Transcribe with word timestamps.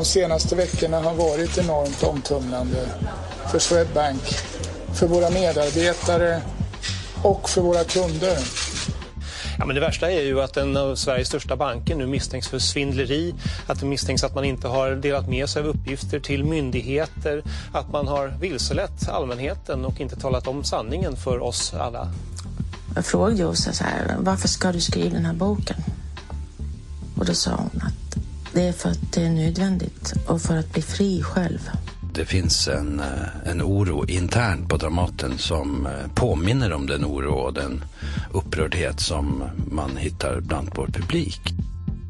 De 0.00 0.04
senaste 0.04 0.56
veckorna 0.56 1.00
har 1.00 1.14
varit 1.14 1.58
enormt 1.58 2.02
omtumlande 2.02 2.88
för 3.50 3.58
Swedbank, 3.58 4.22
för 4.94 5.06
våra 5.06 5.30
medarbetare 5.30 6.42
och 7.22 7.50
för 7.50 7.60
våra 7.60 7.84
kunder. 7.84 8.38
Ja, 9.58 9.66
men 9.66 9.74
det 9.74 9.80
värsta 9.80 10.10
är 10.10 10.20
ju 10.20 10.40
att 10.40 10.56
en 10.56 10.76
av 10.76 10.94
Sveriges 10.94 11.28
största 11.28 11.56
banker 11.56 11.96
nu 11.96 12.06
misstänks 12.06 12.48
för 12.48 12.58
svindleri, 12.58 13.34
att 13.66 13.80
det 13.80 13.86
misstänks 13.86 14.24
att 14.24 14.34
man 14.34 14.44
inte 14.44 14.68
har 14.68 14.90
delat 14.90 15.28
med 15.28 15.48
sig 15.48 15.62
av 15.62 15.68
uppgifter 15.68 16.20
till 16.20 16.44
myndigheter, 16.44 17.42
att 17.72 17.92
man 17.92 18.08
har 18.08 18.28
vilselett 18.40 19.08
allmänheten 19.08 19.84
och 19.84 20.00
inte 20.00 20.16
talat 20.16 20.46
om 20.46 20.64
sanningen 20.64 21.16
för 21.16 21.42
oss 21.42 21.74
alla. 21.74 22.12
Jag 22.94 23.04
frågade 23.04 23.44
Åsa 23.44 23.72
så 23.72 23.84
här, 23.84 24.16
varför 24.18 24.48
ska 24.48 24.72
du 24.72 24.80
skriva 24.80 25.14
den 25.14 25.24
här 25.24 25.34
boken? 25.34 25.76
Och 27.18 27.26
då 27.26 27.34
sa 27.34 27.50
hon 27.50 27.82
att 27.82 28.09
det 28.52 28.62
är 28.62 28.72
för 28.72 28.88
att 28.88 29.12
det 29.12 29.22
är 29.22 29.30
nödvändigt 29.30 30.12
och 30.26 30.42
för 30.42 30.56
att 30.56 30.72
bli 30.72 30.82
fri 30.82 31.22
själv. 31.22 31.70
Det 32.12 32.24
finns 32.24 32.68
en, 32.68 33.00
eh, 33.00 33.50
en 33.50 33.62
oro 33.62 34.06
internt 34.06 34.68
på 34.68 34.76
Dramaten 34.76 35.38
som 35.38 35.86
eh, 35.86 35.92
påminner 36.14 36.72
om 36.72 36.86
den 36.86 37.04
oro 37.04 37.32
och 37.32 37.54
den 37.54 37.84
upprördhet 38.32 39.00
som 39.00 39.44
man 39.70 39.96
hittar 39.96 40.40
bland 40.40 40.70
vår 40.74 40.86
publik. 40.86 41.40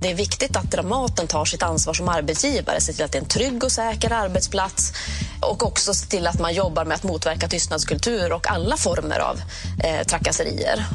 Det 0.01 0.11
är 0.11 0.15
viktigt 0.15 0.57
att 0.57 0.71
Dramaten 0.71 1.27
tar 1.27 1.45
sitt 1.45 1.63
ansvar 1.63 1.95
som 1.95 2.09
arbetsgivare, 2.09 2.81
ser 2.81 2.93
till 2.93 3.05
att 3.05 3.13
det 3.13 3.19
är 3.19 3.23
en 3.23 3.29
trygg 3.29 3.65
och 3.65 3.73
säker 3.73 4.13
arbetsplats 4.13 4.93
och 5.41 5.67
också 5.67 5.95
ser 5.95 6.09
till 6.09 6.27
att 6.27 6.41
man 6.41 6.55
jobbar 6.55 6.85
med 6.85 6.95
att 6.95 7.03
motverka 7.03 7.49
tystnadskultur 7.49 8.33
och 8.33 8.51
alla 8.51 8.77
former 8.77 9.19
av 9.19 9.41
eh, 9.85 10.07
trakasserier. 10.07 10.87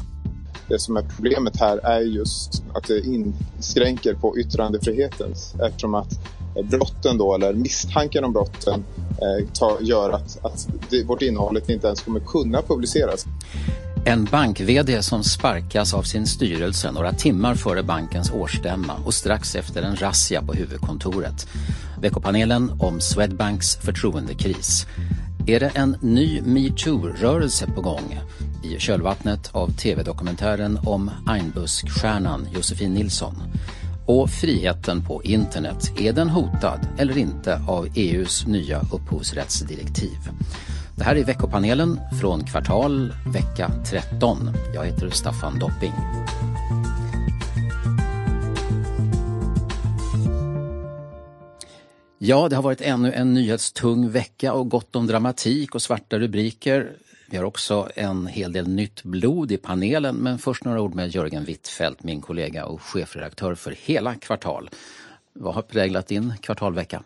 Det 0.68 0.80
som 0.80 0.98
är 0.98 1.02
problemet 1.02 1.60
här 1.60 1.78
är 1.78 2.00
just 2.00 2.64
att 2.74 2.88
det 2.88 3.00
inskränker 3.00 4.14
på 4.14 4.38
yttrandefriheten 4.38 5.34
eftersom 5.64 5.96
att 5.96 6.20
brotten 6.64 7.18
då, 7.18 7.36
eller 7.36 7.54
misstanken 7.54 8.24
om 8.24 8.34
brotten 8.34 8.84
eh, 9.10 9.48
ta, 9.54 9.78
gör 9.82 10.10
att, 10.10 10.46
att 10.46 10.68
det, 10.90 11.04
vårt 11.04 11.22
innehåll 11.22 11.62
inte 11.68 11.88
ens 11.88 12.02
kommer 12.02 12.20
kunna 12.20 12.62
publiceras. 12.62 13.26
En 14.08 14.26
bank-vd 14.26 15.04
som 15.04 15.24
sparkas 15.24 15.94
av 15.94 16.04
sin 16.04 16.28
styrelse 16.28 16.92
några 16.92 17.14
timmar 17.14 17.56
före 17.56 17.84
bankens 17.84 18.32
årsstämma 18.32 18.94
och 19.06 19.14
strax 19.14 19.56
efter 19.56 19.82
en 19.82 19.96
razzia 19.96 20.42
på 20.42 20.54
huvudkontoret. 20.54 21.48
Veckopanelen 22.02 22.72
om 22.80 23.00
Swedbanks 23.02 23.76
förtroendekris. 23.76 24.86
Är 25.48 25.60
det 25.60 25.72
en 25.76 25.98
ny 26.02 26.42
metoo-rörelse 26.42 27.72
på 27.76 27.82
gång? 27.82 28.20
I 28.66 28.80
kölvattnet 28.80 29.50
av 29.52 29.72
tv-dokumentären 29.72 30.80
om 30.86 31.12
Einbuskstjärnan 31.28 32.48
Josefin 32.54 32.94
Nilsson. 32.94 33.36
Och 34.06 34.30
friheten 34.30 35.06
på 35.06 35.24
internet, 35.24 35.92
är 36.00 36.14
den 36.14 36.30
hotad 36.30 36.80
eller 36.98 37.18
inte 37.18 37.62
av 37.68 37.88
EUs 37.96 38.48
nya 38.48 38.82
upphovsrättsdirektiv? 38.94 40.18
Det 40.98 41.04
här 41.04 41.16
är 41.16 41.24
veckopanelen 41.24 42.00
från 42.22 42.44
kvartal 42.44 43.14
vecka 43.34 43.72
13. 43.90 44.50
Jag 44.74 44.86
heter 44.86 45.10
Staffan 45.10 45.60
Dopping. 45.60 45.94
Ja, 52.18 52.50
det 52.50 52.56
har 52.56 52.64
varit 52.64 52.82
ännu 52.82 53.12
en 53.12 53.34
nyhetstung 53.34 54.10
vecka 54.10 54.54
och 54.54 54.70
gott 54.70 54.96
om 54.96 55.08
dramatik 55.08 55.76
och 55.76 55.82
svarta 55.82 56.20
rubriker. 56.20 56.92
Vi 57.28 57.38
har 57.38 57.44
också 57.44 57.90
en 57.96 58.28
hel 58.28 58.52
del 58.52 58.68
nytt 58.68 59.04
blod 59.04 59.52
i 59.52 59.58
panelen 59.58 60.16
men 60.16 60.38
först 60.38 60.64
några 60.64 60.82
ord 60.82 60.96
med 60.96 61.10
Jörgen 61.10 61.44
Wittfeldt, 61.44 62.04
min 62.04 62.22
kollega 62.22 62.66
och 62.66 62.82
chefredaktör 62.82 63.56
för 63.56 63.72
hela 63.72 64.16
Kvartal. 64.16 64.70
Vad 65.34 65.56
har 65.56 65.62
präglat 65.62 66.08
din 66.08 66.34
kvartalvecka? 66.42 67.04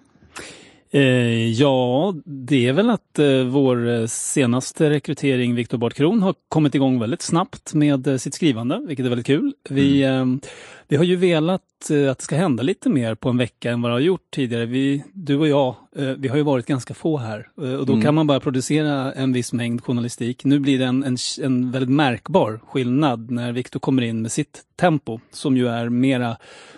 Eh, 0.91 1.51
ja, 1.51 2.15
det 2.25 2.67
är 2.67 2.73
väl 2.73 2.89
att 2.89 3.19
eh, 3.19 3.43
vår 3.43 4.07
senaste 4.07 4.89
rekrytering, 4.89 5.55
Viktor 5.55 5.77
Bart 5.77 5.93
Kron, 5.93 6.21
har 6.21 6.35
kommit 6.49 6.75
igång 6.75 6.99
väldigt 6.99 7.21
snabbt 7.21 7.73
med 7.73 8.07
eh, 8.07 8.17
sitt 8.17 8.33
skrivande, 8.33 8.81
vilket 8.87 9.05
är 9.05 9.09
väldigt 9.09 9.27
kul. 9.27 9.53
Vi, 9.69 10.03
mm. 10.03 10.33
Eh, 10.33 10.49
vi 10.87 10.95
har 10.95 11.03
ju 11.03 11.15
velat 11.15 11.61
eh, 11.91 12.11
att 12.11 12.17
det 12.17 12.23
ska 12.23 12.35
hända 12.35 12.63
lite 12.63 12.89
mer 12.89 13.15
på 13.15 13.29
en 13.29 13.37
vecka 13.37 13.71
än 13.71 13.81
vad 13.81 13.91
det 13.91 13.95
har 13.95 13.99
gjort 13.99 14.31
tidigare. 14.31 14.65
Vi, 14.65 15.03
du 15.13 15.37
och 15.37 15.47
jag, 15.47 15.75
eh, 15.95 16.09
vi 16.17 16.27
har 16.27 16.37
ju 16.37 16.43
varit 16.43 16.65
ganska 16.65 16.93
få 16.93 17.17
här 17.17 17.47
och 17.55 17.85
då 17.85 17.93
mm. 17.93 18.01
kan 18.01 18.15
man 18.15 18.27
bara 18.27 18.39
producera 18.39 19.13
en 19.13 19.33
viss 19.33 19.53
mängd 19.53 19.83
journalistik. 19.83 20.45
Nu 20.45 20.59
blir 20.59 20.79
det 20.79 20.85
en, 20.85 21.03
en, 21.03 21.17
en 21.41 21.71
väldigt 21.71 21.89
märkbar 21.89 22.59
skillnad 22.67 23.31
när 23.31 23.51
Viktor 23.51 23.79
kommer 23.79 24.01
in 24.01 24.21
med 24.21 24.31
sitt 24.31 24.61
tempo, 24.75 25.19
som 25.31 25.57
ju 25.57 25.67
är 25.67 25.89
mera 25.89 26.37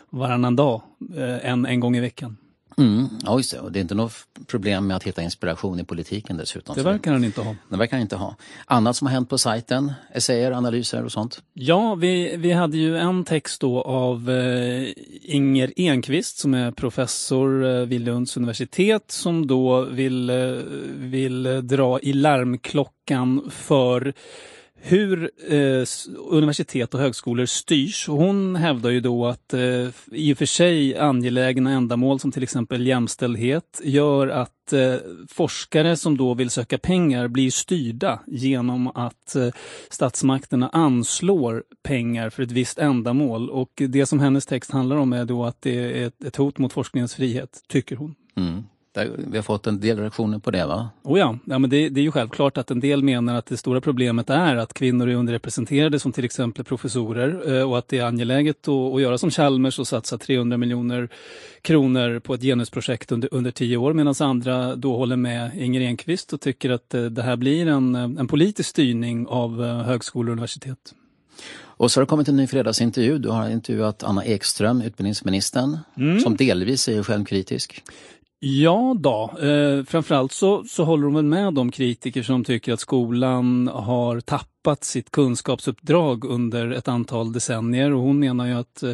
varannan 0.09 0.55
dag 0.55 0.81
än 1.41 1.65
en 1.65 1.79
gång 1.79 1.95
i 1.95 1.99
veckan. 1.99 2.37
Mm, 2.77 3.09
ja, 3.23 3.37
just 3.37 3.51
det. 3.51 3.59
Och 3.59 3.71
det 3.71 3.79
är 3.79 3.81
inte 3.81 3.95
något 3.95 4.13
problem 4.47 4.87
med 4.87 4.97
att 4.97 5.03
hitta 5.03 5.21
inspiration 5.21 5.79
i 5.79 5.83
politiken 5.83 6.37
dessutom. 6.37 6.75
Det 6.75 6.83
verkar 6.83 7.11
han 7.11 7.23
inte 7.23 7.41
ha. 7.41 7.55
Det 7.69 7.77
verkar 7.77 7.97
han 7.97 8.01
inte 8.01 8.15
ha. 8.15 8.35
Annat 8.65 8.95
som 8.95 9.07
har 9.07 9.13
hänt 9.13 9.29
på 9.29 9.37
sajten? 9.37 9.93
Essäer, 10.13 10.51
analyser 10.51 11.05
och 11.05 11.11
sånt? 11.11 11.41
Ja, 11.53 11.95
vi, 11.95 12.37
vi 12.37 12.51
hade 12.51 12.77
ju 12.77 12.97
en 12.97 13.23
text 13.23 13.61
då 13.61 13.81
av 13.81 14.29
eh, 14.29 14.87
Inger 15.21 15.73
Enqvist 15.75 16.37
som 16.37 16.53
är 16.53 16.71
professor 16.71 17.65
eh, 17.65 17.85
vid 17.85 18.01
Lunds 18.01 18.37
universitet 18.37 19.11
som 19.11 19.47
då 19.47 19.81
vill, 19.81 20.29
eh, 20.29 20.35
vill 20.95 21.67
dra 21.67 21.99
i 21.99 22.13
larmklockan 22.13 23.51
för 23.51 24.13
hur 24.83 25.31
eh, 25.47 25.85
universitet 26.29 26.93
och 26.93 26.99
högskolor 26.99 27.45
styrs. 27.45 28.07
Hon 28.07 28.55
hävdar 28.55 28.89
ju 28.89 28.99
då 28.99 29.25
att 29.25 29.53
eh, 29.53 29.87
i 30.11 30.33
och 30.33 30.37
för 30.37 30.45
sig 30.45 30.97
angelägna 30.97 31.71
ändamål 31.71 32.19
som 32.19 32.31
till 32.31 32.43
exempel 32.43 32.87
jämställdhet 32.87 33.81
gör 33.83 34.27
att 34.27 34.73
eh, 34.73 34.95
forskare 35.27 35.95
som 35.97 36.17
då 36.17 36.33
vill 36.33 36.49
söka 36.49 36.77
pengar 36.77 37.27
blir 37.27 37.51
styrda 37.51 38.19
genom 38.27 38.87
att 38.87 39.35
eh, 39.35 39.47
statsmakterna 39.89 40.69
anslår 40.69 41.63
pengar 41.83 42.29
för 42.29 42.43
ett 42.43 42.51
visst 42.51 42.77
ändamål. 42.77 43.49
Och 43.49 43.81
det 43.89 44.05
som 44.05 44.19
hennes 44.19 44.45
text 44.45 44.71
handlar 44.71 44.95
om 44.95 45.13
är 45.13 45.25
då 45.25 45.45
att 45.45 45.61
det 45.61 45.75
är 45.75 46.07
ett, 46.07 46.23
ett 46.23 46.35
hot 46.35 46.57
mot 46.57 46.73
forskningens 46.73 47.15
frihet, 47.15 47.63
tycker 47.67 47.95
hon. 47.95 48.15
Mm. 48.35 48.63
Vi 49.17 49.37
har 49.37 49.41
fått 49.41 49.67
en 49.67 49.79
del 49.79 49.99
reaktioner 49.99 50.39
på 50.39 50.51
det 50.51 50.65
va? 50.65 50.89
Oh 51.03 51.19
ja, 51.19 51.37
ja 51.45 51.59
men 51.59 51.69
det, 51.69 51.89
det, 51.89 52.01
är 52.01 52.03
ju 52.03 52.11
självklart 52.11 52.57
att 52.57 52.71
en 52.71 52.79
del 52.79 53.03
menar 53.03 53.35
att 53.35 53.45
det 53.45 53.57
stora 53.57 53.81
problemet 53.81 54.29
är 54.29 54.55
att 54.55 54.73
kvinnor 54.73 55.09
är 55.09 55.15
underrepresenterade 55.15 55.99
som 55.99 56.11
till 56.11 56.25
exempel 56.25 56.65
professorer 56.65 57.57
eh, 57.57 57.69
och 57.69 57.77
att 57.77 57.87
det 57.87 57.97
är 57.97 58.05
angeläget 58.05 58.67
att, 58.67 58.93
att 58.95 59.01
göra 59.01 59.17
som 59.17 59.31
Chalmers 59.31 59.79
och 59.79 59.87
satsa 59.87 60.17
300 60.17 60.57
miljoner 60.57 61.09
kronor 61.61 62.19
på 62.19 62.33
ett 62.33 62.41
genusprojekt 62.41 63.11
under, 63.11 63.29
under 63.31 63.51
tio 63.51 63.77
år 63.77 63.93
medan 63.93 64.15
andra 64.19 64.75
då 64.75 64.97
håller 64.97 65.15
med 65.15 65.51
Inger 65.57 65.81
Enqvist 65.81 66.33
och 66.33 66.41
tycker 66.41 66.69
att 66.69 66.93
eh, 66.93 67.03
det 67.03 67.23
här 67.23 67.35
blir 67.35 67.67
en, 67.67 67.95
en 67.95 68.27
politisk 68.27 68.69
styrning 68.69 69.27
av 69.27 69.63
eh, 69.63 69.77
högskolor 69.77 70.29
och 70.29 70.33
universitet. 70.33 70.93
Och 71.81 71.91
så 71.91 71.99
har 71.99 72.05
det 72.05 72.09
kommit 72.09 72.27
en 72.27 72.35
ny 72.35 72.47
fredagsintervju. 72.47 73.17
Du 73.17 73.29
har 73.29 73.49
intervjuat 73.49 74.03
Anna 74.03 74.25
Ekström, 74.25 74.81
utbildningsministern, 74.81 75.77
mm. 75.97 76.19
som 76.19 76.35
delvis 76.35 76.87
är 76.87 77.03
självkritisk. 77.03 77.83
Ja 78.43 78.95
då, 78.99 79.31
eh, 79.41 79.83
framförallt 79.83 80.31
så, 80.31 80.63
så 80.63 80.83
håller 80.83 81.03
de 81.03 81.13
väl 81.13 81.25
med 81.25 81.53
de 81.53 81.71
kritiker 81.71 82.23
som 82.23 82.43
tycker 82.43 82.73
att 82.73 82.79
skolan 82.79 83.67
har 83.67 84.19
tappat 84.19 84.50
tappat 84.61 84.83
sitt 84.83 85.11
kunskapsuppdrag 85.11 86.25
under 86.25 86.71
ett 86.71 86.87
antal 86.87 87.33
decennier 87.33 87.93
och 87.93 88.01
hon 88.01 88.19
menar 88.19 88.45
ju 88.45 88.53
att 88.53 88.83
eh, 88.83 88.93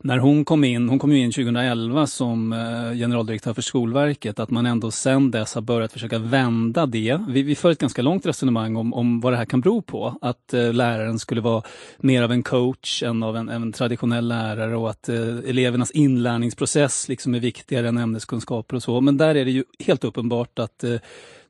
när 0.00 0.18
hon 0.18 0.44
kom 0.44 0.64
in, 0.64 0.88
hon 0.88 0.98
kom 0.98 1.12
ju 1.12 1.18
in 1.18 1.32
2011 1.32 2.06
som 2.06 2.52
eh, 2.52 2.98
generaldirektör 2.98 3.54
för 3.54 3.62
Skolverket, 3.62 4.38
att 4.38 4.50
man 4.50 4.66
ändå 4.66 4.90
sedan 4.90 5.30
dess 5.30 5.54
har 5.54 5.62
börjat 5.62 5.92
försöka 5.92 6.18
vända 6.18 6.86
det. 6.86 7.20
Vi, 7.28 7.42
vi 7.42 7.54
för 7.54 7.70
ett 7.70 7.78
ganska 7.78 8.02
långt 8.02 8.26
resonemang 8.26 8.76
om, 8.76 8.94
om 8.94 9.20
vad 9.20 9.32
det 9.32 9.36
här 9.36 9.44
kan 9.44 9.60
bero 9.60 9.82
på. 9.82 10.18
Att 10.20 10.54
eh, 10.54 10.72
läraren 10.72 11.18
skulle 11.18 11.40
vara 11.40 11.62
mer 11.98 12.22
av 12.22 12.32
en 12.32 12.42
coach 12.42 13.02
än 13.02 13.22
av 13.22 13.36
en, 13.36 13.48
en 13.48 13.72
traditionell 13.72 14.28
lärare 14.28 14.76
och 14.76 14.90
att 14.90 15.08
eh, 15.08 15.38
elevernas 15.46 15.90
inlärningsprocess 15.90 17.08
liksom 17.08 17.34
är 17.34 17.40
viktigare 17.40 17.88
än 17.88 17.98
ämneskunskaper 17.98 18.76
och 18.76 18.82
så. 18.82 19.00
Men 19.00 19.16
där 19.16 19.34
är 19.34 19.44
det 19.44 19.50
ju 19.50 19.64
helt 19.78 20.04
uppenbart 20.04 20.58
att 20.58 20.84
eh, 20.84 20.94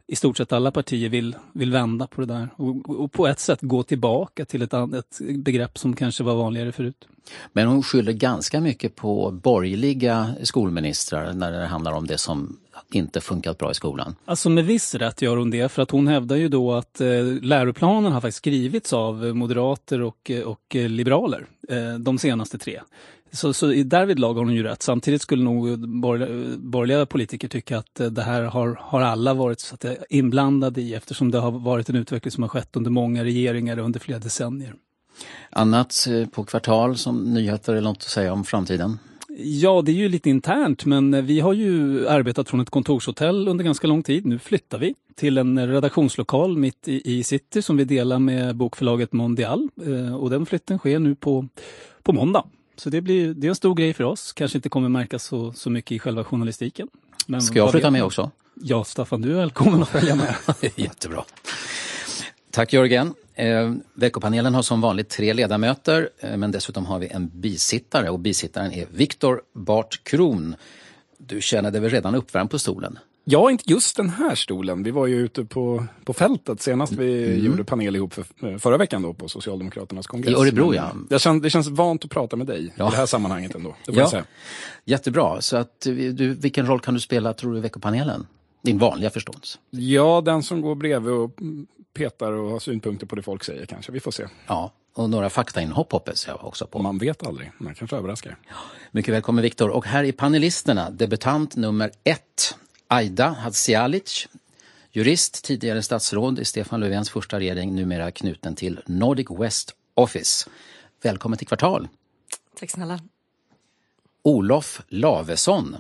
i 0.08 0.16
stort 0.16 0.36
sett 0.36 0.52
alla 0.52 0.70
partier 0.70 1.08
vill, 1.08 1.36
vill 1.52 1.72
vända 1.72 2.06
på 2.06 2.20
det 2.20 2.26
där 2.26 2.48
och, 2.56 3.00
och 3.00 3.12
på 3.12 3.26
ett 3.26 3.40
sätt 3.40 3.58
gå 3.62 3.82
tillbaka 3.82 4.44
till 4.44 4.62
ett, 4.62 4.72
ett 4.72 5.18
begrepp 5.34 5.78
som 5.78 5.96
kanske 5.96 6.24
var 6.24 6.34
vanligare 6.34 6.72
förut. 6.72 7.08
Men 7.52 7.66
hon 7.66 7.82
skyller 7.82 8.12
ganska 8.12 8.60
mycket 8.60 8.96
på 8.96 9.30
borgerliga 9.30 10.34
skolministrar 10.42 11.32
när 11.32 11.52
det 11.52 11.66
handlar 11.66 11.92
om 11.92 12.06
det 12.06 12.18
som 12.18 12.56
inte 12.92 13.20
funkat 13.20 13.58
bra 13.58 13.70
i 13.70 13.74
skolan. 13.74 14.16
Alltså 14.24 14.50
med 14.50 14.64
viss 14.64 14.94
rätt 14.94 15.22
gör 15.22 15.36
hon 15.36 15.50
det 15.50 15.72
för 15.72 15.82
att 15.82 15.90
hon 15.90 16.08
hävdar 16.08 16.36
ju 16.36 16.48
då 16.48 16.72
att 16.72 17.00
eh, 17.00 17.08
läroplanen 17.42 18.12
har 18.12 18.20
faktiskt 18.20 18.38
skrivits 18.38 18.92
av 18.92 19.24
moderater 19.24 20.02
och, 20.02 20.30
och 20.44 20.74
liberaler 20.74 21.46
eh, 21.68 21.94
de 21.98 22.18
senaste 22.18 22.58
tre. 22.58 22.80
Så, 23.30 23.52
så 23.52 23.66
därvid 23.66 24.18
lag 24.18 24.34
har 24.34 24.44
hon 24.44 24.54
ju 24.54 24.62
rätt. 24.62 24.82
Samtidigt 24.82 25.22
skulle 25.22 25.44
nog 25.44 25.78
borgerliga, 26.58 27.06
politiker 27.06 27.48
tycka 27.48 27.78
att 27.78 28.00
det 28.10 28.22
här 28.22 28.42
har, 28.42 28.78
har 28.80 29.00
alla 29.00 29.34
varit 29.34 29.60
så 29.60 29.74
att 29.74 29.84
inblandade 30.10 30.80
i 30.80 30.94
eftersom 30.94 31.30
det 31.30 31.38
har 31.38 31.50
varit 31.50 31.88
en 31.88 31.96
utveckling 31.96 32.32
som 32.32 32.42
har 32.42 32.48
skett 32.48 32.76
under 32.76 32.90
många 32.90 33.24
regeringar 33.24 33.78
under 33.78 34.00
flera 34.00 34.18
decennier. 34.18 34.74
Annat 35.50 36.06
eh, 36.10 36.26
på 36.26 36.44
kvartal 36.44 36.96
som 36.96 37.34
nyheter 37.34 37.72
eller 37.72 37.88
något 37.88 37.96
att 37.96 38.02
säga 38.02 38.32
om 38.32 38.44
framtiden? 38.44 38.98
Ja, 39.40 39.82
det 39.82 39.92
är 39.92 39.94
ju 39.94 40.08
lite 40.08 40.30
internt, 40.30 40.84
men 40.84 41.26
vi 41.26 41.40
har 41.40 41.52
ju 41.52 42.08
arbetat 42.08 42.48
från 42.48 42.60
ett 42.60 42.70
kontorshotell 42.70 43.48
under 43.48 43.64
ganska 43.64 43.86
lång 43.86 44.02
tid. 44.02 44.26
Nu 44.26 44.38
flyttar 44.38 44.78
vi 44.78 44.94
till 45.14 45.38
en 45.38 45.68
redaktionslokal 45.68 46.58
mitt 46.58 46.88
i, 46.88 47.18
i 47.18 47.24
city 47.24 47.62
som 47.62 47.76
vi 47.76 47.84
delar 47.84 48.18
med 48.18 48.56
bokförlaget 48.56 49.12
Mondial. 49.12 49.68
Eh, 49.86 50.16
och 50.16 50.30
den 50.30 50.46
flytten 50.46 50.78
sker 50.78 50.98
nu 50.98 51.14
på, 51.14 51.48
på 52.02 52.12
måndag. 52.12 52.44
Så 52.80 52.90
det, 52.90 53.00
blir, 53.00 53.34
det 53.34 53.46
är 53.46 53.48
en 53.48 53.54
stor 53.54 53.74
grej 53.74 53.94
för 53.94 54.04
oss. 54.04 54.32
Kanske 54.32 54.58
inte 54.58 54.68
kommer 54.68 54.88
märkas 54.88 55.24
så, 55.24 55.52
så 55.52 55.70
mycket 55.70 55.92
i 55.92 55.98
själva 55.98 56.24
journalistiken. 56.24 56.88
Men 57.26 57.42
Ska 57.42 57.58
jag 57.58 57.70
flytta 57.70 57.90
med 57.90 58.04
också? 58.04 58.30
Ja, 58.54 58.84
Staffan, 58.84 59.22
du 59.22 59.30
är 59.30 59.36
välkommen 59.36 59.82
att 59.82 59.88
följa 59.88 60.14
med. 60.14 60.34
Jättebra. 60.76 61.24
Tack 62.50 62.72
Jörgen. 62.72 63.14
Eh, 63.34 63.74
veckopanelen 63.94 64.54
har 64.54 64.62
som 64.62 64.80
vanligt 64.80 65.08
tre 65.08 65.32
ledamöter 65.32 66.10
eh, 66.18 66.36
men 66.36 66.50
dessutom 66.50 66.86
har 66.86 66.98
vi 66.98 67.08
en 67.08 67.30
bisittare 67.34 68.10
och 68.10 68.18
bisittaren 68.18 68.72
är 68.72 68.86
Viktor 68.90 69.42
Bart 69.52 70.00
Kron. 70.04 70.54
Du 71.18 71.40
känner 71.40 71.70
dig 71.70 71.80
väl 71.80 71.90
redan 71.90 72.14
uppvärmd 72.14 72.50
på 72.50 72.58
stolen? 72.58 72.98
Ja, 73.30 73.50
inte 73.50 73.64
just 73.66 73.96
den 73.96 74.10
här 74.10 74.34
stolen. 74.34 74.82
Vi 74.82 74.90
var 74.90 75.06
ju 75.06 75.16
ute 75.16 75.44
på, 75.44 75.86
på 76.04 76.12
fältet 76.12 76.62
senast 76.62 76.92
vi 76.92 77.24
mm. 77.24 77.46
gjorde 77.46 77.64
panel 77.64 77.96
ihop 77.96 78.14
för, 78.14 78.58
förra 78.58 78.76
veckan 78.76 79.02
då 79.02 79.14
på 79.14 79.28
Socialdemokraternas 79.28 80.06
kongress. 80.06 80.32
I 80.32 80.34
Örebro 80.34 80.74
ja. 80.74 80.92
Det 81.08 81.18
känns, 81.18 81.42
det 81.42 81.50
känns 81.50 81.68
vant 81.68 82.04
att 82.04 82.10
prata 82.10 82.36
med 82.36 82.46
dig 82.46 82.74
ja. 82.76 82.88
i 82.88 82.90
det 82.90 82.96
här 82.96 83.06
sammanhanget 83.06 83.54
ändå. 83.54 83.76
Det 83.86 83.92
får 83.92 84.02
ja. 84.02 84.10
säga. 84.10 84.24
Jättebra. 84.84 85.40
Så 85.40 85.56
att, 85.56 85.80
du, 85.80 86.34
vilken 86.34 86.66
roll 86.66 86.80
kan 86.80 86.94
du 86.94 87.00
spela 87.00 87.32
tror 87.32 87.52
du 87.52 87.58
i 87.58 87.60
veckopanelen? 87.60 88.26
Din 88.62 88.78
vanliga 88.78 89.10
förstås. 89.10 89.58
Ja, 89.70 90.22
den 90.24 90.42
som 90.42 90.60
går 90.60 90.74
bredvid 90.74 91.12
och 91.12 91.30
petar 91.94 92.32
och 92.32 92.50
har 92.50 92.58
synpunkter 92.58 93.06
på 93.06 93.16
det 93.16 93.22
folk 93.22 93.44
säger 93.44 93.66
kanske. 93.66 93.92
Vi 93.92 94.00
får 94.00 94.10
se. 94.10 94.24
Ja, 94.46 94.72
och 94.94 95.10
några 95.10 95.30
faktainhopp 95.30 95.92
hoppas 95.92 96.26
jag 96.26 96.44
också 96.44 96.66
på. 96.66 96.78
Man 96.82 96.98
vet 96.98 97.26
aldrig, 97.26 97.52
man 97.58 97.74
kanske 97.74 97.96
överraskar. 97.96 98.36
Mycket 98.90 99.14
välkommen 99.14 99.42
Viktor. 99.42 99.68
Och 99.68 99.86
här 99.86 100.04
är 100.04 100.12
panelisterna, 100.12 100.90
debutant 100.90 101.56
nummer 101.56 101.90
ett, 102.04 102.54
Aida 102.90 103.28
Hadzialic, 103.28 104.28
jurist, 104.92 105.44
tidigare 105.44 105.82
statsråd 105.82 106.38
i 106.38 106.44
Stefan 106.44 106.80
Löfvens 106.80 107.10
första 107.10 107.38
regering, 107.38 107.74
numera 107.74 108.10
knuten 108.10 108.54
till 108.54 108.80
Nordic 108.86 109.26
West 109.30 109.74
Office. 109.94 110.50
Välkommen 111.02 111.38
till 111.38 111.46
Kvartal. 111.46 111.88
Tack 112.60 112.70
snälla. 112.70 113.00
Olof 114.22 114.82
Lavesson, 114.88 115.76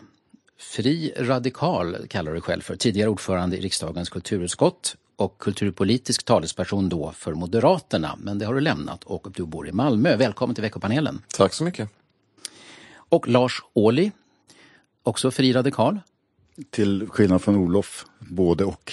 fri 0.58 1.14
radikal 1.16 2.06
kallar 2.08 2.34
du 2.34 2.40
själv 2.40 2.60
för, 2.60 2.76
tidigare 2.76 3.08
ordförande 3.10 3.56
i 3.56 3.60
riksdagens 3.60 4.08
kulturutskott 4.08 4.96
och 5.16 5.38
kulturpolitisk 5.38 6.24
talesperson 6.24 6.88
då 6.88 7.12
för 7.12 7.34
Moderaterna, 7.34 8.18
men 8.22 8.38
det 8.38 8.46
har 8.46 8.54
du 8.54 8.60
lämnat 8.60 9.04
och 9.04 9.26
du 9.34 9.46
bor 9.46 9.68
i 9.68 9.72
Malmö. 9.72 10.16
Välkommen 10.16 10.54
till 10.54 10.62
veckopanelen. 10.62 11.22
Tack 11.28 11.54
så 11.54 11.64
mycket. 11.64 11.90
Och 12.90 13.28
Lars 13.28 13.62
Ohly, 13.72 14.10
också 15.02 15.30
fri 15.30 15.52
radikal. 15.52 16.00
Till 16.70 17.08
skillnad 17.08 17.42
från 17.42 17.56
Olof, 17.56 18.06
både 18.18 18.64
och. 18.64 18.92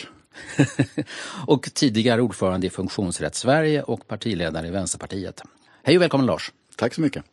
och 1.48 1.70
tidigare 1.74 2.22
ordförande 2.22 2.68
i 2.68 2.70
Funktionsrätt 2.70 3.36
Sverige 3.36 3.84
och 3.84 4.08
partiledare 4.08 4.68
i 4.68 4.72
Vänsterpartiet. 4.72 5.42
Hej 5.84 5.96
och 5.96 6.02
välkommen 6.02 6.26
Lars! 6.26 6.52
Tack 6.76 6.94
så 6.94 7.02
mycket! 7.02 7.24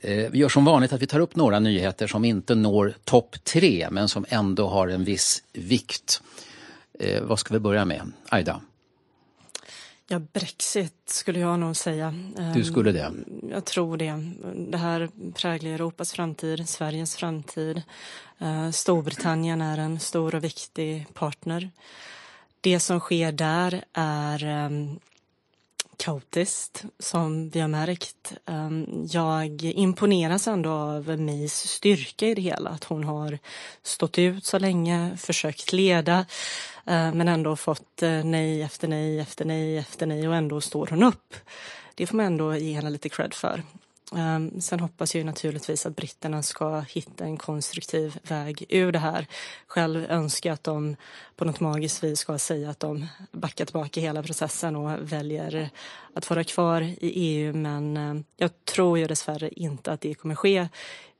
Eh, 0.00 0.30
vi 0.30 0.38
gör 0.38 0.48
som 0.48 0.64
vanligt 0.64 0.92
att 0.92 1.02
vi 1.02 1.06
tar 1.06 1.20
upp 1.20 1.36
några 1.36 1.58
nyheter 1.58 2.06
som 2.06 2.24
inte 2.24 2.54
når 2.54 2.94
topp 3.04 3.44
tre 3.44 3.88
men 3.90 4.08
som 4.08 4.26
ändå 4.28 4.68
har 4.68 4.88
en 4.88 5.04
viss 5.04 5.42
vikt. 5.52 6.22
Eh, 6.98 7.22
vad 7.22 7.38
ska 7.38 7.54
vi 7.54 7.60
börja 7.60 7.84
med? 7.84 8.12
Aida? 8.28 8.60
Ja, 10.08 10.18
Brexit 10.18 10.94
skulle 11.06 11.38
jag 11.38 11.58
nog 11.58 11.76
säga. 11.76 12.14
Du 12.54 12.64
skulle 12.64 12.92
det? 12.92 13.00
Ehm, 13.00 13.24
jag 13.50 13.64
tror 13.64 13.96
det. 13.96 14.32
Det 14.70 14.78
här 14.78 15.08
präglar 15.34 15.70
Europas 15.70 16.12
framtid, 16.12 16.68
Sveriges 16.68 17.16
framtid. 17.16 17.82
Eh, 18.38 18.70
Storbritannien 18.70 19.60
är 19.60 19.78
en 19.78 20.00
stor 20.00 20.34
och 20.34 20.44
viktig 20.44 21.06
partner. 21.14 21.70
Det 22.60 22.80
som 22.80 23.00
sker 23.00 23.32
där 23.32 23.84
är 23.92 24.44
ehm, 24.44 24.98
kaotiskt, 25.96 26.84
som 26.98 27.48
vi 27.48 27.60
har 27.60 27.68
märkt. 27.68 28.32
Ehm, 28.46 29.06
jag 29.10 29.62
imponeras 29.62 30.48
ändå 30.48 30.70
av 30.70 31.20
Mis 31.20 31.54
styrka 31.54 32.26
i 32.26 32.34
det 32.34 32.42
hela, 32.42 32.70
att 32.70 32.84
hon 32.84 33.04
har 33.04 33.38
stått 33.82 34.18
ut 34.18 34.44
så 34.44 34.58
länge, 34.58 35.16
försökt 35.16 35.72
leda, 35.72 36.26
Eh, 36.86 37.14
men 37.14 37.28
ändå 37.28 37.56
fått 37.56 38.02
eh, 38.02 38.24
nej 38.24 38.62
efter 38.62 38.88
nej 38.88 39.20
efter 39.20 39.44
nej 39.44 39.78
efter 39.78 40.06
nej 40.06 40.28
och 40.28 40.34
ändå 40.36 40.60
står 40.60 40.86
hon 40.86 41.02
upp. 41.02 41.34
Det 41.94 42.06
får 42.06 42.16
man 42.16 42.26
ändå 42.26 42.56
ge 42.56 42.72
henne 42.72 42.90
lite 42.90 43.08
cred 43.08 43.34
för. 43.34 43.62
Ehm, 44.14 44.60
sen 44.60 44.80
hoppas 44.80 45.14
jag 45.14 45.26
naturligtvis 45.26 45.86
att 45.86 45.96
britterna 45.96 46.42
ska 46.42 46.80
hitta 46.80 47.24
en 47.24 47.36
konstruktiv 47.36 48.18
väg 48.22 48.64
ur 48.68 48.92
det 48.92 48.98
här. 48.98 49.26
Själv 49.66 50.06
önskar 50.10 50.50
jag 50.50 50.54
att 50.54 50.64
de 50.64 50.96
på 51.36 51.44
något 51.44 51.60
magiskt 51.60 52.04
vis 52.04 52.18
ska 52.18 52.38
säga 52.38 52.70
att 52.70 52.80
de 52.80 53.06
backar 53.32 53.64
tillbaka 53.64 54.00
hela 54.00 54.22
processen 54.22 54.76
och 54.76 55.12
väljer 55.12 55.70
att 56.14 56.30
vara 56.30 56.44
kvar 56.44 56.80
i 56.80 56.96
EU. 57.00 57.52
Men 57.52 57.96
eh, 57.96 58.22
jag 58.36 58.64
tror 58.64 58.98
ju 58.98 59.06
dessvärre 59.06 59.48
inte 59.48 59.92
att 59.92 60.00
det 60.00 60.14
kommer 60.14 60.34
ske. 60.34 60.68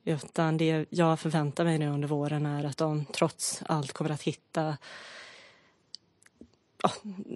Utan 0.05 0.57
det 0.57 0.85
jag 0.89 1.19
förväntar 1.19 1.63
mig 1.63 1.77
nu 1.77 1.89
under 1.89 2.07
våren 2.07 2.45
är 2.45 2.63
att 2.63 2.77
de 2.77 3.05
trots 3.05 3.61
allt 3.65 3.93
kommer 3.93 4.11
att 4.11 4.23
hitta 4.23 4.77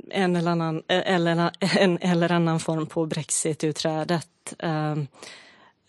en 0.10 0.36
eller 0.36 0.51
annan, 0.51 0.83
eller, 0.88 1.51
en 1.77 1.98
eller 2.01 2.31
annan 2.31 2.60
form 2.60 2.86
på 2.86 3.05
brexit-utträdet. 3.05 4.53
Um, 4.60 5.07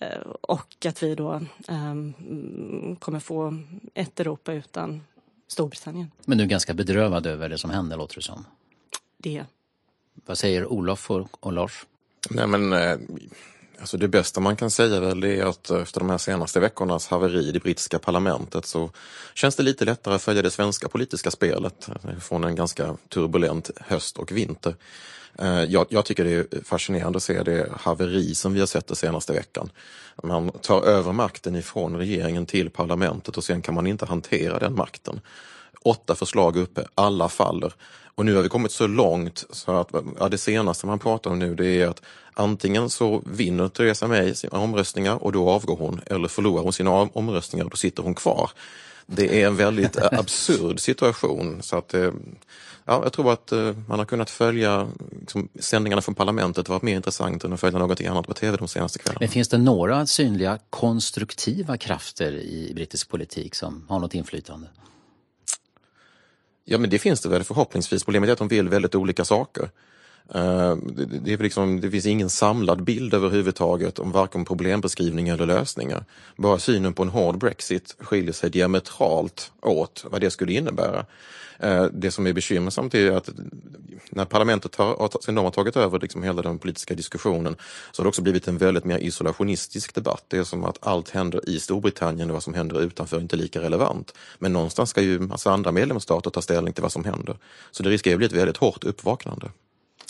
Eh, 0.02 0.21
och 0.40 0.87
att 0.87 1.02
vi 1.02 1.14
då 1.14 1.40
um, 1.68 2.97
kommer 2.97 3.21
få 3.21 3.59
ett 3.94 4.21
Europa 4.21 4.52
utan 4.52 5.00
Storbritannien. 5.49 6.11
Men 6.25 6.38
du 6.38 6.44
är 6.44 6.49
ganska 6.49 6.75
bedrövad 6.75 7.26
över 7.26 7.49
det 7.49 7.59
som 7.59 7.71
händer 7.71 7.97
låter 7.97 8.14
det 8.14 8.23
som. 8.23 8.44
Det. 9.18 9.44
Vad 10.14 10.38
säger 10.38 10.66
Olof 10.66 11.11
och, 11.11 11.28
och 11.40 11.52
Lars? 11.52 11.87
Nej 12.30 12.47
men 12.47 12.73
eh, 12.73 12.97
alltså 13.81 13.97
det 13.97 14.09
bästa 14.09 14.41
man 14.41 14.57
kan 14.57 14.71
säga 14.71 15.00
väl 15.00 15.25
är 15.25 15.45
att 15.45 15.71
eh, 15.71 15.83
efter 15.83 16.00
de 16.00 16.11
här 16.11 16.19
senaste 16.19 16.61
veckornas 16.61 17.09
haveri 17.09 17.49
i 17.49 17.52
det 17.52 17.61
brittiska 17.61 17.99
parlamentet 17.99 18.67
så 18.67 18.91
känns 19.35 19.57
det 19.57 19.62
lite 19.62 19.85
lättare 19.85 20.14
att 20.14 20.23
följa 20.23 20.43
det 20.43 20.50
svenska 20.50 20.88
politiska 20.88 21.31
spelet 21.31 21.88
eh, 21.88 22.19
från 22.19 22.45
en 22.45 22.55
ganska 22.55 22.97
turbulent 23.09 23.71
höst 23.81 24.19
och 24.19 24.33
vinter. 24.33 24.75
Eh, 25.38 25.64
jag, 25.64 25.87
jag, 25.88 26.05
tycker 26.05 26.25
det 26.25 26.33
är 26.33 26.64
fascinerande 26.64 27.17
att 27.17 27.23
se 27.23 27.43
det 27.43 27.69
haveri 27.81 28.35
som 28.35 28.52
vi 28.52 28.61
har 28.61 28.67
sett 28.67 28.87
den 28.87 28.97
senaste 28.97 29.33
veckan. 29.33 29.71
Man 30.23 30.50
tar 30.50 30.83
över 30.83 31.12
makten 31.12 31.57
ifrån 31.57 31.97
regeringen 31.97 32.47
till 32.47 32.71
parlamentet 32.71 33.37
och 33.37 33.45
sen 33.45 33.62
kan 33.62 33.75
man 33.75 33.87
inte 33.87 34.07
hantera 34.07 34.59
den 34.59 34.75
makten. 34.75 35.21
Åtta 35.83 36.14
förslag 36.14 36.57
uppe, 36.57 36.87
alla 36.95 37.29
faller 37.29 37.75
och 38.14 38.26
nu 38.26 38.35
har 38.35 38.42
vi 38.42 38.49
kommit 38.49 38.73
så 38.73 38.87
långt 38.87 39.45
så 39.50 39.73
att 39.73 39.88
ja, 40.19 40.28
det 40.28 40.38
senaste 40.38 40.87
man 40.87 40.99
pratar 40.99 41.31
om 41.31 41.38
nu 41.38 41.54
det 41.54 41.66
är 41.66 41.88
att 41.88 42.02
antingen 42.35 42.90
så 42.90 43.23
vinner 43.26 43.69
Theresa 43.69 44.09
May 44.09 44.35
sina 44.35 44.59
omröstningar 44.59 45.25
och 45.25 45.33
då 45.33 45.50
avgår 45.50 45.76
hon 45.76 46.00
eller 46.07 46.28
förlorar 46.28 46.62
hon 46.62 46.73
sina 46.73 46.90
omröstningar 46.90 47.64
och 47.64 47.71
då 47.71 47.76
sitter 47.76 48.02
hon 48.02 48.14
kvar. 48.14 48.50
Det 49.07 49.42
är 49.42 49.47
en 49.47 49.57
väldigt 49.57 49.97
eh, 49.97 50.09
absurd 50.12 50.81
situation. 50.81 51.62
Så 51.62 51.76
att, 51.76 51.95
eh, 51.95 52.11
ja, 52.85 53.00
jag 53.02 53.12
tror 53.12 53.33
att 53.33 53.52
eh, 53.52 53.76
man 53.88 53.99
har 53.99 54.07
kunnat 54.07 54.31
följa 54.31 54.88
liksom, 55.21 55.49
sändningarna 55.61 56.02
från 56.02 56.14
parlamentet 56.14 56.69
varit 56.69 56.83
mer 56.83 56.97
intressant 56.97 57.45
än 57.45 57.52
att 57.52 57.61
följa 57.61 57.78
något 57.78 58.00
annat 58.00 58.26
på 58.26 58.35
tv 58.35 58.57
de 58.57 58.69
senaste 58.69 58.99
kvällarna. 58.99 59.19
Men 59.21 59.28
finns 59.28 59.49
det 59.49 59.59
några 59.59 60.07
synliga 60.07 60.59
konstruktiva 60.71 61.76
krafter 61.76 62.33
i 62.33 62.73
brittisk 62.75 63.09
politik 63.09 63.54
som 63.54 63.85
har 63.88 63.99
något 63.99 64.14
inflytande? 64.14 64.66
Ja 66.64 66.78
men 66.78 66.90
det 66.90 66.99
finns 66.99 67.21
det 67.21 67.28
väl 67.28 67.45
förhoppningsvis. 67.45 68.04
Problemet 68.04 68.28
är 68.28 68.33
att 68.33 68.38
de 68.38 68.49
vill 68.49 68.69
väldigt 68.69 68.95
olika 68.95 69.25
saker. 69.25 69.71
Eh, 70.35 70.76
det, 70.76 71.05
det, 71.05 71.37
liksom, 71.37 71.81
det, 71.81 71.91
finns 71.91 72.07
ingen 72.07 72.31
samlad 72.31 72.85
bild 72.85 73.14
överhuvudtaget 73.14 73.99
om 73.99 74.12
varken 74.12 74.45
problembeskrivning 74.45 75.29
eller 75.29 75.47
lösningar. 75.47 76.05
Bara 76.37 76.59
synen 76.59 76.95
på 76.95 77.02
en 77.02 77.09
hård 77.09 77.38
Brexit 77.38 77.97
skiljer 77.99 78.33
sig 78.33 78.50
diametralt 78.50 79.52
åt 79.62 80.05
vad 80.11 80.21
det 80.21 80.31
skulle 80.31 80.52
innebära. 80.52 81.07
Eh, 81.59 81.85
det 81.85 82.11
som 82.11 82.26
är 82.26 82.33
bekymmersamt 82.33 82.95
är 82.95 83.12
att 83.12 83.31
när 84.11 84.25
parlamentet 84.25 84.75
har, 84.75 85.23
sen 85.25 85.35
de 85.35 85.45
har 85.45 85.52
tagit 85.52 85.76
över 85.76 86.00
liksom 86.00 86.23
hela 86.23 86.43
den 86.43 86.59
politiska 86.59 86.95
diskussionen 86.95 87.57
så 87.93 88.00
har 88.00 88.05
det 88.05 88.09
också 88.09 88.23
blivit 88.23 88.49
en 88.49 88.59
väldigt 88.59 88.85
mer 88.85 88.99
isolationistisk 88.99 89.95
debatt. 89.95 90.25
Det 90.29 90.38
är 90.38 90.45
som 90.45 90.64
att 90.64 90.79
allt 90.81 91.11
händer 91.11 91.49
i 91.49 91.61
Storbritannien 91.61 92.31
och 92.31 92.35
vad 92.35 92.43
som 92.43 92.55
händer 92.55 92.81
utanför 92.81 93.17
är 93.17 93.21
inte 93.21 93.37
lika 93.37 93.61
relevant. 93.61 94.14
Men 94.38 94.52
någonstans 94.52 94.91
ska 94.91 95.02
ju 95.02 95.19
massa 95.19 95.52
andra 95.52 95.73
medlemsstater 95.73 96.31
ta 96.31 96.43
ställning 96.43 96.73
till 96.73 96.83
vad 96.83 96.93
som 96.93 97.05
händer. 97.05 97.37
Så 97.71 97.83
det 97.83 97.91
riskerar 97.91 98.14
att 98.14 98.19
bli 98.19 98.26
ett 98.26 98.33
väldigt 98.33 98.57
hårt 98.57 98.85
uppvaknande. 98.85 99.50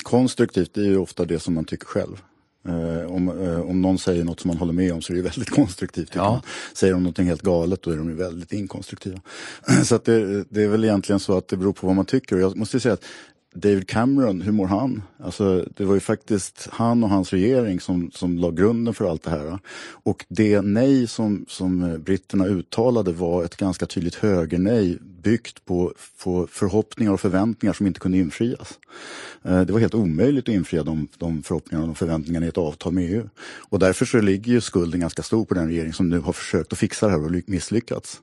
Konstruktivt 0.02 0.76
är 0.76 0.82
ju 0.82 0.98
ofta 0.98 1.24
det 1.24 1.38
som 1.38 1.54
man 1.54 1.64
tycker 1.64 1.86
själv. 1.86 2.22
Eh, 2.68 3.12
om, 3.12 3.28
eh, 3.28 3.60
om 3.60 3.82
någon 3.82 3.98
säger 3.98 4.24
något 4.24 4.40
som 4.40 4.48
man 4.48 4.56
håller 4.56 4.72
med 4.72 4.92
om 4.92 5.02
så 5.02 5.12
är 5.12 5.16
det 5.16 5.22
väldigt 5.22 5.50
konstruktivt. 5.60 6.14
Ja. 6.14 6.42
Säger 6.74 6.92
de 6.92 7.02
något 7.02 7.18
helt 7.18 7.42
galet 7.42 7.82
då 7.82 7.90
är 7.90 7.96
de 7.96 8.08
ju 8.08 8.14
väldigt 8.14 8.52
inkonstruktiva. 8.52 9.20
så 9.84 9.94
att 9.94 10.04
det, 10.04 10.44
det, 10.48 10.62
är 10.62 10.68
väl 10.68 10.84
egentligen 10.84 11.20
så 11.20 11.36
att 11.36 11.48
det 11.48 11.56
beror 11.56 11.72
på 11.72 11.86
vad 11.86 11.96
man 11.96 12.04
tycker. 12.04 12.36
Och 12.36 12.42
jag 12.42 12.56
måste 12.56 12.80
säga 12.80 12.94
att 12.94 13.04
David 13.54 13.88
Cameron, 13.88 14.40
hur 14.40 14.52
mår 14.52 14.66
han? 14.66 15.02
Alltså, 15.18 15.64
det 15.76 15.84
var 15.84 15.94
ju 15.94 16.00
faktiskt 16.00 16.68
han 16.72 17.04
och 17.04 17.10
hans 17.10 17.32
regering 17.32 17.80
som, 17.80 18.10
som 18.14 18.38
la 18.38 18.50
grunden 18.50 18.94
för 18.94 19.10
allt 19.10 19.22
det 19.22 19.30
här. 19.30 19.58
Och 20.02 20.24
det 20.28 20.60
nej 20.60 21.06
som, 21.06 21.44
som 21.48 22.02
britterna 22.02 22.46
uttalade 22.46 23.12
var 23.12 23.44
ett 23.44 23.56
ganska 23.56 23.86
tydligt 23.86 24.14
högernej 24.14 24.98
byggt 25.22 25.64
på, 25.64 25.94
på 26.24 26.46
förhoppningar 26.50 27.12
och 27.12 27.20
förväntningar 27.20 27.72
som 27.72 27.86
inte 27.86 28.00
kunde 28.00 28.18
infrias. 28.18 28.78
Eh, 29.42 29.60
det 29.60 29.72
var 29.72 29.80
helt 29.80 29.94
omöjligt 29.94 30.48
att 30.48 30.54
infria 30.54 30.82
de, 30.82 31.08
de 31.18 31.42
förhoppningarna 31.42 31.90
och 31.90 31.98
förväntningarna 31.98 32.46
i 32.46 32.48
ett 32.48 32.58
avtal 32.58 32.92
med 32.92 33.04
EU. 33.12 33.28
Och 33.68 33.78
därför 33.78 34.04
så 34.04 34.20
ligger 34.20 34.52
ju 34.52 34.60
skulden 34.60 35.00
ganska 35.00 35.22
stor 35.22 35.44
på 35.44 35.54
den 35.54 35.68
regering 35.68 35.92
som 35.92 36.08
nu 36.08 36.18
har 36.18 36.32
försökt 36.32 36.72
att 36.72 36.78
fixa 36.78 37.06
det 37.06 37.12
här 37.12 37.24
och 37.24 37.42
misslyckats. 37.46 38.20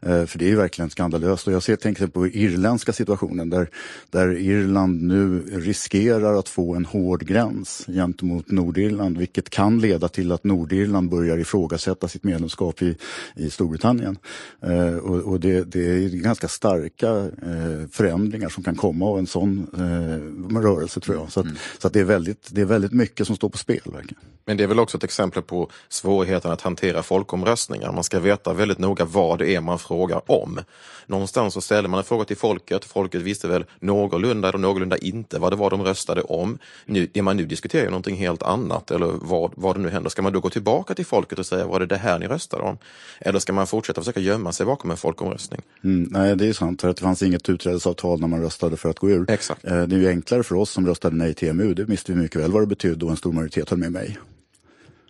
Eh, 0.00 0.26
för 0.26 0.38
det 0.38 0.44
är 0.44 0.48
ju 0.48 0.56
verkligen 0.56 0.90
skandalöst. 0.90 1.46
Och 1.46 1.52
jag 1.52 1.62
ser, 1.62 1.76
tänker 1.76 2.06
på 2.06 2.26
irländska 2.26 2.92
situationen 2.92 3.50
där, 3.50 3.70
där 4.10 4.38
Irland 4.38 5.02
nu 5.02 5.42
riskerar 5.50 6.38
att 6.38 6.48
få 6.48 6.74
en 6.74 6.84
hård 6.84 7.26
gräns 7.26 7.84
gentemot 7.86 8.50
Nordirland 8.50 9.18
vilket 9.18 9.50
kan 9.50 9.78
leda 9.78 10.08
till 10.08 10.32
att 10.32 10.44
Nordirland 10.44 11.10
börjar 11.10 11.38
ifrågasätta 11.38 12.08
sitt 12.08 12.24
medlemskap 12.24 12.82
i, 12.82 12.96
i 13.36 13.50
Storbritannien. 13.50 14.18
Eh, 14.60 14.96
och, 14.96 15.32
och 15.32 15.40
det, 15.40 15.64
det 15.64 15.80
är 15.80 16.08
ganska 16.08 16.41
starka 16.48 17.08
eh, 17.08 17.88
förändringar 17.90 18.48
som 18.48 18.62
kan 18.62 18.76
komma 18.76 19.06
av 19.06 19.18
en 19.18 19.26
sån 19.26 19.66
eh, 19.74 20.60
rörelse 20.60 21.00
tror 21.00 21.16
jag. 21.16 21.32
Så, 21.32 21.40
att, 21.40 21.46
mm. 21.46 21.58
så 21.78 21.86
att 21.86 21.92
det, 21.92 22.00
är 22.00 22.04
väldigt, 22.04 22.48
det 22.50 22.60
är 22.60 22.64
väldigt 22.64 22.92
mycket 22.92 23.26
som 23.26 23.36
står 23.36 23.48
på 23.48 23.58
spel. 23.58 23.80
Verkligen. 23.84 24.18
Men 24.44 24.56
det 24.56 24.64
är 24.64 24.68
väl 24.68 24.78
också 24.78 24.96
ett 24.96 25.04
exempel 25.04 25.42
på 25.42 25.70
svårigheten 25.88 26.50
att 26.50 26.60
hantera 26.60 27.02
folkomröstningar. 27.02 27.92
Man 27.92 28.04
ska 28.04 28.20
veta 28.20 28.52
väldigt 28.52 28.78
noga 28.78 29.04
vad 29.04 29.38
det 29.38 29.54
är 29.54 29.60
man 29.60 29.78
frågar 29.78 30.30
om. 30.30 30.60
Någonstans 31.06 31.54
så 31.54 31.60
ställer 31.60 31.88
man 31.88 31.98
en 31.98 32.04
fråga 32.04 32.24
till 32.24 32.36
folket. 32.36 32.84
Folket 32.84 33.22
visste 33.22 33.48
väl 33.48 33.64
någorlunda 33.80 34.48
eller 34.48 34.58
någorlunda 34.58 34.96
inte 34.96 35.38
vad 35.38 35.52
det 35.52 35.56
var 35.56 35.70
de 35.70 35.82
röstade 35.82 36.22
om. 36.22 36.58
Nu, 36.84 37.08
det 37.12 37.22
man 37.22 37.36
nu 37.36 37.46
diskuterar 37.46 37.86
är 37.86 37.90
någonting 37.90 38.16
helt 38.16 38.42
annat 38.42 38.90
eller 38.90 39.06
vad, 39.06 39.52
vad 39.54 39.76
det 39.76 39.80
nu 39.80 39.88
händer. 39.88 40.10
Ska 40.10 40.22
man 40.22 40.32
då 40.32 40.40
gå 40.40 40.50
tillbaka 40.50 40.94
till 40.94 41.06
folket 41.06 41.38
och 41.38 41.46
säga 41.46 41.66
var 41.66 41.80
det 41.80 41.86
det 41.86 41.96
här 41.96 42.18
ni 42.18 42.26
röstade 42.26 42.62
om? 42.62 42.78
Eller 43.20 43.38
ska 43.38 43.52
man 43.52 43.66
fortsätta 43.66 44.00
försöka 44.00 44.20
gömma 44.20 44.52
sig 44.52 44.66
bakom 44.66 44.90
en 44.90 44.96
folkomröstning? 44.96 45.60
Mm, 45.84 46.08
nej, 46.10 46.31
det 46.34 46.46
är 46.46 46.52
sant. 46.52 46.80
För 46.80 46.88
att 46.88 46.96
det 46.96 47.02
fanns 47.02 47.22
inget 47.22 47.48
utträdesavtal 47.48 48.20
när 48.20 48.28
man 48.28 48.42
röstade 48.42 48.76
för 48.76 48.90
att 48.90 48.98
gå 48.98 49.10
ur. 49.10 49.30
Exakt. 49.30 49.64
Eh, 49.64 49.82
det 49.82 49.96
är 49.96 50.00
ju 50.00 50.08
enklare 50.08 50.42
för 50.42 50.54
oss 50.54 50.70
som 50.70 50.86
röstade 50.86 51.16
nej 51.16 51.34
till 51.34 51.48
EMU. 51.48 51.74
Det 51.74 51.84
visste 51.84 52.12
vi 52.12 52.18
mycket 52.18 52.40
väl 52.40 52.52
vad 52.52 52.62
det 52.62 52.66
betydde 52.66 53.04
och 53.04 53.10
en 53.10 53.16
stor 53.16 53.32
majoritet 53.32 53.70
höll 53.70 53.78
med 53.78 53.92
mig. 53.92 54.18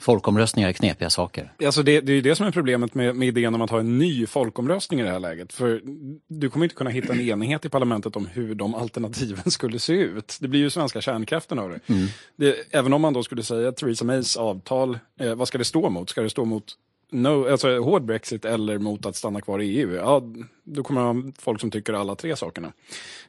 Folkomröstningar 0.03 0.69
är 0.69 0.73
knepiga 0.73 1.11
saker. 1.11 1.53
Alltså 1.65 1.83
det, 1.83 2.01
det 2.01 2.13
är 2.13 2.23
det 2.23 2.37
som 2.37 2.47
är 2.47 2.51
problemet 2.51 2.95
med, 2.95 3.17
med 3.17 3.29
idén 3.29 3.55
om 3.55 3.63
att 3.63 3.71
ha 3.71 3.81
en 3.81 3.99
ny 3.99 4.27
folkomröstning 4.27 5.01
i 5.01 5.03
det 5.03 5.11
här 5.11 5.21
läget. 5.21 5.53
För 5.53 5.83
du 6.29 6.51
kommer 6.51 6.65
inte 6.65 6.75
kunna 6.77 6.91
hitta 6.91 7.13
en 7.13 7.21
enighet 7.21 7.65
i 7.65 7.69
parlamentet 7.69 8.17
om 8.17 8.27
hur 8.27 8.55
de 8.55 8.75
alternativen 8.75 9.51
skulle 9.51 9.79
se 9.79 9.93
ut. 9.93 10.37
Det 10.41 10.49
blir 10.49 10.61
ju 10.61 10.71
svenska 10.71 11.01
kärnkraften 11.01 11.59
av 11.59 11.71
det. 11.71 11.81
Mm. 11.87 12.07
det 12.37 12.57
även 12.71 12.93
om 12.93 13.03
man 13.03 13.13
då 13.13 13.23
skulle 13.23 13.43
säga 13.43 13.69
att 13.69 13.77
Theresa 13.77 14.05
Mays 14.05 14.37
avtal, 14.37 14.99
eh, 15.21 15.35
vad 15.35 15.49
ska 15.49 15.59
det 15.59 15.65
stå 15.65 15.91
mot? 15.91 16.11
Ska 16.11 16.23
det 16.23 16.31
stå 16.31 16.45
mot 16.45 16.65
no, 17.13 17.49
alltså 17.49 17.79
hård 17.79 18.05
Brexit 18.05 18.45
eller 18.45 18.79
mot 18.79 19.07
att 19.07 19.17
stanna 19.17 19.41
kvar 19.41 19.59
i 19.59 19.79
EU, 19.79 19.95
ja, 19.95 20.23
då 20.65 20.83
kommer 20.83 21.05
man 21.05 21.33
folk 21.39 21.61
som 21.61 21.71
tycker 21.71 21.93
alla 21.93 22.15
tre 22.15 22.37
sakerna. 22.37 22.73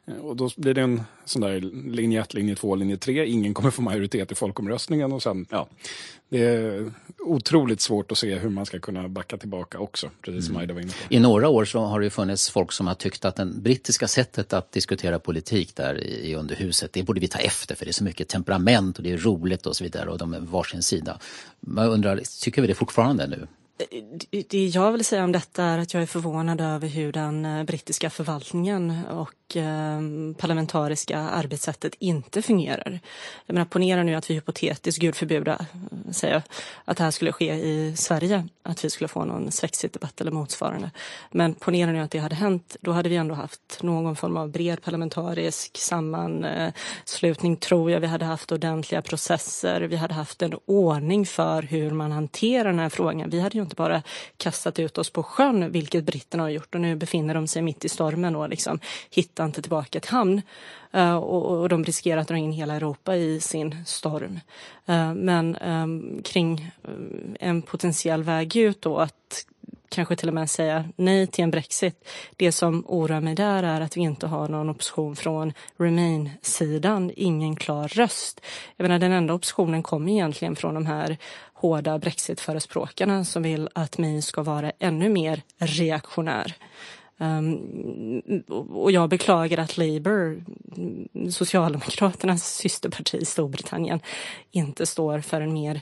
Eh, 0.06 0.16
och 0.16 0.36
då 0.36 0.50
blir 0.56 0.74
det 0.74 0.82
en 0.82 1.02
sån 1.24 1.42
där 1.42 1.60
linje 1.90 2.20
1, 2.20 2.34
linje 2.34 2.56
2, 2.56 2.74
linje 2.74 2.96
3. 2.96 3.26
Ingen 3.26 3.54
kommer 3.54 3.70
få 3.70 3.82
majoritet 3.82 4.32
i 4.32 4.34
folkomröstningen 4.34 5.12
och 5.12 5.22
sen, 5.22 5.46
ja, 5.50 5.68
det 6.28 6.42
är 6.42 6.92
otroligt 7.18 7.80
svårt 7.80 8.12
att 8.12 8.18
se 8.18 8.34
hur 8.34 8.50
man 8.50 8.66
ska 8.66 8.78
kunna 8.78 9.08
backa 9.08 9.36
tillbaka 9.36 9.78
också, 9.78 10.10
precis 10.22 10.46
som 10.46 10.54
mm. 10.54 10.60
Aida 10.60 10.74
var 10.74 10.80
inne 10.80 10.92
på. 11.08 11.14
I 11.14 11.18
några 11.18 11.48
år 11.48 11.64
så 11.64 11.80
har 11.80 12.00
det 12.00 12.10
funnits 12.10 12.50
folk 12.50 12.72
som 12.72 12.86
har 12.86 12.94
tyckt 12.94 13.24
att 13.24 13.36
det 13.36 13.44
brittiska 13.44 14.08
sättet 14.08 14.52
att 14.52 14.72
diskutera 14.72 15.18
politik 15.18 15.76
där 15.76 16.00
i 16.04 16.34
underhuset, 16.34 16.92
det 16.92 17.02
borde 17.02 17.20
vi 17.20 17.28
ta 17.28 17.38
efter 17.38 17.74
för 17.74 17.84
det 17.84 17.90
är 17.90 17.92
så 17.92 18.04
mycket 18.04 18.28
temperament 18.28 18.96
och 18.96 19.04
det 19.04 19.12
är 19.12 19.18
roligt 19.18 19.66
och 19.66 19.76
så 19.76 19.84
vidare 19.84 20.10
och 20.10 20.18
de 20.18 20.34
är 20.34 20.40
varsin 20.40 20.82
sida. 20.82 21.18
Man 21.60 21.88
undrar, 21.88 22.20
tycker 22.42 22.62
vi 22.62 22.68
det 22.68 22.74
fortfarande 22.74 23.26
nu? 23.26 23.46
Det 24.48 24.66
jag 24.66 24.92
vill 24.92 25.04
säga 25.04 25.24
om 25.24 25.32
detta 25.32 25.64
är 25.64 25.78
att 25.78 25.94
jag 25.94 26.02
är 26.02 26.06
förvånad 26.06 26.60
över 26.60 26.88
hur 26.88 27.12
den 27.12 27.44
eh, 27.44 27.64
brittiska 27.64 28.10
förvaltningen 28.10 29.04
och 29.10 29.56
eh, 29.56 29.93
Ehm, 29.94 30.34
parlamentariska 30.34 31.18
arbetssättet 31.18 31.94
inte 31.98 32.42
fungerar. 32.42 33.00
Jag 33.46 33.54
menar, 33.54 33.66
ponera 33.66 34.02
nu 34.02 34.14
att 34.14 34.30
vi 34.30 34.34
hypotetiskt, 34.34 35.00
gud 35.00 35.14
förbjuda, 35.14 35.66
säger 36.12 36.42
att 36.84 36.96
det 36.96 37.04
här 37.04 37.10
skulle 37.10 37.32
ske 37.32 37.54
i 37.54 37.96
Sverige, 37.96 38.48
att 38.62 38.84
vi 38.84 38.90
skulle 38.90 39.08
få 39.08 39.24
någon 39.24 39.52
svexitdebatt 39.52 40.20
eller 40.20 40.30
motsvarande. 40.30 40.90
Men 41.30 41.54
ponera 41.54 41.92
nu 41.92 42.00
att 42.00 42.10
det 42.10 42.18
hade 42.18 42.34
hänt, 42.34 42.76
då 42.80 42.92
hade 42.92 43.08
vi 43.08 43.16
ändå 43.16 43.34
haft 43.34 43.82
någon 43.82 44.16
form 44.16 44.36
av 44.36 44.50
bred 44.50 44.82
parlamentarisk 44.82 45.78
sammanslutning, 45.78 47.52
eh, 47.52 47.58
tror 47.58 47.90
jag. 47.90 48.00
Vi 48.00 48.06
hade 48.06 48.24
haft 48.24 48.52
ordentliga 48.52 49.02
processer, 49.02 49.80
vi 49.80 49.96
hade 49.96 50.14
haft 50.14 50.42
en 50.42 50.54
ordning 50.66 51.26
för 51.26 51.62
hur 51.62 51.90
man 51.90 52.12
hanterar 52.12 52.64
den 52.64 52.78
här 52.78 52.88
frågan. 52.88 53.30
Vi 53.30 53.40
hade 53.40 53.58
ju 53.58 53.62
inte 53.62 53.76
bara 53.76 54.02
kastat 54.36 54.78
ut 54.78 54.98
oss 54.98 55.10
på 55.10 55.22
sjön, 55.22 55.72
vilket 55.72 56.04
britterna 56.04 56.42
har 56.42 56.50
gjort 56.50 56.74
och 56.74 56.80
nu 56.80 56.96
befinner 56.96 57.34
de 57.34 57.48
sig 57.48 57.62
mitt 57.62 57.84
i 57.84 57.88
stormen 57.88 58.36
och 58.36 58.48
liksom 58.48 58.78
hittar 59.10 59.44
inte 59.44 59.62
tillbaka 59.62 59.83
till 59.90 60.10
hamn. 60.10 60.42
Eh, 60.92 61.16
och, 61.16 61.68
de 61.68 61.84
riskerar 61.84 62.20
att 62.20 62.28
dra 62.28 62.36
in 62.36 62.52
hela 62.52 62.74
Europa 62.74 63.16
i 63.16 63.40
sin 63.40 63.84
storm. 63.86 64.40
Eh, 64.86 65.14
men 65.14 65.56
ehm, 65.56 66.22
kring 66.24 66.70
eh, 66.84 67.48
en 67.48 67.62
potentiell 67.62 68.22
väg 68.22 68.56
ut 68.56 68.82
då 68.82 68.98
att 68.98 69.46
kanske 69.88 70.16
till 70.16 70.28
och 70.28 70.34
med 70.34 70.50
säga 70.50 70.84
nej 70.96 71.26
till 71.26 71.44
en 71.44 71.50
Brexit. 71.50 72.08
Det 72.36 72.52
som 72.52 72.84
oroar 72.88 73.20
mig 73.20 73.34
där 73.34 73.62
är 73.62 73.80
att 73.80 73.96
vi 73.96 74.00
inte 74.00 74.26
har 74.26 74.48
någon 74.48 74.70
opposition 74.70 75.16
från 75.16 75.52
Remain-sidan, 75.76 77.10
ingen 77.16 77.56
klar 77.56 77.88
röst. 77.88 78.40
Jag 78.76 78.84
menar, 78.84 78.98
den 78.98 79.12
enda 79.12 79.34
oppositionen 79.34 79.82
kommer 79.82 80.12
egentligen 80.12 80.56
från 80.56 80.74
de 80.74 80.86
här 80.86 81.16
hårda 81.54 81.98
Brexit-förespråkarna 81.98 83.24
som 83.24 83.42
vill 83.42 83.68
att 83.72 83.98
May 83.98 84.22
ska 84.22 84.42
vara 84.42 84.72
ännu 84.78 85.08
mer 85.08 85.42
reaktionär. 85.58 86.54
Um, 87.18 88.42
och 88.70 88.92
jag 88.92 89.08
beklagar 89.08 89.58
att 89.58 89.76
Labour, 89.76 90.44
Socialdemokraternas 91.30 92.56
systerparti 92.56 93.14
i 93.14 93.24
Storbritannien, 93.24 94.00
inte 94.50 94.86
står 94.86 95.20
för 95.20 95.40
en 95.40 95.52
mer 95.52 95.80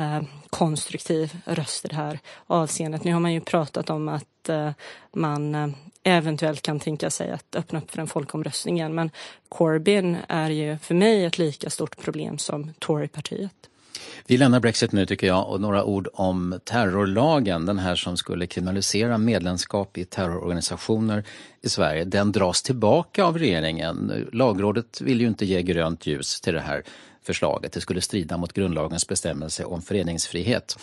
uh, 0.00 0.22
konstruktiv 0.50 1.36
röst 1.44 1.84
i 1.84 1.88
det 1.88 1.96
här 1.96 2.18
avseendet. 2.46 3.04
Nu 3.04 3.12
har 3.12 3.20
man 3.20 3.32
ju 3.32 3.40
pratat 3.40 3.90
om 3.90 4.08
att 4.08 4.48
uh, 4.50 4.70
man 5.12 5.54
uh, 5.54 5.68
eventuellt 6.02 6.62
kan 6.62 6.80
tänka 6.80 7.10
sig 7.10 7.30
att 7.30 7.56
öppna 7.56 7.78
upp 7.78 7.90
för 7.90 8.00
en 8.00 8.06
folkomröstning 8.06 8.76
igen. 8.76 8.94
Men 8.94 9.10
Corbyn 9.48 10.16
är 10.28 10.50
ju 10.50 10.78
för 10.78 10.94
mig 10.94 11.24
ett 11.24 11.38
lika 11.38 11.70
stort 11.70 11.96
problem 11.96 12.38
som 12.38 12.72
Torypartiet. 12.78 13.70
Vi 14.28 14.36
lämnar 14.36 14.60
Brexit 14.60 14.92
nu 14.92 15.06
tycker 15.06 15.26
jag 15.26 15.50
och 15.50 15.60
några 15.60 15.84
ord 15.84 16.08
om 16.12 16.60
terrorlagen, 16.64 17.66
den 17.66 17.78
här 17.78 17.96
som 17.96 18.16
skulle 18.16 18.46
kriminalisera 18.46 19.18
medlemskap 19.18 19.98
i 19.98 20.04
terrororganisationer 20.04 21.24
i 21.62 21.68
Sverige. 21.68 22.04
Den 22.04 22.32
dras 22.32 22.62
tillbaka 22.62 23.24
av 23.24 23.38
regeringen. 23.38 24.26
Lagrådet 24.32 25.00
vill 25.00 25.20
ju 25.20 25.26
inte 25.26 25.46
ge 25.46 25.62
grönt 25.62 26.06
ljus 26.06 26.40
till 26.40 26.54
det 26.54 26.60
här 26.60 26.82
förslaget. 27.22 27.72
Det 27.72 27.80
skulle 27.80 28.00
strida 28.00 28.36
mot 28.36 28.52
grundlagens 28.52 29.08
bestämmelse 29.08 29.64
om 29.64 29.82
föreningsfrihet. 29.82 30.78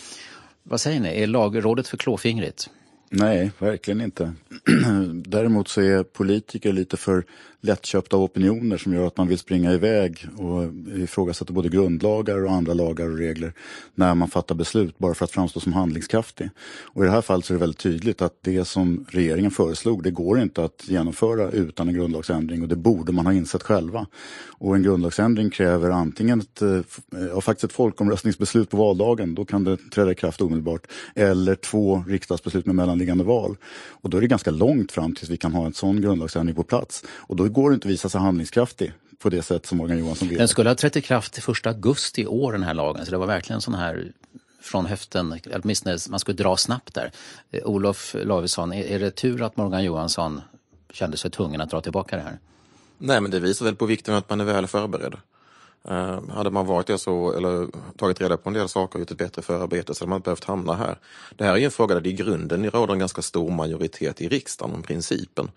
Vad 0.64 0.82
säger 0.82 1.00
ni, 1.00 1.22
är 1.22 1.28
lagrådet 1.28 1.88
för 1.88 1.98
klåfingrigt? 1.98 2.70
Nej, 3.10 3.52
verkligen 3.60 4.02
inte. 4.02 4.34
Däremot 5.14 5.68
så 5.68 5.82
är 5.82 6.04
politiker 6.04 6.74
lite 6.74 6.98
för 6.98 7.26
lättköpta 7.64 8.18
opinioner 8.18 8.78
som 8.78 8.94
gör 8.94 9.08
att 9.08 9.18
man 9.18 9.28
vill 9.28 9.38
springa 9.38 9.74
iväg 9.74 10.28
och 10.38 10.64
ifrågasätta 10.98 11.54
både 11.54 11.70
grundlagar 11.70 12.46
och 12.46 12.52
andra 12.52 12.74
lagar 12.74 13.10
och 13.10 13.18
regler 13.18 13.54
när 13.96 14.16
man 14.16 14.28
fattar 14.28 14.56
beslut 14.56 14.98
bara 14.98 15.14
för 15.14 15.26
att 15.26 15.32
framstå 15.32 15.60
som 15.60 15.74
handlingskraftig. 15.74 16.50
Och 16.84 17.04
i 17.04 17.06
det 17.06 17.12
här 17.12 17.22
fallet 17.22 17.46
så 17.46 17.54
är 17.54 17.56
det 17.56 17.60
väldigt 17.60 17.80
tydligt 17.80 18.22
att 18.22 18.34
det 18.42 18.66
som 18.66 19.06
regeringen 19.10 19.52
föreslog, 19.52 20.04
det 20.04 20.12
går 20.12 20.40
inte 20.40 20.64
att 20.64 20.84
genomföra 20.88 21.52
utan 21.52 21.88
en 21.88 21.94
grundlagsändring 21.94 22.62
och 22.62 22.68
det 22.68 22.76
borde 22.76 23.12
man 23.12 23.26
ha 23.26 23.34
insett 23.34 23.64
själva. 23.64 24.08
Och 24.46 24.76
en 24.76 24.84
grundlagsändring 24.84 25.50
kräver 25.50 25.90
antingen 25.90 26.40
ett, 26.40 26.62
eh, 26.62 26.82
ja, 27.30 27.42
faktiskt 27.42 27.64
ett 27.64 27.74
folkomröstningsbeslut 27.74 28.70
på 28.70 28.78
valdagen, 28.78 29.36
då 29.36 29.46
kan 29.46 29.64
det 29.64 29.78
träda 29.78 30.12
i 30.12 30.16
kraft 30.16 30.42
omedelbart, 30.42 30.88
eller 31.16 31.56
två 31.56 32.04
riksdagsbeslut 32.08 32.66
med 32.66 32.76
mellanliggande 32.76 33.24
val. 33.24 33.58
Och 33.90 34.10
då 34.10 34.18
är 34.18 34.22
det 34.22 34.28
ganska 34.28 34.52
långt 34.52 34.92
fram 34.92 35.16
tills 35.16 35.30
vi 35.30 35.38
kan 35.38 35.54
ha 35.54 35.66
en 35.66 35.74
sån 35.74 36.02
grundlagsändring 36.02 36.56
på 36.56 36.64
plats. 36.64 37.04
Och 37.10 37.36
då 37.36 37.53
går 37.54 37.70
det 37.70 37.74
inte 37.74 37.88
att 37.88 37.92
visa 37.92 38.10
sig 38.10 38.22
handlingskraftig 38.22 38.94
på 39.20 39.30
det 39.30 39.42
sätt 39.42 39.66
som 39.66 39.78
Morgan 39.78 39.98
Johansson 39.98 40.28
vill. 40.28 40.38
Den 40.38 40.48
skulle 40.48 40.70
ha 40.70 40.76
trätt 40.76 40.96
i 40.96 41.02
kraft 41.02 41.34
till 41.34 41.44
1 41.52 41.68
augusti 41.68 42.22
i 42.22 42.28
år 42.28 42.52
den 42.52 42.64
här 42.64 42.74
lagen, 42.74 43.06
så 43.06 43.12
det 43.12 43.18
var 43.18 43.28
verkligen 43.28 43.62
sån 43.62 43.74
här 43.74 44.12
från 44.62 44.86
höften, 44.86 45.40
åtminstone 45.54 45.98
man 46.10 46.20
skulle 46.20 46.38
dra 46.38 46.58
snabbt 46.58 46.94
där. 46.94 47.12
Eh, 47.52 47.64
Olof 47.66 48.16
Lavesson, 48.24 48.74
är, 48.74 49.00
det 49.00 49.12
tur 49.12 49.42
att 49.42 49.58
Morgan 49.58 49.84
Johansson 49.84 50.42
kände 50.94 51.18
sig 51.18 51.32
tvungen 51.32 51.62
att 51.62 51.70
dra 51.70 51.82
tillbaka 51.82 52.16
det 52.16 52.22
här? 52.22 52.40
Nej, 52.98 53.22
men 53.22 53.32
det 53.32 53.40
visar 53.40 53.66
väl 53.66 53.76
på 53.76 53.86
vikten 53.86 54.16
att 54.16 54.30
man 54.30 54.42
är 54.42 54.46
väl 54.46 54.68
förberedd. 54.68 55.16
Ehm, 55.90 56.30
hade 56.30 56.52
man 56.52 56.66
varit 56.66 56.88
det 56.88 56.98
så, 56.98 57.34
eller 57.34 57.68
tagit 57.98 58.22
reda 58.22 58.38
på 58.38 58.50
en 58.50 58.54
del 58.54 58.70
saker 58.70 58.96
och 58.96 59.00
gjort 59.00 59.12
ett 59.12 59.18
bättre 59.18 59.42
förarbete 59.42 59.94
så 59.96 60.04
hade 60.04 60.10
man 60.10 60.18
inte 60.18 60.26
behövt 60.26 60.44
hamna 60.44 60.74
här. 60.74 60.98
Det 61.36 61.44
här 61.44 61.58
är 61.58 61.66
en 61.66 61.72
fråga 61.72 61.96
där 61.96 62.02
det 62.02 62.10
i 62.10 62.14
grunden 62.14 62.72
råder 62.72 62.94
en 62.94 63.00
ganska 63.00 63.22
stor 63.22 63.52
majoritet 63.52 64.22
i 64.22 64.30
riksdagen 64.30 64.76
om 64.76 64.84
principen. 64.84 65.52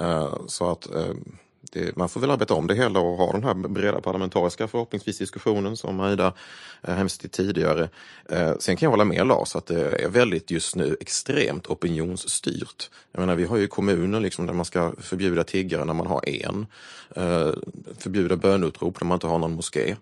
Ehm, 0.00 0.48
så 0.48 0.70
att 0.70 0.86
ehm, 0.86 1.36
det, 1.72 1.96
man 1.96 2.08
får 2.08 2.20
väl 2.20 2.30
arbeta 2.30 2.54
om 2.54 2.66
det 2.66 2.74
hela 2.74 3.00
och 3.00 3.16
ha 3.16 3.32
den 3.32 3.44
här 3.44 3.54
breda 3.54 4.00
parlamentariska 4.00 4.68
förhoppningsvis 4.68 5.18
diskussionen 5.18 5.76
som 5.76 6.00
Aida 6.00 6.32
hänvisade 6.82 7.10
hemskt 7.10 7.20
till 7.20 7.30
tidigare. 7.30 7.88
Eh, 8.28 8.52
sen 8.58 8.76
kan 8.76 8.86
jag 8.86 8.90
hålla 8.90 9.04
med 9.04 9.26
Lars 9.26 9.56
att 9.56 9.66
det 9.66 10.04
är 10.04 10.08
väldigt 10.08 10.50
just 10.50 10.76
nu 10.76 10.96
extremt 11.00 11.66
opinionsstyrt. 11.66 12.90
Jag 13.12 13.20
menar, 13.20 13.34
vi 13.34 13.44
har 13.44 13.56
ju 13.56 13.66
kommuner 13.66 14.20
liksom 14.20 14.46
där 14.46 14.54
man 14.54 14.64
ska 14.64 14.92
förbjuda 14.98 15.44
tiggare 15.44 15.84
när 15.84 15.94
man 15.94 16.06
har 16.06 16.28
en, 16.28 16.66
eh, 17.16 17.52
förbjuda 17.98 18.36
bönutrop 18.36 19.00
när 19.00 19.06
man 19.06 19.16
inte 19.16 19.26
har 19.26 19.38
någon 19.38 19.52
moské. 19.52 19.96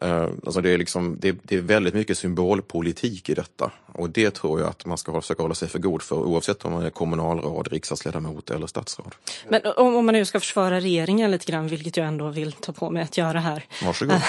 Eh, 0.00 0.22
alltså 0.22 0.60
det, 0.60 0.70
är 0.70 0.78
liksom, 0.78 1.16
det, 1.20 1.36
det, 1.42 1.56
är 1.56 1.60
väldigt 1.60 1.94
mycket 1.94 2.18
symbolpolitik 2.18 3.28
i 3.28 3.34
detta 3.34 3.70
och 3.86 4.10
det 4.10 4.30
tror 4.30 4.60
jag 4.60 4.68
att 4.68 4.86
man 4.86 4.98
ska 4.98 5.20
försöka 5.20 5.42
hålla 5.42 5.54
sig 5.54 5.68
för 5.68 5.78
god 5.78 6.02
för 6.02 6.16
oavsett 6.16 6.64
om 6.64 6.72
man 6.72 6.82
är 6.82 6.90
kommunalråd, 6.90 7.68
riksdagsledamot 7.68 8.50
eller 8.50 8.66
statsråd. 8.66 9.14
Men 9.48 9.60
om, 9.76 9.96
om 9.96 10.06
man 10.06 10.12
nu 10.12 10.24
ska 10.24 10.40
försvara 10.40 10.80
regeringen 10.80 10.97
lite 11.06 11.52
grann, 11.52 11.68
vilket 11.68 11.96
jag 11.96 12.06
ändå 12.06 12.28
vill 12.28 12.52
ta 12.52 12.72
på 12.72 12.90
mig 12.90 13.02
att 13.02 13.16
göra 13.16 13.40
här. 13.40 13.64
Varsågod. 13.84 14.20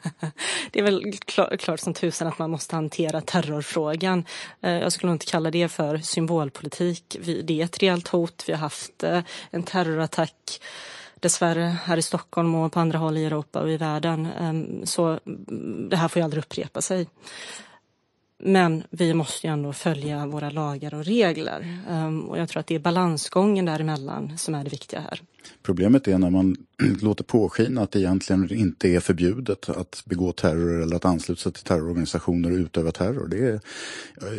det 0.70 0.78
är 0.78 0.82
väl 0.82 1.12
klart, 1.12 1.60
klart 1.60 1.80
som 1.80 1.94
tusan 1.94 2.28
att 2.28 2.38
man 2.38 2.50
måste 2.50 2.74
hantera 2.76 3.20
terrorfrågan. 3.20 4.24
Eh, 4.60 4.72
jag 4.72 4.92
skulle 4.92 5.08
nog 5.08 5.14
inte 5.14 5.26
kalla 5.26 5.50
det 5.50 5.68
för 5.68 5.98
symbolpolitik. 5.98 7.16
Det 7.44 7.60
är 7.60 7.64
ett 7.64 7.82
reellt 7.82 8.08
hot. 8.08 8.44
Vi 8.46 8.52
har 8.52 8.60
haft 8.60 9.02
eh, 9.02 9.20
en 9.50 9.62
terrorattack 9.62 10.60
dessvärre 11.20 11.76
här 11.84 11.96
i 11.96 12.02
Stockholm 12.02 12.54
och 12.54 12.72
på 12.72 12.80
andra 12.80 12.98
håll 12.98 13.16
i 13.16 13.24
Europa 13.24 13.60
och 13.60 13.70
i 13.70 13.76
världen. 13.76 14.28
Ehm, 14.40 14.86
så 14.86 15.20
det 15.90 15.96
här 15.96 16.08
får 16.08 16.20
ju 16.20 16.24
aldrig 16.24 16.42
upprepa 16.42 16.82
sig. 16.82 17.06
Men 18.42 18.82
vi 18.90 19.14
måste 19.14 19.46
ju 19.46 19.52
ändå 19.52 19.72
följa 19.72 20.26
våra 20.26 20.50
lagar 20.50 20.94
och 20.94 21.04
regler. 21.04 21.78
Ehm, 21.90 22.20
och 22.20 22.38
jag 22.38 22.48
tror 22.48 22.60
att 22.60 22.66
det 22.66 22.74
är 22.74 22.78
balansgången 22.78 23.64
däremellan 23.64 24.38
som 24.38 24.54
är 24.54 24.64
det 24.64 24.70
viktiga 24.70 25.00
här. 25.00 25.20
Problemet 25.62 26.08
är 26.08 26.18
när 26.18 26.30
man 26.30 26.56
låter 27.02 27.24
påskina 27.24 27.82
att 27.82 27.90
det 27.90 27.98
egentligen 27.98 28.52
inte 28.52 28.88
är 28.88 29.00
förbjudet 29.00 29.68
att 29.68 30.02
begå 30.04 30.32
terror 30.32 30.82
eller 30.82 30.96
att 30.96 31.04
ansluta 31.04 31.40
sig 31.40 31.52
till 31.52 31.64
terrororganisationer 31.64 32.52
och 32.52 32.56
utöva 32.56 32.92
terror. 32.92 33.28
Det 33.28 33.38
är, 33.38 33.60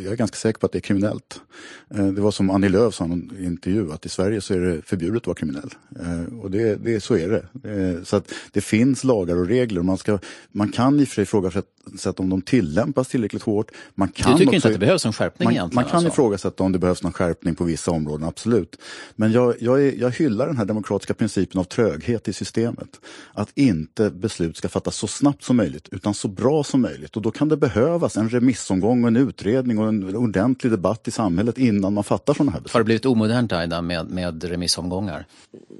jag 0.04 0.14
är 0.14 0.16
ganska 0.16 0.36
säker 0.36 0.60
på 0.60 0.66
att 0.66 0.72
det 0.72 0.78
är 0.78 0.82
kriminellt. 0.82 1.42
Ehm, 1.90 2.16
det 2.16 2.22
var 2.22 2.32
som 2.32 2.50
Annie 2.50 2.70
Lööf 2.70 2.96
sa 2.96 3.06
i 3.06 3.12
en 3.12 3.46
intervju 3.46 3.92
att 3.92 4.06
i 4.06 4.10
Sverige 4.10 4.42
så 4.42 4.54
är 4.54 4.60
det 4.60 4.82
förbjudet 4.82 5.24
att 5.24 5.28
vara 5.28 5.36
kriminell. 5.36 5.70
Ehm, 6.00 6.40
och 6.40 6.52
det, 6.52 6.76
det, 6.76 7.04
så 7.04 7.18
är 7.18 7.30
det. 7.30 8.06
Så 8.06 8.16
att 8.16 8.32
det 8.52 8.62
finns 8.62 9.04
lagar 9.04 9.38
och 9.38 9.48
regler. 9.48 9.82
Man, 9.82 9.98
ska, 9.98 10.20
man 10.52 10.72
kan 10.72 11.00
i 11.00 11.04
och 11.04 11.08
för 11.08 11.16
sig 11.16 11.22
ifrågasätta 11.22 12.24
om 12.24 12.30
de 12.30 12.42
tillämpas 12.42 13.08
tillräckligt 13.08 13.44
hårt. 13.44 13.72
Man 13.98 14.08
kan 14.08 14.32
du 14.32 14.38
tycker 14.38 14.50
också, 14.50 14.56
inte 14.56 14.68
att 14.68 14.74
det 14.74 14.80
behövs 14.80 15.06
en 15.06 15.14
skärpning 15.14 15.46
man, 15.46 15.54
egentligen? 15.54 15.76
Man 15.76 15.92
kan 15.92 15.96
alltså. 15.96 16.12
ifrågasätta 16.12 16.64
om 16.64 16.72
det 16.72 16.80
behövs 16.80 17.04
någon 17.04 17.14
skärpning 17.14 17.56
på 17.56 17.64
vissa 17.64 17.92
områden, 17.92 18.28
absolut. 18.28 18.80
Men 19.16 19.32
jag, 19.32 19.56
jag, 19.60 19.84
är, 19.84 19.94
jag 20.00 20.12
hyllar 20.12 20.48
den 20.48 20.58
här 20.58 20.66
demokratiska 20.66 21.14
principen 21.14 21.60
av 21.60 21.64
tröghet 21.64 22.28
i 22.28 22.34
systemet. 22.34 23.00
Att 23.34 23.50
inte 23.56 24.10
beslut 24.10 24.58
ska 24.58 24.70
fattas 24.70 24.96
så 24.96 25.08
snabbt 25.08 25.44
som 25.44 25.58
möjligt 25.58 25.90
utan 25.92 26.14
så 26.14 26.28
bra 26.28 26.64
som 26.64 26.82
möjligt. 26.82 27.16
Och 27.16 27.22
då 27.22 27.32
kan 27.32 27.50
det 27.50 27.58
behövas 27.58 28.18
en 28.18 28.30
remissomgång 28.30 29.04
och 29.04 29.08
en 29.08 29.16
utredning 29.16 29.80
och 29.80 29.88
en 29.88 30.16
ordentlig 30.16 30.72
debatt 30.72 31.08
i 31.08 31.12
samhället 31.12 31.58
innan 31.58 31.94
man 31.94 32.04
fattar 32.04 32.34
sådana 32.34 32.52
här 32.52 32.60
beslut. 32.60 32.74
Har 32.74 32.80
det 32.80 32.86
blivit 32.86 33.06
omodernt 33.06 33.52
Aida 33.52 33.82
med, 33.82 34.10
med 34.10 34.44
remissomgångar? 34.44 35.26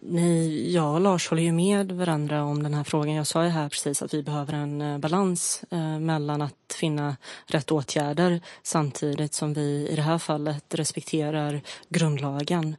Nej, 0.02 0.74
jag 0.74 0.94
och 0.94 1.02
Lars 1.02 1.30
håller 1.30 1.44
ju 1.44 1.52
med 1.52 1.92
varandra 1.92 2.44
om 2.44 2.64
den 2.64 2.74
här 2.74 2.84
frågan. 2.84 3.16
Jag 3.16 3.28
sa 3.28 3.44
ju 3.44 3.50
här 3.50 3.70
precis 3.70 4.02
att 4.02 4.14
vi 4.14 4.24
behöver 4.24 4.54
en 4.54 4.82
eh, 4.82 4.98
balans 4.98 5.64
eh, 5.72 6.00
mellan 6.00 6.42
att 6.42 6.65
finna 6.74 7.18
rätt 7.46 7.72
åtgärder 7.72 8.42
samtidigt 8.64 9.34
som 9.34 9.54
vi 9.54 9.88
i 9.90 9.96
det 9.96 10.02
här 10.02 10.18
fallet 10.18 10.76
respekterar 10.76 11.62
grundlagen. 11.90 12.76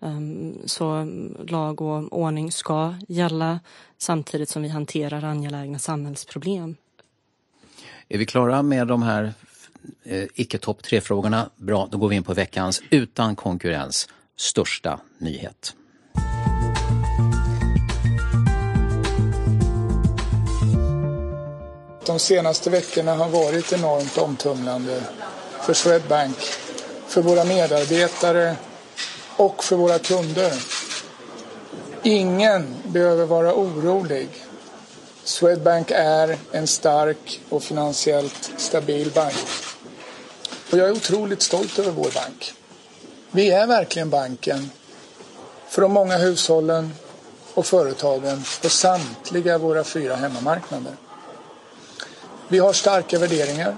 Ehm, 0.00 0.58
så 0.64 1.08
lag 1.48 1.80
och 1.80 2.18
ordning 2.18 2.52
ska 2.52 2.94
gälla 3.08 3.60
samtidigt 3.98 4.48
som 4.48 4.62
vi 4.62 4.68
hanterar 4.68 5.24
angelägna 5.24 5.78
samhällsproblem. 5.78 6.76
Är 8.08 8.18
vi 8.18 8.26
klara 8.26 8.62
med 8.62 8.86
de 8.86 9.02
här 9.02 9.32
eh, 10.04 10.24
icke 10.34 10.58
topp 10.58 10.82
tre-frågorna? 10.82 11.50
Bra, 11.56 11.88
då 11.90 11.98
går 11.98 12.08
vi 12.08 12.16
in 12.16 12.22
på 12.22 12.34
veckans 12.34 12.82
utan 12.90 13.36
konkurrens 13.36 14.08
största 14.36 15.00
nyhet. 15.18 15.76
De 22.06 22.18
senaste 22.18 22.70
veckorna 22.70 23.14
har 23.14 23.28
varit 23.28 23.72
enormt 23.72 24.18
omtumlande 24.18 25.00
för 25.62 25.74
Swedbank, 25.74 26.36
för 27.06 27.22
våra 27.22 27.44
medarbetare 27.44 28.56
och 29.36 29.64
för 29.64 29.76
våra 29.76 29.98
kunder. 29.98 30.52
Ingen 32.02 32.74
behöver 32.84 33.26
vara 33.26 33.54
orolig. 33.54 34.28
Swedbank 35.24 35.90
är 35.90 36.38
en 36.52 36.66
stark 36.66 37.40
och 37.48 37.62
finansiellt 37.62 38.50
stabil 38.56 39.10
bank. 39.10 39.46
Och 40.70 40.78
jag 40.78 40.88
är 40.88 40.92
otroligt 40.92 41.42
stolt 41.42 41.78
över 41.78 41.90
vår 41.90 42.10
bank. 42.14 42.54
Vi 43.30 43.50
är 43.50 43.66
verkligen 43.66 44.10
banken 44.10 44.70
för 45.68 45.82
de 45.82 45.92
många 45.92 46.16
hushållen 46.16 46.94
och 47.54 47.66
företagen 47.66 48.44
på 48.62 48.68
samtliga 48.68 49.58
våra 49.58 49.84
fyra 49.84 50.16
hemmamarknader. 50.16 50.92
Vi 52.48 52.58
har 52.58 52.72
starka 52.72 53.18
värderingar. 53.18 53.76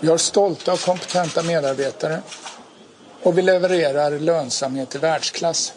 Vi 0.00 0.08
har 0.08 0.16
stolta 0.16 0.72
och 0.72 0.80
kompetenta 0.80 1.42
medarbetare. 1.42 2.22
Och 3.22 3.38
vi 3.38 3.42
levererar 3.42 4.18
lönsamhet 4.18 4.94
i 4.94 4.98
världsklass. 4.98 5.72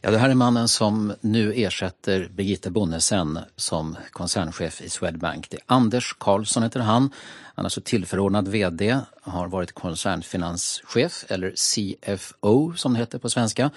Ja, 0.00 0.10
det 0.10 0.18
här 0.18 0.28
är 0.30 0.34
mannen 0.34 0.68
som 0.68 1.12
nu 1.20 1.52
ersätter 1.56 2.28
Birgitta 2.34 2.70
Bonnesen 2.70 3.38
som 3.56 3.96
koncernchef 4.10 4.80
i 4.80 4.88
Swedbank. 4.88 5.50
Det 5.50 5.56
är 5.56 5.62
Anders 5.66 6.16
Karlsson 6.18 6.62
heter 6.62 6.80
han. 6.80 7.10
Han 7.54 7.62
är 7.62 7.66
alltså 7.66 7.80
tillförordnad 7.80 8.48
VD, 8.48 8.98
har 9.22 9.48
varit 9.48 9.72
koncernfinanschef 9.72 11.24
eller 11.28 11.50
CFO 11.50 12.74
som 12.76 12.92
det 12.92 12.98
heter 12.98 13.18
på 13.18 13.30
svenska. 13.30 13.70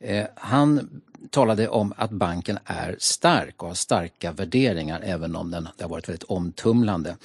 Eh, 0.00 0.26
han 0.34 1.02
talade 1.30 1.68
om 1.68 1.94
att 1.96 2.10
banken 2.10 2.58
är 2.64 2.96
stark 2.98 3.62
och 3.62 3.68
har 3.68 3.74
starka 3.74 4.32
värderingar 4.32 5.00
även 5.04 5.36
om 5.36 5.50
den 5.50 5.68
det 5.76 5.84
har 5.84 5.90
varit 5.90 6.08
väldigt 6.08 6.24
omtumlande. 6.24 7.16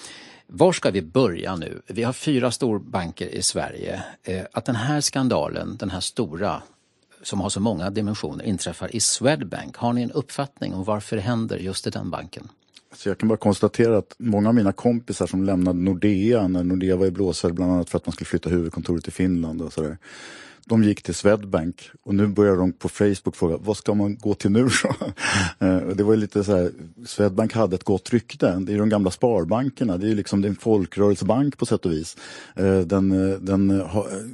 Var 0.48 0.72
ska 0.72 0.92
vi 0.92 1.02
börja 1.02 1.56
nu? 1.56 1.82
Vi 1.88 2.04
har 2.04 2.14
fyra 2.14 2.52
storbanker 2.52 3.28
i 3.28 3.42
Sverige. 3.42 4.04
Eh, 4.24 4.44
att 4.52 4.66
den 4.66 4.76
här 4.76 5.02
skandalen, 5.02 5.78
den 5.78 5.90
här 5.90 6.00
stora 6.00 6.62
som 7.24 7.42
har 7.42 7.50
så 7.50 7.60
många 7.60 7.90
dimensioner 7.90 8.46
inträffar 8.46 8.96
i 8.96 9.00
Swedbank. 9.00 9.78
Har 9.78 9.94
ni 9.94 10.02
en 10.02 10.12
uppfattning 10.12 10.74
om 10.74 10.84
varför 10.84 11.16
det 11.16 11.22
händer 11.22 11.58
just 11.58 11.88
i 11.88 11.90
den 11.90 12.10
banken? 12.10 12.48
Så 12.96 13.10
jag 13.10 13.18
kan 13.18 13.30
bara 13.30 13.38
konstatera 13.38 13.98
att 13.98 14.16
många 14.18 14.50
av 14.50 14.56
mina 14.56 14.72
kompisar 14.72 15.28
som 15.28 15.44
lämnade 15.44 15.80
Nordea 15.80 16.48
när 16.48 16.64
Nordea 16.64 16.96
var 16.96 17.06
i 17.06 17.12
blåsväder 17.12 17.56
bland 17.56 17.72
annat 17.72 17.90
för 17.90 17.98
att 17.98 18.06
man 18.06 18.14
skulle 18.14 18.26
flytta 18.26 18.50
huvudkontoret 18.50 19.04
till 19.04 19.14
Finland 19.14 19.62
och 19.62 19.74
sådär 19.74 19.98
de 20.65 20.84
gick 20.84 21.04
till 21.04 21.15
Swedbank 21.15 21.89
och 22.04 22.15
nu 22.15 22.28
börjar 22.28 22.56
de 22.56 22.71
på 22.71 22.89
Facebook 22.89 23.36
fråga 23.36 23.58
vad 23.58 23.78
ska 23.78 23.93
man 23.93 24.17
gå 24.17 24.34
till 24.34 24.52
nu? 24.52 24.67
Eh, 25.60 25.78
det 25.78 26.04
var 26.04 26.15
lite 26.15 26.43
så 26.43 26.56
här, 26.56 26.71
Swedbank 27.06 27.54
hade 27.54 27.76
ett 27.76 27.84
gott 27.84 28.10
rykte. 28.10 28.58
Det 28.60 28.74
är 28.74 28.78
de 28.78 28.89
gamla 28.89 29.12
sparbankerna, 29.12 29.97
det 29.97 30.12
är 30.12 30.15
liksom 30.15 30.43
en 30.43 30.56
folkrörelsebank 30.56 31.58
på 31.58 31.65
sätt 31.65 31.86
och 31.86 31.91
vis. 31.91 32.17
Eh, 32.56 32.80
den, 32.80 33.32
eh, 33.32 33.38
den, 33.39 33.84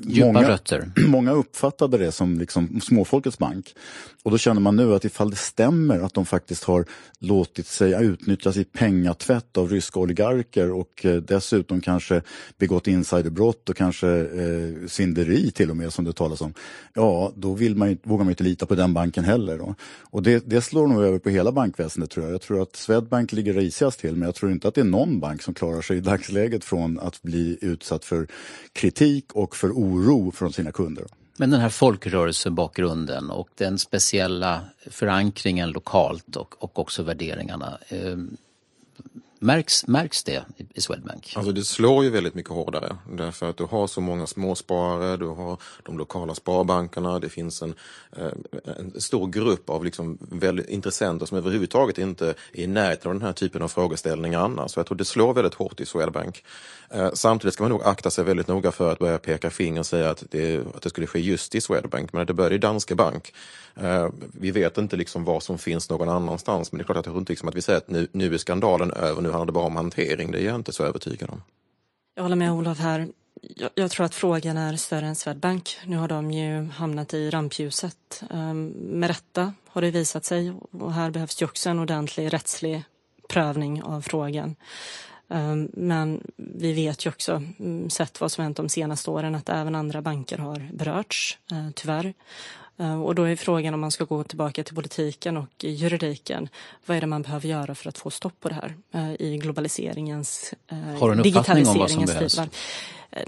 Djupa 0.01 0.27
många, 0.27 0.49
rötter. 0.49 0.91
Många 1.07 1.31
uppfattade 1.31 1.97
det 1.97 2.11
som 2.11 2.39
liksom 2.39 2.81
småfolkets 2.81 3.37
bank. 3.37 3.75
Och 4.23 4.31
då 4.31 4.37
känner 4.37 4.61
man 4.61 4.75
nu 4.75 4.95
att 4.95 5.05
ifall 5.05 5.29
det 5.29 5.35
stämmer 5.35 5.99
att 5.99 6.13
de 6.13 6.25
faktiskt 6.25 6.63
har 6.63 6.85
låtit 7.19 7.67
sig 7.67 8.05
utnyttjas 8.05 8.57
i 8.57 8.63
pengatvätt 8.63 9.57
av 9.57 9.69
ryska 9.69 9.99
oligarker 9.99 10.71
och 10.71 11.05
dessutom 11.27 11.81
kanske 11.81 12.21
begått 12.57 12.87
insiderbrott 12.87 13.69
och 13.69 13.75
kanske 13.75 14.07
eh, 14.09 14.87
svindleri 14.87 15.51
till 15.51 15.69
och 15.69 15.77
med 15.77 15.93
som 15.93 16.05
det 16.05 16.13
talas 16.17 16.41
om. 16.41 16.53
Ja, 16.93 17.32
då 17.36 17.53
vill 17.53 17.75
man, 17.75 17.97
vågar 18.03 18.23
man 18.23 18.32
inte 18.32 18.43
lita 18.43 18.65
på 18.65 18.75
den 18.75 18.93
banken 18.93 19.23
heller. 19.23 19.58
Då. 19.58 19.75
Och 20.01 20.23
det, 20.23 20.49
det 20.49 20.62
slår 20.62 20.88
nog 20.88 21.03
över 21.03 21.19
på 21.19 21.30
hela 21.30 21.51
bankväsendet 21.51 22.12
tror 22.12 22.25
jag. 22.25 22.34
Jag 22.34 22.41
tror 22.41 22.62
att 22.62 22.75
Swedbank 22.75 23.32
ligger 23.32 23.53
risigast 23.53 23.99
till 23.99 24.15
men 24.15 24.25
jag 24.25 24.36
tror 24.36 24.51
inte 24.51 24.67
att 24.67 24.75
det 24.75 24.82
är 24.82 24.86
någon 24.86 25.19
bank 25.19 25.41
som 25.41 25.53
klarar 25.53 25.82
sig 25.82 25.97
i 25.97 25.99
dagsläget 25.99 26.63
från 26.63 26.99
att 26.99 27.21
bli 27.21 27.58
utsatt 27.62 28.06
för 28.06 28.27
kritik 28.73 29.34
och 29.34 29.56
för 29.56 29.69
oro 29.69 30.32
från 30.32 30.53
sina 30.53 30.71
kunder. 30.71 31.06
Men 31.39 31.49
den 31.49 31.60
här 31.60 31.69
folkrörelsebakgrunden 31.69 33.30
och 33.30 33.49
den 33.56 33.80
speciella 33.80 34.62
förankringen 34.89 35.71
lokalt 35.71 36.36
och, 36.36 36.63
och 36.63 36.80
också 36.80 37.03
värderingarna. 37.03 37.77
Eh, 37.88 38.17
Märks, 39.39 39.88
märks 39.88 40.23
det 40.23 40.45
i 40.73 40.82
Swedbank? 40.82 41.34
Alltså 41.36 41.52
det 41.52 41.63
slår 41.63 42.04
ju 42.04 42.10
väldigt 42.10 42.36
mycket 42.36 42.52
hårdare 42.52 42.97
därför 43.12 43.50
att 43.50 43.58
du 43.58 43.63
har 43.63 43.88
så 43.88 44.02
många 44.02 44.28
småsparare, 44.28 45.17
du 45.17 45.26
har 45.26 45.58
de 45.84 45.97
lokala 45.97 46.36
sparbankerna, 46.36 47.19
det 47.19 47.30
finns 47.30 47.62
en, 47.62 47.73
eh, 48.17 48.32
en 48.80 49.02
stor 49.02 49.28
grupp 49.28 49.69
av 49.69 49.86
liksom 49.86 50.17
väldigt 50.21 50.69
intressenter 50.69 51.26
som 51.26 51.38
överhuvudtaget 51.38 51.97
inte 51.97 52.28
är 52.28 52.36
i 52.52 52.67
närheten 52.67 53.12
av 53.12 53.15
den 53.15 53.26
här 53.26 53.34
typen 53.34 53.62
av 53.62 53.67
frågeställningar 53.67 54.39
annars. 54.39 54.71
Så 54.71 54.80
jag 54.80 54.88
tror 54.88 54.97
det 54.97 55.06
slår 55.06 55.34
väldigt 55.34 55.54
hårt 55.54 55.80
i 55.80 55.86
Swedbank. 55.86 56.43
Eh, 56.89 57.10
samtidigt 57.13 57.54
ska 57.54 57.63
man 57.63 57.71
nog 57.71 57.84
akta 57.84 58.10
sig 58.10 58.23
väldigt 58.23 58.47
noga 58.47 58.71
för 58.71 58.91
att 58.91 59.00
börja 59.00 59.17
peka 59.17 59.50
finger 59.50 59.80
och 59.80 59.86
säga 59.86 60.10
att 60.10 60.23
det, 60.30 60.76
att 60.76 60.82
det 60.82 60.89
skulle 60.89 61.08
ske 61.08 61.19
just 61.19 61.56
i 61.56 61.62
Swedbank, 61.62 62.13
men 62.13 62.21
att 62.21 62.28
det 62.28 62.34
började 62.34 62.56
i 62.56 62.60
Danske 62.60 62.95
Bank. 62.95 63.34
Eh, 63.76 64.10
vi 64.32 64.52
vet 64.52 64.78
inte 64.78 64.95
liksom 64.95 65.23
vad 65.23 65.43
som 65.43 65.58
finns 65.58 65.89
någon 65.89 66.10
annanstans, 66.10 66.71
men 66.71 66.78
det 66.78 66.82
är 66.82 66.86
klart 66.86 66.97
att 66.97 67.06
jag 67.06 67.13
tror 67.13 67.19
inte 67.19 67.32
liksom 67.32 67.50
att 67.50 67.56
vi 67.56 67.62
säger 67.62 67.78
att 67.78 67.89
nu, 67.89 68.08
nu 68.12 68.34
är 68.34 68.38
skandalen 68.38 68.91
över, 68.91 69.21
nu 69.27 69.31
handlar 69.31 69.45
det 69.45 69.51
bara 69.51 69.65
om 69.65 69.75
hantering. 69.75 70.31
Det 70.31 70.41
är 70.41 70.45
jag 70.45 70.55
inte 70.55 70.73
så 70.73 70.83
övertygad 70.83 71.29
om. 71.29 71.43
Jag 72.15 72.23
håller 72.23 72.35
med 72.35 72.51
Olof 72.51 72.79
här. 72.79 73.07
Jag, 73.41 73.69
jag, 73.75 73.91
tror 73.91 74.05
att 74.05 74.15
frågan 74.15 74.57
är 74.57 74.75
större 74.75 75.05
än 75.05 75.15
Swedbank. 75.15 75.77
Nu 75.85 75.97
har 75.97 76.07
de 76.07 76.31
ju 76.31 76.65
hamnat 76.65 77.13
i 77.13 77.29
rampljuset. 77.29 78.23
Um, 78.29 78.67
med 78.67 79.07
rätta 79.07 79.53
har 79.67 79.81
det 79.81 79.91
visat 79.91 80.25
sig 80.25 80.53
och 80.71 80.93
här 80.93 81.11
behövs 81.11 81.41
ju 81.41 81.45
också 81.45 81.69
en 81.69 81.79
ordentlig 81.79 82.33
rättslig 82.33 82.83
prövning 83.29 83.83
av 83.83 84.01
frågan. 84.01 84.55
Ehm, 85.29 85.69
men 85.73 86.21
vi 86.35 86.73
vet 86.73 87.05
ju 87.05 87.09
också, 87.09 87.43
mm, 87.59 87.89
sett 87.89 88.21
vad 88.21 88.31
som 88.31 88.43
hänt 88.43 88.57
de 88.57 88.69
senaste 88.69 89.11
åren, 89.11 89.35
att 89.35 89.49
även 89.49 89.75
andra 89.75 90.01
banker 90.01 90.37
har 90.37 90.69
berörts, 90.73 91.37
eh, 91.51 91.69
tyvärr. 91.75 92.13
Eh, 92.79 93.01
och 93.01 93.15
då 93.15 93.23
är 93.23 93.35
frågan 93.35 93.73
om 93.73 93.79
man 93.79 93.91
ska 93.91 94.03
gå 94.03 94.23
tillbaka 94.23 94.63
till 94.63 94.75
politiken 94.75 95.37
och 95.37 95.63
juridiken. 95.63 96.49
Vad 96.85 96.97
är 96.97 97.01
det 97.01 97.07
man 97.07 97.21
behöver 97.21 97.49
göra 97.49 97.75
för 97.75 97.89
att 97.89 97.97
få 97.97 98.09
stopp 98.09 98.39
på 98.39 98.49
det 98.49 98.55
här 98.55 98.75
eh, 98.93 99.21
i 99.27 99.37
globaliseringens, 99.37 100.53
eh, 100.67 100.77
Har 100.77 101.09
du 101.09 101.13
en 101.13 101.19
uppfattning 101.19 101.67
om 101.67 101.77
vad 101.77 101.91
som 101.91 102.05
behövs? 102.05 102.39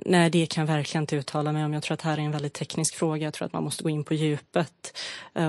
Nej, 0.05 0.29
det 0.29 0.45
kan 0.45 0.61
jag 0.61 0.73
verkligen 0.73 1.03
inte 1.03 1.15
uttala 1.15 1.51
mig 1.51 1.65
om. 1.65 1.73
Jag 1.73 1.83
tror 1.83 1.93
att 1.93 1.99
det 1.99 2.09
här 2.09 2.17
är 2.17 2.21
en 2.21 2.31
väldigt 2.31 2.53
teknisk 2.53 2.95
fråga. 2.95 3.23
Jag 3.23 3.33
tror 3.33 3.45
att 3.45 3.53
man 3.53 3.63
måste 3.63 3.83
gå 3.83 3.89
in 3.89 4.03
på 4.03 4.13
djupet 4.13 4.97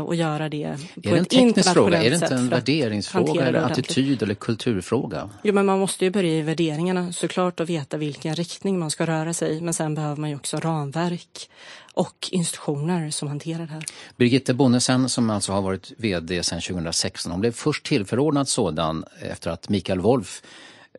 och 0.06 0.14
göra 0.14 0.48
det 0.48 0.76
på 0.94 1.08
är 1.08 1.12
det 1.12 1.16
en 1.16 1.22
ett 1.22 1.30
teknisk 1.30 1.72
fråga? 1.72 2.02
Är 2.02 2.10
det 2.10 2.16
inte 2.16 2.34
en 2.34 2.48
värderingsfråga 2.48 3.46
eller 3.46 3.58
attityd 3.58 4.22
eller 4.22 4.34
kulturfråga? 4.34 5.30
Jo, 5.42 5.54
men 5.54 5.66
man 5.66 5.78
måste 5.78 6.04
ju 6.04 6.10
börja 6.10 6.30
i 6.30 6.42
värderingarna 6.42 7.12
såklart 7.12 7.60
och 7.60 7.70
veta 7.70 7.96
vilken 7.96 8.34
riktning 8.34 8.78
man 8.78 8.90
ska 8.90 9.06
röra 9.06 9.34
sig 9.34 9.56
i. 9.56 9.60
Men 9.60 9.74
sen 9.74 9.94
behöver 9.94 10.16
man 10.16 10.30
ju 10.30 10.36
också 10.36 10.56
ramverk 10.56 11.48
och 11.94 12.28
institutioner 12.32 13.10
som 13.10 13.28
hanterar 13.28 13.66
det 13.66 13.72
här. 13.72 13.84
Birgitte 14.16 14.54
Bonnesen 14.54 15.08
som 15.08 15.30
alltså 15.30 15.52
har 15.52 15.62
varit 15.62 15.92
VD 15.96 16.42
sedan 16.42 16.60
2016, 16.60 17.32
hon 17.32 17.40
blev 17.40 17.52
först 17.52 17.86
tillförordnad 17.86 18.48
sådan 18.48 19.04
efter 19.20 19.50
att 19.50 19.68
Mikael 19.68 20.00
Wolf 20.00 20.42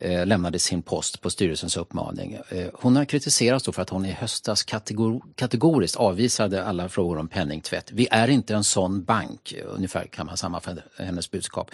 eh, 0.01 0.25
lämnade 0.25 0.59
sin 0.59 0.81
post 0.81 1.21
på 1.21 1.29
styrelsens 1.29 1.77
uppmaning. 1.77 2.37
Eh, 2.49 2.67
hon 2.73 2.95
har 2.95 3.05
kritiserats 3.05 3.65
för 3.65 3.81
att 3.81 3.89
hon 3.89 4.05
i 4.05 4.11
höstas 4.11 4.63
kategor 4.63 5.21
kategoriskt 5.35 5.97
avvisade 5.97 6.65
alla 6.65 6.89
frågor 6.89 7.17
om 7.17 7.27
penningtvätt. 7.27 7.91
Vi 7.91 8.07
är 8.11 8.27
inte 8.27 8.55
en 8.55 8.63
sån 8.63 9.03
bank, 9.03 9.53
eh, 9.57 9.65
ungefär 9.67 10.05
kan 10.05 10.25
man 10.25 10.37
sammanfatta 10.37 10.81
hennes 10.97 11.31
budskap. 11.31 11.71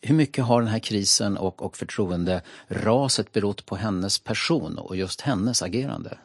Hur 0.00 0.14
mycket 0.14 0.44
har 0.44 0.60
den 0.60 0.70
här 0.70 0.78
krisen 0.78 1.36
och, 1.36 1.62
och 1.62 1.76
förtroenderaset 1.76 3.32
berott 3.32 3.66
på 3.66 3.76
hennes 3.76 4.18
person 4.18 4.78
och 4.78 4.96
just 4.96 5.20
hennes 5.20 5.62
agerande? 5.62 6.18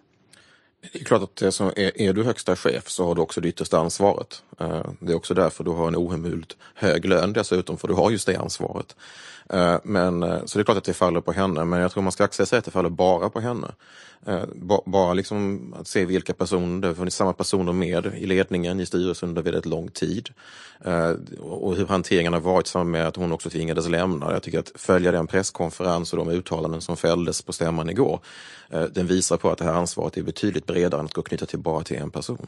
Det 0.93 0.99
är 0.99 1.03
klart 1.03 1.23
att 1.23 1.35
det 1.35 1.51
som 1.51 1.67
är, 1.67 2.01
är, 2.01 2.13
du 2.13 2.23
högsta 2.23 2.55
chef 2.55 2.89
så 2.89 3.05
har 3.05 3.15
du 3.15 3.21
också 3.21 3.41
det 3.41 3.47
yttersta 3.47 3.79
ansvaret. 3.79 4.43
Eh, 4.59 4.85
det 4.99 5.11
är 5.11 5.15
också 5.15 5.33
därför 5.33 5.63
du 5.63 5.71
har 5.71 5.87
en 5.87 5.95
ohemult 5.95 6.57
hög 6.75 7.05
lön 7.05 7.33
dessutom, 7.33 7.77
för 7.77 7.87
du 7.87 7.93
har 7.93 8.11
just 8.11 8.27
det 8.27 8.35
ansvaret. 8.35 8.95
Eh, 9.49 9.77
men, 9.83 10.23
eh, 10.23 10.45
så 10.45 10.57
det 10.57 10.61
är 10.61 10.63
klart 10.63 10.77
att 10.77 10.83
det 10.83 10.93
faller 10.93 11.21
på 11.21 11.31
henne, 11.31 11.65
men 11.65 11.79
jag 11.79 11.91
tror 11.91 12.03
man 12.03 12.11
ska 12.11 12.23
akta 12.23 12.45
sig 12.45 12.59
att 12.59 12.65
det 12.65 12.71
faller 12.71 12.89
bara 12.89 13.29
på 13.29 13.39
henne. 13.39 13.67
Eh, 14.25 14.43
bara 14.85 15.13
liksom 15.13 15.73
att 15.79 15.87
se 15.87 16.05
vilka 16.05 16.33
personer, 16.33 16.81
det 16.81 16.87
har 16.87 16.95
funnits 16.95 17.15
samma 17.15 17.33
personer 17.33 17.73
med 17.73 18.05
i 18.05 18.25
ledningen, 18.25 18.79
i 18.79 18.85
styrelsen 18.85 19.29
under 19.29 19.41
väldigt 19.41 19.65
lång 19.65 19.87
tid. 19.87 20.29
Eh, 20.85 21.11
och 21.39 21.75
hur 21.75 21.85
hanteringen 21.85 22.33
har 22.33 22.39
varit 22.39 22.67
samma 22.67 22.83
med 22.83 23.07
att 23.07 23.15
hon 23.15 23.31
också 23.31 23.49
tvingades 23.49 23.89
lämna. 23.89 24.31
Jag 24.31 24.43
tycker 24.43 24.59
att 24.59 24.71
följa 24.75 25.11
den 25.11 25.27
presskonferens 25.27 26.13
och 26.13 26.19
de 26.19 26.29
uttalanden 26.29 26.81
som 26.81 26.97
fälldes 26.97 27.41
på 27.41 27.53
stämman 27.53 27.89
igår, 27.89 28.19
eh, 28.69 28.83
den 28.83 29.07
visar 29.07 29.37
på 29.37 29.49
att 29.49 29.57
det 29.57 29.65
här 29.65 29.73
ansvaret 29.73 30.17
är 30.17 30.23
betydligt 30.23 30.65
bredare 30.65 30.99
än 30.99 31.05
att 31.05 31.13
gå 31.13 31.21
knyta 31.21 31.45
till 31.45 31.59
bara 31.59 31.83
till 31.83 31.97
en 31.97 32.11
person. 32.11 32.47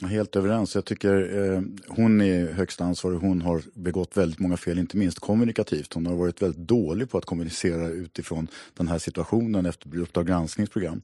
Helt 0.00 0.36
överens. 0.36 0.74
Jag 0.74 0.84
tycker 0.84 1.38
eh, 1.52 1.62
hon 1.88 2.20
är 2.20 2.52
högst 2.52 2.80
ansvarig. 2.80 3.18
Hon 3.18 3.42
har 3.42 3.62
begått 3.74 4.16
väldigt 4.16 4.38
många 4.38 4.56
fel, 4.56 4.78
inte 4.78 4.96
minst 4.96 5.18
kommunikativt. 5.18 5.92
Hon 5.94 6.06
har 6.06 6.14
varit 6.14 6.42
väldigt 6.42 6.68
dålig 6.68 7.10
på 7.10 7.18
att 7.18 7.24
kommunicera 7.24 7.88
utifrån 7.88 8.48
den 8.74 8.88
här 8.88 8.98
situationen 8.98 9.66
efter 9.66 9.98
Uppdrag 9.98 10.26
granskningsprogram. 10.26 11.02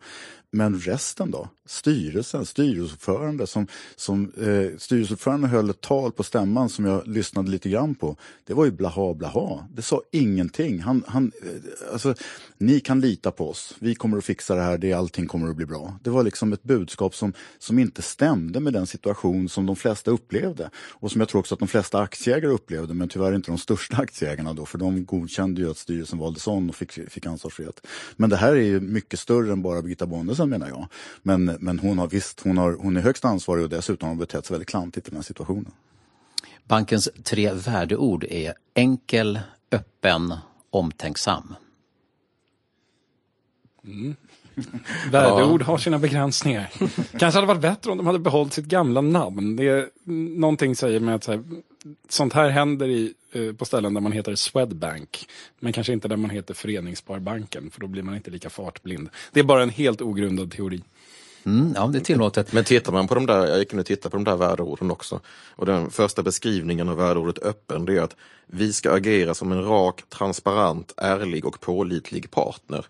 Men 0.51 0.79
resten 0.81 1.31
då? 1.31 1.48
Styrelsen, 1.66 2.46
styrelseordförande 2.46 3.46
som, 3.46 3.66
som 3.96 4.33
eh, 4.37 4.79
styrelseordförande 4.79 5.48
höll 5.48 5.70
ett 5.70 5.81
tal 5.81 6.12
på 6.12 6.22
stämman 6.22 6.68
som 6.68 6.85
jag 6.85 7.09
lyssnade 7.09 7.51
lite 7.51 7.68
grann 7.68 7.94
på. 7.94 8.16
Det 8.46 8.55
var 8.55 8.64
ju 8.64 8.70
blaha 8.70 9.14
blaha. 9.14 9.68
Det 9.70 9.83
sa 9.83 10.03
ingenting. 10.12 10.81
Han, 10.81 11.05
han, 11.07 11.33
eh, 11.42 11.92
alltså, 11.92 12.14
ni 12.59 12.81
kan 12.81 13.01
lita 13.01 13.31
på 13.31 13.51
oss. 13.51 13.74
Vi 13.79 13.94
kommer 13.94 14.18
att 14.18 14.24
fixa 14.24 14.55
det 14.55 14.62
här. 14.62 14.79
Det, 14.79 14.92
allting 14.92 15.27
kommer 15.27 15.48
att 15.48 15.57
bli 15.57 15.66
bra. 15.66 15.98
Det 16.03 16.11
var 16.11 16.22
liksom 16.22 16.53
ett 16.53 16.62
budskap 16.62 17.14
som, 17.14 17.33
som 17.59 17.79
inte 17.79 18.03
stämde 18.03 18.61
med 18.61 18.72
den 18.72 18.78
situation 18.87 19.49
som 19.49 19.67
de 19.67 19.77
flesta 19.77 20.11
upplevde. 20.11 20.71
Och 20.77 21.12
som 21.12 21.21
jag 21.21 21.29
tror 21.29 21.38
också 21.38 21.55
att 21.55 21.59
de 21.59 21.69
flesta 21.69 22.01
aktieägare 22.01 22.53
upplevde, 22.53 22.95
men 22.95 23.09
tyvärr 23.09 23.35
inte 23.35 23.51
de 23.51 23.59
största 23.59 23.97
aktieägarna 24.03 24.53
då, 24.53 24.67
för 24.67 24.79
de 24.79 25.05
godkände 25.05 25.61
ju 25.61 25.71
att 25.71 25.79
styrelsen 25.79 26.19
valde 26.19 26.41
sån 26.41 26.69
och 26.69 26.77
fick, 26.77 26.93
fick 26.93 27.27
ansvarsfrihet. 27.27 27.87
Men 28.17 28.31
det 28.31 28.37
här 28.37 28.53
är 28.53 28.62
ju 28.62 28.81
mycket 28.81 29.21
större 29.21 29.53
än 29.53 29.62
bara 29.62 29.83
Birgitta 29.83 30.07
Bonnesen 30.07 30.49
menar 30.49 30.69
jag. 30.69 30.88
Men, 31.23 31.45
men 31.45 31.79
hon 31.79 31.99
har 31.99 32.09
visst, 32.09 32.41
hon, 32.41 32.59
har, 32.59 32.73
hon 32.73 32.97
är 32.97 33.01
högst 33.01 33.25
ansvarig 33.25 33.64
och 33.64 33.71
dessutom 33.71 34.09
har 34.09 34.17
betett 34.17 34.47
sig 34.47 34.55
väldigt 34.55 34.69
klantigt 34.69 35.09
i 35.09 35.11
den 35.11 35.17
här 35.17 35.25
situationen. 35.25 35.73
Bankens 36.64 37.09
tre 37.23 37.53
värdeord 37.53 38.25
är 38.25 38.55
enkel, 38.75 39.41
öppen, 39.73 40.35
omtänksam. 40.71 41.55
Mm. 43.85 44.17
Värdeord 45.11 45.62
har 45.62 45.79
sina 45.79 45.99
begränsningar. 45.99 46.71
Kanske 47.18 47.37
hade 47.37 47.47
varit 47.47 47.61
bättre 47.61 47.90
om 47.90 47.97
de 47.97 48.07
hade 48.07 48.18
behållit 48.18 48.53
sitt 48.53 48.64
gamla 48.64 49.01
namn. 49.01 49.57
Det 49.57 49.68
är, 49.68 49.88
någonting 50.38 50.77
säger 50.77 51.01
mig 51.01 51.14
att 51.14 51.25
så 51.25 51.33
här, 51.33 51.44
sånt 52.09 52.33
här 52.33 52.49
händer 52.49 52.88
i, 52.88 53.14
eh, 53.33 53.53
på 53.53 53.64
ställen 53.64 53.94
där 53.94 54.01
man 54.01 54.12
heter 54.12 54.35
Swedbank. 54.35 55.27
Men 55.61 55.73
kanske 55.73 55.92
inte 55.92 56.09
där 56.09 56.16
man 56.16 56.31
heter 56.31 56.55
Föreningssparbanken, 56.55 57.71
för 57.71 57.81
då 57.81 57.87
blir 57.87 58.03
man 58.03 58.14
inte 58.14 58.31
lika 58.31 58.51
fartblind. 58.51 59.09
Det 59.33 59.40
är 59.40 59.44
bara 59.44 59.62
en 59.62 59.71
helt 59.71 60.01
ogrundad 60.01 60.53
teori. 60.53 60.83
Mm, 61.49 61.73
ja, 61.77 61.87
det 61.87 61.99
är 61.99 62.03
tillåtet. 62.03 62.53
Men 62.53 62.65
tittar 62.65 62.93
man 62.93 63.09
på 63.09 63.15
de 63.15 63.27
där, 63.27 63.47
jag 63.47 63.59
gick 63.59 63.73
in 63.73 63.79
och 63.79 63.87
tittade 63.87 64.11
på 64.11 64.17
de 64.17 64.25
där 64.25 64.37
värdeorden 64.37 64.91
också. 64.91 65.21
Och 65.57 65.67
den 65.67 65.91
första 65.91 66.23
beskrivningen 66.23 66.89
av 66.89 66.97
värdeordet 66.97 67.39
öppen, 67.39 67.85
det 67.85 67.97
är 67.97 68.03
att 68.03 68.17
vi 68.47 68.73
ska 68.73 68.93
agera 68.93 69.35
som 69.35 69.53
en 69.53 69.65
rak, 69.65 70.03
transparent, 70.09 70.95
ärlig 70.97 71.45
och 71.45 71.61
pålitlig 71.61 72.31
partner. 72.31 72.87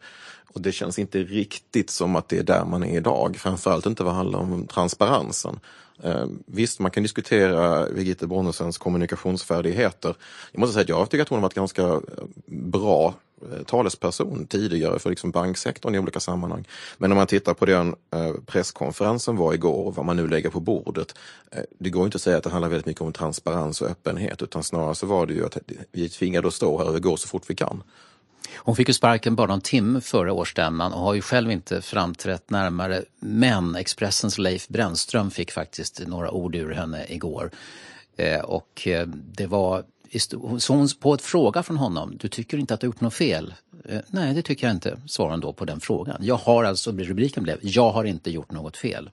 Och 0.54 0.60
det 0.60 0.72
känns 0.72 0.98
inte 0.98 1.18
riktigt 1.18 1.90
som 1.90 2.16
att 2.16 2.28
det 2.28 2.38
är 2.38 2.42
där 2.42 2.64
man 2.64 2.84
är 2.84 2.96
idag, 2.96 3.36
framförallt 3.36 3.86
inte 3.86 4.04
vad 4.04 4.14
handlar 4.14 4.38
om 4.38 4.66
transparensen. 4.66 5.60
Eh, 6.02 6.26
visst, 6.46 6.80
man 6.80 6.90
kan 6.90 7.02
diskutera 7.02 7.86
Birgitte 7.90 8.26
Bonnesens 8.26 8.78
kommunikationsfärdigheter. 8.78 10.14
Jag 10.52 10.60
måste 10.60 10.72
säga 10.72 10.82
att 10.82 10.88
jag 10.88 11.10
tycker 11.10 11.22
att 11.22 11.28
hon 11.28 11.36
har 11.36 11.42
varit 11.42 11.54
ganska 11.54 11.82
eh, 11.82 12.00
bra 12.46 13.14
Eh, 13.42 13.62
talesperson 13.64 14.46
tidigare 14.46 14.98
för 14.98 15.10
liksom 15.10 15.30
banksektorn 15.30 15.94
i 15.94 15.98
olika 15.98 16.20
sammanhang. 16.20 16.64
Men 16.98 17.12
om 17.12 17.18
man 17.18 17.26
tittar 17.26 17.54
på 17.54 17.66
den 17.66 17.94
eh, 18.14 18.32
presskonferensen 18.46 19.36
var 19.36 19.54
igår 19.54 19.86
och 19.86 19.94
vad 19.94 20.06
man 20.06 20.16
nu 20.16 20.28
lägger 20.28 20.50
på 20.50 20.60
bordet. 20.60 21.14
Eh, 21.50 21.62
det 21.78 21.90
går 21.90 22.04
inte 22.04 22.16
att 22.16 22.22
säga 22.22 22.36
att 22.36 22.42
det 22.42 22.50
handlar 22.50 22.68
väldigt 22.68 22.86
mycket 22.86 23.02
om 23.02 23.12
transparens 23.12 23.80
och 23.80 23.90
öppenhet 23.90 24.42
utan 24.42 24.62
snarare 24.62 24.94
så 24.94 25.06
var 25.06 25.26
det 25.26 25.34
ju 25.34 25.46
att 25.46 25.58
vi 25.92 26.04
är 26.04 26.08
tvingade 26.08 26.48
att 26.48 26.54
stå 26.54 26.78
här 26.78 26.88
och 26.88 27.02
gå 27.02 27.10
går 27.10 27.16
så 27.16 27.28
fort 27.28 27.44
vi 27.46 27.54
kan. 27.54 27.82
Hon 28.56 28.76
fick 28.76 28.88
ju 28.88 28.94
sparken 28.94 29.34
bara 29.34 29.52
en 29.52 29.60
timme 29.60 30.00
före 30.00 30.32
årsstämman 30.32 30.92
och 30.92 31.00
har 31.00 31.14
ju 31.14 31.22
själv 31.22 31.50
inte 31.50 31.82
framträtt 31.82 32.50
närmare. 32.50 33.02
Men 33.20 33.76
Expressens 33.76 34.38
Leif 34.38 34.68
Brännström 34.68 35.30
fick 35.30 35.52
faktiskt 35.52 36.06
några 36.06 36.30
ord 36.30 36.54
ur 36.54 36.70
henne 36.70 37.06
igår. 37.08 37.50
Och 38.44 38.88
det 39.14 39.46
var 39.46 39.84
så 40.58 40.74
hon, 40.74 40.88
på 41.00 41.14
ett 41.14 41.22
fråga 41.22 41.62
från 41.62 41.76
honom, 41.76 42.16
du 42.20 42.28
tycker 42.28 42.58
inte 42.58 42.74
att 42.74 42.80
du 42.80 42.86
gjort 42.86 43.00
något 43.00 43.14
fel? 43.14 43.54
Eh, 43.84 44.00
nej, 44.08 44.34
det 44.34 44.42
tycker 44.42 44.66
jag 44.66 44.76
inte, 44.76 45.00
svarade 45.06 45.32
hon 45.32 45.40
då 45.40 45.52
på 45.52 45.64
den 45.64 45.80
frågan. 45.80 46.16
Jag 46.20 46.36
har 46.36 46.64
alltså, 46.64 46.92
rubriken 46.92 47.42
blev, 47.42 47.58
jag 47.62 47.90
har 47.90 48.04
inte 48.04 48.30
gjort 48.30 48.52
något 48.52 48.76
fel. 48.76 49.10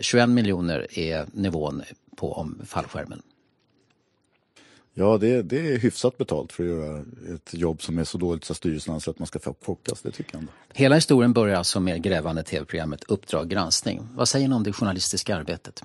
21 0.00 0.28
miljoner 0.28 0.98
är 0.98 1.26
nivån 1.32 1.82
på 2.16 2.32
om 2.32 2.60
fallskärmen. 2.66 3.22
Ja, 4.96 5.18
det, 5.18 5.42
det 5.42 5.72
är 5.72 5.78
hyfsat 5.78 6.18
betalt 6.18 6.52
för 6.52 6.62
att 6.64 6.70
göra 6.70 7.04
ett 7.34 7.54
jobb 7.54 7.82
som 7.82 7.98
är 7.98 8.04
så 8.04 8.18
dåligt 8.18 8.44
så 8.44 8.54
styrelsen 8.54 8.94
anser 8.94 9.10
att 9.10 9.18
man 9.18 9.26
ska 9.26 9.38
chockas. 9.38 10.02
Det 10.02 10.10
tycker 10.10 10.34
jag 10.34 10.40
ändå. 10.40 10.52
Hela 10.72 10.94
historien 10.94 11.32
börjar 11.32 11.56
alltså 11.56 11.80
med 11.80 12.02
grävande 12.02 12.42
tv-programmet 12.42 13.04
Uppdrag 13.04 13.48
granskning. 13.48 14.08
Vad 14.14 14.28
säger 14.28 14.48
ni 14.48 14.54
om 14.54 14.62
det 14.62 14.72
journalistiska 14.72 15.36
arbetet? 15.36 15.84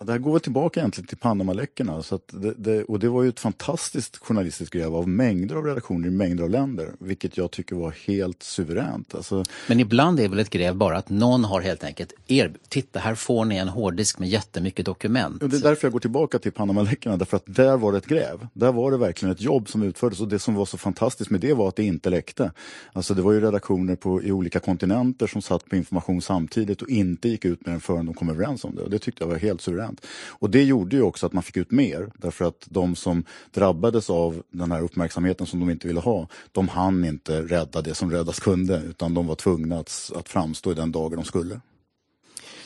Det 0.00 0.12
här 0.12 0.18
går 0.18 0.38
tillbaka 0.38 0.80
egentligen 0.80 1.08
till 1.08 1.16
Panamaläckorna. 1.16 2.02
Så 2.02 2.20
det, 2.32 2.54
det, 2.56 2.84
och 2.84 2.98
det 2.98 3.08
var 3.08 3.22
ju 3.22 3.28
ett 3.28 3.40
fantastiskt 3.40 4.16
journalistiskt 4.16 4.72
gräv 4.72 4.94
av 4.94 5.08
mängder 5.08 5.56
av 5.56 5.64
redaktioner 5.64 6.08
i 6.08 6.10
mängder 6.10 6.44
av 6.44 6.50
länder. 6.50 6.92
Vilket 6.98 7.36
jag 7.36 7.50
tycker 7.50 7.76
var 7.76 7.94
helt 8.06 8.42
suveränt. 8.42 9.14
Alltså... 9.14 9.44
Men 9.68 9.80
ibland 9.80 10.20
är 10.20 10.28
väl 10.28 10.38
ett 10.38 10.50
gräv 10.50 10.76
bara 10.76 10.96
att 10.96 11.08
någon 11.08 11.44
har 11.44 11.60
helt 11.60 11.84
enkelt 11.84 12.12
er, 12.26 12.52
titta 12.68 12.98
här 12.98 13.14
får 13.14 13.44
ni 13.44 13.56
en 13.56 13.68
hårddisk 13.68 14.18
med 14.18 14.28
jättemycket 14.28 14.86
dokument. 14.86 15.42
Och 15.42 15.48
det 15.48 15.56
är 15.56 15.60
därför 15.60 15.86
jag 15.86 15.92
går 15.92 16.00
tillbaka 16.00 16.38
till 16.38 16.52
Panamaläckorna. 16.52 17.16
Därför 17.16 17.36
att 17.36 17.44
där 17.46 17.76
var 17.76 17.92
det 17.92 17.98
ett 17.98 18.06
gräv. 18.06 18.46
Där 18.52 18.72
var 18.72 18.90
det 18.90 18.96
verkligen 18.96 19.32
ett 19.32 19.40
jobb 19.40 19.68
som 19.68 19.82
utfördes. 19.82 20.20
Och 20.20 20.28
det 20.28 20.38
som 20.38 20.54
var 20.54 20.64
så 20.64 20.78
fantastiskt 20.78 21.30
med 21.30 21.40
det 21.40 21.54
var 21.54 21.68
att 21.68 21.76
det 21.76 21.84
inte 21.84 22.10
läckte. 22.10 22.52
Alltså 22.92 23.14
det 23.14 23.22
var 23.22 23.32
ju 23.32 23.40
redaktioner 23.40 23.96
på, 23.96 24.22
i 24.22 24.32
olika 24.32 24.60
kontinenter 24.60 25.26
som 25.26 25.42
satt 25.42 25.64
på 25.64 25.76
information 25.76 26.22
samtidigt 26.22 26.82
och 26.82 26.88
inte 26.88 27.28
gick 27.28 27.44
ut 27.44 27.66
med 27.66 27.74
den 27.74 27.80
förrän 27.80 28.06
de 28.06 28.14
kom 28.14 28.28
överens 28.28 28.64
om 28.64 28.74
det. 28.74 28.82
Och 28.82 28.90
det 28.90 28.98
tyckte 28.98 29.24
jag 29.24 29.28
var 29.28 29.36
helt 29.36 29.60
suveränt 29.60 29.85
suveränt. 29.86 30.06
Och 30.40 30.50
det 30.50 30.64
gjorde 30.64 30.96
ju 30.96 31.02
också 31.02 31.26
att 31.26 31.32
man 31.32 31.42
fick 31.42 31.56
ut 31.56 31.70
mer 31.70 32.10
därför 32.18 32.44
att 32.44 32.66
de 32.70 32.96
som 32.96 33.24
drabbades 33.54 34.10
av 34.10 34.42
den 34.50 34.72
här 34.72 34.82
uppmärksamheten 34.82 35.46
som 35.46 35.60
de 35.60 35.70
inte 35.70 35.88
ville 35.88 36.00
ha, 36.00 36.28
de 36.52 36.68
hann 36.68 37.04
inte 37.04 37.42
rädda 37.42 37.82
det 37.82 37.94
som 37.94 38.10
räddas 38.10 38.40
kunde 38.40 38.82
utan 38.86 39.14
de 39.14 39.26
var 39.26 39.34
tvungna 39.34 39.78
att, 39.78 40.12
att 40.14 40.28
framstå 40.28 40.72
i 40.72 40.74
den 40.74 40.92
dagen 40.92 41.16
de 41.16 41.24
skulle. 41.24 41.60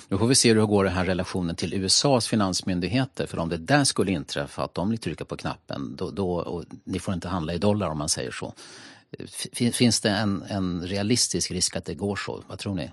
Nu 0.09 0.18
får 0.18 0.26
vi 0.26 0.35
se 0.35 0.48
hur 0.48 0.61
det 0.61 0.66
går 0.66 0.85
den 0.85 0.92
här 0.92 1.04
relationen 1.04 1.56
till 1.56 1.74
USAs 1.74 2.28
finansmyndigheter. 2.28 3.26
För 3.26 3.38
om 3.38 3.48
det 3.48 3.56
där 3.56 3.85
skulle 3.85 4.12
inträffa 4.12 4.64
att 4.64 4.74
de 4.74 4.88
trycker 4.88 5.02
trycka 5.02 5.24
på 5.24 5.37
knappen, 5.37 5.96
då, 5.96 6.11
då 6.11 6.64
ni 6.85 6.98
får 6.98 7.14
inte 7.14 7.28
handla 7.28 7.54
i 7.54 7.59
dollar 7.59 7.90
om 7.90 7.98
man 7.98 8.09
säger 8.09 8.30
så. 8.30 8.54
Finns 9.52 10.00
det 10.00 10.11
en, 10.11 10.42
en 10.48 10.87
realistisk 10.87 11.50
risk 11.50 11.76
att 11.76 11.85
det 11.85 11.94
går 11.94 12.16
så? 12.16 12.42
Vad 12.48 12.59
tror 12.59 12.74
ni? 12.74 12.90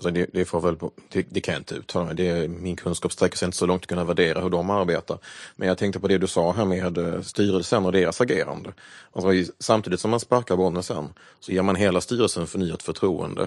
Alltså 0.00 0.10
det, 0.10 0.26
det, 0.32 0.44
får 0.44 0.60
väl, 0.60 0.76
det, 1.08 1.26
det, 1.30 1.40
kan 1.40 1.54
jag 1.54 1.60
inte 1.60 1.74
uttala 1.74 2.14
mig. 2.14 2.48
Min 2.48 2.76
kunskap 2.76 3.12
sträcker 3.12 3.36
sig 3.36 3.46
inte 3.46 3.58
så 3.58 3.66
långt 3.66 3.82
att 3.82 3.86
kunna 3.86 4.04
värdera 4.04 4.40
hur 4.40 4.50
de 4.50 4.70
arbetar. 4.70 5.18
Men 5.56 5.68
jag 5.68 5.78
tänkte 5.78 6.00
på 6.00 6.08
det 6.08 6.18
du 6.18 6.26
sa 6.26 6.52
här 6.52 6.64
med 6.64 6.98
eh, 6.98 7.20
styrelsen 7.22 7.86
och 7.86 7.92
deras 7.92 8.20
agerande. 8.20 8.72
Alltså, 9.12 9.52
samtidigt 9.58 10.00
som 10.00 10.10
man 10.10 10.20
sparkar 10.20 10.56
Bonnesen 10.56 11.08
så 11.40 11.52
ger 11.52 11.62
man 11.62 11.76
hela 11.76 12.00
styrelsen 12.00 12.46
förnyat 12.46 12.82
förtroende 12.82 13.46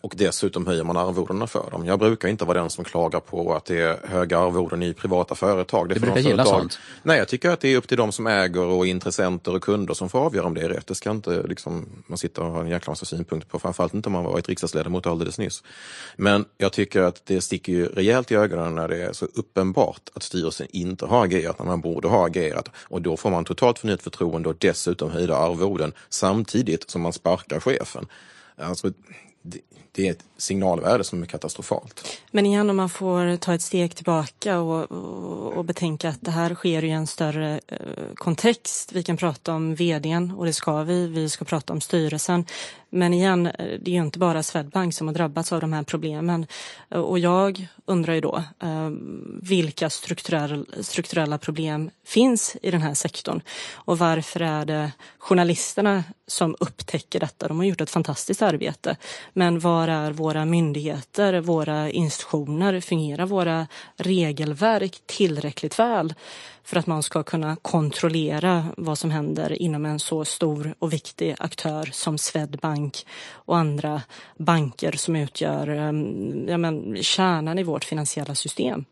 och 0.00 0.14
dessutom 0.16 0.66
höjer 0.66 0.84
man 0.84 0.96
arvodena 0.96 1.46
för 1.46 1.70
dem. 1.70 1.86
Jag 1.86 1.98
brukar 1.98 2.28
inte 2.28 2.44
vara 2.44 2.60
den 2.60 2.70
som 2.70 2.84
klagar 2.84 3.20
på 3.20 3.54
att 3.54 3.64
det 3.64 3.80
är 3.80 4.06
höga 4.06 4.38
arvoden 4.38 4.82
i 4.82 4.94
privata 4.94 5.34
företag. 5.34 5.88
Det 5.88 5.94
du 5.94 6.00
brukar 6.00 6.20
gilla 6.20 6.44
sånt? 6.44 6.78
Nej, 7.02 7.18
jag 7.18 7.28
tycker 7.28 7.50
att 7.50 7.60
det 7.60 7.68
är 7.68 7.76
upp 7.76 7.88
till 7.88 7.96
de 7.96 8.12
som 8.12 8.26
äger 8.26 8.64
och 8.64 8.86
intressenter 8.86 9.54
och 9.54 9.62
kunder 9.62 9.94
som 9.94 10.08
får 10.08 10.18
avgöra 10.18 10.46
om 10.46 10.54
det 10.54 10.60
är 10.60 10.68
rätt. 10.68 10.86
Det 10.86 10.94
ska 10.94 11.10
inte 11.10 11.42
liksom, 11.42 11.86
man 12.06 12.18
sitta 12.18 12.42
och 12.42 12.52
ha 12.52 12.60
en 12.60 12.68
jäkla 12.68 12.90
massa 12.90 13.06
synpunkter 13.06 13.48
på, 13.48 13.58
framförallt 13.58 13.94
inte 13.94 14.08
om 14.08 14.12
man 14.12 14.24
varit 14.24 14.48
riksdagsledamot 14.48 15.06
alldeles 15.06 15.38
nyss. 15.38 15.62
Men 16.16 16.44
jag 16.58 16.72
tycker 16.72 17.02
att 17.02 17.26
det 17.26 17.40
sticker 17.40 17.72
ju 17.72 17.86
rejält 17.86 18.30
i 18.30 18.34
ögonen 18.34 18.74
när 18.74 18.88
det 18.88 19.02
är 19.02 19.12
så 19.12 19.26
uppenbart 19.34 20.10
att 20.14 20.22
styrelsen 20.22 20.66
inte 20.70 21.06
har 21.06 21.24
agerat 21.24 21.58
när 21.58 21.66
man 21.66 21.80
borde 21.80 22.08
ha 22.08 22.26
agerat. 22.26 22.70
Och 22.76 23.02
då 23.02 23.16
får 23.16 23.30
man 23.30 23.44
totalt 23.44 23.78
förnyat 23.78 24.02
förtroende 24.02 24.48
och 24.48 24.56
dessutom 24.58 25.10
höjda 25.10 25.36
arvoden 25.36 25.92
samtidigt 26.08 26.90
som 26.90 27.02
man 27.02 27.12
sparkar 27.12 27.60
chefen. 27.60 28.06
Alltså, 28.56 28.92
det, 29.44 29.60
det 29.94 30.08
är 30.08 30.10
ett 30.10 30.24
signalvärde 30.36 31.04
som 31.04 31.22
är 31.22 31.26
katastrofalt. 31.26 32.20
Men 32.30 32.46
igen 32.46 32.70
om 32.70 32.76
man 32.76 32.90
får 32.90 33.36
ta 33.36 33.54
ett 33.54 33.62
steg 33.62 33.96
tillbaka 33.96 34.60
och, 34.60 34.90
och, 34.90 35.52
och 35.52 35.64
betänka 35.64 36.08
att 36.08 36.18
det 36.20 36.30
här 36.30 36.54
sker 36.54 36.84
i 36.84 36.90
en 36.90 37.06
större 37.06 37.60
eh, 37.66 37.78
kontext. 38.14 38.92
Vi 38.92 39.02
kan 39.02 39.16
prata 39.16 39.54
om 39.54 39.74
vdn 39.74 40.30
och 40.30 40.46
det 40.46 40.52
ska 40.52 40.82
vi. 40.82 41.06
Vi 41.06 41.28
ska 41.28 41.44
prata 41.44 41.72
om 41.72 41.80
styrelsen. 41.80 42.44
Men 42.94 43.14
igen, 43.14 43.46
eh, 43.46 43.52
det 43.56 43.90
är 43.90 43.94
ju 43.94 44.00
inte 44.00 44.18
bara 44.18 44.42
Swedbank 44.42 44.94
som 44.94 45.06
har 45.06 45.14
drabbats 45.14 45.52
av 45.52 45.60
de 45.60 45.72
här 45.72 45.82
problemen. 45.82 46.46
Eh, 46.90 47.00
och 47.00 47.18
jag 47.18 47.68
undrar 47.86 48.14
ju 48.14 48.20
då 48.20 48.44
eh, 48.62 48.90
vilka 49.42 49.90
strukturella, 49.90 50.64
strukturella 50.80 51.38
problem 51.38 51.90
finns 52.06 52.56
i 52.62 52.70
den 52.70 52.82
här 52.82 52.94
sektorn? 52.94 53.40
Och 53.74 53.98
varför 53.98 54.40
är 54.40 54.64
det 54.64 54.92
journalisterna 55.18 56.04
som 56.26 56.56
upptäcker 56.60 57.20
detta? 57.20 57.48
De 57.48 57.58
har 57.58 57.64
gjort 57.64 57.80
ett 57.80 57.90
fantastiskt 57.90 58.42
arbete. 58.42 58.96
Men 59.32 59.60
var 59.86 59.94
är 59.94 60.12
våra 60.12 60.44
myndigheter, 60.44 61.40
våra 61.40 61.90
institutioner? 61.90 62.80
Fungerar 62.80 63.26
våra 63.26 63.66
regelverk 63.96 65.00
tillräckligt 65.06 65.78
väl? 65.78 66.14
för 66.66 66.76
att 66.76 66.86
man 66.86 67.02
ska 67.02 67.22
kunna 67.22 67.56
kontrollera 67.56 68.66
vad 68.76 68.98
som 68.98 69.10
händer 69.10 69.62
inom 69.62 69.86
en 69.86 69.98
så 69.98 70.24
stor 70.24 70.74
och 70.78 70.92
viktig 70.92 71.34
aktör 71.38 71.88
som 71.92 72.18
Swedbank 72.18 73.06
och 73.32 73.56
andra 73.56 74.02
banker 74.38 74.92
som 74.92 75.16
utgör 75.16 75.68
eh, 75.68 75.92
ja, 76.50 76.58
men, 76.58 77.02
kärnan 77.02 77.58
i 77.58 77.62
vårt 77.62 77.84
finansiella 77.84 78.34
system. 78.34 78.84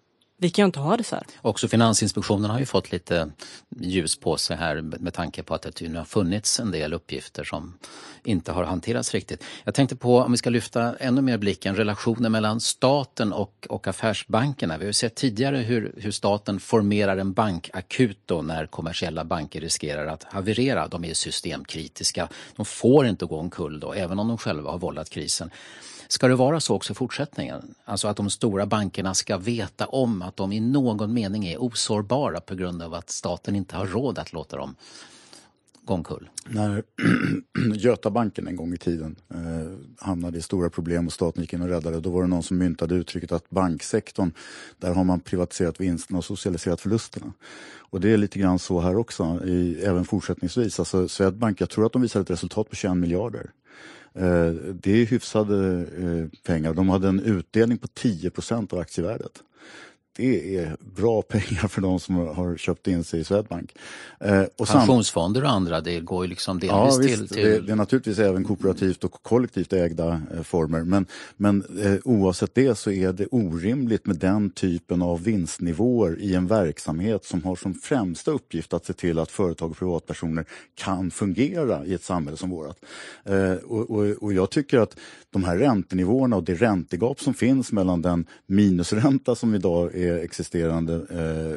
Vi 0.42 0.50
kan 0.50 0.62
ju 0.62 0.66
inte 0.66 0.81
ha 0.81 0.96
det 0.96 1.05
så 1.05 1.16
här. 1.16 1.26
Också 1.42 1.68
Finansinspektionen 1.68 2.50
har 2.50 2.59
ju 2.59 2.66
fått 2.66 2.92
lite 2.92 3.31
ljus 3.81 4.16
på 4.16 4.37
sig 4.37 4.57
här 4.57 4.81
med 4.83 5.14
tanke 5.14 5.42
på 5.42 5.55
att 5.55 5.62
det 5.62 5.88
nu 5.88 5.98
har 5.98 6.05
funnits 6.05 6.61
en 6.61 6.70
del 6.70 6.92
uppgifter 6.92 7.44
som 7.44 7.78
inte 8.24 8.52
har 8.52 8.64
hanterats 8.64 9.14
riktigt. 9.14 9.44
Jag 9.64 9.74
tänkte 9.74 9.96
på, 9.96 10.18
om 10.18 10.33
vi 10.33 10.38
ska 10.38 10.50
lyfta 10.50 10.96
ännu 10.96 11.20
mer 11.20 11.38
blicken, 11.38 11.76
relationen 11.76 12.33
mellan 12.33 12.61
staten 12.61 13.33
och, 13.33 13.66
och 13.68 13.87
affärsbankerna. 13.87 14.78
Vi 14.78 14.85
har 14.85 14.88
ju 14.88 14.92
sett 14.92 15.14
tidigare 15.14 15.57
hur, 15.57 15.92
hur 15.96 16.11
staten 16.11 16.61
formerar 16.61 17.16
en 17.16 17.33
bankakut 17.33 18.18
då 18.26 18.42
när 18.42 18.66
kommersiella 18.66 19.24
banker 19.24 19.61
riskerar 19.61 20.07
att 20.07 20.24
haverera. 20.24 20.88
De 20.88 21.05
är 21.05 21.14
systemkritiska. 21.14 22.28
De 22.57 22.64
får 22.64 23.07
inte 23.07 23.26
gå 23.26 23.38
omkull 23.38 23.81
då, 23.81 23.92
även 23.92 24.18
om 24.18 24.28
de 24.28 24.38
själva 24.38 24.70
har 24.70 24.78
vållat 24.78 25.11
krisen. 25.11 25.50
Ska 26.12 26.29
det 26.29 26.35
vara 26.35 26.61
så 26.61 26.75
också 26.75 26.92
i 26.92 26.94
fortsättningen? 26.94 27.75
Alltså 27.85 28.09
att 28.09 28.16
de 28.16 28.31
stora 28.31 28.66
bankerna 28.66 29.14
ska 29.14 29.38
veta 29.38 29.87
om 29.87 30.22
att 30.22 30.37
de 30.37 30.53
i 30.53 30.61
någon 30.61 31.14
mening 31.14 31.46
är 31.46 31.62
osårbara 31.62 32.40
på 32.40 32.55
grund 32.55 32.83
av 32.83 32.94
att 32.94 33.11
staten 33.11 33.57
inte 33.57 33.77
har 33.77 33.87
råd 33.87 34.18
att 34.18 34.33
låta 34.33 34.57
dem 34.57 34.75
gå 35.85 35.94
omkull? 35.94 36.29
När 36.46 36.83
Götabanken 37.75 38.46
en 38.46 38.57
gång 38.57 38.75
i 38.75 38.77
tiden 38.77 39.16
eh, 39.35 40.07
hamnade 40.07 40.38
i 40.38 40.42
stora 40.42 40.70
problem 40.70 41.07
och 41.07 41.12
staten 41.12 41.42
gick 41.42 41.53
in 41.53 41.62
och 41.62 41.68
räddade, 41.68 42.01
då 42.01 42.11
var 42.11 42.22
det 42.22 42.29
någon 42.29 42.42
som 42.42 42.59
myntade 42.59 42.94
uttrycket 42.94 43.33
att 43.33 43.51
banksektorn, 43.51 44.33
där 44.79 44.94
har 44.94 45.05
man 45.05 45.20
privatiserat 45.20 45.81
vinsterna 45.81 46.18
och 46.18 46.25
socialiserat 46.25 46.81
förlusterna. 46.81 47.33
Och 47.79 48.01
det 48.01 48.12
är 48.12 48.16
lite 48.16 48.38
grann 48.38 48.59
så 48.59 48.81
här 48.81 48.96
också, 48.96 49.44
i, 49.44 49.85
även 49.85 50.05
fortsättningsvis. 50.05 50.79
Alltså 50.79 51.09
Swedbank, 51.09 51.61
jag 51.61 51.70
tror 51.70 51.87
att 51.87 51.92
de 51.92 52.03
visar 52.03 52.20
ett 52.20 52.31
resultat 52.31 52.70
på 52.70 52.77
21 52.77 52.96
miljarder. 52.96 53.51
Eh, 54.14 54.51
det 54.75 55.03
är 55.03 55.07
hyfsade 55.07 55.87
eh, 55.98 56.40
pengar. 56.46 56.75
De 56.75 56.88
hade 56.88 57.09
en 57.09 57.20
utdelning 57.20 57.79
på 57.79 57.88
10 57.88 58.31
procent 58.31 58.72
av 58.72 58.79
aktievärdet 58.79 59.42
det 60.16 60.57
är 60.57 60.77
bra 60.81 61.22
pengar 61.22 61.68
för 61.68 61.81
de 61.81 62.01
som 62.01 62.16
har 62.16 62.57
köpt 62.57 62.88
in 62.88 63.05
sig 63.05 63.20
i 63.20 63.25
Swedbank. 63.25 63.75
Eh, 64.20 64.42
och 64.59 64.68
Pensionsfonder 64.68 65.44
och 65.44 65.51
andra, 65.51 65.81
det 65.81 66.01
går 66.01 66.25
ju 66.25 66.29
liksom 66.29 66.59
delvis 66.59 66.77
ja, 66.77 66.90
till, 66.90 67.20
visst, 67.20 67.33
till... 67.33 67.42
Det, 67.44 67.61
det, 67.61 67.72
är 67.72 67.77
naturligtvis 67.77 68.18
även 68.18 68.44
kooperativt 68.44 69.05
och 69.05 69.12
kollektivt 69.22 69.72
ägda 69.72 70.22
eh, 70.35 70.42
former. 70.42 70.85
Men, 70.85 71.07
men 71.37 71.64
eh, 71.83 71.94
oavsett 72.05 72.55
det 72.55 72.79
så 72.79 72.90
är 72.90 73.12
det 73.12 73.27
orimligt 73.27 74.07
med 74.07 74.16
den 74.16 74.51
typen 74.51 75.03
av 75.03 75.22
vinstnivåer 75.22 76.20
i 76.20 76.35
en 76.35 76.46
verksamhet 76.46 77.25
som 77.25 77.44
har 77.44 77.57
som 77.57 77.75
främsta 77.75 78.31
uppgift 78.31 78.72
att 78.72 78.87
se 78.87 78.92
till 78.92 79.18
att 79.18 79.31
företag 79.31 79.70
och 79.70 79.79
privatpersoner 79.79 80.44
kan 80.75 81.11
fungera 81.11 81.85
i 81.85 81.94
ett 81.94 82.05
samhälle 82.05 82.37
som 82.37 82.51
vårt. 82.51 82.77
Eh, 83.25 83.53
och, 83.53 83.90
och, 83.90 84.22
och 84.22 84.33
jag 84.33 84.51
tycker 84.51 84.79
att 84.79 84.96
de 85.31 85.44
här 85.44 85.57
räntenivåerna 85.57 86.37
och 86.37 86.44
det 86.44 86.55
räntegap 86.55 87.20
som 87.20 87.35
finns 87.35 87.72
mellan 87.72 88.03
den 88.03 88.27
minusränta 88.46 89.35
som 89.35 89.55
idag 89.55 89.94
är 89.94 90.01
existerande 90.08 90.94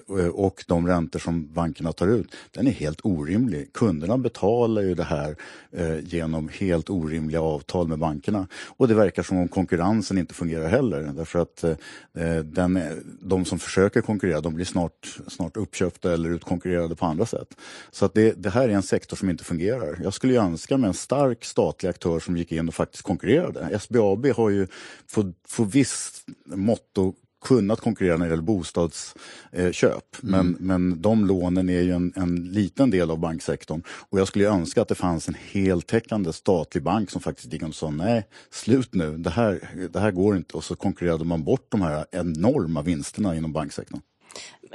eh, 0.08 0.28
och 0.28 0.64
de 0.68 0.88
räntor 0.88 1.20
som 1.20 1.54
bankerna 1.54 1.92
tar 1.92 2.08
ut, 2.08 2.36
den 2.52 2.68
är 2.68 2.72
helt 2.72 3.00
orimlig. 3.04 3.74
Kunderna 3.74 4.18
betalar 4.18 4.82
ju 4.82 4.96
det 4.96 5.04
här 5.04 5.36
eh, 5.72 6.00
genom 6.00 6.50
helt 6.50 6.90
orimliga 6.90 7.42
avtal 7.42 7.88
med 7.88 8.00
bankerna. 8.00 8.48
Och 8.78 8.88
det 8.88 8.94
verkar 8.94 9.24
som 9.24 9.38
om 9.38 9.48
konkurrensen 9.48 10.18
inte 10.18 10.34
fungerar 10.34 10.68
heller. 10.68 11.12
Därför 11.16 11.40
att 11.40 11.64
eh, 11.64 11.72
eh 12.14 12.44
den, 12.44 12.80
de 13.22 13.46
som 13.46 13.60
försöker 13.60 14.02
konkurrera, 14.02 14.42
de 14.42 14.56
blir 14.56 14.66
snart, 14.66 15.18
snart 15.28 15.58
uppköpta 15.58 16.14
eller 16.14 16.30
utkonkurrerade 16.30 16.96
på 16.96 17.06
andra 17.06 17.26
sätt. 17.26 17.48
Så 17.92 18.06
att 18.06 18.14
det, 18.14 18.32
det 18.44 18.50
här 18.50 18.70
är 18.70 18.74
en 18.74 18.84
sektor 18.84 19.18
som 19.18 19.30
inte 19.30 19.44
fungerar. 19.44 20.00
Jag 20.04 20.14
skulle 20.14 20.40
önska 20.40 20.78
mig 20.78 20.88
en 20.88 20.94
stark 20.94 21.46
statlig 21.46 21.90
aktör 21.90 22.20
som 22.20 22.38
gick 22.38 22.52
in 22.52 22.68
och 22.68 22.76
faktiskt 22.76 23.04
konkurrerade. 23.04 23.80
SBAB 23.80 24.26
har 24.28 24.50
ju 24.50 24.68
på, 25.16 25.34
på 25.58 25.64
visst 25.64 26.28
mått 26.46 26.98
kunnat 27.46 27.82
konkurrera 27.82 28.18
när 28.18 28.26
det 28.26 28.30
gäller 28.30 28.44
bostadsköp. 28.44 30.24
Mm. 30.24 30.32
Men, 30.32 30.58
men 30.60 31.02
de 31.02 31.26
lånen 31.26 31.70
är 31.70 31.82
ju 31.82 31.92
en, 31.92 32.14
en, 32.16 32.36
liten 32.36 32.90
del 32.90 33.12
av 33.12 33.20
banksektorn. 33.20 33.84
Och 34.10 34.20
jag 34.20 34.28
skulle 34.28 34.48
önska 34.48 34.82
att 34.82 34.88
det 34.88 34.96
fanns 34.96 35.28
en 35.28 35.36
heltäckande 35.52 36.34
statlig 36.34 36.84
bank 36.84 37.12
som 37.12 37.22
faktiskt 37.22 37.54
gick 37.54 37.64
och 37.64 37.76
sa 37.76 37.90
nej, 37.90 38.28
slut 38.52 38.94
nu, 38.94 39.18
det 39.18 39.30
här, 39.30 39.70
det 39.94 40.00
här 40.00 40.12
går 40.12 40.38
inte. 40.38 40.58
Och 40.58 40.64
så 40.64 40.76
konkurrerade 40.76 41.26
man 41.26 41.44
bort 41.44 41.66
de 41.70 41.82
här 41.82 42.06
enorma 42.12 42.82
vinsterna 42.82 43.36
inom 43.36 43.54
banksektorn. 43.54 44.02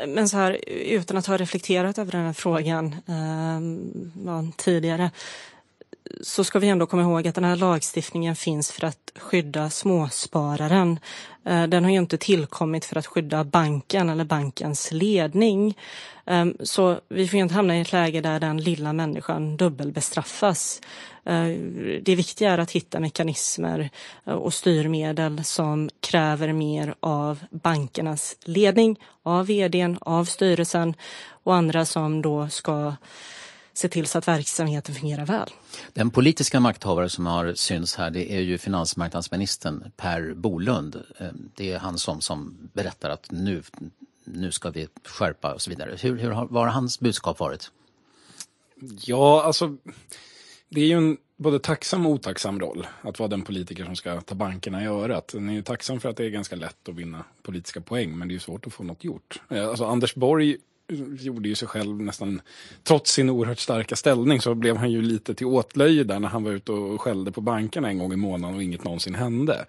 Men 0.09 0.29
så 0.29 0.37
här, 0.37 0.59
utan 0.69 1.17
att 1.17 1.27
ha 1.27 1.37
reflekterat 1.37 1.99
över 1.99 2.13
den 2.13 2.27
här 2.27 2.33
frågan 2.33 2.87
eh, 3.07 4.51
tidigare 4.57 5.11
så 6.21 6.45
ska 6.45 6.59
vi 6.59 6.69
ändå 6.69 6.87
komma 6.87 7.03
ihåg 7.03 7.29
att 7.29 7.35
den 7.35 7.45
här 7.45 7.57
lagstiftningen 7.57 8.37
finns 8.37 8.73
för 8.73 8.87
att 8.87 9.13
skydda 9.19 9.71
småspararen. 9.71 10.99
Eh, 11.45 11.63
den 11.63 11.85
har 11.85 11.91
ju 11.91 11.99
inte 11.99 12.19
tillkommit 12.19 12.85
för 12.85 12.97
att 12.97 13.07
skydda 13.07 13.45
banken 13.45 14.11
eller 14.11 14.25
bankens 14.25 14.93
ledning. 14.93 15.79
Eh, 16.27 16.47
så 16.61 17.01
vi 17.09 17.29
får 17.29 17.39
inte 17.39 17.55
hamna 17.55 17.77
i 17.77 17.81
ett 17.81 17.93
läge 17.93 18.21
där 18.21 18.41
den 18.41 18.57
lilla 18.57 18.93
människan 18.93 19.57
dubbelbestraffas. 19.57 20.81
Eh, 21.25 21.47
det 22.03 22.15
viktiga 22.15 22.53
är 22.53 22.59
att 22.59 22.71
hitta 22.71 23.01
mekanismer 23.01 23.91
och 24.25 24.55
styrmedel 24.55 25.45
som 25.45 25.91
kräver 26.01 26.53
mer 26.53 26.95
av 27.01 27.39
bankernas 27.51 28.37
ledning, 28.45 29.01
av 29.23 29.47
vdn, 29.47 29.99
av 30.01 30.25
styrelsen 30.25 30.95
och 31.45 31.55
andra 31.55 31.85
som 31.85 32.23
då 32.23 32.49
ska 32.49 32.95
se 33.81 33.89
till 33.89 34.07
så 34.07 34.19
att 34.19 34.29
verksamheten 34.29 34.95
fungerar 34.95 35.27
väl. 35.27 35.49
Den 35.93 36.11
politiska 36.11 36.61
makthavare 36.61 37.09
som 37.09 37.27
har 37.27 37.55
syns 37.55 37.97
här 37.97 38.11
det 38.11 38.33
är 38.33 38.41
ju 38.41 38.59
finansmarknadsministern 38.59 39.93
Per 39.97 40.35
Bolund. 40.35 41.03
Eh, 41.19 41.29
det 41.57 41.73
är 41.73 41.79
han 41.79 41.99
som, 41.99 42.21
som 42.21 42.71
berättar 42.73 43.11
att 43.11 43.31
nu, 43.31 43.63
nu 44.25 44.53
ska 44.53 44.71
vi 44.71 44.89
skärpa 45.05 45.55
och 45.55 45.61
så 45.63 45.71
vidare. 45.71 45.97
Hur, 46.03 46.19
hur 46.19 46.31
har, 46.31 46.47
vad 46.47 46.65
har 46.65 46.71
hans 46.71 47.01
budskap 47.01 47.41
varit? 47.41 47.71
Ja, 49.05 49.43
alltså 49.43 49.77
det 50.69 50.81
är 50.81 50.87
ju 50.87 50.97
en 50.97 51.17
både 51.37 51.59
tacksam 51.59 52.07
och 52.07 52.13
otacksam 52.13 52.61
roll 52.61 52.87
att 53.03 53.19
vara 53.19 53.29
den 53.29 53.43
politiker 53.43 53.85
som 53.85 53.97
ska 53.97 54.21
ta 54.21 54.35
bankerna 54.35 54.83
i 54.83 54.87
örat. 54.87 55.29
Den 55.29 55.49
är 55.49 55.53
ju 55.53 55.63
tacksam 55.63 56.01
för 56.01 56.09
att 56.09 56.17
det 56.17 56.25
är 56.25 56.31
ganska 56.31 56.57
lätt 56.57 56.89
att 56.89 56.95
vinna 56.95 57.25
politiska 57.43 57.81
poäng 57.81 58.19
men 58.19 58.29
det 58.29 58.33
är 58.33 58.35
ju 58.35 58.41
svårt 58.41 58.67
att 58.67 58.73
få 58.73 58.83
något 58.83 59.05
gjort. 59.05 59.41
Eh, 59.51 59.69
alltså 59.69 59.85
Anders 59.85 60.15
Borg 60.15 60.57
gjorde 61.21 61.49
ju 61.49 61.55
sig 61.55 61.69
själv 61.69 62.03
nästan, 62.03 62.41
trots 62.83 63.13
sin 63.13 63.31
oerhört 63.31 63.59
starka 63.59 63.97
ställning 63.97 64.41
så 64.41 64.55
blev 64.55 64.77
han 64.77 64.91
ju 64.91 65.03
lite 65.03 65.35
till 65.35 65.47
åtlöje 65.47 66.05
där 66.05 66.21
när 66.21 66.29
han 66.29 66.45
var 66.45 66.53
ute 66.53 66.73
och 66.73 67.01
skällde 67.01 67.33
på 67.33 67.41
bankerna 67.41 67.89
en 67.89 67.99
gång 67.99 68.13
i 68.13 68.17
månaden 68.17 68.57
och 68.57 68.63
inget 68.63 68.85
någonsin 68.85 69.15
hände. 69.15 69.67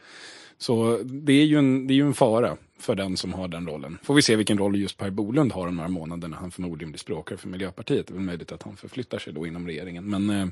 Så 0.57 0.99
det 1.03 1.33
är 1.33 1.45
ju 1.45 1.57
en, 1.57 1.87
det 1.87 1.93
är 1.93 1.95
ju 1.95 2.05
en 2.05 2.13
fara 2.13 2.57
för 2.79 2.95
den 2.95 3.17
som 3.17 3.33
har 3.33 3.47
den 3.47 3.67
rollen. 3.67 3.97
Får 4.03 4.13
vi 4.13 4.21
se 4.21 4.35
vilken 4.35 4.57
roll 4.57 4.75
just 4.75 4.97
Per 4.97 5.09
Bolund 5.09 5.51
har 5.51 5.65
de 5.65 5.79
här 5.79 5.87
månaderna 5.87 6.37
han 6.37 6.51
förmodligen 6.51 6.91
blir 6.91 6.99
språkare 6.99 7.37
för 7.37 7.47
Miljöpartiet. 7.47 8.07
Det 8.07 8.11
är 8.11 8.15
väl 8.15 8.23
möjligt 8.23 8.51
att 8.51 8.63
han 8.63 8.77
förflyttar 8.77 9.19
sig 9.19 9.33
då 9.33 9.47
inom 9.47 9.67
regeringen. 9.67 10.05
Men 10.05 10.29
eh, 10.29 10.47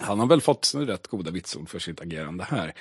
han 0.00 0.20
har 0.20 0.26
väl 0.26 0.40
fått 0.40 0.72
rätt 0.76 1.06
goda 1.06 1.30
vitsord 1.30 1.68
för 1.68 1.78
sitt 1.78 2.00
agerande 2.00 2.44
här. 2.44 2.74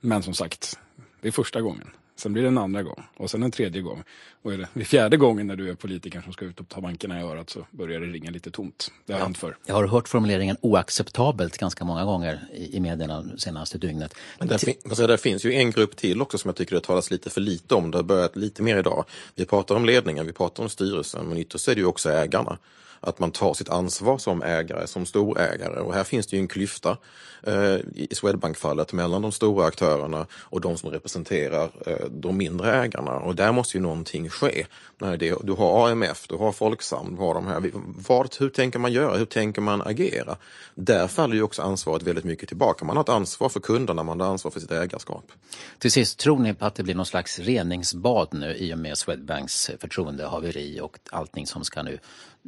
Men 0.00 0.22
som 0.22 0.34
sagt, 0.34 0.78
det 1.20 1.28
är 1.28 1.32
första 1.32 1.60
gången. 1.60 1.90
Sen 2.18 2.32
blir 2.32 2.42
det 2.42 2.48
en 2.48 2.58
andra 2.58 2.82
gång 2.82 3.04
och 3.16 3.30
sen 3.30 3.42
en 3.42 3.50
tredje 3.50 3.82
gång. 3.82 4.02
Och 4.42 4.52
är 4.52 4.58
det 4.58 4.68
vid 4.72 4.86
fjärde 4.86 5.16
gången 5.16 5.46
när 5.46 5.56
du 5.56 5.70
är 5.70 5.74
politiker 5.74 6.20
som 6.20 6.32
ska 6.32 6.44
ut 6.44 6.60
och 6.60 6.68
ta 6.68 6.80
bankerna 6.80 7.20
i 7.20 7.22
örat 7.22 7.50
så 7.50 7.66
börjar 7.70 8.00
det 8.00 8.06
ringa 8.06 8.30
lite 8.30 8.50
tomt. 8.50 8.92
Det 9.06 9.12
har 9.12 9.20
ja. 9.20 9.24
hänt 9.24 9.38
förr. 9.38 9.56
Jag 9.66 9.74
har 9.74 9.86
hört 9.86 10.08
formuleringen 10.08 10.56
oacceptabelt 10.60 11.58
ganska 11.58 11.84
många 11.84 12.04
gånger 12.04 12.40
i, 12.54 12.76
i 12.76 12.80
medierna 12.80 13.24
senaste 13.36 13.78
dygnet. 13.78 14.14
Men 14.38 14.48
där, 14.48 14.58
fin 14.58 14.74
alltså 14.84 15.06
där 15.06 15.16
finns 15.16 15.44
ju 15.44 15.52
en 15.52 15.70
grupp 15.70 15.96
till 15.96 16.22
också 16.22 16.38
som 16.38 16.48
jag 16.48 16.56
tycker 16.56 16.74
det 16.74 16.80
talas 16.80 17.10
lite 17.10 17.30
för 17.30 17.40
lite 17.40 17.74
om. 17.74 17.90
Det 17.90 17.98
har 17.98 18.02
börjat 18.02 18.36
lite 18.36 18.62
mer 18.62 18.76
idag. 18.76 19.04
Vi 19.34 19.44
pratar 19.44 19.74
om 19.74 19.84
ledningen, 19.84 20.26
vi 20.26 20.32
pratar 20.32 20.62
om 20.62 20.68
styrelsen, 20.68 21.28
men 21.28 21.38
ytterst 21.38 21.68
är 21.68 21.74
det 21.74 21.80
ju 21.80 21.86
också 21.86 22.10
ägarna 22.10 22.58
att 23.00 23.18
man 23.18 23.30
tar 23.30 23.54
sitt 23.54 23.68
ansvar 23.68 24.18
som 24.18 24.42
ägare, 24.42 24.86
som 24.86 25.06
storägare. 25.06 25.80
Och 25.80 25.94
här 25.94 26.04
finns 26.04 26.26
det 26.26 26.36
ju 26.36 26.40
en 26.40 26.48
klyfta 26.48 26.96
eh, 27.42 27.74
i 27.94 28.08
Swedbank-fallet 28.12 28.92
mellan 28.92 29.22
de 29.22 29.32
stora 29.32 29.66
aktörerna 29.66 30.26
och 30.32 30.60
de 30.60 30.76
som 30.76 30.90
representerar 30.90 31.70
eh, 31.86 32.06
de 32.10 32.36
mindre 32.36 32.72
ägarna. 32.72 33.12
Och 33.12 33.34
där 33.34 33.52
måste 33.52 33.76
ju 33.76 33.82
någonting 33.82 34.28
ske. 34.28 34.66
När 34.98 35.16
det, 35.16 35.34
du 35.42 35.52
har 35.52 35.88
AMF, 35.90 36.26
du 36.28 36.36
har 36.36 36.52
Folksam, 36.52 37.16
du 37.16 37.22
har 37.22 37.34
de 37.34 37.46
här. 37.46 37.70
Vad, 38.08 38.36
hur 38.38 38.48
tänker 38.48 38.78
man 38.78 38.92
göra? 38.92 39.16
Hur 39.16 39.26
tänker 39.26 39.60
man 39.60 39.82
agera? 39.82 40.36
Där 40.74 41.06
faller 41.06 41.34
ju 41.34 41.42
också 41.42 41.62
ansvaret 41.62 42.02
väldigt 42.02 42.24
mycket 42.24 42.48
tillbaka. 42.48 42.84
Man 42.84 42.96
har 42.96 43.04
ett 43.04 43.08
ansvar 43.08 43.48
för 43.48 43.60
kunderna, 43.60 44.02
man 44.02 44.20
har 44.20 44.28
ansvar 44.28 44.50
för 44.50 44.60
sitt 44.60 44.70
ägarskap. 44.70 45.32
Till 45.78 45.92
sist, 45.92 46.18
tror 46.18 46.38
ni 46.38 46.54
att 46.58 46.74
det 46.74 46.82
blir 46.82 46.94
någon 46.94 47.06
slags 47.06 47.38
reningsbad 47.38 48.28
nu 48.32 48.54
i 48.54 48.74
och 48.74 48.78
med 48.78 48.98
Swedbanks 48.98 49.70
förtroendehaveri 49.80 50.80
och 50.80 50.98
allting 51.10 51.46
som 51.46 51.64
ska 51.64 51.82
nu 51.82 51.98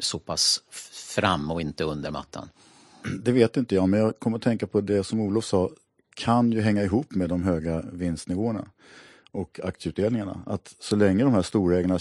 sopas 0.00 0.62
fram 1.14 1.50
och 1.50 1.60
inte 1.60 1.84
under 1.84 2.10
mattan? 2.10 2.48
Det 3.22 3.32
vet 3.32 3.56
inte 3.56 3.74
jag, 3.74 3.88
men 3.88 4.00
jag 4.00 4.18
kommer 4.18 4.36
att 4.36 4.42
tänka 4.42 4.66
på 4.66 4.80
det 4.80 5.04
som 5.04 5.20
Olof 5.20 5.44
sa, 5.44 5.70
kan 6.14 6.52
ju 6.52 6.60
hänga 6.60 6.82
ihop 6.82 7.14
med 7.14 7.28
de 7.28 7.42
höga 7.42 7.82
vinstnivåerna 7.92 8.66
och 9.32 9.60
aktieutdelningarna. 9.64 10.40
Att 10.46 10.74
så 10.78 10.96
länge 10.96 11.24
de 11.24 11.34
här 11.34 11.42
storägarna 11.42 11.94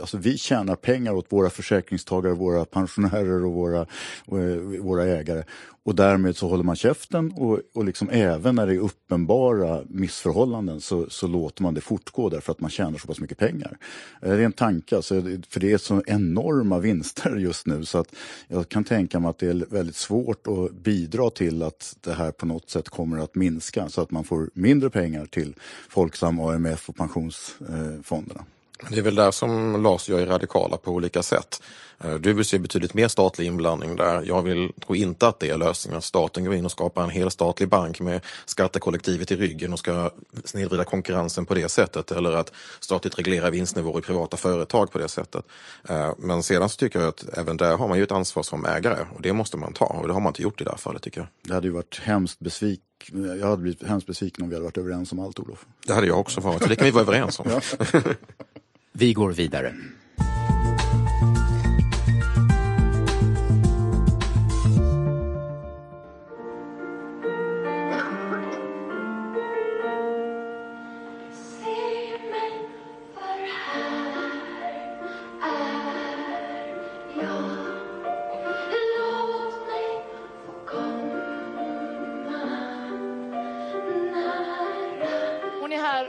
alltså 0.00 0.18
vi 0.18 0.38
tjänar 0.38 0.76
pengar 0.76 1.12
åt 1.12 1.32
våra 1.32 1.50
försäkringstagare, 1.50 2.34
våra 2.34 2.64
pensionärer 2.64 3.44
och 3.44 3.52
våra, 3.52 3.80
eh, 4.26 4.80
våra 4.80 5.04
ägare 5.04 5.44
och 5.86 5.94
därmed 5.94 6.36
så 6.36 6.48
håller 6.48 6.64
man 6.64 6.76
käften 6.76 7.32
och, 7.32 7.60
och 7.74 7.84
liksom 7.84 8.08
även 8.10 8.54
när 8.54 8.66
det 8.66 8.74
är 8.74 8.78
uppenbara 8.78 9.82
missförhållanden 9.88 10.80
så, 10.80 11.10
så 11.10 11.26
låter 11.26 11.62
man 11.62 11.74
det 11.74 11.80
fortgå 11.80 12.28
därför 12.28 12.52
att 12.52 12.60
man 12.60 12.70
tjänar 12.70 12.98
så 12.98 13.06
pass 13.06 13.20
mycket 13.20 13.38
pengar. 13.38 13.78
Eh, 14.22 14.30
det 14.30 14.36
är 14.36 14.44
en 14.44 14.52
tanke, 14.52 14.96
alltså, 14.96 15.14
för 15.48 15.60
det 15.60 15.72
är 15.72 15.78
så 15.78 16.02
enorma 16.06 16.78
vinster 16.78 17.36
just 17.36 17.66
nu 17.66 17.84
så 17.84 17.98
att 17.98 18.14
jag 18.48 18.68
kan 18.68 18.84
tänka 18.84 19.20
mig 19.20 19.30
att 19.30 19.38
det 19.38 19.46
är 19.46 19.64
väldigt 19.70 19.96
svårt 19.96 20.46
att 20.46 20.72
bidra 20.72 21.30
till 21.30 21.62
att 21.62 21.96
det 22.00 22.12
här 22.12 22.30
på 22.30 22.46
något 22.46 22.70
sätt 22.70 22.88
kommer 22.88 23.18
att 23.18 23.34
minska 23.34 23.88
så 23.88 24.00
att 24.00 24.10
man 24.10 24.24
får 24.24 24.50
mindre 24.54 24.90
pengar 24.90 25.26
till 25.26 25.54
Folksam, 25.88 26.40
AMF 26.40 26.88
och 26.88 26.96
pensionsfonderna. 26.96 28.44
Det 28.90 28.98
är 28.98 29.02
väl 29.02 29.14
där 29.14 29.30
som 29.30 29.82
Lars 29.82 30.08
och 30.08 30.14
jag 30.14 30.22
är 30.22 30.26
radikala 30.26 30.76
på 30.76 30.90
olika 30.90 31.22
sätt. 31.22 31.62
Eh, 31.98 32.14
du 32.14 32.32
vill 32.32 32.44
se 32.44 32.58
betydligt 32.58 32.94
mer 32.94 33.08
statlig 33.08 33.46
inblandning 33.46 33.96
där. 33.96 34.22
Jag 34.26 34.42
vill, 34.42 34.72
tror 34.86 34.96
inte 34.96 35.28
att 35.28 35.40
det 35.40 35.50
är 35.50 35.58
lösningen 35.58 35.98
att 35.98 36.04
staten 36.04 36.44
går 36.44 36.54
in 36.54 36.64
och 36.64 36.70
skapar 36.70 37.02
en 37.02 37.10
hel 37.10 37.30
statlig 37.30 37.68
bank 37.68 38.00
med 38.00 38.20
skattekollektivet 38.44 39.30
i 39.30 39.36
ryggen 39.36 39.72
och 39.72 39.78
ska 39.78 40.10
snedvrida 40.44 40.84
konkurrensen 40.84 41.46
på 41.46 41.54
det 41.54 41.68
sättet 41.68 42.10
eller 42.10 42.32
att 42.32 42.52
statligt 42.80 43.18
reglera 43.18 43.50
vinstnivåer 43.50 43.98
i 43.98 44.02
privata 44.02 44.36
företag 44.36 44.92
på 44.92 44.98
det 44.98 45.08
sättet. 45.08 45.44
Eh, 45.88 46.12
men 46.18 46.42
sedan 46.42 46.68
så 46.68 46.76
tycker 46.76 46.98
jag 46.98 47.08
att 47.08 47.38
även 47.38 47.56
där 47.56 47.76
har 47.76 47.88
man 47.88 47.98
ju 47.98 48.04
ett 48.04 48.12
ansvar 48.12 48.42
som 48.42 48.66
ägare 48.66 49.06
och 49.14 49.22
det 49.22 49.32
måste 49.32 49.56
man 49.56 49.72
ta 49.72 49.84
och 49.84 50.06
det 50.06 50.12
har 50.12 50.20
man 50.20 50.30
inte 50.30 50.42
gjort 50.42 50.60
i 50.60 50.64
det 50.64 50.70
här 50.70 50.78
fallet 50.78 51.02
tycker 51.02 51.20
jag. 51.20 51.28
Det 51.42 51.54
hade 51.54 51.66
ju 51.66 51.72
varit 51.72 52.00
hemskt 52.02 52.38
besviken 52.38 52.82
jag 53.12 53.46
hade 53.46 53.62
blivit 53.62 53.82
hemskt 53.82 54.06
besviken 54.06 54.44
om 54.44 54.48
vi 54.48 54.54
hade 54.54 54.64
varit 54.64 54.78
överens 54.78 55.12
om 55.12 55.18
allt, 55.18 55.38
Olof. 55.38 55.66
Det 55.86 55.92
hade 55.92 56.06
jag 56.06 56.20
också 56.20 56.40
varit, 56.40 56.62
så 56.62 56.68
det 56.68 56.76
kan 56.76 56.84
vi 56.84 56.90
vara 56.90 57.02
överens 57.02 57.40
om. 57.40 57.46
Vi 58.98 59.12
går 59.12 59.32
vidare. 59.32 59.74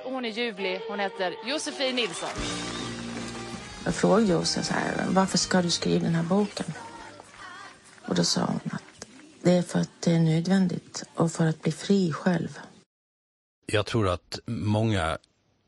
Hon 0.03 0.25
är 0.25 0.29
ljuvlig. 0.29 0.81
Hon 0.89 0.99
heter 0.99 1.35
Josefin 1.45 1.95
Nilsson. 1.95 2.66
Jag 3.87 3.95
frågade 3.95 4.25
Josef 4.25 4.65
så 4.65 4.73
här, 4.73 5.05
varför 5.09 5.37
ska 5.37 5.61
du 5.61 5.69
skriva 5.69 6.03
den 6.03 6.15
här 6.15 6.23
boken? 6.23 6.65
Och 8.07 8.15
då 8.15 8.23
sa 8.23 8.41
hon 8.41 8.59
att 8.71 9.07
det 9.41 9.51
är 9.51 9.61
för 9.61 9.79
att 9.79 9.89
det 9.99 10.11
är 10.11 10.19
nödvändigt 10.19 11.03
och 11.15 11.31
för 11.31 11.45
att 11.45 11.61
bli 11.61 11.71
fri 11.71 12.11
själv. 12.11 12.59
Jag 13.65 13.85
tror 13.85 14.09
att 14.09 14.39
många 14.45 15.17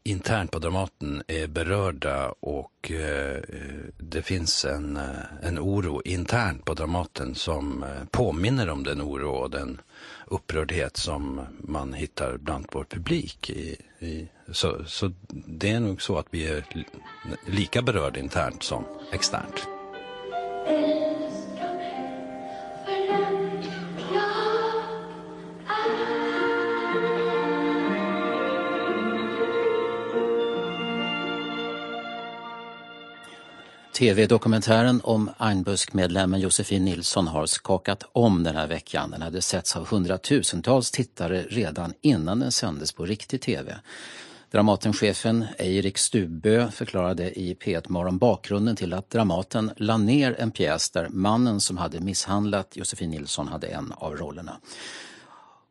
internt 0.03 0.51
på 0.51 0.59
Dramaten 0.59 1.23
är 1.27 1.47
berörda 1.47 2.29
och 2.39 2.91
eh, 2.91 3.35
eh 3.35 3.83
det 3.97 4.21
finns 4.21 4.65
en, 4.65 4.97
eh, 4.97 5.03
en 5.41 5.59
oro 5.59 6.01
internt 6.05 6.65
på 6.65 6.73
Dramaten 6.73 7.35
som 7.35 7.83
eh, 7.83 8.05
påminner 8.11 8.69
om 8.69 8.83
den 8.83 9.01
oro 9.01 9.29
och 9.29 9.49
den 9.49 9.81
upprördhet 10.27 10.97
som 10.97 11.41
man 11.59 11.93
hittar 11.93 12.37
bland 12.37 12.65
vår 12.71 12.83
publik. 12.83 13.49
I, 13.49 13.77
i, 13.99 14.27
så, 14.51 14.85
så 14.85 15.11
det 15.29 15.71
är 15.71 15.79
nog 15.79 16.01
så 16.01 16.17
att 16.17 16.27
vi 16.29 16.47
är 16.47 16.65
lika 17.47 17.81
berörda 17.81 18.19
internt 18.19 18.63
som 18.63 18.85
externt. 19.11 19.78
TV-dokumentären 33.99 35.01
om 35.03 35.29
Einbusk-medlemmen 35.37 36.39
Josefin 36.39 36.85
Nilsson 36.85 37.27
har 37.27 37.45
skakat 37.45 38.03
om 38.11 38.43
den 38.43 38.55
här 38.55 38.67
veckan. 38.67 39.11
Den 39.11 39.21
hade 39.21 39.41
setts 39.41 39.75
av 39.75 39.87
hundratusentals 39.87 40.91
tittare 40.91 41.45
redan 41.49 41.93
innan 42.01 42.39
den 42.39 42.51
sändes 42.51 42.91
på 42.91 43.05
riktig 43.05 43.41
TV. 43.41 43.75
Dramatenchefen 44.51 45.45
Eirik 45.57 45.97
Stubö 45.97 46.71
förklarade 46.71 47.39
i 47.39 47.53
P1 47.53 47.83
Morgon 47.87 48.17
bakgrunden 48.17 48.75
till 48.75 48.93
att 48.93 49.09
Dramaten 49.09 49.71
la 49.77 49.97
ner 49.97 50.35
en 50.39 50.51
pjäs 50.51 50.89
där 50.89 51.09
mannen 51.09 51.59
som 51.59 51.77
hade 51.77 51.99
misshandlat 51.99 52.77
Josefin 52.77 53.09
Nilsson 53.09 53.47
hade 53.47 53.67
en 53.67 53.93
av 53.97 54.15
rollerna. 54.15 54.57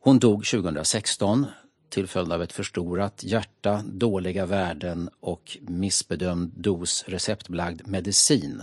Hon 0.00 0.18
dog 0.18 0.44
2016 0.44 1.46
till 1.88 2.06
följd 2.06 2.32
av 2.32 2.42
ett 2.42 2.52
förstorat 2.52 3.24
hjärta, 3.24 3.82
dåliga 3.86 4.46
värden 4.46 5.10
och 5.20 5.58
missbedömd 5.60 6.52
dos 6.56 7.04
receptbelagd 7.06 7.86
medicin. 7.86 8.62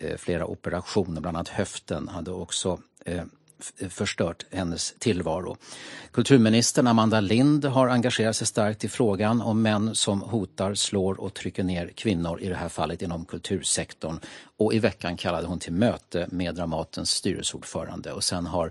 Eh, 0.00 0.16
flera 0.16 0.46
operationer, 0.46 1.20
bland 1.20 1.36
annat 1.36 1.48
höften, 1.48 2.08
hade 2.08 2.30
också 2.30 2.80
eh, 3.04 3.24
förstört 3.88 4.44
hennes 4.50 4.94
tillvaro. 4.98 5.56
Kulturministern 6.10 6.86
Amanda 6.86 7.20
Lind 7.20 7.64
har 7.64 7.88
engagerat 7.88 8.36
sig 8.36 8.46
starkt 8.46 8.84
i 8.84 8.88
frågan 8.88 9.42
om 9.42 9.62
män 9.62 9.94
som 9.94 10.22
hotar, 10.22 10.74
slår 10.74 11.20
och 11.20 11.34
trycker 11.34 11.64
ner 11.64 11.88
kvinnor, 11.88 12.40
i 12.40 12.48
det 12.48 12.54
här 12.54 12.68
fallet 12.68 13.02
inom 13.02 13.24
kultursektorn. 13.24 14.18
Och 14.56 14.74
i 14.74 14.78
veckan 14.78 15.16
kallade 15.16 15.46
hon 15.46 15.58
till 15.58 15.72
möte 15.72 16.26
med 16.30 16.54
Dramatens 16.54 17.10
styrelseordförande 17.10 18.12
och 18.12 18.24
sen 18.24 18.46
har 18.46 18.70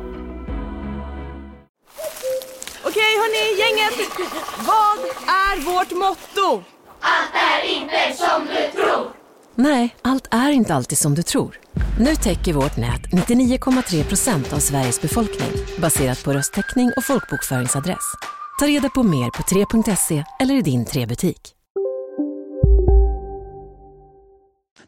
Gänget! 3.79 4.09
Vad 4.57 4.99
är 5.27 5.55
vårt 5.65 5.91
motto? 5.91 6.63
Allt 6.99 7.33
är 7.33 7.61
inte 7.75 8.17
som 8.17 8.45
du 8.45 8.81
tror. 8.81 9.11
Nej, 9.55 9.95
allt 10.01 10.27
är 10.31 10.49
inte 10.49 10.75
alltid 10.75 10.97
som 10.97 11.15
du 11.15 11.23
tror. 11.23 11.59
Nu 11.99 12.15
täcker 12.15 12.53
vårt 12.53 12.77
nät 12.77 13.01
99,3 13.01 14.03
procent 14.03 14.53
av 14.53 14.57
Sveriges 14.57 15.01
befolkning 15.01 15.51
baserat 15.81 16.23
på 16.23 16.33
röstteckning 16.33 16.91
och 16.97 17.03
folkbokföringsadress. 17.03 18.13
Ta 18.59 18.67
reda 18.67 18.89
på 18.89 19.03
mer 19.03 19.29
på 19.29 19.43
3.se 19.43 20.23
eller 20.39 20.55
i 20.55 20.61
din 20.61 20.85
3-butik. 20.85 21.55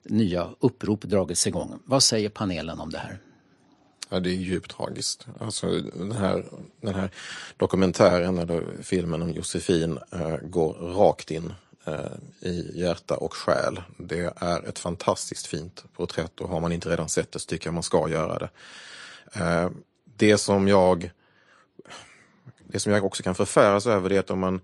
Nya 0.09 0.49
upprop 0.59 1.01
dragits 1.01 1.47
igång. 1.47 1.79
Vad 1.86 2.03
säger 2.03 2.29
panelen 2.29 2.79
om 2.79 2.89
det 2.89 2.97
här? 2.97 3.19
Ja, 4.14 4.20
det 4.20 4.30
är 4.30 4.34
djupt 4.34 4.72
tragiskt. 4.72 5.28
Alltså, 5.39 5.80
den, 5.80 6.11
här, 6.11 6.45
den 6.82 6.95
här 6.95 7.09
dokumentären 7.57 8.38
eller 8.38 8.66
filmen 8.82 9.22
om 9.22 9.32
Josefin 9.32 9.99
eh, 10.11 10.38
går 10.41 10.74
rakt 10.74 11.32
in 11.32 11.53
eh, 11.86 12.49
i 12.49 12.72
hjärta 12.76 13.18
och 13.18 13.34
själ. 13.34 13.82
Det 13.97 14.34
är 14.36 14.68
ett 14.68 14.80
fantastiskt 14.80 15.47
fint 15.47 15.84
porträtt 15.95 16.41
och 16.41 16.49
har 16.49 16.59
man 16.59 16.72
inte 16.72 16.89
redan 16.89 17.09
sett 17.09 17.32
det 17.32 17.39
så 17.39 17.45
tycker 17.45 17.68
jag 17.68 17.74
man 17.74 17.84
ska 17.84 18.09
göra 18.09 18.39
det. 18.39 18.49
Eh, 19.34 19.70
det 20.18 20.38
som 20.38 20.68
jag 20.68 21.11
det 22.68 22.80
som 22.80 22.91
jag 22.91 23.05
också 23.05 23.24
kan 23.24 23.36
förfäras 23.36 23.88
över 23.88 24.09
det 24.09 24.16
är 24.16 24.20
att 24.20 24.32
om 24.32 24.39
man 24.39 24.61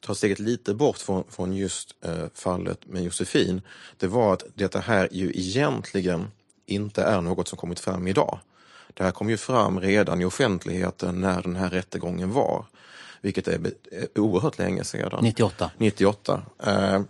tar 0.00 0.14
steget 0.14 0.38
lite 0.38 0.74
bort 0.74 0.98
från, 0.98 1.24
från 1.28 1.52
just 1.52 1.94
eh, 2.04 2.24
fallet 2.34 2.86
med 2.86 3.02
Josefin, 3.02 3.62
det 3.96 4.06
var 4.06 4.32
att 4.32 4.44
det 4.54 4.76
här 4.76 5.08
ju 5.12 5.30
egentligen 5.34 6.30
inte 6.66 7.02
är 7.02 7.20
något 7.20 7.48
som 7.48 7.58
kommit 7.58 7.80
fram 7.80 8.06
idag. 8.06 8.38
Det 8.96 9.04
här 9.04 9.10
kom 9.10 9.30
ju 9.30 9.36
fram 9.36 9.80
redan 9.80 10.20
i 10.20 10.24
offentligheten 10.24 11.20
när 11.20 11.42
den 11.42 11.56
här 11.56 11.70
rättegången 11.70 12.32
var, 12.32 12.64
vilket 13.20 13.48
är 13.48 13.60
oerhört 14.14 14.58
länge 14.58 14.84
sedan. 14.84 15.18
98. 15.22 15.70
98. 15.78 16.42
Eh, 16.66 17.00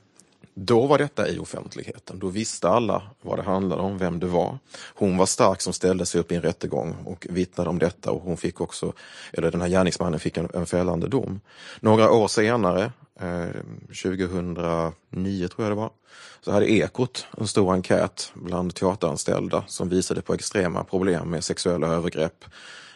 då 0.55 0.87
var 0.87 0.99
detta 0.99 1.29
i 1.29 1.39
offentligheten. 1.39 2.19
Då 2.19 2.29
visste 2.29 2.69
alla 2.69 3.03
vad 3.23 3.39
det 3.39 3.43
handlade 3.43 3.83
om, 3.83 3.99
vem 3.99 4.21
det 4.21 4.27
var. 4.27 4.59
Hon 4.95 5.17
var 5.17 5.27
stark 5.27 5.61
som 5.61 5.73
ställde 5.73 6.07
sig 6.07 6.21
upp 6.21 6.33
i 6.33 6.35
en 6.35 6.43
rättegång 6.43 6.97
och 7.05 7.27
vittnade 7.31 7.71
om 7.71 7.79
detta 7.79 8.11
och 8.11 8.23
hon 8.23 8.37
fick 8.37 8.61
också, 8.61 8.93
eller 9.33 9.51
den 9.51 9.61
här 9.61 9.69
gärningsmannen 9.69 10.21
fick 10.21 10.37
en, 10.37 10.49
en 10.55 10.67
fällande 10.67 11.09
dom. 11.09 11.41
Några 11.81 12.11
år 12.11 12.29
senare, 12.29 12.93
Eh, 13.21 13.49
2009 13.89 15.49
tror 15.49 15.65
jag 15.65 15.71
det 15.71 15.75
var, 15.75 15.91
så 16.41 16.53
hade 16.53 16.71
Ekot 16.71 17.27
en 17.39 17.49
stor 17.49 17.73
enkät 17.73 18.33
bland 18.35 18.75
teateranställda 18.75 19.65
som 19.67 19.89
visade 19.89 20.23
på 20.23 20.35
extrema 20.35 20.85
problem 20.85 21.31
med 21.31 21.45
sexuella 21.45 21.87
övergrepp, 21.87 22.45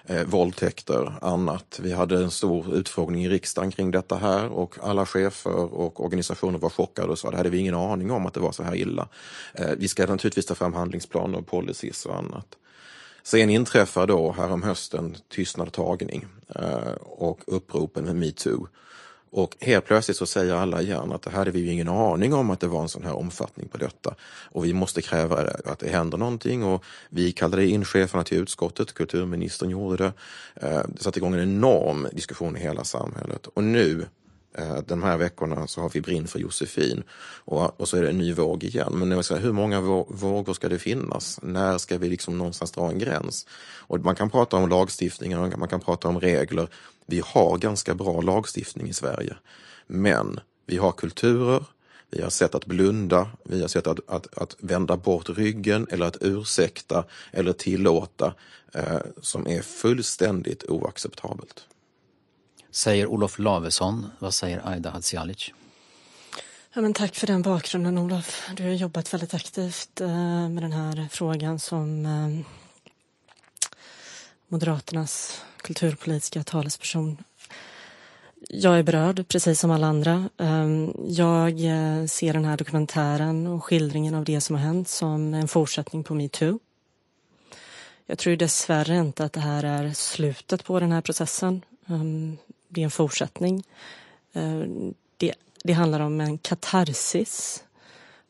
eh, 0.04 0.24
våldtäkter, 0.24 1.14
annat. 1.22 1.80
Vi 1.82 1.92
hade 1.92 2.16
en 2.16 2.30
stor 2.30 2.74
utfrågning 2.74 3.24
i 3.24 3.28
riksdagen 3.28 3.70
kring 3.70 3.90
detta 3.90 4.16
här 4.16 4.48
och 4.48 4.74
alla 4.82 5.06
chefer 5.06 5.54
och 5.54 6.04
organisationer 6.04 6.58
var 6.58 6.70
chockade 6.70 7.08
och 7.08 7.18
sa 7.18 7.30
det 7.30 7.36
hade 7.36 7.50
vi 7.50 7.58
ingen 7.58 7.74
aning 7.74 8.10
om 8.10 8.26
att 8.26 8.34
det 8.34 8.40
var 8.40 8.52
så 8.52 8.62
här 8.62 8.74
illa. 8.74 9.08
Eh, 9.54 9.70
vi 9.78 9.88
ska 9.88 10.06
naturligtvis 10.06 10.46
ta 10.46 10.54
fram 10.54 10.74
handlingsplaner 10.74 11.38
och 11.38 11.46
policies 11.46 12.06
och 12.06 12.16
annat. 12.16 12.56
Sen 13.22 13.50
inträffar 13.50 14.06
då 14.06 14.32
härom 14.32 14.62
hösten 14.62 15.16
tystnad 15.28 15.72
tagning 15.72 16.26
eh, 16.54 16.92
och 17.00 17.40
uppropen 17.46 18.04
med 18.04 18.16
metoo. 18.16 18.68
Och 19.32 19.56
helt 19.60 19.84
plötsligt 19.84 20.16
så 20.16 20.26
säger 20.26 20.54
alla 20.54 20.82
igen 20.82 21.12
att 21.12 21.22
det 21.22 21.30
hade 21.30 21.50
vi 21.50 21.60
ju 21.60 21.72
ingen 21.72 21.88
aning 21.88 22.34
om 22.34 22.50
att 22.50 22.60
det 22.60 22.66
var 22.66 22.82
en 22.82 22.88
sån 22.88 23.04
här 23.04 23.16
omfattning 23.16 23.68
på 23.68 23.78
detta. 23.78 24.14
Och 24.44 24.64
vi 24.64 24.72
måste 24.72 25.02
kräva 25.02 25.36
att 25.64 25.78
det 25.78 25.88
händer 25.88 26.18
någonting 26.18 26.64
och 26.64 26.84
vi 27.08 27.32
kallade 27.32 27.66
in 27.66 27.84
cheferna 27.84 28.24
till 28.24 28.38
utskottet, 28.38 28.92
kulturministern 28.92 29.70
gjorde 29.70 29.96
det. 29.96 30.12
Eh, 30.66 30.82
det 30.88 31.02
satte 31.02 31.18
igång 31.18 31.34
en 31.34 31.40
enorm 31.40 32.08
diskussion 32.12 32.56
i 32.56 32.60
hela 32.60 32.84
samhället. 32.84 33.46
Och 33.46 33.64
nu 33.64 34.06
eh, 34.54 34.76
de 34.86 35.02
här 35.02 35.16
veckorna 35.16 35.66
så 35.66 35.80
har 35.80 35.88
vi 35.88 36.00
Brinn 36.00 36.26
för 36.26 36.38
Josefin 36.38 37.02
och, 37.44 37.80
och 37.80 37.88
så 37.88 37.96
är 37.96 38.02
det 38.02 38.10
en 38.10 38.18
ny 38.18 38.32
våg 38.32 38.64
igen. 38.64 38.92
Men 38.98 39.10
jag 39.10 39.24
säga, 39.24 39.40
hur 39.40 39.52
många 39.52 39.80
vågor 40.08 40.54
ska 40.54 40.68
det 40.68 40.78
finnas? 40.78 41.40
När 41.42 41.78
ska 41.78 41.98
vi 41.98 42.08
liksom 42.08 42.38
någonstans 42.38 42.72
dra 42.72 42.88
en 42.88 42.98
gräns? 42.98 43.46
Och 43.78 44.00
man 44.00 44.14
kan 44.14 44.30
prata 44.30 44.56
om 44.56 44.68
lagstiftningar, 44.68 45.56
man 45.56 45.68
kan 45.68 45.80
prata 45.80 46.08
om 46.08 46.20
regler. 46.20 46.68
Vi 47.06 47.22
har 47.24 47.58
ganska 47.58 47.94
bra 47.94 48.20
lagstiftning 48.20 48.88
i 48.88 48.92
Sverige. 48.92 49.36
Men 49.86 50.40
vi 50.66 50.76
har 50.76 50.92
kulturer, 50.92 51.64
vi 52.10 52.22
har 52.22 52.30
sätt 52.30 52.54
att 52.54 52.66
blunda, 52.66 53.30
vi 53.44 53.60
har 53.60 53.68
sätt 53.68 53.86
att, 53.86 53.98
att, 54.06 54.38
att 54.38 54.56
vända 54.58 54.96
bort 54.96 55.28
ryggen 55.28 55.86
eller 55.90 56.06
att 56.06 56.16
ursäkta 56.20 57.04
eller 57.32 57.52
tillåta 57.52 58.34
eh, 58.74 58.98
som 59.20 59.46
är 59.46 59.62
fullständigt 59.62 60.64
oacceptabelt. 60.64 61.66
Säger 62.70 63.06
Olof 63.06 63.38
Lavesson. 63.38 64.10
Vad 64.18 64.34
säger 64.34 64.68
Aida 64.68 64.90
Hadzialic? 64.90 65.52
Ja, 66.72 66.80
men 66.80 66.94
tack 66.94 67.14
för 67.14 67.26
den 67.26 67.42
bakgrunden 67.42 67.98
Olof. 67.98 68.48
Du 68.56 68.62
har 68.62 68.70
jobbat 68.70 69.14
väldigt 69.14 69.34
aktivt 69.34 70.00
eh, 70.00 70.48
med 70.48 70.62
den 70.62 70.72
här 70.72 71.08
frågan 71.10 71.58
som 71.58 72.06
eh, 72.06 72.46
Moderaternas 74.48 75.44
kulturpolitiska 75.56 76.42
talesperson. 76.42 77.16
Jag 78.48 78.78
är 78.78 78.82
berörd, 78.82 79.28
precis 79.28 79.60
som 79.60 79.70
alla 79.70 79.86
andra. 79.86 80.28
Ehm, 80.38 80.92
jag 81.08 81.50
eh, 81.50 82.06
ser 82.06 82.32
den 82.32 82.44
här 82.44 82.56
dokumentären 82.56 83.46
och 83.46 83.64
skildringen 83.64 84.14
av 84.14 84.24
det 84.24 84.40
som 84.40 84.56
har 84.56 84.62
hänt 84.62 84.88
som 84.88 85.34
en 85.34 85.48
fortsättning 85.48 86.04
på 86.04 86.14
metoo. 86.14 86.58
Jag 88.06 88.18
tror 88.18 88.36
dessvärre 88.36 88.96
inte 88.96 89.24
att 89.24 89.32
det 89.32 89.40
här 89.40 89.64
är 89.64 89.92
slutet 89.92 90.64
på 90.64 90.80
den 90.80 90.92
här 90.92 91.00
processen. 91.00 91.62
Ehm, 91.86 92.38
det 92.70 92.80
är 92.80 92.84
en 92.84 92.90
fortsättning. 92.90 93.62
Eh, 94.32 94.62
det, 95.16 95.34
det 95.64 95.72
handlar 95.72 96.00
om 96.00 96.20
en 96.20 96.38
katarsis 96.38 97.64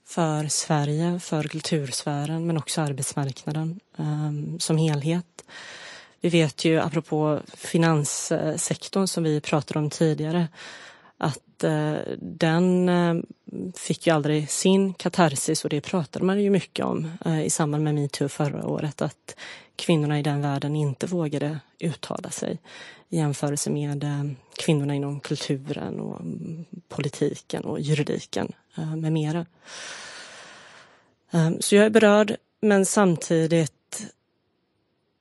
för 0.06 0.48
Sverige, 0.48 1.20
för 1.20 1.42
kultursfären 1.42 2.46
men 2.46 2.58
också 2.58 2.80
arbetsmarknaden 2.80 3.80
ehm, 3.98 4.60
som 4.60 4.76
helhet. 4.76 5.44
Vi 6.20 6.28
vet 6.28 6.64
ju, 6.64 6.80
apropå 6.80 7.40
finanssektorn 7.54 9.06
som 9.06 9.24
vi 9.24 9.40
pratade 9.40 9.78
om 9.78 9.90
tidigare, 9.90 10.48
att 11.18 11.38
eh, 11.64 11.96
den 12.18 12.88
eh, 12.88 13.14
fick 13.76 14.06
ju 14.06 14.12
aldrig 14.12 14.50
sin 14.50 14.94
katarsis 14.94 15.64
och 15.64 15.70
det 15.70 15.80
pratade 15.80 16.24
man 16.24 16.42
ju 16.42 16.50
mycket 16.50 16.84
om 16.84 17.10
eh, 17.24 17.44
i 17.44 17.50
samband 17.50 17.84
med 17.84 17.94
metoo 17.94 18.28
förra 18.28 18.66
året, 18.66 19.02
att 19.02 19.36
kvinnorna 19.76 20.18
i 20.18 20.22
den 20.22 20.42
världen 20.42 20.76
inte 20.76 21.06
vågade 21.06 21.60
uttala 21.78 22.30
sig 22.30 22.58
i 23.08 23.16
jämförelse 23.16 23.70
med 23.70 24.04
eh, 24.04 24.24
kvinnorna 24.58 24.94
inom 24.94 25.20
kulturen 25.20 26.00
och 26.00 26.20
mm, 26.20 26.64
politiken 26.88 27.64
och 27.64 27.80
juridiken 27.80 28.52
eh, 28.76 28.96
med 28.96 29.12
mera. 29.12 29.46
Eh, 31.30 31.50
så 31.60 31.74
jag 31.74 31.86
är 31.86 31.90
berörd, 31.90 32.36
men 32.60 32.86
samtidigt 32.86 34.06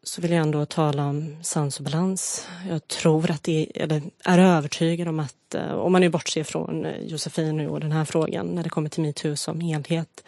så 0.04 0.22
vill 0.22 0.32
jag 0.32 0.41
ändå 0.41 0.66
tala 0.66 1.06
om 1.06 1.38
sans 1.41 1.78
och 1.78 1.84
balans. 1.84 2.47
Jag 2.70 2.88
tror 2.88 3.32
att 3.32 3.43
det, 3.43 3.68
eller 3.76 4.02
är 4.24 4.39
övertygad 4.39 5.08
om 5.08 5.20
att, 5.20 5.56
eh, 5.56 5.72
om 5.72 5.91
man 5.91 6.02
nu 6.02 6.10
bortser 6.10 6.43
från 6.43 6.86
eh, 6.86 7.02
Josefin 7.02 7.58
nu 7.58 7.70
och 7.70 7.80
den 7.80 7.91
här 7.91 8.06
frågan, 8.06 8.47
när 8.47 8.64
det 8.64 8.70
kommer 8.70 8.89
till 8.89 9.02
metoo 9.02 9.36
som 9.36 9.62
helhet, 9.62 10.24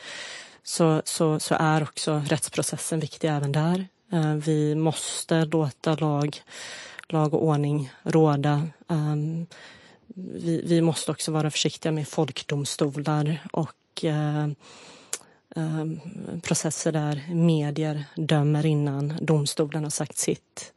så, 0.64 1.02
så, 1.06 1.40
så 1.40 1.56
är 1.60 1.84
också 1.84 2.24
rättsprocessen 2.28 3.00
viktig 3.00 3.28
även 3.28 3.52
där. 3.52 3.88
Eh, 4.12 4.34
vi 4.34 4.76
måste 4.76 5.46
låta 5.46 5.96
lag, 5.96 6.42
lag 7.10 7.34
och 7.34 7.46
ordning 7.46 7.92
råda. 8.04 8.68
Ehm, 8.90 9.46
vi, 10.16 10.62
vi 10.66 10.82
måste 10.82 11.12
också 11.12 11.32
vara 11.32 11.52
försiktiga 11.52 11.92
med 11.92 12.08
folkdomstolar 12.08 13.40
och 13.52 14.06
Ehm, 15.56 16.00
processer 16.42 16.92
där 16.92 17.34
medier 17.34 18.06
dömer 18.16 18.66
innan 18.66 19.14
domstolen 19.22 19.84
har 19.84 19.90
sagt 19.90 20.18
sitt. 20.18 20.74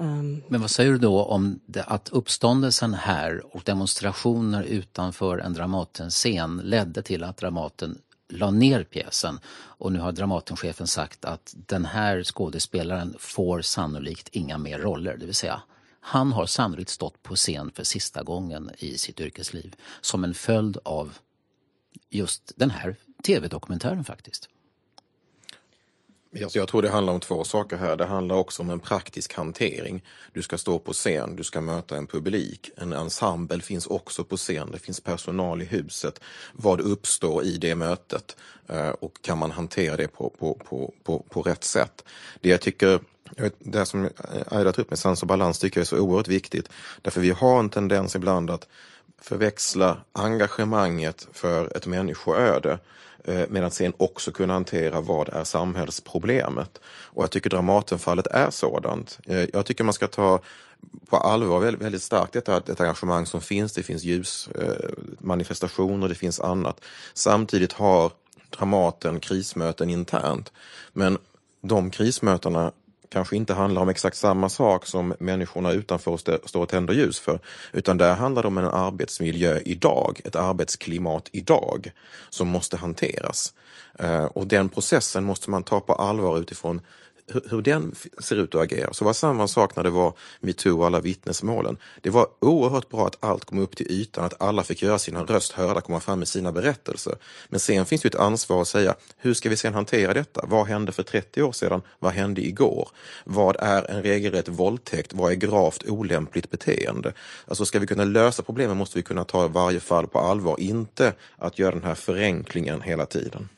Ehm. 0.00 0.42
Men 0.48 0.60
vad 0.60 0.70
säger 0.70 0.92
du 0.92 0.98
då 0.98 1.22
om 1.24 1.60
det, 1.66 1.82
att 1.82 2.08
uppståndelsen 2.08 2.94
här 2.94 3.56
och 3.56 3.62
demonstrationer 3.64 4.62
utanför 4.62 5.38
en 5.38 5.52
Dramaten-scen 5.52 6.60
ledde 6.64 7.02
till 7.02 7.24
att 7.24 7.36
Dramaten 7.36 7.98
la 8.28 8.50
ner 8.50 8.84
pjäsen? 8.84 9.40
Och 9.50 9.92
nu 9.92 9.98
har 9.98 10.12
Dramatenchefen 10.12 10.86
sagt 10.86 11.24
att 11.24 11.54
den 11.66 11.84
här 11.84 12.22
skådespelaren 12.22 13.16
får 13.18 13.60
sannolikt 13.60 14.28
inga 14.32 14.58
mer 14.58 14.78
roller, 14.78 15.16
det 15.16 15.26
vill 15.26 15.34
säga 15.34 15.62
han 16.00 16.32
har 16.32 16.46
sannolikt 16.46 16.90
stått 16.90 17.22
på 17.22 17.36
scen 17.36 17.70
för 17.74 17.84
sista 17.84 18.22
gången 18.22 18.70
i 18.78 18.98
sitt 18.98 19.20
yrkesliv 19.20 19.76
som 20.00 20.24
en 20.24 20.34
följd 20.34 20.78
av 20.84 21.18
just 22.10 22.52
den 22.56 22.70
här 22.70 22.96
tv-dokumentären 23.22 24.04
faktiskt. 24.04 24.48
Jag 26.30 26.68
tror 26.68 26.82
det 26.82 26.88
handlar 26.88 27.12
om 27.12 27.20
två 27.20 27.44
saker 27.44 27.76
här. 27.76 27.96
Det 27.96 28.04
handlar 28.04 28.36
också 28.36 28.62
om 28.62 28.70
en 28.70 28.80
praktisk 28.80 29.34
hantering. 29.34 30.04
Du 30.32 30.42
ska 30.42 30.58
stå 30.58 30.78
på 30.78 30.92
scen, 30.92 31.36
du 31.36 31.44
ska 31.44 31.60
möta 31.60 31.96
en 31.96 32.06
publik. 32.06 32.70
En 32.76 32.92
ensemble 32.92 33.60
finns 33.60 33.86
också 33.86 34.24
på 34.24 34.36
scen, 34.36 34.70
det 34.70 34.78
finns 34.78 35.00
personal 35.00 35.62
i 35.62 35.64
huset. 35.64 36.20
Vad 36.52 36.80
uppstår 36.80 37.44
i 37.44 37.58
det 37.58 37.74
mötet? 37.74 38.36
Eh, 38.66 38.88
och 38.88 39.22
kan 39.22 39.38
man 39.38 39.50
hantera 39.50 39.96
det 39.96 40.08
på, 40.08 40.30
på, 40.38 40.54
på, 40.54 40.94
på, 41.04 41.18
på 41.18 41.42
rätt 41.42 41.64
sätt? 41.64 42.04
Det 42.40 42.48
jag 42.48 42.60
tycker 42.60 43.00
det 43.58 43.86
som 43.86 44.10
Aida 44.46 44.72
tar 44.72 44.82
upp 44.82 44.90
med 44.90 44.98
sans 44.98 45.22
och 45.22 45.28
balans 45.28 45.58
tycker 45.58 45.80
jag 45.80 45.82
är 45.82 45.86
så 45.86 45.98
oerhört 45.98 46.28
viktigt. 46.28 46.70
Därför 47.02 47.20
vi 47.20 47.30
har 47.30 47.58
en 47.58 47.70
tendens 47.70 48.16
ibland 48.16 48.50
att 48.50 48.68
förväxla 49.20 49.96
engagemanget 50.12 51.28
för 51.32 51.76
ett 51.76 51.86
människoöde 51.86 52.78
Eh, 53.28 53.44
medan 53.48 53.70
sen 53.70 53.92
också 53.96 54.32
kunna 54.32 54.52
hantera 54.52 55.00
vad 55.00 55.28
är 55.28 55.44
samhällsproblemet. 55.44 56.80
Och 56.86 57.22
jag 57.22 57.30
tycker 57.30 57.50
Dramatenfallet 57.50 58.26
är 58.26 58.50
sådant. 58.50 59.18
Eh, 59.24 59.44
jag 59.52 59.66
tycker 59.66 59.84
man 59.84 59.94
ska 59.94 60.06
ta 60.06 60.40
på 61.10 61.16
allvar 61.16 61.60
väldigt, 61.60 61.82
väldigt 61.82 62.02
starkt 62.02 62.32
detta 62.32 62.60
detta 62.60 62.82
engagemang 62.82 63.26
som 63.26 63.40
finns. 63.40 63.72
Det 63.72 63.82
finns 63.82 64.04
ljusmanifestationer, 64.04 66.06
eh, 66.06 66.08
det 66.08 66.14
finns 66.14 66.40
annat. 66.40 66.80
Samtidigt 67.14 67.72
har 67.72 68.12
Dramaten 68.50 69.20
krismöten 69.20 69.90
internt. 69.90 70.52
Men 70.92 71.18
de 71.62 71.90
krismötena 71.90 72.72
kanske 73.08 73.36
inte 73.36 73.54
handlar 73.54 73.82
om 73.82 73.88
exakt 73.88 74.16
samma 74.16 74.48
sak 74.48 74.86
som 74.86 75.14
människorna 75.20 75.72
utanför 75.72 76.16
står 76.46 76.62
och 76.62 76.68
tänder 76.68 76.94
ljus 76.94 77.20
för. 77.20 77.40
Utan 77.72 77.98
där 77.98 78.14
handlar 78.14 78.42
det 78.42 78.48
om 78.48 78.58
en 78.58 78.64
arbetsmiljö 78.64 79.60
idag, 79.64 80.20
ett 80.24 80.36
arbetsklimat 80.36 81.28
idag 81.32 81.92
som 82.30 82.48
måste 82.48 82.76
hanteras. 82.76 83.54
Eh, 83.98 84.24
och 84.24 84.46
den 84.46 84.68
processen 84.68 85.24
måste 85.24 85.50
man 85.50 85.62
ta 85.62 85.80
på 85.80 85.92
allvar 85.92 86.38
utifrån 86.38 86.80
hur 87.50 87.62
den 87.62 87.94
ser 88.18 88.36
ut 88.36 88.54
och 88.54 88.62
agerar. 88.62 88.92
Så 88.92 89.04
var 89.04 89.12
samma 89.12 89.48
sak 89.48 89.76
när 89.76 89.82
det 89.82 89.90
var 89.90 90.12
metoo 90.40 90.78
och 90.78 90.86
alla 90.86 91.00
vittnesmålen. 91.00 91.76
Det 92.00 92.10
var 92.10 92.26
oerhört 92.40 92.88
bra 92.88 93.06
att 93.06 93.16
allt 93.20 93.44
kom 93.44 93.58
upp 93.58 93.76
till 93.76 93.90
ytan, 93.90 94.24
att 94.24 94.42
alla 94.42 94.62
fick 94.62 94.82
göra 94.82 94.98
sina 94.98 95.24
röst 95.24 95.52
hörda, 95.52 95.80
komma 95.80 96.00
fram 96.00 96.18
med 96.18 96.28
sina 96.28 96.52
berättelser. 96.52 97.14
Men 97.48 97.60
sen 97.60 97.86
finns 97.86 98.02
det 98.02 98.08
ett 98.08 98.14
ansvar 98.14 98.62
att 98.62 98.68
säga, 98.68 98.94
hur 99.16 99.34
ska 99.34 99.48
vi 99.48 99.56
sen 99.56 99.74
hantera 99.74 100.14
detta? 100.14 100.44
Vad 100.46 100.66
hände 100.66 100.92
för 100.92 101.02
30 101.02 101.42
år 101.42 101.52
sedan? 101.52 101.82
Vad 101.98 102.12
hände 102.12 102.46
igår? 102.46 102.88
Vad 103.24 103.56
är 103.60 103.90
en 103.90 104.02
regelrätt 104.02 104.48
våldtäkt? 104.48 105.12
Vad 105.12 105.32
är 105.32 105.36
gravt 105.36 105.88
olämpligt 105.88 106.50
beteende? 106.50 107.12
Alltså 107.46 107.64
ska 107.64 107.78
vi 107.78 107.86
kunna 107.86 108.04
lösa 108.04 108.42
problemen 108.42 108.76
måste 108.76 108.98
vi 108.98 109.02
kunna 109.02 109.24
ta 109.24 109.48
varje 109.48 109.80
fall 109.80 110.06
på 110.06 110.18
allvar, 110.18 110.60
inte 110.60 111.12
att 111.36 111.58
göra 111.58 111.70
den 111.70 111.84
här 111.84 111.94
förenklingen 111.94 112.82
hela 112.82 113.06
tiden. 113.06 113.48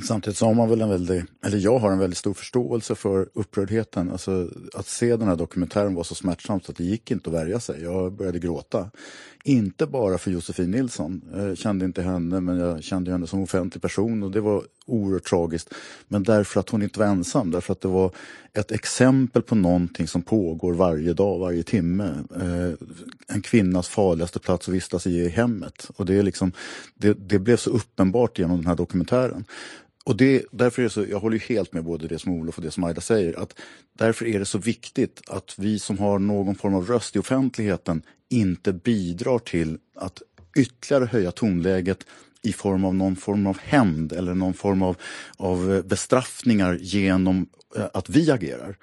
Samtidigt 0.00 0.38
så 0.38 0.46
har 0.46 0.54
man 0.54 0.68
väl 0.68 0.80
en 0.80 0.88
väldigt, 0.88 1.24
eller 1.44 1.58
jag 1.58 1.78
har 1.78 1.92
en 1.92 1.98
väldigt 1.98 2.18
stor 2.18 2.34
förståelse 2.34 2.94
för 2.94 3.28
upprördheten. 3.34 4.10
Alltså 4.10 4.48
att 4.74 4.86
se 4.86 5.16
den 5.16 5.28
här 5.28 5.36
dokumentären 5.36 5.94
var 5.94 6.04
så 6.04 6.14
smärtsamt 6.14 6.68
att 6.68 6.76
det 6.76 6.84
gick 6.84 7.10
inte 7.10 7.30
att 7.30 7.36
värja 7.36 7.60
sig. 7.60 7.82
Jag 7.82 8.12
började 8.12 8.38
gråta. 8.38 8.90
Inte 9.44 9.86
bara 9.86 10.18
för 10.18 10.30
Josefin 10.30 10.70
Nilsson. 10.70 11.22
Jag 11.34 11.58
kände 11.58 11.84
inte 11.84 12.02
henne 12.02 12.40
men 12.40 12.58
jag 12.58 12.82
kände 12.82 13.10
henne 13.10 13.26
som 13.26 13.42
offentlig 13.42 13.82
person 13.82 14.22
och 14.22 14.30
det 14.30 14.40
var 14.40 14.62
oerhört 14.86 15.24
tragiskt. 15.24 15.74
Men 16.08 16.22
därför 16.22 16.60
att 16.60 16.68
hon 16.68 16.82
inte 16.82 16.98
var 16.98 17.06
ensam, 17.06 17.50
därför 17.50 17.72
att 17.72 17.80
det 17.80 17.88
var 17.88 18.10
ett 18.52 18.72
exempel 18.72 19.42
på 19.42 19.54
någonting 19.54 20.08
som 20.08 20.22
pågår 20.22 20.72
varje 20.72 21.12
dag, 21.12 21.38
varje 21.38 21.62
timme. 21.62 22.14
Eh, 22.36 22.86
en 23.34 23.42
kvinnas 23.42 23.88
farligaste 23.88 24.38
plats 24.38 24.68
att 24.68 24.74
vistas 24.74 25.06
i 25.06 25.24
är 25.24 25.28
hemmet. 25.28 25.90
Och 25.96 26.06
det, 26.06 26.14
är 26.14 26.22
liksom, 26.22 26.52
det, 26.94 27.12
det 27.12 27.38
blev 27.38 27.56
så 27.56 27.70
uppenbart 27.70 28.38
genom 28.38 28.56
den 28.56 28.66
här 28.66 28.76
dokumentären. 28.76 29.44
Och 30.04 30.16
det, 30.16 30.44
därför 30.50 30.82
är 30.82 30.84
det 30.84 30.90
så, 30.90 31.04
jag 31.10 31.20
håller 31.20 31.38
helt 31.38 31.72
med 31.72 31.84
både 31.84 32.08
det 32.08 32.18
som 32.18 32.32
Olof 32.32 32.56
och 32.56 32.64
det 32.64 32.70
som 32.70 32.84
Aida 32.84 33.00
säger, 33.00 33.42
att 33.42 33.60
därför 33.98 34.26
är 34.26 34.38
det 34.38 34.44
så 34.44 34.58
viktigt 34.58 35.22
att 35.28 35.54
vi 35.58 35.78
som 35.78 35.98
har 35.98 36.18
någon 36.18 36.54
form 36.54 36.74
av 36.74 36.86
röst 36.86 37.16
i 37.16 37.18
offentligheten 37.18 38.02
inte 38.28 38.72
bidrar 38.72 39.38
till 39.38 39.78
att 39.94 40.22
ytterligare 40.56 41.04
höja 41.04 41.32
tonläget 41.32 42.06
i 42.42 42.52
form 42.52 42.84
av 42.84 42.94
någon 42.94 43.16
form 43.16 43.46
av 43.46 43.58
hämnd 43.58 44.12
eller 44.12 44.34
någon 44.34 44.54
form 44.54 44.82
av, 44.82 44.96
av 45.36 45.74
eh, 45.74 45.82
bestraffningar 45.82 46.78
genom 46.80 47.46
Eh, 47.76 47.84
att 47.92 48.08
vi 48.08 48.30
agerar. 48.30 48.76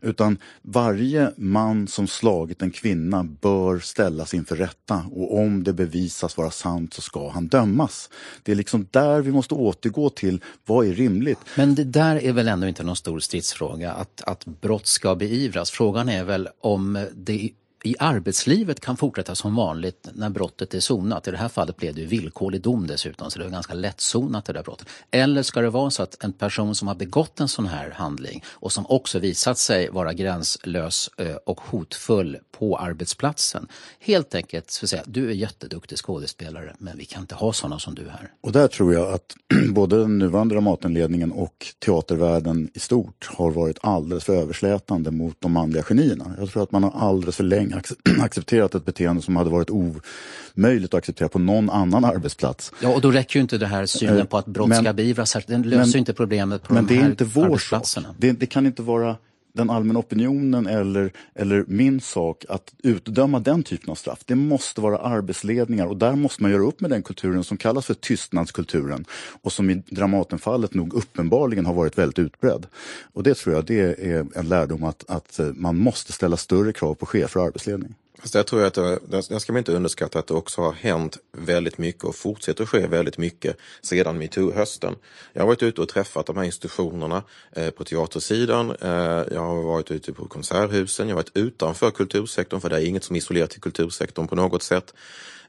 Utan 0.00 0.38
varje 0.62 1.32
man 1.36 1.88
som 1.88 2.06
slagit 2.06 2.62
en 2.62 2.70
kvinna 2.70 3.24
bör 3.24 3.78
ställas 3.78 4.34
inför 4.34 4.56
rätta 4.56 5.04
och 5.12 5.38
om 5.38 5.64
det 5.64 5.72
bevisas 5.72 6.36
vara 6.36 6.50
sant 6.50 6.94
så 6.94 7.02
ska 7.02 7.30
han 7.30 7.46
dömas. 7.48 8.10
Det 8.42 8.52
är 8.52 8.56
liksom 8.56 8.86
där 8.90 9.20
vi 9.20 9.32
måste 9.32 9.54
återgå 9.54 10.10
till 10.10 10.40
vad 10.66 10.86
är 10.86 10.94
rimligt. 10.94 11.38
Men 11.54 11.74
det 11.74 11.84
där 11.84 12.16
är 12.16 12.32
väl 12.32 12.48
ändå 12.48 12.66
inte 12.66 12.82
någon 12.82 12.96
stor 12.96 13.20
stridsfråga 13.20 13.92
att, 13.92 14.22
att 14.22 14.44
brott 14.44 14.86
ska 14.86 15.14
beivras. 15.14 15.70
Frågan 15.70 16.08
är 16.08 16.24
väl 16.24 16.48
om 16.60 17.06
det 17.14 17.50
i 17.86 17.96
arbetslivet 17.98 18.80
kan 18.80 18.96
fortsätta 18.96 19.34
som 19.34 19.56
vanligt 19.56 20.08
när 20.12 20.30
brottet 20.30 20.74
är 20.74 20.80
sonat. 20.80 21.28
I 21.28 21.30
det 21.30 21.36
här 21.36 21.48
fallet 21.48 21.76
blev 21.76 21.94
det 21.94 22.00
ju 22.00 22.06
villkorlig 22.06 22.60
dom 22.60 22.86
dessutom 22.86 23.30
så 23.30 23.38
det 23.38 23.44
var 23.44 23.52
ganska 23.52 23.74
lättsonat 23.74 24.44
det 24.44 24.52
där 24.52 24.62
brottet. 24.62 24.88
Eller 25.10 25.42
ska 25.42 25.60
det 25.60 25.70
vara 25.70 25.90
så 25.90 26.02
att 26.02 26.24
en 26.24 26.32
person 26.32 26.74
som 26.74 26.88
har 26.88 26.94
begått 26.94 27.40
en 27.40 27.48
sån 27.48 27.66
här 27.66 27.90
handling 27.90 28.44
och 28.48 28.72
som 28.72 28.86
också 28.88 29.18
visat 29.18 29.58
sig 29.58 29.90
vara 29.90 30.12
gränslös 30.12 31.10
eh, 31.18 31.36
och 31.46 31.60
hotfull 31.60 32.38
på 32.58 32.78
arbetsplatsen 32.78 33.68
helt 34.00 34.34
enkelt 34.34 34.70
ska 34.70 34.86
säga 34.86 35.02
du 35.06 35.30
är 35.30 35.34
jätteduktig 35.34 35.98
skådespelare 35.98 36.74
men 36.78 36.98
vi 36.98 37.04
kan 37.04 37.20
inte 37.20 37.34
ha 37.34 37.52
sådana 37.52 37.78
som 37.78 37.94
du 37.94 38.08
här. 38.08 38.32
Och 38.40 38.52
där 38.52 38.68
tror 38.68 38.94
jag 38.94 39.14
att 39.14 39.36
både 39.74 39.98
den 39.98 40.18
nuvarande 40.18 40.54
Dramatenledningen 40.54 41.32
och 41.32 41.66
teatervärlden 41.84 42.70
i 42.74 42.78
stort 42.78 43.30
har 43.36 43.50
varit 43.50 43.78
alldeles 43.80 44.24
för 44.24 44.36
överslätande 44.36 45.10
mot 45.10 45.40
de 45.40 45.52
manliga 45.52 45.82
genierna. 45.82 46.34
Jag 46.38 46.50
tror 46.50 46.62
att 46.62 46.72
man 46.72 46.84
har 46.84 47.08
alldeles 47.08 47.36
för 47.36 47.44
länge 47.44 47.75
accepterat 48.20 48.74
ett 48.74 48.84
beteende 48.84 49.22
som 49.22 49.36
hade 49.36 49.50
varit 49.50 49.70
omöjligt 49.70 50.94
att 50.94 50.98
acceptera 50.98 51.28
på 51.28 51.38
någon 51.38 51.70
annan 51.70 52.04
arbetsplats. 52.04 52.72
Ja, 52.82 52.94
och 52.94 53.00
då 53.00 53.10
räcker 53.10 53.36
ju 53.36 53.42
inte 53.42 53.58
det 53.58 53.66
här 53.66 53.86
synen 53.86 54.18
eh, 54.18 54.24
på 54.24 54.38
att 54.38 54.46
brott 54.46 54.68
men, 54.68 54.82
ska 54.82 54.92
beivras. 54.92 55.36
Den 55.46 55.62
löser 55.62 55.92
men, 55.92 55.98
inte 55.98 56.12
problemet 56.12 56.62
på 56.62 56.74
men 56.74 56.86
de 56.86 56.94
här 56.94 57.00
det 57.00 57.06
är 57.06 57.10
inte 57.10 57.24
vår 57.24 57.44
arbetsplatserna. 57.44 58.14
Det, 58.18 58.32
det 58.32 58.46
kan 58.46 58.66
inte 58.66 58.82
vara 58.82 59.16
den 59.56 59.70
allmänna 59.70 59.98
opinionen 59.98 60.66
eller, 60.66 61.12
eller 61.34 61.64
min 61.68 62.00
sak 62.00 62.44
att 62.48 62.74
utdöma 62.82 63.40
den 63.40 63.62
typen 63.62 63.90
av 63.90 63.94
straff. 63.94 64.18
Det 64.24 64.34
måste 64.34 64.80
vara 64.80 64.98
arbetsledningar 64.98 65.86
och 65.86 65.96
där 65.96 66.14
måste 66.14 66.42
man 66.42 66.50
göra 66.50 66.62
upp 66.62 66.80
med 66.80 66.90
den 66.90 67.02
kulturen 67.02 67.44
som 67.44 67.56
kallas 67.56 67.86
för 67.86 67.94
tystnadskulturen 67.94 69.04
och 69.42 69.52
som 69.52 69.70
i 69.70 69.74
Dramatenfallet 69.74 70.74
nog 70.74 70.94
uppenbarligen 70.94 71.66
har 71.66 71.74
varit 71.74 71.98
väldigt 71.98 72.18
utbredd. 72.18 72.66
Och 73.12 73.22
det 73.22 73.34
tror 73.34 73.54
jag 73.54 73.64
det 73.64 74.06
är 74.06 74.26
en 74.34 74.48
lärdom 74.48 74.84
att, 74.84 75.04
att 75.10 75.40
man 75.54 75.76
måste 75.76 76.12
ställa 76.12 76.36
större 76.36 76.72
krav 76.72 76.94
på 76.94 77.06
chefer 77.06 77.40
och 77.40 77.46
arbetsledning. 77.46 77.94
Fast 78.18 78.34
jag 78.34 78.46
tror 78.46 78.64
att 78.64 78.74
det, 78.74 78.98
jag 79.30 79.40
ska 79.42 79.52
man 79.52 79.58
inte 79.58 79.72
underskatta 79.72 80.18
att 80.18 80.26
det 80.26 80.34
också 80.34 80.62
har 80.62 80.72
hänt 80.72 81.18
väldigt 81.32 81.78
mycket 81.78 82.04
och 82.04 82.14
fortsätter 82.14 82.66
ske 82.66 82.86
väldigt 82.86 83.18
mycket 83.18 83.56
sedan 83.82 84.18
metoo-hösten. 84.18 84.94
Jag 85.32 85.42
har 85.42 85.46
varit 85.46 85.62
ute 85.62 85.80
och 85.80 85.88
träffat 85.88 86.26
de 86.26 86.36
här 86.36 86.44
institutionerna 86.44 87.22
eh, 87.52 87.70
på 87.70 87.84
teatersidan. 87.84 88.70
Eh, 88.80 89.24
jag 89.32 89.40
har 89.40 89.62
varit 89.62 89.90
ute 89.90 90.12
på 90.12 90.28
konserthusen. 90.28 91.08
Jag 91.08 91.16
har 91.16 91.22
varit 91.22 91.36
utanför 91.36 91.90
kultursektorn 91.90 92.60
för 92.60 92.68
det 92.68 92.76
är 92.76 92.86
inget 92.86 93.04
som 93.04 93.16
är 93.16 93.18
isolerat 93.18 93.50
till 93.50 93.60
kultursektorn 93.60 94.28
på 94.28 94.34
något 94.34 94.62
sätt. 94.62 94.94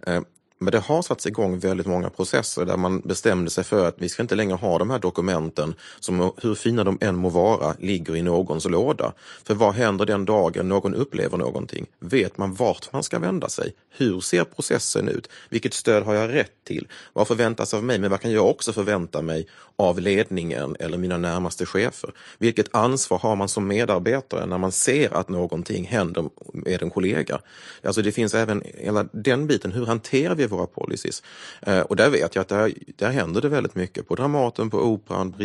Eh, 0.07 0.21
men 0.59 0.71
det 0.71 0.79
har 0.79 1.01
satts 1.01 1.25
igång 1.25 1.59
väldigt 1.59 1.87
många 1.87 2.09
processer 2.09 2.65
där 2.65 2.77
man 2.77 2.99
bestämde 2.99 3.51
sig 3.51 3.63
för 3.63 3.87
att 3.87 3.95
vi 3.97 4.09
ska 4.09 4.21
inte 4.21 4.35
längre 4.35 4.55
ha 4.55 4.77
de 4.77 4.89
här 4.89 4.99
dokumenten 4.99 5.75
som, 5.99 6.31
hur 6.37 6.55
fina 6.55 6.83
de 6.83 6.97
än 7.01 7.15
må 7.15 7.29
vara, 7.29 7.75
ligger 7.79 8.15
i 8.15 8.21
någons 8.21 8.65
låda. 8.65 9.13
För 9.43 9.53
vad 9.55 9.73
händer 9.73 10.05
den 10.05 10.25
dagen 10.25 10.69
någon 10.69 10.95
upplever 10.95 11.37
någonting? 11.37 11.85
Vet 11.99 12.37
man 12.37 12.53
vart 12.53 12.93
man 12.93 13.03
ska 13.03 13.19
vända 13.19 13.49
sig? 13.49 13.73
Hur 13.97 14.19
ser 14.19 14.43
processen 14.43 15.09
ut? 15.09 15.29
Vilket 15.49 15.73
stöd 15.73 16.03
har 16.03 16.13
jag 16.13 16.33
rätt 16.33 16.63
till? 16.63 16.87
Vad 17.13 17.27
förväntas 17.27 17.73
av 17.73 17.83
mig? 17.83 17.99
Men 17.99 18.11
vad 18.11 18.21
kan 18.21 18.31
jag 18.31 18.49
också 18.49 18.73
förvänta 18.73 19.21
mig 19.21 19.47
av 19.79 19.99
ledningen 19.99 20.75
eller 20.79 20.97
mina 20.97 21.17
närmaste 21.17 21.65
chefer? 21.65 22.09
Vilket 22.37 22.75
ansvar 22.75 23.19
har 23.19 23.35
man 23.35 23.49
som 23.49 23.67
medarbetare 23.67 24.45
när 24.45 24.57
man 24.57 24.71
ser 24.71 25.13
att 25.13 25.29
någonting 25.29 25.85
händer 25.85 26.29
med 26.53 26.81
en 26.81 26.89
kollega? 26.89 27.39
Alltså 27.83 28.01
det 28.01 28.11
finns 28.11 28.33
även 28.33 28.63
hela 28.77 29.05
den 29.11 29.47
biten. 29.47 29.71
Hur 29.71 29.85
hanterar 29.85 30.35
vi 30.35 30.47
våra 30.47 30.67
policies? 30.67 31.23
Eh, 31.61 31.79
och 31.79 31.95
där 31.95 32.09
vet 32.09 32.35
jag 32.35 32.41
att 32.41 32.47
där, 32.47 32.73
där 32.95 33.09
händer 33.09 33.41
det 33.41 33.49
väldigt 33.49 33.75
mycket 33.75 34.07
på 34.07 34.15
Dramaten, 34.15 34.69
på 34.69 34.77
Operan, 34.77 35.35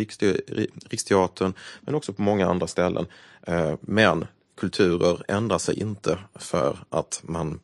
Riksteatern, 0.89 1.53
men 1.81 1.95
också 1.95 2.13
på 2.13 2.21
många 2.21 2.47
andra 2.49 2.67
ställen. 2.67 3.05
Eh, 3.47 3.73
men 3.81 4.25
kulturer 4.57 5.23
ändrar 5.27 5.57
sig 5.57 5.79
inte 5.79 6.17
för 6.35 6.77
att 6.89 7.21
man 7.23 7.59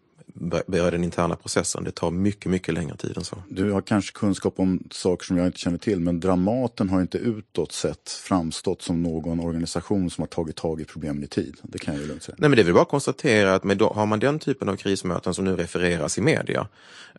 börja 0.68 0.92
den 0.92 1.04
interna 1.04 1.36
processen. 1.36 1.84
Det 1.84 1.92
tar 1.92 2.12
mycket, 2.12 2.52
mycket 2.52 2.74
längre 2.74 2.98
tid 2.98 3.18
än 3.18 3.24
så. 3.24 3.44
Du 3.50 3.72
har 3.72 3.82
kanske 3.82 4.12
kunskap 4.12 4.60
om 4.60 4.84
saker 4.92 5.26
som 5.26 5.38
jag 5.38 5.46
inte 5.46 5.60
känner 5.60 5.78
till, 5.78 6.00
men 6.00 6.20
Dramaten 6.20 6.90
har 6.90 7.02
inte 7.02 7.18
utåt 7.18 7.72
sett 7.72 8.10
framstått 8.10 8.82
som 8.82 9.04
någon 9.04 9.40
organisation 9.40 10.10
som 10.10 10.22
har 10.22 10.28
tagit 10.28 10.56
tag 10.56 10.82
i 10.82 10.86
problemen 10.86 11.24
i 11.24 11.28
tid. 11.28 11.58
Det 11.64 11.80
kan 11.80 11.94
jag 11.94 12.02
ju 12.02 12.08
lugnt 12.08 12.24
säga. 12.24 12.36
Nej, 12.40 12.50
men 12.50 12.56
det 12.56 12.62
är 12.62 12.64
väl 12.64 12.74
bara 12.74 12.82
att 12.82 12.90
konstatera 12.90 13.56
att 13.56 13.64
med, 13.64 13.82
har 13.82 14.06
man 14.06 14.20
den 14.20 14.40
typen 14.40 14.70
av 14.70 14.76
krismöten 14.76 15.34
som 15.34 15.46
nu 15.46 15.56
refereras 15.56 16.18
i 16.18 16.22
media, 16.22 16.68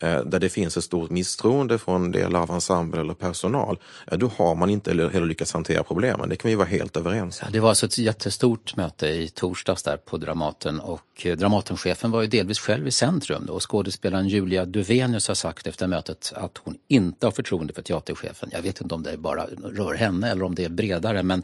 eh, 0.00 0.20
där 0.24 0.38
det 0.38 0.48
finns 0.48 0.76
ett 0.76 0.84
stort 0.84 1.10
misstroende 1.10 1.78
från 1.78 2.12
delar 2.12 2.40
av 2.40 2.50
ensemble 2.50 3.00
eller 3.00 3.14
personal, 3.14 3.78
eh, 4.06 4.18
då 4.18 4.30
har 4.36 4.54
man 4.54 4.70
inte 4.70 4.90
heller 4.90 5.26
lyckats 5.26 5.52
hantera 5.52 5.82
problemen. 5.82 6.28
Det 6.28 6.36
kan 6.36 6.48
vi 6.48 6.54
vara 6.54 6.68
helt 6.68 6.96
överens 6.96 7.40
om. 7.40 7.46
Ja, 7.48 7.52
det 7.52 7.60
var 7.60 7.68
alltså 7.68 7.86
ett 7.86 7.98
jättestort 7.98 8.76
möte 8.76 9.06
i 9.06 9.28
torsdags 9.28 9.82
där 9.82 9.96
på 9.96 10.16
Dramaten 10.16 10.80
och 10.80 11.02
eh, 11.22 11.36
Dramatenchefen 11.36 12.10
var 12.10 12.22
ju 12.22 12.26
delvis 12.26 12.58
själv 12.58 12.88
i 12.88 12.90
centrum. 13.00 13.46
Då. 13.46 13.60
Skådespelaren 13.60 14.28
Julia 14.28 14.64
Duvenius 14.64 15.28
har 15.28 15.34
sagt 15.34 15.66
efter 15.66 15.86
mötet 15.86 16.32
att 16.36 16.58
hon 16.64 16.78
inte 16.88 17.26
har 17.26 17.30
förtroende 17.30 17.72
för 17.72 17.82
teaterchefen. 17.82 18.48
Jag 18.52 18.62
vet 18.62 18.80
inte 18.80 18.94
om 18.94 19.02
det 19.02 19.16
bara 19.16 19.46
rör 19.64 19.94
henne 19.94 20.30
eller 20.30 20.44
om 20.44 20.54
det 20.54 20.64
är 20.64 20.68
bredare 20.68 21.22
men 21.22 21.42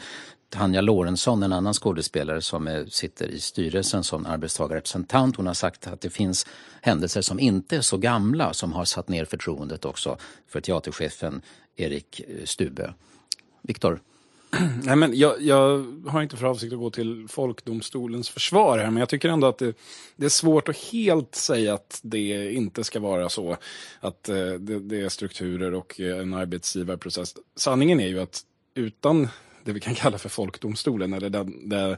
Tanja 0.51 0.81
Lorentzon, 0.81 1.43
en 1.43 1.53
annan 1.53 1.75
skådespelare 1.75 2.43
som 2.43 2.69
är, 2.69 2.87
sitter 2.87 3.29
i 3.29 3.41
styrelsen 3.41 4.05
som 4.05 4.27
arbetstagarrepresentant, 4.27 5.37
hon 5.37 5.47
har 5.47 5.55
sagt 5.55 5.87
att 5.87 6.01
det 6.01 6.11
finns 6.11 6.47
händelser 6.83 7.21
som 7.23 7.41
inte 7.41 7.77
är 7.77 7.81
så 7.81 7.97
gamla 7.97 8.53
som 8.53 8.73
har 8.73 8.85
satt 8.85 9.09
ner 9.09 9.25
förtroendet 9.25 9.85
också 9.85 10.17
för 10.49 10.61
teaterchefen 10.61 11.43
Erik 11.77 12.21
Stube. 12.45 12.95
Viktor? 13.63 14.01
Nej, 14.83 14.97
men 14.97 15.19
jag, 15.19 15.43
jag, 15.43 15.87
har 16.07 16.23
inte 16.23 16.37
för 16.37 16.47
avsikt 16.47 16.73
att 16.73 16.79
gå 16.79 16.91
till 16.91 17.27
folkdomstolens 17.29 18.29
försvar 18.29 18.79
här, 18.79 18.91
men 18.91 18.97
jag 18.97 19.09
tycker 19.09 19.29
ändå 19.29 19.47
att 19.47 19.59
det, 19.59 19.75
det 20.17 20.25
är 20.25 20.31
svårt 20.31 20.69
att 20.69 20.77
helt 20.77 21.35
säga 21.35 21.75
att 21.75 22.01
det 22.03 22.53
inte 22.53 22.85
ska 22.85 23.01
vara 23.01 23.29
så. 23.29 23.57
Att 24.01 24.29
eh, 24.29 24.37
det, 24.37 24.79
det, 24.79 25.01
är 25.01 25.09
strukturer 25.09 25.75
och 25.75 26.01
eh, 26.01 26.19
en 26.19 26.35
arbetsgivarprocess. 26.35 27.35
Sanningen 27.57 28.01
är 28.01 28.09
ju 28.09 28.21
att 28.21 28.43
utan 28.75 29.29
det 29.67 29.73
vi 29.73 29.81
kan 29.81 29.95
kalla 29.95 30.19
för 30.19 30.29
folkdomstolen, 30.29 31.13
eller 31.13 31.31
den, 31.31 31.69
den, 31.69 31.97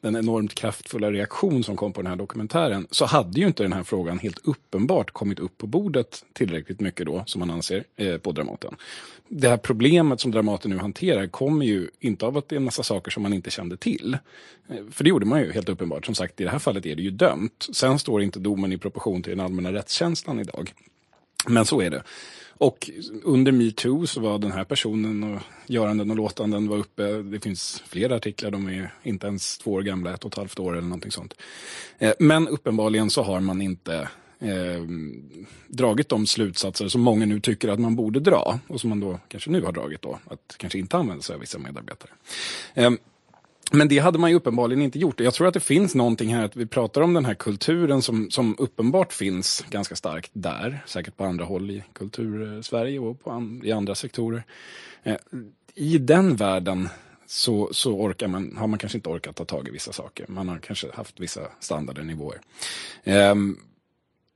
den 0.00 0.16
enormt 0.16 0.54
kraftfulla 0.54 1.10
reaktion 1.12 1.64
som 1.64 1.76
kom 1.76 1.92
på 1.92 2.02
den 2.02 2.10
här 2.10 2.16
dokumentären, 2.16 2.86
så 2.90 3.04
hade 3.04 3.40
ju 3.40 3.46
inte 3.46 3.62
den 3.62 3.72
här 3.72 3.82
frågan 3.82 4.18
helt 4.18 4.38
uppenbart 4.44 5.10
kommit 5.10 5.38
upp 5.38 5.58
på 5.58 5.66
bordet 5.66 6.24
tillräckligt 6.32 6.80
mycket 6.80 7.06
då, 7.06 7.22
som 7.26 7.38
man 7.38 7.50
anser, 7.50 7.84
eh, 7.96 8.16
på 8.16 8.32
Dramaten. 8.32 8.76
Det 9.28 9.48
här 9.48 9.56
problemet 9.56 10.20
som 10.20 10.30
Dramaten 10.30 10.70
nu 10.70 10.78
hanterar 10.78 11.26
kommer 11.26 11.66
ju 11.66 11.88
inte 12.00 12.26
av 12.26 12.36
att 12.36 12.48
det 12.48 12.54
är 12.54 12.56
en 12.56 12.64
massa 12.64 12.82
saker 12.82 13.10
som 13.10 13.22
man 13.22 13.32
inte 13.32 13.50
kände 13.50 13.76
till. 13.76 14.18
Eh, 14.68 14.76
för 14.90 15.04
det 15.04 15.10
gjorde 15.10 15.26
man 15.26 15.40
ju 15.40 15.52
helt 15.52 15.68
uppenbart. 15.68 16.06
Som 16.06 16.14
sagt, 16.14 16.40
i 16.40 16.44
det 16.44 16.50
här 16.50 16.58
fallet 16.58 16.86
är 16.86 16.96
det 16.96 17.02
ju 17.02 17.10
dömt. 17.10 17.66
Sen 17.72 17.98
står 17.98 18.22
inte 18.22 18.38
domen 18.38 18.72
i 18.72 18.78
proportion 18.78 19.22
till 19.22 19.30
den 19.30 19.40
allmänna 19.40 19.72
rättskänslan 19.72 20.40
idag. 20.40 20.72
Men 21.48 21.64
så 21.64 21.80
är 21.80 21.90
det. 21.90 22.02
Och 22.60 22.90
under 23.22 23.52
metoo 23.52 24.06
så 24.06 24.20
var 24.20 24.38
den 24.38 24.52
här 24.52 24.64
personen 24.64 25.24
och 25.24 25.40
göranden 25.66 26.10
och 26.10 26.16
låtanden 26.16 26.68
var 26.68 26.76
uppe. 26.76 27.22
Det 27.22 27.40
finns 27.40 27.82
flera 27.86 28.16
artiklar, 28.16 28.50
de 28.50 28.68
är 28.68 28.94
inte 29.02 29.26
ens 29.26 29.58
två 29.58 29.72
år 29.72 29.82
gamla, 29.82 30.14
ett 30.14 30.24
och 30.24 30.32
ett 30.32 30.38
halvt 30.38 30.58
år 30.58 30.72
eller 30.72 30.88
någonting 30.88 31.10
sånt. 31.10 31.34
Eh, 31.98 32.12
men 32.18 32.48
uppenbarligen 32.48 33.10
så 33.10 33.22
har 33.22 33.40
man 33.40 33.62
inte 33.62 34.08
eh, 34.38 34.82
dragit 35.68 36.08
de 36.08 36.26
slutsatser 36.26 36.88
som 36.88 37.00
många 37.00 37.26
nu 37.26 37.40
tycker 37.40 37.68
att 37.68 37.80
man 37.80 37.96
borde 37.96 38.20
dra 38.20 38.58
och 38.66 38.80
som 38.80 38.90
man 38.90 39.00
då 39.00 39.18
kanske 39.28 39.50
nu 39.50 39.62
har 39.62 39.72
dragit 39.72 40.02
då, 40.02 40.18
att 40.26 40.54
kanske 40.56 40.78
inte 40.78 40.96
använda 40.96 41.22
sig 41.22 41.34
av 41.34 41.40
vissa 41.40 41.58
medarbetare. 41.58 42.10
Eh, 42.74 42.90
men 43.70 43.88
det 43.88 43.98
hade 43.98 44.18
man 44.18 44.30
ju 44.30 44.36
uppenbarligen 44.36 44.82
inte 44.82 44.98
gjort. 44.98 45.20
Jag 45.20 45.34
tror 45.34 45.48
att 45.48 45.54
det 45.54 45.60
finns 45.60 45.94
någonting 45.94 46.34
här, 46.34 46.44
att 46.44 46.56
vi 46.56 46.66
pratar 46.66 47.00
om 47.00 47.14
den 47.14 47.24
här 47.24 47.34
kulturen 47.34 48.02
som, 48.02 48.30
som 48.30 48.54
uppenbart 48.58 49.12
finns 49.12 49.64
ganska 49.70 49.96
starkt 49.96 50.30
där, 50.32 50.82
säkert 50.86 51.16
på 51.16 51.24
andra 51.24 51.44
håll 51.44 51.70
i 51.70 51.84
kultur-Sverige 51.92 52.98
och 52.98 53.24
på 53.24 53.30
an, 53.30 53.60
i 53.64 53.72
andra 53.72 53.94
sektorer. 53.94 54.42
Eh, 55.02 55.16
I 55.74 55.98
den 55.98 56.36
världen 56.36 56.88
så, 57.26 57.68
så 57.72 57.94
orkar 57.94 58.28
man, 58.28 58.56
har 58.56 58.66
man 58.66 58.78
kanske 58.78 58.98
inte 58.98 59.08
orkat 59.08 59.36
ta 59.36 59.44
tag 59.44 59.68
i 59.68 59.70
vissa 59.70 59.92
saker. 59.92 60.24
Man 60.28 60.48
har 60.48 60.58
kanske 60.58 60.86
haft 60.94 61.20
vissa 61.20 61.40
standardnivåer. 61.60 62.40
Eh, 63.04 63.34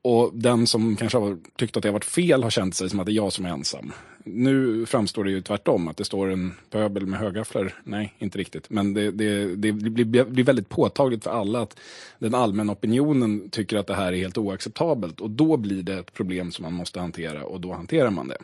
och 0.04 0.30
den 0.34 0.66
som 0.66 0.96
kanske 0.96 1.18
har 1.18 1.38
tyckt 1.56 1.76
att 1.76 1.82
det 1.82 1.88
har 1.88 1.92
varit 1.92 2.04
fel 2.04 2.42
har 2.42 2.50
känt 2.50 2.74
sig 2.74 2.90
som 2.90 3.00
att 3.00 3.06
det 3.06 3.12
är 3.12 3.14
jag 3.14 3.32
som 3.32 3.44
är 3.44 3.48
ensam. 3.48 3.92
Nu 4.24 4.86
framstår 4.86 5.24
det 5.24 5.30
ju 5.30 5.40
tvärtom, 5.40 5.88
att 5.88 5.96
det 5.96 6.04
står 6.04 6.30
en 6.30 6.54
pöbel 6.70 7.06
med 7.06 7.20
högafflar. 7.20 7.74
Nej, 7.84 8.14
inte 8.18 8.38
riktigt. 8.38 8.70
Men 8.70 8.94
det, 8.94 9.10
det, 9.10 9.56
det 9.56 9.72
blir, 9.72 10.24
blir 10.24 10.44
väldigt 10.44 10.68
påtagligt 10.68 11.24
för 11.24 11.30
alla 11.30 11.60
att 11.60 11.76
den 12.18 12.34
allmänna 12.34 12.72
opinionen 12.72 13.50
tycker 13.50 13.76
att 13.76 13.86
det 13.86 13.94
här 13.94 14.12
är 14.12 14.16
helt 14.16 14.38
oacceptabelt. 14.38 15.20
Och 15.20 15.30
då 15.30 15.56
blir 15.56 15.82
det 15.82 15.98
ett 15.98 16.12
problem 16.12 16.52
som 16.52 16.62
man 16.62 16.72
måste 16.72 17.00
hantera 17.00 17.44
och 17.44 17.60
då 17.60 17.72
hanterar 17.72 18.10
man 18.10 18.28
det. 18.28 18.38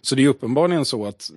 Så 0.00 0.14
det 0.14 0.24
är 0.24 0.28
uppenbarligen 0.28 0.84
så 0.84 1.06
att 1.06 1.30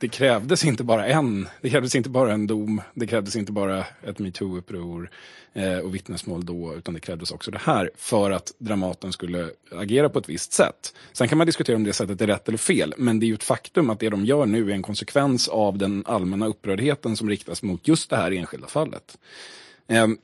det 0.00 0.08
krävdes 0.08 0.64
inte 0.64 0.84
bara 0.84 1.06
en, 1.06 1.48
det 1.60 1.70
krävdes 1.70 1.94
inte 1.94 2.08
bara 2.08 2.32
en 2.32 2.46
dom, 2.46 2.82
det 2.94 3.06
krävdes 3.06 3.36
inte 3.36 3.52
bara 3.52 3.84
ett 4.02 4.18
metoo-uppror 4.18 5.10
eh, 5.52 5.78
och 5.78 5.94
vittnesmål 5.94 6.46
då, 6.46 6.74
utan 6.74 6.94
det 6.94 7.00
krävdes 7.00 7.30
också 7.30 7.50
det 7.50 7.58
här 7.58 7.90
för 7.96 8.30
att 8.30 8.52
Dramaten 8.58 9.12
skulle 9.12 9.50
agera 9.72 10.08
på 10.08 10.18
ett 10.18 10.28
visst 10.28 10.52
sätt. 10.52 10.94
Sen 11.12 11.28
kan 11.28 11.38
man 11.38 11.46
diskutera 11.46 11.76
om 11.76 11.84
det 11.84 11.92
sättet 11.92 12.20
är 12.20 12.26
rätt 12.26 12.48
eller 12.48 12.58
fel, 12.58 12.94
men 12.96 13.20
det 13.20 13.26
är 13.26 13.28
ju 13.28 13.34
ett 13.34 13.44
faktum 13.44 13.90
att 13.90 14.00
det 14.00 14.08
de 14.08 14.24
gör 14.24 14.46
nu 14.46 14.70
är 14.70 14.74
en 14.74 14.82
konsekvens 14.82 15.48
av 15.48 15.78
den 15.78 16.04
allmänna 16.06 16.46
upprördheten 16.46 17.16
som 17.16 17.28
riktas 17.28 17.62
mot 17.62 17.88
just 17.88 18.10
det 18.10 18.16
här 18.16 18.32
enskilda 18.32 18.66
fallet. 18.66 19.18
Ehm, 19.88 20.18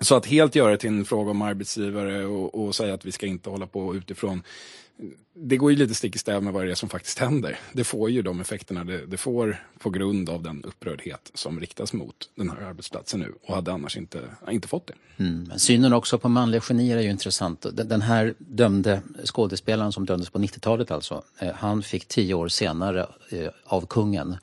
så 0.00 0.14
att 0.14 0.26
helt 0.26 0.54
göra 0.54 0.70
det 0.70 0.76
till 0.76 0.88
en 0.88 1.04
fråga 1.04 1.30
om 1.30 1.42
arbetsgivare 1.42 2.24
och, 2.24 2.64
och 2.64 2.74
säga 2.74 2.94
att 2.94 3.04
vi 3.04 3.12
ska 3.12 3.26
inte 3.26 3.50
hålla 3.50 3.66
på 3.66 3.96
utifrån 3.96 4.42
det 5.36 5.56
går 5.56 5.70
ju 5.70 5.76
lite 5.76 5.94
stick 5.94 6.16
i 6.16 6.18
stäv 6.18 6.42
med 6.42 6.52
vad 6.52 6.64
det 6.66 6.70
är 6.70 6.74
som 6.74 6.88
faktiskt 6.88 7.18
händer. 7.18 7.58
Det 7.72 7.84
får 7.84 8.10
ju 8.10 8.22
de 8.22 8.40
effekterna 8.40 8.84
det, 8.84 9.06
det, 9.06 9.16
får 9.16 9.64
på 9.78 9.90
grund 9.90 10.30
av 10.30 10.42
den 10.42 10.64
upprördhet 10.64 11.30
som 11.34 11.60
riktas 11.60 11.92
mot 11.92 12.14
den 12.34 12.50
här 12.50 12.56
arbetsplatsen 12.56 13.20
nu 13.20 13.34
och 13.42 13.54
hade 13.54 13.72
annars 13.72 13.96
inte, 13.96 14.20
inte 14.50 14.68
fått 14.68 14.86
det. 14.86 15.24
Mm. 15.24 15.58
Synen 15.58 15.92
också 15.92 16.18
på 16.18 16.28
manliga 16.28 16.60
genier 16.60 16.96
är 16.96 17.02
ju 17.02 17.10
intressant. 17.10 17.66
Den 17.72 18.02
här 18.02 18.34
dömde 18.38 19.02
skådespelaren 19.24 19.92
som 19.92 20.06
dömdes 20.06 20.30
på 20.30 20.38
90-talet 20.38 20.90
alltså, 20.90 21.22
eh, 21.38 21.52
han 21.54 21.82
fick 21.82 22.08
tio 22.08 22.34
år 22.34 22.48
senare 22.48 23.06
eh, 23.30 23.48
av 23.64 23.86
kungen 23.86 24.36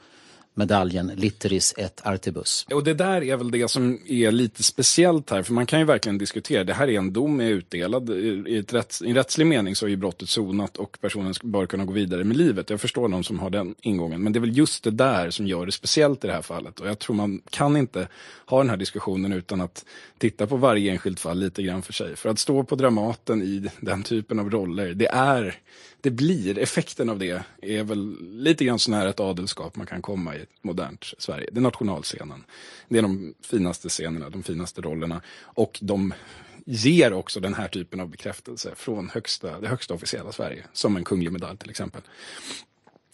medaljen 0.54 1.12
Litteris 1.16 1.74
et 1.78 2.02
Artibus. 2.04 2.66
Och 2.72 2.84
det 2.84 2.94
där 2.94 3.24
är 3.24 3.38
väl 3.38 3.52
det 3.52 3.68
som 3.68 4.00
är 4.08 4.32
lite 4.32 4.64
speciellt 4.64 5.30
här, 5.30 5.44
för 5.44 5.54
man 5.54 5.66
kan 5.66 5.80
ju 5.80 5.86
verkligen 5.86 6.18
diskutera. 6.18 6.64
Det 6.64 6.74
här 6.74 6.90
är 6.90 6.98
en 6.98 7.14
dom 7.14 7.42
är 7.42 7.50
utdelad. 7.50 8.10
I, 8.10 8.58
ett 8.58 8.74
rätts, 8.74 9.02
I 9.02 9.14
rättslig 9.14 9.48
mening 9.48 9.76
så 9.76 9.86
är 9.86 9.90
ju 9.90 9.96
brottet 9.96 10.30
sonat 10.30 10.78
och 10.78 10.98
personen 11.02 11.34
bör 11.44 11.66
kunna 11.66 11.86
gå 11.86 11.94
vidare 11.94 12.24
med 12.24 12.38
livet. 12.38 12.70
Jag 12.70 12.82
förstår 12.82 13.10
de 13.10 13.24
som 13.24 13.40
har 13.40 13.50
den 13.50 13.76
ingången, 13.82 14.24
men 14.24 14.34
det 14.34 14.40
är 14.40 14.42
väl 14.42 14.58
just 14.58 14.84
det 14.84 14.92
där 14.92 15.30
som 15.30 15.48
gör 15.48 15.66
det 15.66 15.72
speciellt 15.72 16.24
i 16.24 16.28
det 16.28 16.34
här 16.34 16.42
fallet. 16.42 16.80
Och 16.80 16.88
jag 16.88 17.00
tror 17.00 17.16
man 17.16 17.42
kan 17.50 17.78
inte 17.78 18.08
ha 18.46 18.58
den 18.58 18.70
här 18.70 18.78
diskussionen 18.78 19.34
utan 19.34 19.62
att 19.62 19.86
titta 20.18 20.48
på 20.48 20.58
varje 20.58 20.92
enskilt 20.92 21.20
fall 21.20 21.40
lite 21.40 21.64
grann 21.64 21.82
för 21.82 21.94
sig. 21.94 22.16
För 22.16 22.30
att 22.30 22.40
stå 22.40 22.64
på 22.64 22.76
Dramaten 22.76 23.42
i 23.42 23.70
den 23.80 24.04
typen 24.04 24.40
av 24.40 24.50
roller, 24.50 24.94
det 24.94 25.08
är 25.08 25.60
det 26.02 26.12
blir, 26.12 26.60
effekten 26.60 27.10
av 27.10 27.20
det 27.20 27.44
är 27.62 27.84
väl 27.84 28.18
lite 28.22 28.66
grann 28.66 28.80
så 28.80 28.92
nära 28.92 29.10
ett 29.10 29.20
adelskap 29.20 29.76
man 29.76 29.88
kan 29.88 30.02
komma 30.02 30.36
i 30.36 30.42
ett 30.42 30.50
modernt 30.62 31.06
Sverige. 31.18 31.50
Det 31.52 31.60
är 31.60 31.62
nationalscenen. 31.62 32.44
Det 32.90 32.98
är 32.98 33.02
de 33.02 33.34
finaste 33.42 33.90
scenerna, 33.90 34.30
de 34.30 34.44
finaste 34.44 34.82
rollerna. 34.82 35.22
Och 35.40 35.80
de 35.82 36.14
ger 36.66 37.14
också 37.14 37.40
den 37.40 37.54
här 37.54 37.68
typen 37.68 38.00
av 38.00 38.10
bekräftelse 38.10 38.72
från 38.76 39.10
högsta, 39.10 39.60
det 39.60 39.68
högsta 39.68 39.94
officiella 39.94 40.32
Sverige. 40.32 40.64
Som 40.74 40.98
en 40.98 41.04
kunglig 41.04 41.32
medalj 41.32 41.58
till 41.58 41.70
exempel. 41.70 42.02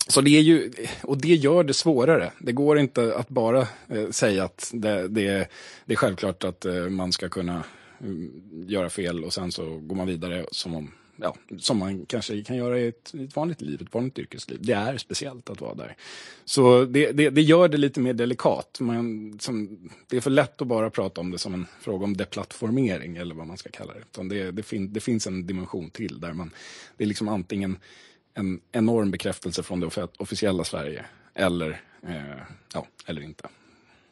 Så 0.07 0.21
det 0.21 0.38
är 0.38 0.41
ju, 0.41 0.71
och 1.01 1.17
det 1.17 1.35
gör 1.35 1.63
det 1.63 1.73
svårare. 1.73 2.31
Det 2.39 2.51
går 2.51 2.79
inte 2.79 3.15
att 3.15 3.29
bara 3.29 3.67
eh, 3.88 4.09
säga 4.11 4.43
att 4.43 4.71
det, 4.73 5.07
det, 5.07 5.47
det, 5.85 5.93
är 5.93 5.97
självklart 5.97 6.43
att 6.43 6.65
eh, 6.65 6.73
man 6.73 7.11
ska 7.11 7.29
kunna 7.29 7.63
um, 7.99 8.65
göra 8.67 8.89
fel 8.89 9.23
och 9.23 9.33
sen 9.33 9.51
så 9.51 9.77
går 9.77 9.95
man 9.95 10.07
vidare 10.07 10.45
som 10.51 10.75
om 10.75 10.91
ja, 11.18 11.36
som 11.59 11.78
man 11.78 12.05
kanske 12.05 12.43
kan 12.43 12.55
göra 12.55 12.80
i 12.80 12.88
ett, 12.88 13.11
i 13.13 13.24
ett 13.24 13.36
vanligt 13.36 13.61
liv, 13.61 13.82
ett 13.82 13.93
vanligt 13.93 14.20
yrkesliv. 14.20 14.59
Det 14.61 14.74
är 14.74 14.97
speciellt 14.97 15.49
att 15.49 15.61
vara 15.61 15.76
där. 15.76 15.95
Så 16.45 16.86
det, 16.86 17.11
det, 17.11 17.30
det 17.30 17.41
gör 17.41 17.68
det 17.68 17.78
lite 17.78 17.99
mer 17.99 18.13
delikat. 18.13 18.78
Man, 18.80 19.38
som, 19.39 19.80
det 20.07 20.18
är 20.18 20.22
för 20.22 20.30
lätt 20.30 20.61
att 20.61 20.68
bara 20.68 20.89
prata 20.89 21.22
om 21.22 21.32
det 21.32 21.38
som 21.38 21.53
en 21.53 21.65
fråga 21.82 22.03
om 22.03 22.18
deplattformering 22.18 23.18
eller 23.18 23.36
vad 23.36 23.47
man 23.47 23.57
ska 23.57 23.70
kalla 23.70 23.93
det. 23.93 24.24
Det, 24.24 24.51
det, 24.51 24.63
fin, 24.63 24.93
det 24.93 24.99
finns 24.99 25.28
en 25.28 25.47
dimension 25.47 25.89
till 25.89 26.20
där 26.20 26.34
man, 26.34 26.51
det 26.97 27.03
är 27.03 27.07
liksom 27.07 27.28
antingen 27.28 27.78
en 28.34 28.59
enorm 28.72 29.11
bekräftelse 29.11 29.63
från 29.63 29.80
det 29.80 30.07
officiella 30.18 30.63
Sverige 30.63 31.05
eller, 31.34 31.82
eh, 32.03 32.41
ja, 32.74 32.88
eller 33.05 33.22
inte. 33.22 33.47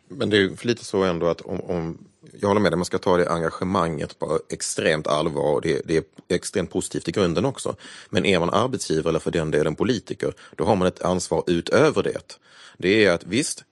Men 0.07 0.29
det 0.29 0.37
är 0.37 0.55
för 0.55 0.67
lite 0.67 0.85
så 0.85 1.03
ändå 1.03 1.27
att 1.27 1.41
om, 1.41 1.61
om 1.61 1.97
jag 2.39 2.47
håller 2.47 2.61
med 2.61 2.71
dig, 2.71 2.77
man 2.77 2.85
ska 2.85 2.97
ta 2.97 3.17
det 3.17 3.29
engagemanget 3.29 4.19
på 4.19 4.39
extremt 4.49 5.07
allvar 5.07 5.53
och 5.53 5.61
det, 5.61 5.81
det, 5.85 5.97
är 5.97 6.03
extremt 6.29 6.71
positivt 6.71 7.07
i 7.07 7.11
grunden 7.11 7.45
också. 7.45 7.75
Men 8.09 8.25
är 8.25 8.39
man 8.39 8.49
arbetsgivare 8.49 9.09
eller 9.09 9.19
för 9.19 9.31
den 9.31 9.51
delen 9.51 9.75
politiker, 9.75 10.33
då 10.55 10.63
har 10.63 10.75
man 10.75 10.87
ett 10.87 11.01
ansvar 11.01 11.43
utöver 11.47 12.03
det. 12.03 12.37
Det 12.77 13.05
är 13.05 13.11
att 13.11 13.23
visst, 13.23 13.63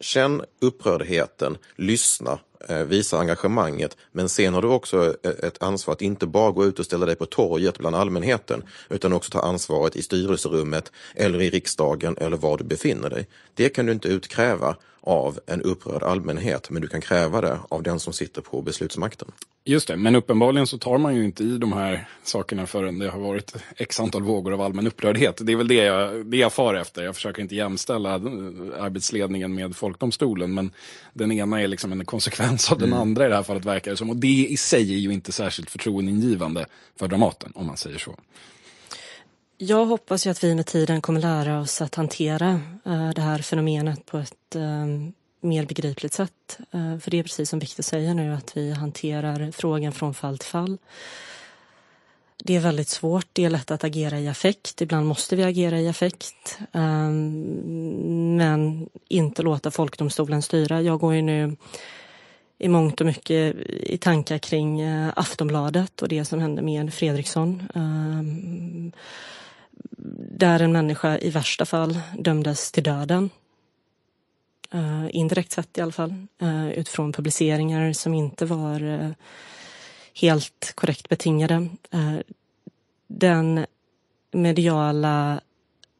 känn 0.00 0.42
upprördheten, 0.60 1.58
lyssna, 1.76 2.38
eh, 2.68 2.82
visa 2.82 3.18
engagemanget, 3.18 3.96
men 4.12 4.28
sen 4.28 4.54
har 4.54 4.62
du 4.62 4.68
också 4.68 5.14
eh, 5.22 5.30
ett 5.30 5.62
ansvar 5.62 5.94
att 5.94 6.02
inte 6.02 6.26
bara 6.26 6.50
gå 6.50 6.64
ut 6.64 6.78
och 6.78 6.84
ställa 6.84 7.06
dig 7.06 7.16
på 7.16 7.26
torget 7.26 7.78
bland 7.78 7.96
allmänheten, 7.96 8.62
utan 8.88 9.12
också 9.12 9.30
ta 9.30 9.40
ansvaret 9.40 9.96
i 9.96 10.02
styrelserummet 10.02 10.92
eller 11.14 11.42
i 11.42 11.50
riksdagen 11.50 12.16
eller 12.16 12.36
var 12.36 12.58
du 12.58 12.64
befinner 12.64 13.10
dig. 13.10 13.28
Det 13.54 13.68
kan 13.68 13.86
du 13.86 13.92
inte 13.92 14.08
utkräva 14.08 14.76
av 15.08 15.38
en 15.46 15.62
upprörd 15.62 16.02
allmänhet, 16.02 16.70
men 16.70 16.82
du 16.82 16.88
kan 16.88 17.00
kräva 17.00 17.40
det 17.40 17.58
av 17.68 17.82
den 17.82 18.00
som 18.00 18.12
sitter 18.12 18.42
på 18.42 18.62
beslutsmakten. 18.62 19.28
Just 19.64 19.88
det, 19.88 19.96
men 19.96 20.14
uppenbarligen 20.14 20.66
så 20.66 20.78
tar 20.78 20.98
man 20.98 21.16
ju 21.16 21.24
inte 21.24 21.44
i 21.44 21.58
de 21.58 21.72
här 21.72 22.08
sakerna 22.22 22.66
förrän 22.66 22.98
det 22.98 23.08
har 23.08 23.20
varit 23.20 23.56
x 23.76 24.00
antal 24.00 24.22
vågor 24.22 24.52
av 24.52 24.60
allmän 24.60 24.86
upprördhet. 24.86 25.40
Det 25.42 25.52
är 25.52 25.56
väl 25.56 25.68
det 25.68 25.74
jag, 25.74 26.26
det 26.26 26.36
jag 26.36 26.52
far 26.52 26.74
efter. 26.74 27.04
Jag 27.04 27.14
försöker 27.14 27.42
inte 27.42 27.54
jämställa 27.54 28.14
arbetsledningen 28.14 29.54
med 29.54 29.76
folkdomstolen, 29.76 30.54
men 30.54 30.70
den 31.12 31.32
ena 31.32 31.60
är 31.62 31.68
liksom 31.68 31.92
en 31.92 32.04
konsekvens 32.04 32.72
av 32.72 32.78
den 32.78 32.88
mm. 32.88 33.00
andra 33.00 33.26
i 33.26 33.28
det 33.28 33.36
här 33.36 33.42
fallet 33.42 33.64
verkar 33.64 33.90
det 33.90 33.96
som. 33.96 34.10
Och 34.10 34.16
det 34.16 34.46
i 34.48 34.56
sig 34.56 34.94
är 34.94 34.98
ju 34.98 35.12
inte 35.12 35.32
särskilt 35.32 35.70
förtroendeingivande 35.70 36.66
för 36.96 37.08
Dramaten, 37.08 37.52
om 37.54 37.66
man 37.66 37.76
säger 37.76 37.98
så. 37.98 38.14
Jag 39.60 39.86
hoppas 39.86 40.26
ju 40.26 40.30
att 40.30 40.44
vi 40.44 40.54
med 40.54 40.66
tiden 40.66 41.00
kommer 41.00 41.20
lära 41.20 41.60
oss 41.60 41.80
att 41.80 41.94
hantera 41.94 42.60
eh, 42.84 43.10
det 43.10 43.20
här 43.20 43.38
fenomenet 43.38 44.06
på 44.06 44.18
ett 44.18 44.54
ehm, 44.54 45.12
mer 45.40 45.66
begripligt 45.66 46.14
sätt. 46.14 46.58
Eh, 46.70 46.98
för 46.98 47.10
det 47.10 47.18
är 47.18 47.22
precis 47.22 47.50
som 47.50 47.58
Victor 47.58 47.82
säger 47.82 48.14
nu, 48.14 48.34
att 48.34 48.56
vi 48.56 48.72
hanterar 48.72 49.50
frågan 49.52 49.92
från 49.92 50.14
fall 50.14 50.38
till 50.38 50.48
fall. 50.48 50.78
Det 52.44 52.56
är 52.56 52.60
väldigt 52.60 52.88
svårt, 52.88 53.26
det 53.32 53.44
är 53.44 53.50
lätt 53.50 53.70
att 53.70 53.84
agera 53.84 54.20
i 54.20 54.28
affekt. 54.28 54.80
Ibland 54.80 55.06
måste 55.06 55.36
vi 55.36 55.44
agera 55.44 55.80
i 55.80 55.88
affekt. 55.88 56.58
Ehm, 56.72 58.36
men 58.36 58.88
inte 59.08 59.42
låta 59.42 59.70
folkdomstolen 59.70 60.42
styra. 60.42 60.82
Jag 60.82 61.00
går 61.00 61.14
ju 61.14 61.22
nu 61.22 61.56
i 62.58 62.68
mångt 62.68 63.00
och 63.00 63.06
mycket 63.06 63.56
i 63.68 63.98
tankar 63.98 64.38
kring 64.38 64.80
eh, 64.80 65.12
Aftonbladet 65.16 66.02
och 66.02 66.08
det 66.08 66.24
som 66.24 66.40
hände 66.40 66.62
med 66.62 66.94
Fredriksson 66.94 67.62
ehm, 67.74 68.92
där 70.30 70.60
en 70.60 70.72
människa 70.72 71.18
i 71.18 71.30
värsta 71.30 71.64
fall 71.64 71.98
dömdes 72.18 72.72
till 72.72 72.82
döden. 72.82 73.30
Uh, 74.74 75.06
indirekt 75.10 75.52
sett 75.52 75.78
i 75.78 75.80
alla 75.80 75.92
fall, 75.92 76.26
uh, 76.42 76.70
utifrån 76.70 77.12
publiceringar 77.12 77.92
som 77.92 78.14
inte 78.14 78.46
var 78.46 78.82
uh, 78.82 79.10
helt 80.14 80.72
korrekt 80.74 81.08
betingade. 81.08 81.68
den 83.06 83.66
mediala 84.30 85.40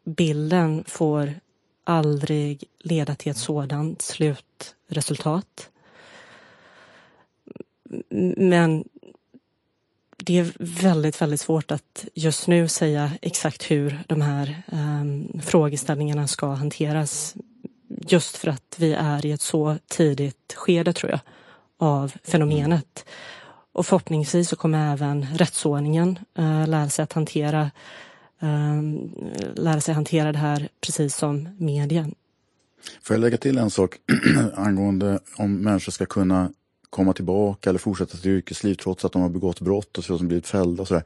bilden 0.05 0.85
får 0.87 1.35
aldrig 1.85 2.65
leda 2.79 3.15
till 3.15 3.31
ett 3.31 3.39
sådant 3.39 4.03
slutresultat. 4.03 5.71
Men 8.37 8.85
det 10.29 10.39
är 10.39 10.53
väldigt, 10.59 11.23
väldigt 11.23 11.41
svårt 11.41 11.71
att 11.71 12.05
just 12.15 12.47
nu 12.47 12.69
säga 12.69 13.13
exakt 13.23 13.71
hur 13.71 13.99
de 14.07 14.21
här 14.21 14.63
eh, 14.73 15.41
frågeställningarna 15.43 16.27
ska 16.27 16.47
hanteras. 16.47 17.35
Just 18.09 18.37
för 18.37 18.49
att 18.49 18.77
vi 18.79 18.93
är 18.93 19.27
i 19.27 19.33
ett 19.33 19.41
så 19.41 19.79
tidigt 19.87 20.55
skede, 20.57 20.93
tror 20.93 21.11
jag, 21.11 21.21
av 21.79 22.13
fenomenet. 22.25 23.05
Och 23.73 23.87
förhoppningsvis 23.87 24.49
så 24.49 24.57
kommer 24.57 24.93
även 24.93 25.27
rättsordningen 25.35 26.19
eh, 26.39 26.69
lära 26.69 26.89
sig 26.89 27.03
att 27.03 27.13
hantera 27.13 27.71
ehm, 28.41 29.11
lära 29.55 29.81
sig 29.81 29.95
hantera 29.95 30.33
det 30.33 30.39
här 30.39 30.69
precis 30.81 31.17
som 31.17 31.49
media. 31.59 32.11
Får 33.03 33.17
jag 33.17 33.21
lägga 33.21 33.37
till 33.37 33.59
en 33.59 33.71
sak 33.71 33.97
angående 34.55 35.19
om 35.37 35.63
människor 35.63 35.93
ska 35.93 36.07
kunna 36.07 36.51
komma 36.91 37.13
tillbaka 37.13 37.71
eller 37.71 37.79
fortsätta 37.79 38.17
sitt 38.17 38.27
yrkesliv 38.27 38.75
trots 38.75 39.05
att 39.05 39.13
de 39.13 39.23
har 39.23 39.29
begått 39.29 39.61
brott 39.61 39.99
och 39.99 40.05
så 40.05 40.19
som 40.19 40.29
blivit 40.29 40.47
fällda 40.47 40.83
och 40.83 40.89
sådär. 40.89 41.05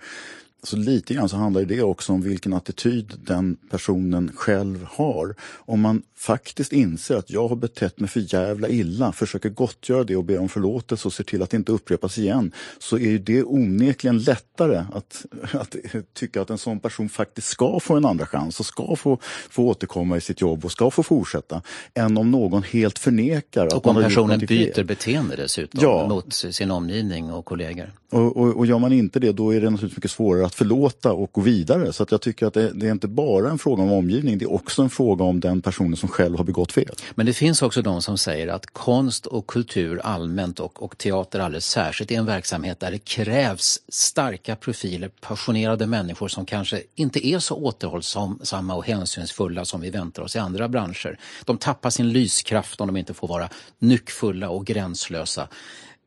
Så 0.64 0.76
lite 0.76 1.14
grann 1.14 1.28
så 1.28 1.36
handlar 1.36 1.62
det 1.62 1.82
också 1.82 2.12
om 2.12 2.22
vilken 2.22 2.52
attityd 2.52 3.12
den 3.26 3.56
personen 3.70 4.30
själv 4.34 4.86
har. 4.90 5.34
Om 5.54 5.80
man 5.80 6.02
faktiskt 6.16 6.72
inser 6.72 7.16
att 7.16 7.30
jag 7.30 7.48
har 7.48 7.56
betett 7.56 8.00
mig 8.00 8.08
för 8.08 8.34
jävla 8.34 8.68
illa, 8.68 9.12
försöker 9.12 9.48
gottgöra 9.48 10.04
det 10.04 10.16
och 10.16 10.24
be 10.24 10.38
om 10.38 10.48
förlåtelse 10.48 11.08
och 11.08 11.12
ser 11.12 11.24
till 11.24 11.42
att 11.42 11.50
det 11.50 11.56
inte 11.56 11.72
upprepas 11.72 12.18
igen, 12.18 12.52
så 12.78 12.98
är 12.98 13.18
det 13.18 13.44
onekligen 13.44 14.18
lättare 14.18 14.84
att, 14.92 15.26
att 15.52 15.76
tycka 16.14 16.42
att 16.42 16.50
en 16.50 16.58
sån 16.58 16.80
person 16.80 17.08
faktiskt 17.08 17.48
ska 17.48 17.80
få 17.80 17.96
en 17.96 18.04
andra 18.04 18.26
chans 18.26 18.60
och 18.60 18.66
ska 18.66 18.96
få, 18.96 19.18
få 19.50 19.64
återkomma 19.66 20.16
i 20.16 20.20
sitt 20.20 20.40
jobb 20.40 20.64
och 20.64 20.72
ska 20.72 20.90
få 20.90 21.02
fortsätta, 21.02 21.62
än 21.94 22.16
om 22.16 22.30
någon 22.30 22.62
helt 22.62 22.98
förnekar 22.98 23.66
och 23.66 23.76
att 23.76 23.84
man 23.84 23.96
har 23.96 24.02
personen 24.02 24.38
byter 24.38 24.84
beteende 24.84 25.36
dessutom 25.36 25.80
ja. 25.82 26.08
mot 26.08 26.32
sin 26.32 26.70
omgivning 26.70 27.32
och 27.32 27.44
kollegor. 27.44 27.92
Och, 28.10 28.36
och, 28.36 28.56
och 28.56 28.66
gör 28.66 28.78
man 28.78 28.92
inte 28.92 29.20
det, 29.20 29.32
då 29.32 29.54
är 29.54 29.60
det 29.60 29.70
naturligtvis 29.70 29.96
mycket 29.96 30.10
svårare 30.10 30.46
att 30.52 30.56
förlåta 30.56 31.12
och 31.12 31.32
gå 31.32 31.40
vidare. 31.40 31.92
Så 31.92 32.02
att 32.02 32.10
jag 32.10 32.20
tycker 32.20 32.46
att 32.46 32.54
det, 32.54 32.70
det, 32.72 32.86
är 32.86 32.92
inte 32.92 33.08
bara 33.08 33.50
en 33.50 33.58
fråga 33.58 33.82
om 33.82 33.92
omgivning, 33.92 34.38
det 34.38 34.44
är 34.44 34.52
också 34.52 34.82
en 34.82 34.90
fråga 34.90 35.24
om 35.24 35.40
den 35.40 35.62
personen 35.62 35.96
som 35.96 36.08
själv 36.08 36.36
har 36.36 36.44
begått 36.44 36.72
fel. 36.72 36.94
Men 37.14 37.26
det 37.26 37.32
finns 37.32 37.62
också 37.62 37.82
de 37.82 38.02
som 38.02 38.18
säger 38.18 38.48
att 38.48 38.66
konst 38.66 39.26
och 39.26 39.46
kultur 39.46 40.00
allmänt 40.04 40.60
och, 40.60 40.82
och 40.82 40.98
teater 40.98 41.40
alldeles 41.40 41.66
särskilt 41.66 42.10
är 42.10 42.14
en 42.14 42.26
verksamhet 42.26 42.80
där 42.80 42.90
det 42.90 42.98
krävs 42.98 43.80
starka 43.88 44.56
profiler, 44.56 45.08
passionerade 45.08 45.86
människor 45.86 46.28
som 46.28 46.46
kanske 46.46 46.82
inte 46.94 47.26
är 47.26 47.38
så 47.38 47.54
återhållsamma 47.54 48.74
och 48.74 48.86
hänsynsfulla 48.86 49.64
som 49.64 49.80
vi 49.80 49.90
väntar 49.90 50.22
oss 50.22 50.36
i 50.36 50.38
andra 50.38 50.68
branscher. 50.68 51.18
De 51.44 51.58
tappar 51.58 51.90
sin 51.90 52.08
lyskraft 52.08 52.80
om 52.80 52.86
de 52.86 52.96
inte 52.96 53.14
får 53.14 53.28
vara 53.28 53.48
nyckfulla 53.78 54.48
och 54.48 54.66
gränslösa 54.66 55.48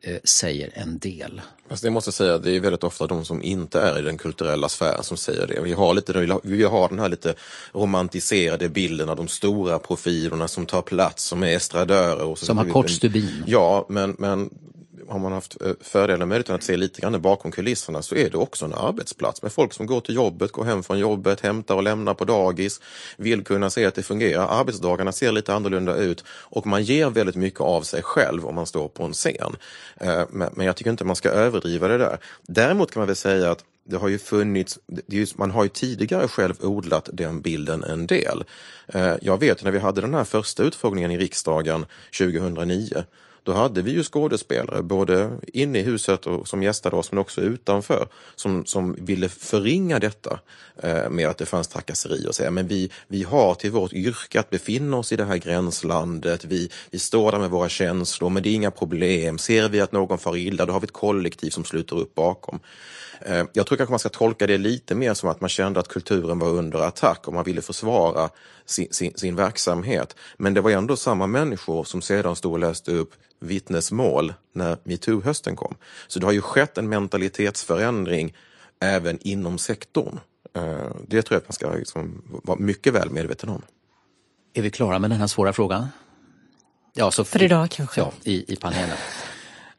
eh, 0.05 0.17
säger 0.23 0.69
en 0.73 0.97
del. 0.97 1.41
Fast 1.69 1.83
det 1.83 1.89
måste 1.89 2.11
säga, 2.11 2.37
det 2.37 2.51
är 2.51 2.59
väldigt 2.59 2.83
ofta 2.83 3.07
de 3.07 3.25
som 3.25 3.43
inte 3.43 3.81
är 3.81 3.99
i 3.99 4.01
den 4.01 4.17
kulturella 4.17 4.69
sfären 4.69 5.03
som 5.03 5.17
säger 5.17 5.47
det. 5.47 5.61
Vi 5.61 5.73
har, 5.73 5.93
lite, 5.93 6.39
vi 6.43 6.63
har 6.63 6.89
den 6.89 6.99
här 6.99 7.09
lite 7.09 7.33
romantiserade 7.73 8.69
bilden 8.69 9.09
av 9.09 9.15
de 9.15 9.27
stora 9.27 9.79
profilerna 9.79 10.47
som 10.47 10.65
tar 10.65 10.81
plats, 10.81 11.23
som 11.23 11.43
är 11.43 11.55
estradörer. 11.55 12.23
Och 12.23 12.37
som 12.37 12.57
har 12.57 12.65
kort 12.65 12.89
stubin. 12.89 13.43
Ja, 13.47 13.85
men, 13.89 14.15
men 14.19 14.49
har 15.09 15.19
man 15.19 15.31
haft 15.31 15.61
eh, 15.61 15.71
fördelen 15.81 16.27
med 16.27 16.49
att 16.49 16.63
se 16.63 16.77
lite 16.77 17.01
grann 17.01 17.21
bakom 17.21 17.51
kulisserna 17.51 18.01
så 18.01 18.15
är 18.15 18.29
det 18.29 18.37
också 18.37 18.65
en 18.65 18.73
arbetsplats 18.73 19.41
med 19.41 19.51
folk 19.51 19.73
som 19.73 19.85
går 19.85 20.01
till 20.01 20.15
jobbet, 20.15 20.51
går 20.51 20.63
hem 20.63 20.83
från 20.83 20.99
jobbet, 20.99 21.41
hämtar 21.41 21.75
och 21.75 21.83
lämnar 21.83 22.13
på 22.13 22.25
dagis, 22.25 22.81
vill 23.17 23.43
kunna 23.43 23.69
se 23.69 23.85
att 23.85 23.95
det 23.95 24.03
fungerar. 24.03 24.59
Arbetsdagarna 24.59 25.11
ser 25.11 25.31
lite 25.31 25.53
annorlunda 25.53 25.95
ut 25.95 26.23
och 26.27 26.67
man 26.67 26.83
ger 26.83 27.09
väldigt 27.09 27.35
mycket 27.35 27.61
av 27.61 27.81
sig 27.81 28.01
själv 28.03 28.45
om 28.45 28.55
man 28.55 28.65
står 28.65 28.87
på 28.87 29.03
en 29.03 29.13
scen. 29.13 29.55
Eh, 29.97 30.23
men 30.29 30.65
jag 30.65 30.75
tycker 30.75 30.91
inte 30.91 31.05
man 31.05 31.15
ska 31.15 31.29
överdriva 31.29 31.87
det 31.87 31.97
där. 31.97 32.17
Däremot 32.41 32.91
kan 32.91 32.99
man 32.99 33.07
väl 33.07 33.15
säga 33.15 33.51
att 33.51 33.63
det 33.87 33.97
har 33.97 34.07
ju 34.07 34.17
funnits, 34.17 34.79
man 35.35 35.51
har 35.51 35.63
ju 35.63 35.69
tidigare 35.69 36.27
själv 36.27 36.55
odlat 36.61 37.09
den 37.13 37.41
bilden 37.41 37.83
en 37.83 38.07
del. 38.07 38.43
Eh, 38.87 39.13
jag 39.21 39.39
vet 39.39 39.63
när 39.63 39.71
vi 39.71 39.79
hade 39.79 40.01
den 40.01 40.13
här 40.13 40.23
första 40.23 40.63
utfrågningen 40.63 41.11
i 41.11 41.17
riksdagen 41.17 41.85
2009 42.19 43.03
då 43.45 43.53
hade 43.53 43.81
vi 43.81 43.91
ju 43.91 44.03
skådespelare 44.03 44.81
både 44.81 45.31
inne 45.53 45.79
i 45.79 45.81
huset 45.81 46.27
och 46.27 46.47
som 46.47 46.63
gästade 46.63 46.95
oss 46.95 47.11
men 47.11 47.19
också 47.19 47.41
utanför 47.41 48.07
som, 48.35 48.65
som 48.65 48.95
ville 48.99 49.29
förringa 49.29 49.99
detta 49.99 50.39
eh, 50.83 51.09
med 51.09 51.27
att 51.27 51.37
det 51.37 51.45
fanns 51.45 51.67
trakasserier 51.67 52.27
och 52.27 52.35
säga 52.35 52.51
men 52.51 52.67
vi, 52.67 52.91
vi 53.07 53.23
har 53.23 53.55
till 53.55 53.71
vårt 53.71 53.93
yrke 53.93 54.39
att 54.39 54.49
befinna 54.49 54.97
oss 54.97 55.11
i 55.11 55.15
det 55.15 55.25
här 55.25 55.37
gränslandet, 55.37 56.45
vi, 56.45 56.69
vi 56.89 56.99
står 56.99 57.31
där 57.31 57.39
med 57.39 57.49
våra 57.49 57.69
känslor 57.69 58.29
men 58.29 58.43
det 58.43 58.49
är 58.49 58.53
inga 58.53 58.71
problem, 58.71 59.37
ser 59.37 59.69
vi 59.69 59.81
att 59.81 59.91
någon 59.91 60.17
far 60.17 60.37
illa 60.37 60.65
då 60.65 60.73
har 60.73 60.79
vi 60.79 60.85
ett 60.85 60.91
kollektiv 60.91 61.49
som 61.49 61.63
sluter 61.63 61.99
upp 61.99 62.15
bakom. 62.15 62.59
Eh, 63.21 63.43
jag 63.53 63.67
tror 63.67 63.77
kanske 63.77 63.91
man 63.91 63.99
ska 63.99 64.09
tolka 64.09 64.47
det 64.47 64.57
lite 64.57 64.95
mer 64.95 65.13
som 65.13 65.29
att 65.29 65.41
man 65.41 65.49
kände 65.49 65.79
att 65.79 65.87
kulturen 65.87 66.39
var 66.39 66.49
under 66.49 66.79
attack 66.79 67.27
och 67.27 67.33
man 67.33 67.43
ville 67.43 67.61
försvara 67.61 68.29
sin, 68.65 68.87
sin, 68.91 69.13
sin 69.15 69.35
verksamhet. 69.35 70.15
Men 70.37 70.53
det 70.53 70.61
var 70.61 70.71
ändå 70.71 70.95
samma 70.97 71.27
människor 71.27 71.83
som 71.83 72.01
sedan 72.01 72.35
stod 72.35 72.53
och 72.53 72.59
läste 72.59 72.91
upp 72.91 73.13
vittnesmål 73.39 74.33
när 74.53 74.77
metoo-hösten 74.83 75.55
kom. 75.55 75.75
Så 76.07 76.19
det 76.19 76.25
har 76.25 76.33
ju 76.33 76.41
skett 76.41 76.77
en 76.77 76.89
mentalitetsförändring 76.89 78.33
även 78.79 79.19
inom 79.21 79.57
sektorn. 79.57 80.19
Eh, 80.55 80.95
det 81.07 81.21
tror 81.21 81.35
jag 81.35 81.41
att 81.41 81.47
man 81.47 81.53
ska 81.53 81.73
liksom 81.73 82.21
vara 82.43 82.59
mycket 82.59 82.93
väl 82.93 83.09
medveten 83.09 83.49
om. 83.49 83.61
Är 84.53 84.61
vi 84.61 84.71
klara 84.71 84.99
med 84.99 85.09
den 85.09 85.19
här 85.19 85.27
svåra 85.27 85.53
frågan? 85.53 85.87
Ja, 86.93 87.11
så 87.11 87.23
För 87.23 87.43
idag 87.43 87.71
kanske? 87.71 88.01
Ja, 88.01 88.11
i, 88.23 88.53
i 88.53 88.55
panelen. 88.55 88.97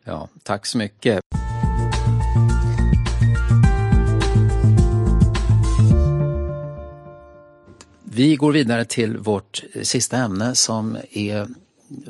Ja, 0.04 0.28
tack 0.42 0.66
så 0.66 0.78
mycket. 0.78 1.20
Vi 8.16 8.36
går 8.36 8.52
vidare 8.52 8.84
till 8.84 9.16
vårt 9.16 9.62
eh, 9.72 9.82
sista 9.82 10.16
ämne 10.16 10.54
som 10.54 10.98
är 11.12 11.46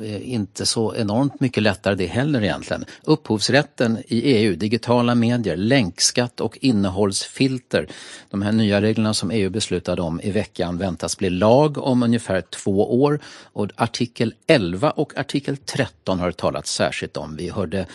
eh, 0.01 0.31
inte 0.31 0.65
så 0.65 0.95
enormt 0.95 1.39
mycket 1.39 1.63
lättare 1.63 1.95
det 1.95 2.05
heller 2.05 2.43
egentligen. 2.43 2.85
Upphovsrätten 3.03 3.97
i 4.07 4.19
EU, 4.19 4.55
digitala 4.55 5.15
medier, 5.15 5.55
länkskatt 5.55 6.41
och 6.41 6.57
innehållsfilter. 6.61 7.87
De 8.29 8.41
här 8.41 8.51
nya 8.51 8.81
reglerna 8.81 9.13
som 9.13 9.31
EU 9.31 9.49
beslutade 9.49 10.01
om 10.01 10.21
i 10.21 10.31
veckan 10.31 10.77
väntas 10.77 11.17
bli 11.17 11.29
lag 11.29 11.77
om 11.77 12.03
ungefär 12.03 12.41
två 12.41 13.01
år. 13.01 13.19
Och 13.43 13.69
artikel 13.75 14.33
11 14.47 14.91
och 14.91 15.17
artikel 15.17 15.57
13 15.57 16.19
har 16.19 16.27
det 16.27 16.37
talats 16.37 16.73
särskilt 16.73 17.17
om. 17.17 17.35
Vi 17.35 17.49
hörde 17.49 17.85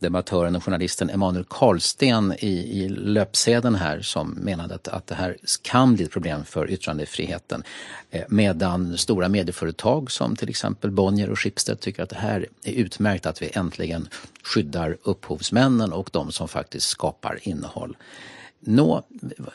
debattören 0.00 0.56
och 0.56 0.64
journalisten 0.64 1.10
Emanuel 1.10 1.44
Karlsten 1.48 2.34
i, 2.38 2.82
i 2.82 2.88
löpsedeln 2.88 3.74
här 3.74 4.00
som 4.00 4.30
menade 4.30 4.74
att, 4.74 4.88
att 4.88 5.06
det 5.06 5.14
här 5.14 5.36
kan 5.62 5.94
bli 5.94 6.04
ett 6.04 6.10
problem 6.10 6.44
för 6.44 6.70
yttrandefriheten. 6.70 7.62
Eh, 8.10 8.22
medan 8.28 8.98
stora 8.98 9.28
medieföretag 9.28 10.10
som 10.10 10.36
till 10.36 10.48
exempel 10.48 10.90
Bonnier 10.90 11.30
och 11.30 11.38
Schibsted 11.38 11.80
tycker 11.80 12.02
att 12.02 12.10
det 12.10 12.16
här 12.16 12.46
är 12.64 12.72
utmärkt 12.72 13.26
att 13.26 13.42
vi 13.42 13.50
äntligen 13.54 14.08
skyddar 14.42 14.96
upphovsmännen 15.02 15.92
och 15.92 16.10
de 16.12 16.32
som 16.32 16.48
faktiskt 16.48 16.86
skapar 16.88 17.38
innehåll. 17.42 17.96
Nå, 18.60 19.02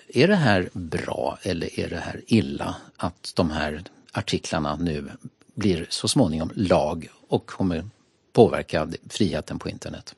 är 0.07 0.27
det 0.27 0.35
här 0.35 0.69
bra 0.73 1.37
eller 1.41 1.79
är 1.79 1.89
det 1.89 1.99
här 1.99 2.21
illa 2.27 2.75
att 2.97 3.31
de 3.35 3.51
här 3.51 3.83
artiklarna 4.11 4.75
nu 4.75 5.11
blir 5.55 5.85
så 5.89 6.07
småningom 6.07 6.51
lag 6.55 7.07
och 7.27 7.45
kommer 7.45 7.89
påverka 8.33 8.87
friheten 9.09 9.59
på 9.59 9.69
internet? 9.69 10.15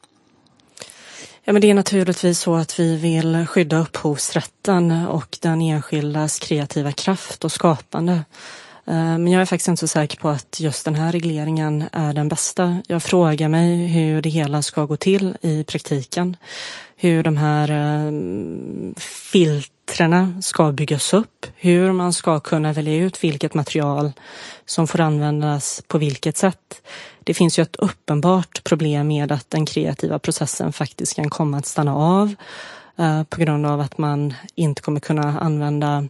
Ja, 1.48 1.54
men 1.54 1.62
det 1.62 1.70
är 1.70 1.74
naturligtvis 1.74 2.40
så 2.40 2.56
att 2.56 2.80
vi 2.80 2.96
vill 2.96 3.46
skydda 3.48 3.78
upphovsrätten 3.78 4.92
och 4.92 5.38
den 5.42 5.62
enskildas 5.62 6.40
kreativa 6.40 6.92
kraft 6.92 7.46
och 7.46 7.52
skapande. 7.52 8.24
Eh, 8.88 9.18
men 9.18 9.28
jag 9.28 9.42
är 9.42 9.46
faktiskt 9.46 9.68
inte 9.68 9.80
så 9.80 9.88
säker 9.88 10.18
på 10.18 10.30
att 10.30 10.60
just 10.60 10.86
den 10.86 10.96
här 10.96 11.12
regleringen 11.12 11.84
är 11.92 12.14
den 12.14 12.30
bästa. 12.30 12.82
Jag 12.88 13.04
frågar 13.04 13.50
mig 13.50 13.88
hur 13.88 14.22
det 14.22 14.30
hela 14.30 14.62
ska 14.62 14.86
gå 14.86 14.98
till 14.98 15.38
i 15.42 15.64
praktiken. 15.64 16.38
Hur 16.96 17.24
de 17.24 17.38
här 17.38 17.72
eh, 17.72 18.12
filtrerna 19.32 20.42
ska 20.42 20.72
byggas 20.72 21.14
upp. 21.14 21.46
Hur 21.56 21.92
man 21.92 22.14
ska 22.14 22.40
kunna 22.40 22.74
välja 22.74 22.96
ut 22.96 23.24
vilket 23.24 23.54
material 23.54 24.12
som 24.66 24.88
får 24.88 25.02
användas 25.02 25.84
på 25.88 25.98
vilket 25.98 26.38
sätt 26.38 26.82
det 27.24 27.34
finns 27.34 27.60
ju 27.60 27.64
ett 27.64 27.76
uppenbart 27.76 28.64
problem 28.64 29.08
med 29.08 29.32
att 29.32 29.50
den 29.50 29.66
kreativa 29.66 30.20
processen 30.20 30.74
faktiskt 30.74 31.16
kan 31.16 31.30
komma 31.30 31.58
att 31.58 31.66
stanna 31.66 31.96
av 31.96 32.36
eh, 32.98 33.24
på 33.24 33.42
grund 33.42 33.66
av 33.66 33.80
att 33.82 33.98
man 33.98 34.34
inte 34.56 34.82
kommer 34.82 35.00
kunna 35.00 35.40
använda 35.40 36.08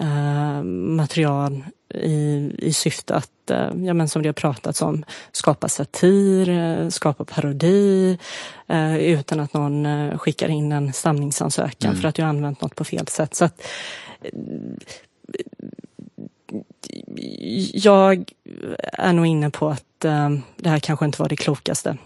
eh, 0.00 0.62
material 0.62 1.64
i, 1.94 2.50
i 2.58 2.72
syfte 2.72 3.14
att, 3.14 3.50
eh, 3.50 3.70
ja 3.76 3.94
men 3.94 4.08
som 4.08 4.22
det 4.22 4.28
har 4.28 4.32
pratats 4.32 4.82
om, 4.82 5.04
skapa 5.32 5.68
satir, 5.68 6.48
eh, 6.48 6.88
skapa 6.88 7.24
parodi 7.24 8.18
utan 8.98 9.40
att 9.40 9.54
någon 9.54 9.86
skickar 10.18 10.48
in 10.48 10.72
en 10.72 10.92
stamningsansökan 10.92 11.90
mm. 11.90 12.00
för 12.00 12.08
att 12.08 12.14
du 12.14 12.22
har 12.22 12.28
använt 12.28 12.60
något 12.60 12.74
på 12.74 12.84
fel 12.84 13.08
sätt. 13.08 13.34
Så 13.34 13.44
att, 13.44 13.62
jag 17.72 18.24
är 18.92 19.12
nog 19.12 19.26
inne 19.26 19.50
på 19.50 19.68
att 19.68 20.00
det 20.56 20.68
här 20.68 20.78
kanske 20.78 21.04
inte 21.04 21.22
var 21.22 21.28
det 21.28 21.36
klokaste. 21.36 21.96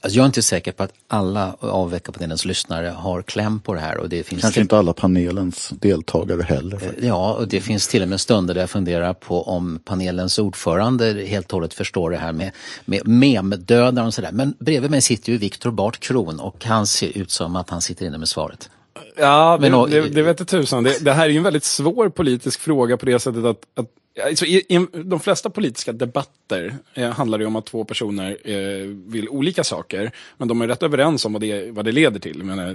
Alltså 0.00 0.16
jag 0.16 0.22
är 0.22 0.26
inte 0.26 0.42
säker 0.42 0.72
på 0.72 0.82
att 0.82 0.92
alla 1.08 1.56
av 1.60 1.90
veckapanelens 1.90 2.44
lyssnare 2.44 2.88
har 2.88 3.22
kläm 3.22 3.60
på 3.60 3.74
det 3.74 3.80
här. 3.80 3.96
Och 3.96 4.08
det 4.08 4.22
finns 4.22 4.42
Kanske 4.42 4.60
inte 4.60 4.78
alla 4.78 4.92
panelens 4.92 5.72
deltagare 5.80 6.42
heller. 6.42 6.78
Faktiskt. 6.78 7.06
Ja, 7.06 7.34
och 7.34 7.48
det 7.48 7.60
finns 7.60 7.88
till 7.88 8.02
och 8.02 8.08
med 8.08 8.20
stunder 8.20 8.54
där 8.54 8.60
jag 8.60 8.70
funderar 8.70 9.14
på 9.14 9.42
om 9.42 9.80
panelens 9.84 10.38
ordförande 10.38 11.24
helt 11.26 11.46
och 11.46 11.52
hållet 11.52 11.74
förstår 11.74 12.10
det 12.10 12.16
här 12.16 12.32
med, 12.32 12.50
med 12.84 13.08
memdödare 13.08 14.06
och 14.06 14.14
sådär. 14.14 14.32
Men 14.32 14.54
bredvid 14.58 14.90
mig 14.90 15.00
sitter 15.00 15.32
ju 15.32 15.38
Viktor 15.38 15.70
Bart 15.70 16.00
Kron 16.00 16.40
och 16.40 16.64
han 16.64 16.86
ser 16.86 17.18
ut 17.18 17.30
som 17.30 17.56
att 17.56 17.70
han 17.70 17.80
sitter 17.80 18.06
inne 18.06 18.18
med 18.18 18.28
svaret. 18.28 18.70
Ja, 19.16 19.58
det, 19.60 19.70
Men, 19.70 19.90
det, 19.90 20.08
det 20.08 20.22
vet 20.22 20.48
tusan. 20.48 20.82
Det, 20.82 21.04
det 21.04 21.12
här 21.12 21.24
är 21.24 21.28
ju 21.28 21.36
en 21.36 21.42
väldigt 21.42 21.64
svår 21.64 22.08
politisk 22.08 22.60
fråga 22.60 22.96
på 22.96 23.06
det 23.06 23.18
sättet 23.18 23.44
att, 23.44 23.64
att 23.74 23.86
Alltså, 24.26 24.44
i, 24.44 24.56
i, 24.56 24.86
de 25.04 25.20
flesta 25.20 25.50
politiska 25.50 25.92
debatter 25.92 26.76
eh, 26.94 27.10
handlar 27.10 27.38
det 27.38 27.46
om 27.46 27.56
att 27.56 27.66
två 27.66 27.84
personer 27.84 28.36
eh, 28.44 28.86
vill 29.06 29.28
olika 29.28 29.64
saker, 29.64 30.10
men 30.36 30.48
de 30.48 30.62
är 30.62 30.68
rätt 30.68 30.82
överens 30.82 31.24
om 31.24 31.32
vad 31.32 31.42
det, 31.42 31.70
vad 31.70 31.84
det 31.84 31.92
leder 31.92 32.20
till. 32.20 32.44
Men, 32.44 32.58
eh, 32.58 32.74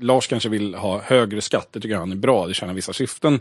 Lars 0.00 0.26
kanske 0.26 0.48
vill 0.48 0.74
ha 0.74 1.00
högre 1.00 1.40
skatt, 1.40 1.68
det 1.72 1.80
tycker 1.80 1.96
han 1.96 2.12
är 2.12 2.16
bra, 2.16 2.46
det 2.46 2.54
tjänar 2.54 2.74
vissa 2.74 2.92
syften. 2.92 3.40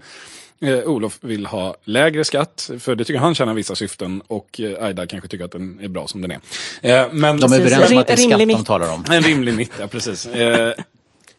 Eh, 0.61 0.79
Olof 0.79 1.17
vill 1.21 1.45
ha 1.45 1.75
lägre 1.83 2.23
skatt, 2.23 2.71
för 2.79 2.95
det 2.95 3.05
tycker 3.05 3.19
han 3.19 3.35
tjänar 3.35 3.53
vissa 3.53 3.75
syften 3.75 4.21
och 4.27 4.59
eh, 4.59 4.83
Aida 4.83 5.07
kanske 5.07 5.29
tycker 5.29 5.45
att 5.45 5.51
den 5.51 5.79
är 5.81 5.87
bra 5.87 6.07
som 6.07 6.21
den 6.21 6.31
är. 6.31 6.39
Eh, 6.81 7.07
men, 7.11 7.39
de 7.39 7.53
är 7.53 7.59
överens 7.59 7.91
om 7.91 7.97
att 7.97 8.07
det 8.07 8.13
är 8.13 8.17
skatt 8.17 8.39
de 8.39 8.65
talar 8.65 8.93
om. 8.93 9.05
En 9.11 9.23
rimlig 9.23 9.53
mitt, 9.53 9.71
ja 9.79 9.87
precis. 9.87 10.27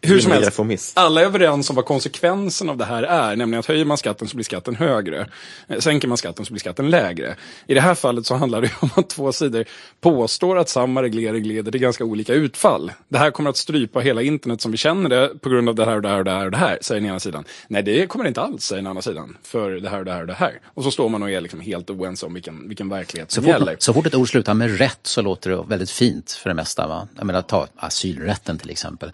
Eh, 0.01 0.11
hur 0.11 0.21
som 0.21 0.33
helst, 0.33 0.93
alla 0.95 1.21
är 1.21 1.25
överens 1.25 1.71
om 1.71 1.77
vad 1.77 1.85
konsekvensen 1.85 2.69
av 2.69 2.77
det 2.77 2.85
här 2.85 3.03
är, 3.03 3.37
nämligen 3.37 3.61
att 3.61 3.67
höjer 3.67 3.85
man 3.85 3.99
skatten 3.99 4.29
så 4.29 4.37
blir 4.37 4.45
skatten 4.45 4.77
högre. 4.77 5.27
Eh, 5.69 5.79
sänker 5.79 6.09
man 6.09 6.19
skatten 6.19 6.45
så 6.45 6.53
blir 6.53 6.61
skatten 6.61 6.91
lägre. 6.91 7.37
I 7.67 7.75
det 7.75 7.81
här 7.81 7.95
fallet 7.95 8.27
så 8.27 8.35
handlar 8.35 8.61
det 8.61 8.71
om 8.81 8.91
att 8.95 9.09
två 9.09 9.33
sidor 9.33 9.65
påstår 10.01 10.59
att 10.59 10.69
samma 10.69 11.03
reglering 11.03 11.45
leder 11.45 11.73
till 11.73 11.81
ganska 11.81 12.05
olika 12.05 12.35
utfall. 12.35 12.93
Det 13.09 13.19
här 13.19 13.31
kommer 13.31 13.51
att 13.51 13.57
strypa 13.57 14.01
hela 14.01 14.23
internet 14.23 14.61
som 14.61 14.71
vi 14.71 14.77
känner 14.77 15.09
det 15.09 15.29
på 15.41 15.49
grund 15.49 15.69
av 15.69 15.75
det 15.75 15.85
här 15.85 15.97
och 15.97 16.03
det 16.03 16.09
här 16.09 16.19
och 16.19 16.25
det 16.25 16.31
här 16.31 16.45
och 16.45 16.51
det 16.51 16.57
här, 16.57 16.79
säger 16.81 17.01
den 17.01 17.11
ena 17.11 17.21
sidan. 17.21 17.45
Nej, 17.69 17.83
det 17.83 18.07
kommer 18.07 18.25
det 18.25 18.29
inte 18.29 18.41
alls, 18.41 18.65
säger 18.65 18.83
den 18.83 18.87
andra 18.87 19.03
sidan, 19.03 19.37
för 19.43 19.71
det 19.71 19.89
här 19.89 19.99
och 19.99 20.05
det 20.05 20.13
här 20.13 20.21
och 20.21 20.27
det 20.27 20.35
här. 20.35 20.61
Och 20.65 20.85
så 20.85 20.91
står 20.91 21.09
man 21.09 21.23
och 21.23 21.31
är 21.31 21.41
liksom 21.41 21.61
helt 21.61 21.91
oense 21.91 22.27
om 22.27 22.35
vilken, 22.35 22.69
vilken 22.69 22.89
verklighet 22.89 23.31
som 23.31 23.45
så 23.45 23.51
gäller. 23.51 23.77
så 23.79 23.93
fort 23.93 24.07
ett 24.07 24.15
ord 24.15 24.31
slutar 24.31 24.55
med 24.55 24.79
rätt 24.79 25.01
så 25.03 25.23
låter 25.23 25.51
det 25.51 25.65
väldigt 25.69 25.91
fint 25.91 26.33
för 26.33 26.51
det 26.51 26.55
mesta. 26.55 26.87
Va? 26.87 27.09
Jag 27.17 27.27
menar, 27.27 27.43
ta 27.43 27.67
asylrätten 27.77 28.59
till 28.59 28.71
exempel. 28.71 29.13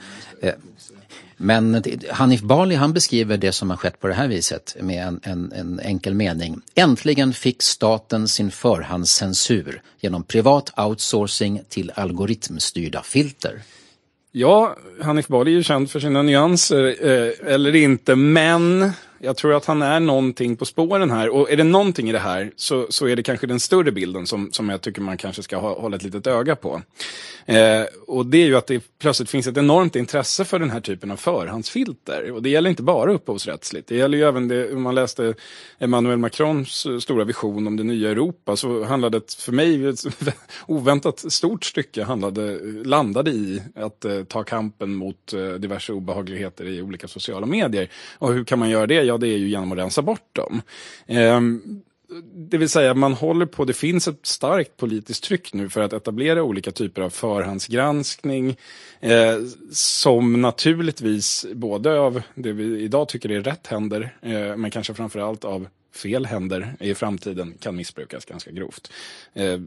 Men 1.45 1.83
Hanif 2.11 2.41
Bali 2.41 2.75
han 2.75 2.93
beskriver 2.93 3.37
det 3.37 3.53
som 3.53 3.71
har 3.71 3.77
skett 3.77 4.01
på 4.01 4.09
det 4.09 4.15
här 4.15 4.29
viset 4.29 4.77
med 4.81 5.07
en, 5.07 5.21
en, 5.23 5.53
en 5.53 5.81
enkel 5.81 6.15
mening. 6.15 6.61
Äntligen 6.75 7.33
fick 7.33 7.63
staten 7.63 8.29
sin 8.29 8.51
förhandscensur 8.51 9.83
genom 10.01 10.23
privat 10.23 10.79
outsourcing 10.79 11.63
till 11.69 11.93
algoritmstyrda 11.95 13.03
filter. 13.03 13.63
Ja, 14.33 14.77
Hanif 15.03 15.27
Bali 15.27 15.51
är 15.51 15.57
ju 15.57 15.63
känd 15.63 15.91
för 15.91 16.01
sina 16.01 16.23
nyanser, 16.23 16.85
eh, 16.85 17.53
eller 17.55 17.77
inte, 17.77 18.15
men 18.15 18.93
jag 19.25 19.37
tror 19.37 19.55
att 19.55 19.65
han 19.65 19.83
är 19.83 20.01
någonting 20.01 20.57
på 20.57 20.65
spåren 20.65 21.11
här. 21.11 21.29
Och 21.29 21.51
är 21.51 21.57
det 21.57 21.65
någonting 21.65 22.09
i 22.09 22.13
det 22.13 22.19
här 22.19 22.53
så, 22.57 22.87
så 22.91 23.09
är 23.09 23.17
det 23.17 23.23
kanske 23.23 23.47
den 23.47 23.61
större 23.61 23.93
bilden 23.93 24.27
som, 24.27 24.53
som 24.53 24.69
jag 24.69 24.81
tycker 24.81 25.01
man 25.01 25.17
kanske 25.17 25.43
ska 25.43 25.57
ha, 25.57 25.81
hålla 25.81 25.97
ett 25.97 26.03
litet 26.03 26.27
öga 26.27 26.57
på. 26.57 26.83
Eh, 27.47 27.83
och 28.07 28.27
det 28.27 28.39
är 28.39 28.47
ju 28.47 28.57
att 28.57 28.67
det 28.67 28.83
plötsligt 28.99 29.31
finns 29.31 29.47
ett 29.47 29.57
enormt 29.57 29.97
intresse 29.97 30.45
för 30.45 30.59
den 30.59 30.71
här 30.71 30.81
typen 30.81 31.11
av 31.11 31.17
förhandsfilter. 31.17 32.31
Och 32.31 32.43
det 32.43 32.51
gäller 32.51 32.71
inte 32.71 32.83
bara 32.83 33.13
upphovsrättsligt. 33.13 33.89
Det 33.89 33.97
gäller 33.97 34.19
ju 34.19 34.25
även 34.25 34.49
det, 34.49 34.73
om 34.73 34.83
man 34.83 34.95
läste 34.95 35.35
Emmanuel 35.79 36.19
Macrons 36.19 36.87
eh, 36.87 36.99
stora 36.99 37.25
vision 37.25 37.67
om 37.67 37.77
det 37.77 37.85
nya 37.85 38.11
Europa 38.11 38.57
så 38.57 38.85
handlade 38.85 39.19
det 39.19 39.35
för 39.35 39.53
mig 39.53 39.87
ett 39.87 40.05
oväntat 40.67 41.33
stort 41.33 41.65
stycke 41.65 42.05
handlade, 42.05 42.59
landade 42.85 43.31
i 43.31 43.63
att 43.75 44.05
eh, 44.05 44.25
ta 44.25 44.45
kampen 44.45 44.95
mot 44.95 45.33
eh, 45.33 45.49
diverse 45.49 45.93
obehagligheter 45.93 46.65
i 46.65 46.83
olika 46.83 47.09
sociala 47.09 47.47
medier. 47.47 47.89
Och 48.19 48.33
hur 48.33 48.45
kan 48.45 48.59
man 48.59 48.71
göra 48.71 48.87
det? 48.87 49.03
Ja, 49.15 49.19
det 49.19 49.29
är 49.29 49.39
ju 49.39 49.49
genom 49.49 49.73
att 49.73 49.79
rensa 49.79 50.03
bort 50.03 50.29
dem. 50.37 50.63
Ehm, 51.07 51.83
det 52.35 52.59
vill 52.59 52.69
säga 52.69 52.95
man 52.95 53.13
håller 53.13 53.47
på, 53.47 53.65
det 53.65 53.73
finns 53.73 54.09
ett 54.09 54.27
starkt 54.27 54.77
politiskt 54.77 55.25
tryck 55.25 55.53
nu 55.53 55.69
för 55.69 55.81
att 55.81 55.93
etablera 55.93 56.43
olika 56.43 56.71
typer 56.71 57.03
av 57.03 57.11
förhandsgranskning 57.11 58.57
eh, 59.01 59.39
som 59.73 60.43
naturligtvis 60.43 61.47
både 61.55 62.01
av 62.01 62.23
det 62.35 62.53
vi 62.53 62.81
idag 62.81 63.09
tycker 63.09 63.31
är 63.31 63.41
rätt 63.41 63.67
händer 63.67 64.17
eh, 64.23 64.57
men 64.57 64.71
kanske 64.71 64.95
framförallt 64.95 65.45
av 65.45 65.67
fel 65.95 66.27
händer 66.27 66.77
i 66.81 66.95
framtiden 66.95 67.55
kan 67.61 67.77
missbrukas 67.77 68.25
ganska 68.25 68.51
grovt. 68.51 68.93
Eh, 69.33 69.59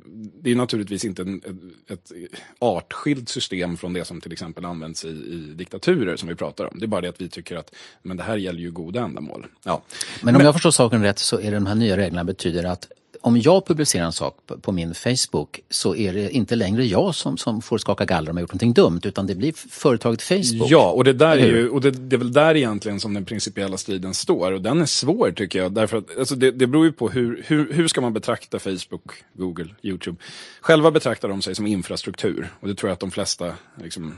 det 0.41 0.51
är 0.51 0.55
naturligtvis 0.55 1.05
inte 1.05 1.21
en, 1.21 1.41
ett 1.87 2.11
artskilt 2.59 3.29
system 3.29 3.77
från 3.77 3.93
det 3.93 4.05
som 4.05 4.21
till 4.21 4.31
exempel 4.31 4.65
används 4.65 5.05
i, 5.05 5.07
i, 5.07 5.53
diktaturer 5.55 6.15
som 6.15 6.29
vi 6.29 6.35
pratar 6.35 6.65
om. 6.65 6.79
Det 6.79 6.85
är 6.85 6.87
bara 6.87 7.01
det 7.01 7.09
att 7.09 7.21
vi 7.21 7.29
tycker 7.29 7.55
att 7.55 7.75
men 8.01 8.17
det 8.17 8.23
här 8.23 8.37
gäller 8.37 8.59
ju 8.59 8.71
goda 8.71 9.01
ändamål. 9.01 9.47
Ja. 9.63 9.83
Men 10.21 10.35
om 10.35 10.37
men, 10.37 10.45
jag 10.45 10.55
förstår 10.55 10.71
saken 10.71 11.03
rätt 11.03 11.19
så 11.19 11.39
är 11.39 11.51
de 11.51 11.65
här 11.65 11.75
nya 11.75 11.97
reglerna 11.97 12.23
betyder 12.23 12.63
att 12.63 12.87
om 13.27 13.41
jag 13.41 13.65
publicerar 13.65 14.05
en 14.05 14.11
sak 14.11 14.37
på, 14.45 14.57
på, 14.57 14.71
min 14.71 14.93
Facebook 14.93 15.59
så 15.69 15.95
är 15.95 16.13
det 16.13 16.29
inte 16.29 16.55
längre 16.55 16.85
jag 16.85 17.15
som, 17.15 17.37
som 17.37 17.61
får 17.61 17.77
skaka 17.77 18.05
galler 18.05 18.31
om 18.31 18.37
jag 18.37 18.41
gjort 18.41 18.49
någonting 18.49 18.73
dumt 18.73 19.01
utan 19.03 19.27
det 19.27 19.35
blir 19.35 19.53
företaget 19.69 20.21
Facebook. 20.21 20.69
Ja, 20.69 20.91
och 20.91 21.03
det, 21.03 21.13
där 21.13 21.37
är, 21.37 21.47
ju, 21.47 21.69
och 21.69 21.81
det, 21.81 21.91
det, 21.91 22.15
är 22.15 22.17
väl 22.17 22.33
där 22.33 22.55
egentligen 22.55 22.99
som 22.99 23.13
den 23.13 23.25
principiella 23.25 23.77
striden 23.77 24.13
står 24.13 24.51
och 24.51 24.61
den 24.61 24.81
är 24.81 24.85
svår 24.85 25.31
tycker 25.31 25.59
jag. 25.59 25.71
Därför 25.71 25.97
att, 25.97 26.17
alltså 26.17 26.35
det, 26.35 26.51
det 26.51 26.67
beror 26.67 26.85
ju 26.85 26.91
på 26.91 27.09
hur, 27.09 27.43
hur, 27.47 27.73
hur 27.73 27.87
ska 27.87 28.01
man 28.01 28.13
betrakta 28.13 28.59
Facebook, 28.59 29.11
Google, 29.33 29.69
YouTube. 29.81 30.17
Själva 30.61 30.91
betraktar 30.91 31.29
de 31.29 31.41
sig 31.41 31.55
som 31.55 31.67
infrastruktur 31.67 32.49
och 32.59 32.67
det 32.67 32.75
tror 32.75 32.89
jag 32.89 32.93
att 32.93 32.99
de 32.99 33.11
flesta 33.11 33.53
liksom, 33.83 34.13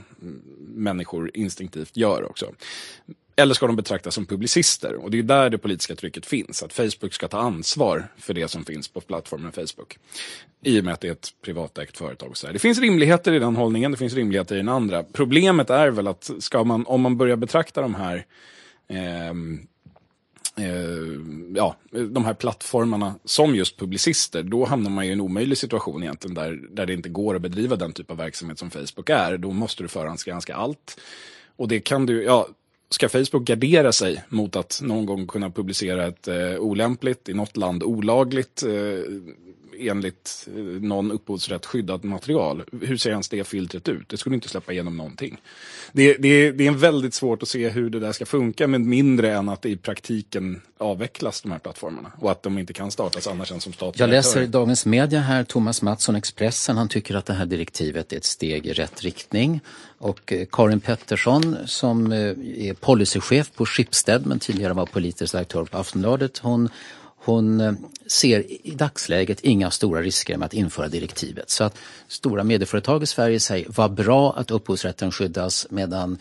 människor 0.59 1.31
instinktivt 1.33 1.97
gör 1.97 2.29
också. 2.29 2.45
Eller 3.39 3.53
ska 3.53 3.67
de 3.67 3.75
betraktas 3.75 4.15
som 4.15 4.25
publicister? 4.25 4.95
Och 4.95 5.11
det 5.11 5.19
är 5.19 5.23
där 5.23 5.49
det 5.49 5.57
politiska 5.57 5.95
trycket 5.95 6.25
finns. 6.25 6.63
Att 6.63 6.73
Facebook 6.73 7.13
ska 7.13 7.27
ta 7.27 7.39
ansvar 7.39 8.07
för 8.17 8.33
det 8.33 8.47
som 8.47 8.65
finns 8.65 8.87
på 8.87 9.01
plattformen 9.01 9.51
Facebook. 9.51 9.97
I 10.63 10.79
och 10.79 10.85
med 10.85 10.93
att 10.93 11.01
det 11.01 11.07
är 11.07 11.11
ett 11.11 11.29
privatägt 11.41 11.97
företag. 11.97 12.29
Och 12.29 12.37
så 12.37 12.47
där. 12.47 12.53
Det 12.53 12.59
finns 12.59 12.79
rimligheter 12.79 13.33
i 13.33 13.39
den 13.39 13.55
hållningen, 13.55 13.91
det 13.91 13.97
finns 13.97 14.13
rimligheter 14.13 14.55
i 14.55 14.57
den 14.57 14.69
andra. 14.69 15.03
Problemet 15.03 15.69
är 15.69 15.89
väl 15.89 16.07
att 16.07 16.31
ska 16.39 16.63
man, 16.63 16.85
om 16.85 17.01
man 17.01 17.17
börjar 17.17 17.35
betrakta 17.35 17.81
de 17.81 17.95
här 17.95 18.25
ehm, 18.87 19.59
eh, 20.57 21.55
ja, 21.55 21.75
de 21.91 22.25
här 22.25 22.33
plattformarna 22.33 23.15
som 23.25 23.55
just 23.55 23.79
publicister, 23.79 24.43
då 24.43 24.65
hamnar 24.65 24.89
man 24.89 25.05
i 25.05 25.09
en 25.09 25.21
omöjlig 25.21 25.57
situation 25.57 26.03
egentligen 26.03 26.35
där, 26.35 26.59
där 26.69 26.85
det 26.85 26.93
inte 26.93 27.09
går 27.09 27.35
att 27.35 27.41
bedriva 27.41 27.75
den 27.75 27.93
typ 27.93 28.11
av 28.11 28.17
verksamhet 28.17 28.59
som 28.59 28.69
Facebook 28.69 29.09
är. 29.09 29.37
Då 29.37 29.51
måste 29.51 29.83
du 29.83 29.87
förhandsgranska 29.87 30.55
allt. 30.55 30.99
Och 31.55 31.67
det 31.67 31.79
kan 31.79 32.05
du, 32.05 32.23
ja, 32.23 32.47
ska 32.89 33.09
Facebook 33.09 33.43
gardera 33.43 33.91
sig 33.91 34.23
mot 34.29 34.55
att 34.55 34.79
någon 34.83 35.05
gång 35.05 35.27
kunna 35.27 35.49
publicera 35.49 36.07
ett 36.07 36.27
eh, 36.27 36.55
olämpligt, 36.59 37.29
i 37.29 37.33
något 37.33 37.57
land 37.57 37.83
olagligt, 37.83 38.63
eh, 38.63 39.03
enligt 39.79 40.47
eh, 40.55 40.63
någon 40.63 41.11
upphovsrätt 41.11 41.65
skyddat 41.65 42.03
material. 42.03 42.63
Hur 42.81 42.97
ser 42.97 43.09
ens 43.09 43.29
det 43.29 43.43
filtret 43.43 43.87
ut? 43.87 44.09
Det 44.09 44.17
skulle 44.17 44.35
inte 44.35 44.49
släppa 44.49 44.71
igenom 44.71 44.97
någonting. 44.97 45.41
Det, 45.91 46.13
det, 46.13 46.51
det 46.51 46.67
är 46.67 46.71
väldigt 46.71 47.13
svårt 47.13 47.43
att 47.43 47.49
se 47.49 47.69
hur 47.69 47.89
det 47.89 47.99
där 47.99 48.11
ska 48.11 48.25
funka, 48.25 48.67
men 48.67 48.89
mindre 48.89 49.33
än 49.33 49.49
att 49.49 49.61
det 49.61 49.69
i 49.69 49.77
praktiken 49.77 50.61
avvecklas 50.77 51.41
de 51.41 51.51
här 51.51 51.59
plattformarna 51.59 52.11
och 52.19 52.31
att 52.31 52.43
de 52.43 52.57
inte 52.57 52.73
kan 52.73 52.91
startas 52.91 53.27
annars 53.27 53.51
än 53.51 53.61
som 53.61 53.73
statliga 53.73 54.07
Jag 54.07 54.11
läser 54.11 54.41
i 54.41 54.47
Dagens 54.47 54.85
Media 54.85 55.19
här, 55.19 55.43
Thomas 55.43 55.81
Mattsson, 55.81 56.15
Expressen, 56.15 56.77
han 56.77 56.87
tycker 56.87 57.15
att 57.15 57.25
det 57.25 57.33
här 57.33 57.45
direktivet 57.45 58.13
är 58.13 58.17
ett 58.17 58.25
steg 58.25 58.67
i 58.67 58.73
rätt 58.73 59.01
riktning. 59.01 59.61
Och 59.97 60.33
eh, 60.33 60.47
Karin 60.51 60.79
Pettersson 60.79 61.57
som 61.65 62.11
eh, 62.11 62.19
är 62.67 62.73
policychef 62.73 63.51
på 63.51 63.65
Schibsted 63.65 64.25
men 64.25 64.39
tidigare 64.39 64.73
var 64.73 64.85
politisk 64.85 65.35
redaktör 65.35 65.63
på 65.63 65.77
Aftonbladet, 65.77 66.37
hon 66.37 66.69
hon 67.19 67.61
eh, 67.61 67.73
ser 68.07 68.67
i 68.67 68.75
dagsläget 68.75 69.39
inga 69.39 69.71
stora 69.71 70.01
risker 70.01 70.37
med 70.37 70.45
att 70.45 70.53
införa 70.53 70.87
direktivet. 70.87 71.49
Så 71.49 71.63
att 71.63 71.77
stora 72.07 72.43
medieföretag 72.43 73.03
i 73.03 73.05
Sverige 73.05 73.39
säger 73.39 73.67
vad 73.69 73.93
bra 73.93 74.33
att 74.33 74.51
upphovsrätten 74.51 75.11
skyddas 75.11 75.67
medan 75.69 76.17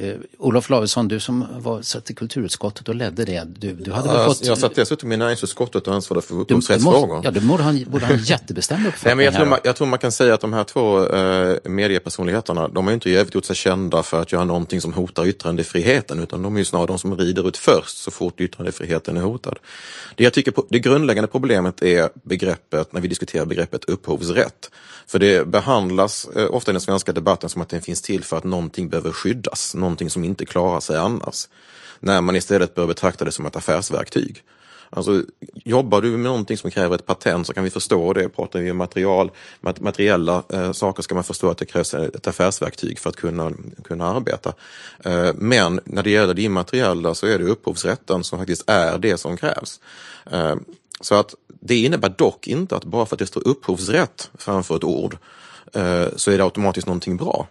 Uh, 0.00 0.14
Olof 0.38 0.70
Lavesson, 0.70 1.08
du 1.08 1.20
som 1.20 1.46
var, 1.58 1.82
satt 1.82 2.10
i 2.10 2.14
kulturutskottet 2.14 2.88
och 2.88 2.94
ledde 2.94 3.24
det. 3.24 3.44
Du, 3.58 3.72
du 3.72 3.92
hade 3.92 4.08
ja, 4.08 4.26
fått... 4.26 4.46
Jag 4.46 4.58
satt 4.58 4.74
dessutom 4.74 5.12
i 5.12 5.16
näringsutskottet 5.16 5.88
och 5.88 5.94
ansvarade 5.94 6.26
för 6.26 6.34
upphovsrättsfrågor. 6.34 7.20
Ja, 7.24 7.30
du 7.30 7.40
borde 7.40 7.62
ha, 7.62 7.72
borde 7.86 8.06
ha 8.06 8.12
en 8.12 8.22
jättebestämd 8.22 8.86
uppfattning. 8.86 9.08
Nej, 9.16 9.16
men 9.16 9.24
jag, 9.24 9.34
tror 9.34 9.46
man, 9.46 9.58
jag 9.64 9.76
tror 9.76 9.86
man 9.86 9.98
kan 9.98 10.12
säga 10.12 10.34
att 10.34 10.40
de 10.40 10.52
här 10.52 10.64
två 10.64 11.06
eh, 11.06 11.56
mediepersonligheterna, 11.64 12.68
de 12.68 12.86
har 12.86 12.94
inte 12.94 13.10
i 13.10 13.16
övrigt 13.16 13.34
gjort 13.34 13.44
sig 13.44 13.56
kända 13.56 14.02
för 14.02 14.22
att 14.22 14.32
göra 14.32 14.44
någonting 14.44 14.80
som 14.80 14.92
hotar 14.92 15.26
yttrandefriheten, 15.26 16.18
utan 16.18 16.42
de 16.42 16.54
är 16.54 16.58
ju 16.58 16.64
snarare 16.64 16.86
de 16.86 16.98
som 16.98 17.16
rider 17.16 17.48
ut 17.48 17.56
först 17.56 17.98
så 17.98 18.10
fort 18.10 18.40
yttrandefriheten 18.40 19.16
är 19.16 19.20
hotad. 19.20 19.58
Det 20.16 20.24
jag 20.24 20.32
tycker 20.32 20.54
det 20.68 20.78
grundläggande 20.78 21.28
problemet 21.28 21.82
är 21.82 22.08
begreppet, 22.22 22.92
när 22.92 23.00
vi 23.00 23.08
diskuterar 23.08 23.46
begreppet 23.46 23.84
upphovsrätt. 23.84 24.70
För 25.06 25.18
det 25.18 25.48
behandlas 25.48 26.28
eh, 26.36 26.54
ofta 26.54 26.70
i 26.70 26.72
den 26.72 26.80
svenska 26.80 27.12
debatten 27.12 27.48
som 27.48 27.62
att 27.62 27.68
den 27.68 27.82
finns 27.82 28.02
till 28.02 28.24
för 28.24 28.36
att 28.36 28.44
någonting 28.44 28.88
behöver 28.88 29.12
skyddas, 29.12 29.74
någonting 29.82 30.10
som 30.10 30.24
inte 30.24 30.46
klarar 30.46 30.80
sig 30.80 30.96
annars. 30.96 31.48
När 32.00 32.20
man 32.20 32.36
istället 32.36 32.74
bör 32.74 32.86
betrakta 32.86 33.24
det 33.24 33.32
som 33.32 33.46
ett 33.46 33.56
affärsverktyg. 33.56 34.42
Alltså, 34.96 35.22
jobbar 35.54 36.00
du 36.02 36.10
med 36.10 36.20
någonting 36.20 36.56
som 36.56 36.70
kräver 36.70 36.94
ett 36.94 37.06
patent 37.06 37.46
så 37.46 37.54
kan 37.54 37.64
vi 37.64 37.70
förstå 37.70 38.12
det. 38.12 38.28
Pratar 38.28 38.60
vi 38.60 38.70
om 38.70 38.76
material, 38.76 39.30
materiella 39.60 40.42
eh, 40.52 40.72
saker 40.72 41.02
ska 41.02 41.14
man 41.14 41.24
förstå 41.24 41.50
att 41.50 41.58
det 41.58 41.64
krävs 41.64 41.94
ett 41.94 42.26
affärsverktyg 42.26 42.98
för 42.98 43.10
att 43.10 43.16
kunna, 43.16 43.52
kunna 43.84 44.06
arbeta. 44.06 44.52
Eh, 45.04 45.30
men 45.34 45.80
när 45.84 46.02
det 46.02 46.10
gäller 46.10 46.34
det 46.34 46.42
immateriella 46.42 47.14
så 47.14 47.26
är 47.26 47.38
det 47.38 47.44
upphovsrätten 47.44 48.24
som 48.24 48.38
faktiskt 48.38 48.70
är 48.70 48.98
det 48.98 49.18
som 49.18 49.36
krävs. 49.36 49.80
Eh, 50.30 50.54
så 51.00 51.14
att 51.14 51.34
det 51.60 51.76
innebär 51.76 52.14
dock 52.18 52.48
inte 52.48 52.76
att 52.76 52.84
bara 52.84 53.06
för 53.06 53.14
att 53.14 53.18
det 53.18 53.26
står 53.26 53.48
upphovsrätt 53.48 54.30
framför 54.38 54.76
ett 54.76 54.84
ord 54.84 55.16
eh, 55.72 56.06
så 56.16 56.30
är 56.30 56.38
det 56.38 56.44
automatiskt 56.44 56.86
någonting 56.86 57.16
bra. 57.16 57.48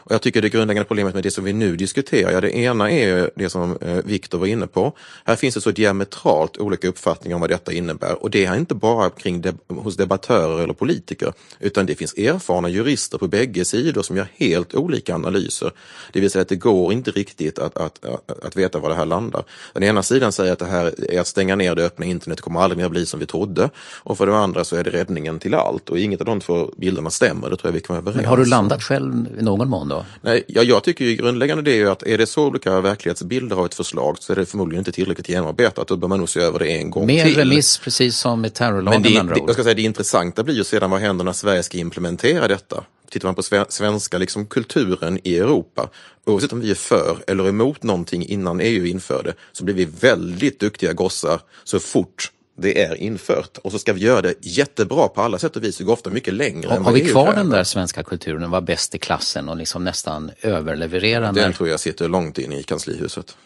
Och 0.00 0.12
jag 0.12 0.22
tycker 0.22 0.42
det 0.42 0.48
grundläggande 0.48 0.88
problemet 0.88 1.14
med 1.14 1.22
det 1.22 1.30
som 1.30 1.44
vi 1.44 1.52
nu 1.52 1.76
diskuterar, 1.76 2.32
ja 2.32 2.40
det 2.40 2.56
ena 2.56 2.90
är 2.90 3.30
det 3.34 3.50
som 3.50 3.76
eh, 3.80 3.96
Viktor 4.04 4.38
var 4.38 4.46
inne 4.46 4.66
på. 4.66 4.92
Här 5.24 5.36
finns 5.36 5.54
det 5.54 5.60
så 5.60 5.70
diametralt 5.70 6.56
olika 6.56 6.88
uppfattningar 6.88 7.34
om 7.34 7.40
vad 7.40 7.50
detta 7.50 7.72
innebär 7.72 8.22
och 8.22 8.30
det 8.30 8.44
är 8.44 8.56
inte 8.56 8.74
bara 8.74 9.10
kring 9.10 9.40
deb 9.40 9.56
hos 9.68 9.96
debattörer 9.96 10.62
eller 10.62 10.74
politiker 10.74 11.32
utan 11.58 11.86
det 11.86 11.94
finns 11.94 12.14
erfarna 12.14 12.68
jurister 12.68 13.18
på 13.18 13.28
bägge 13.28 13.64
sidor 13.64 14.02
som 14.02 14.16
gör 14.16 14.28
helt 14.36 14.74
olika 14.74 15.14
analyser. 15.14 15.72
Det 16.12 16.20
vill 16.20 16.30
säga 16.30 16.42
att 16.42 16.48
det 16.48 16.56
går 16.56 16.92
inte 16.92 17.10
riktigt 17.10 17.58
att, 17.58 17.76
att, 17.76 18.04
att, 18.04 18.44
att 18.44 18.56
veta 18.56 18.78
var 18.78 18.88
det 18.88 18.94
här 18.94 19.06
landar. 19.06 19.44
Den 19.72 19.82
ena 19.82 20.02
sidan 20.02 20.32
säger 20.32 20.52
att 20.52 20.58
det 20.58 20.64
här 20.64 21.12
är 21.12 21.20
att 21.20 21.26
stänga 21.26 21.56
ner 21.56 21.74
det 21.74 21.84
öppna 21.84 22.06
internet, 22.06 22.40
kommer 22.40 22.60
aldrig 22.60 22.78
mer 22.78 22.88
bli 22.88 23.06
som 23.06 23.20
vi 23.20 23.26
trodde. 23.26 23.70
Och 24.02 24.18
för 24.18 24.26
det 24.26 24.36
andra 24.36 24.64
så 24.64 24.76
är 24.76 24.84
det 24.84 24.90
räddningen 24.90 25.38
till 25.38 25.54
allt 25.54 25.90
och 25.90 25.98
inget 25.98 26.20
av 26.20 26.26
de 26.26 26.40
två 26.40 26.70
bilderna 26.76 27.10
stämmer, 27.10 27.50
det 27.50 27.56
tror 27.56 27.68
jag 27.68 27.72
vi 27.72 27.80
kan 27.80 27.94
vara 27.94 28.02
överens 28.02 28.16
Men 28.16 28.24
har 28.24 28.36
du 28.36 28.44
landat 28.44 28.82
själv 28.82 29.26
i 29.38 29.42
någon 29.42 29.68
mån 29.68 29.89
då? 29.90 30.04
Nej, 30.20 30.44
ja, 30.46 30.62
jag 30.62 30.84
tycker 30.84 31.04
ju 31.04 31.16
grundläggande 31.16 31.62
det 31.62 31.72
är 31.72 31.76
ju 31.76 31.90
att 31.90 32.02
är 32.02 32.18
det 32.18 32.26
så 32.26 32.46
olika 32.46 32.80
verklighetsbilder 32.80 33.56
av 33.56 33.66
ett 33.66 33.74
förslag 33.74 34.16
så 34.20 34.32
är 34.32 34.36
det 34.36 34.46
förmodligen 34.46 34.80
inte 34.80 34.92
tillräckligt 34.92 35.28
genomarbetat. 35.28 35.88
Då 35.88 35.96
bör 35.96 36.08
man 36.08 36.18
nog 36.18 36.28
se 36.28 36.40
över 36.40 36.58
det 36.58 36.68
en 36.68 36.90
gång 36.90 37.06
Mer 37.06 37.24
till. 37.24 37.36
remiss, 37.36 37.78
precis 37.78 38.18
som 38.18 38.40
med 38.40 38.54
terrorlagen. 38.54 39.02
Men 39.02 39.26
det, 39.26 39.34
det, 39.34 39.40
jag 39.46 39.54
ska 39.54 39.62
säga, 39.62 39.74
det 39.74 39.82
intressanta 39.82 40.42
blir 40.42 40.54
ju 40.54 40.64
sedan 40.64 40.90
vad 40.90 41.00
händer 41.00 41.24
när 41.24 41.32
Sverige 41.32 41.62
ska 41.62 41.78
implementera 41.78 42.48
detta. 42.48 42.84
Tittar 43.10 43.28
man 43.28 43.34
på 43.34 43.42
svenska 43.68 44.18
liksom, 44.18 44.46
kulturen 44.46 45.18
i 45.24 45.38
Europa, 45.38 45.88
oavsett 46.26 46.52
om 46.52 46.60
vi 46.60 46.70
är 46.70 46.74
för 46.74 47.16
eller 47.26 47.48
emot 47.48 47.82
någonting 47.82 48.26
innan 48.26 48.60
EU 48.60 48.86
införde, 48.86 49.34
så 49.52 49.64
blir 49.64 49.74
vi 49.74 49.84
väldigt 49.84 50.60
duktiga 50.60 50.92
gossar 50.92 51.40
så 51.64 51.80
fort 51.80 52.30
det 52.60 52.82
är 52.82 52.94
infört 52.94 53.58
och 53.58 53.72
så 53.72 53.78
ska 53.78 53.92
vi 53.92 54.00
göra 54.00 54.22
det 54.22 54.34
jättebra 54.40 55.08
på 55.08 55.22
alla 55.22 55.38
sätt 55.38 55.56
och 55.56 55.64
vis. 55.64 55.80
Vi 55.80 55.84
går 55.84 55.92
ofta 55.92 56.10
mycket 56.10 56.34
längre. 56.34 56.68
Har, 56.68 56.78
har 56.78 56.92
vi 56.92 57.00
kvar 57.00 57.24
kräver. 57.24 57.38
den 57.38 57.50
där 57.50 57.64
svenska 57.64 58.02
kulturen 58.02 58.50
vara 58.50 58.60
bäst 58.60 58.94
i 58.94 58.98
klassen 58.98 59.48
och 59.48 59.56
liksom 59.56 59.84
nästan 59.84 60.30
överleverera? 60.40 61.20
Den 61.32 61.34
när- 61.34 61.52
tror 61.52 61.68
jag 61.68 61.80
sitter 61.80 62.08
långt 62.08 62.38
in 62.38 62.52
i 62.52 62.62
kanslihuset. 62.62 63.36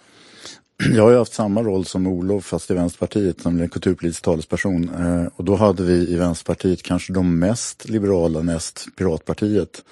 Jag 0.76 1.02
har 1.02 1.10
ju 1.10 1.18
haft 1.18 1.32
samma 1.32 1.62
roll 1.62 1.84
som 1.84 2.06
Olof 2.06 2.44
fast 2.44 2.70
i 2.70 2.74
Vänsterpartiet, 2.74 3.44
nämligen 3.44 3.68
kulturpolitisk 3.68 4.22
talesperson. 4.22 4.90
Eh, 4.98 5.26
och 5.36 5.44
då 5.44 5.56
hade 5.56 5.82
vi 5.82 5.94
i 5.94 6.16
Vänsterpartiet 6.16 6.82
kanske 6.82 7.12
de 7.12 7.38
mest 7.38 7.88
liberala 7.88 8.42
näst 8.42 8.86
Piratpartiet 8.96 9.82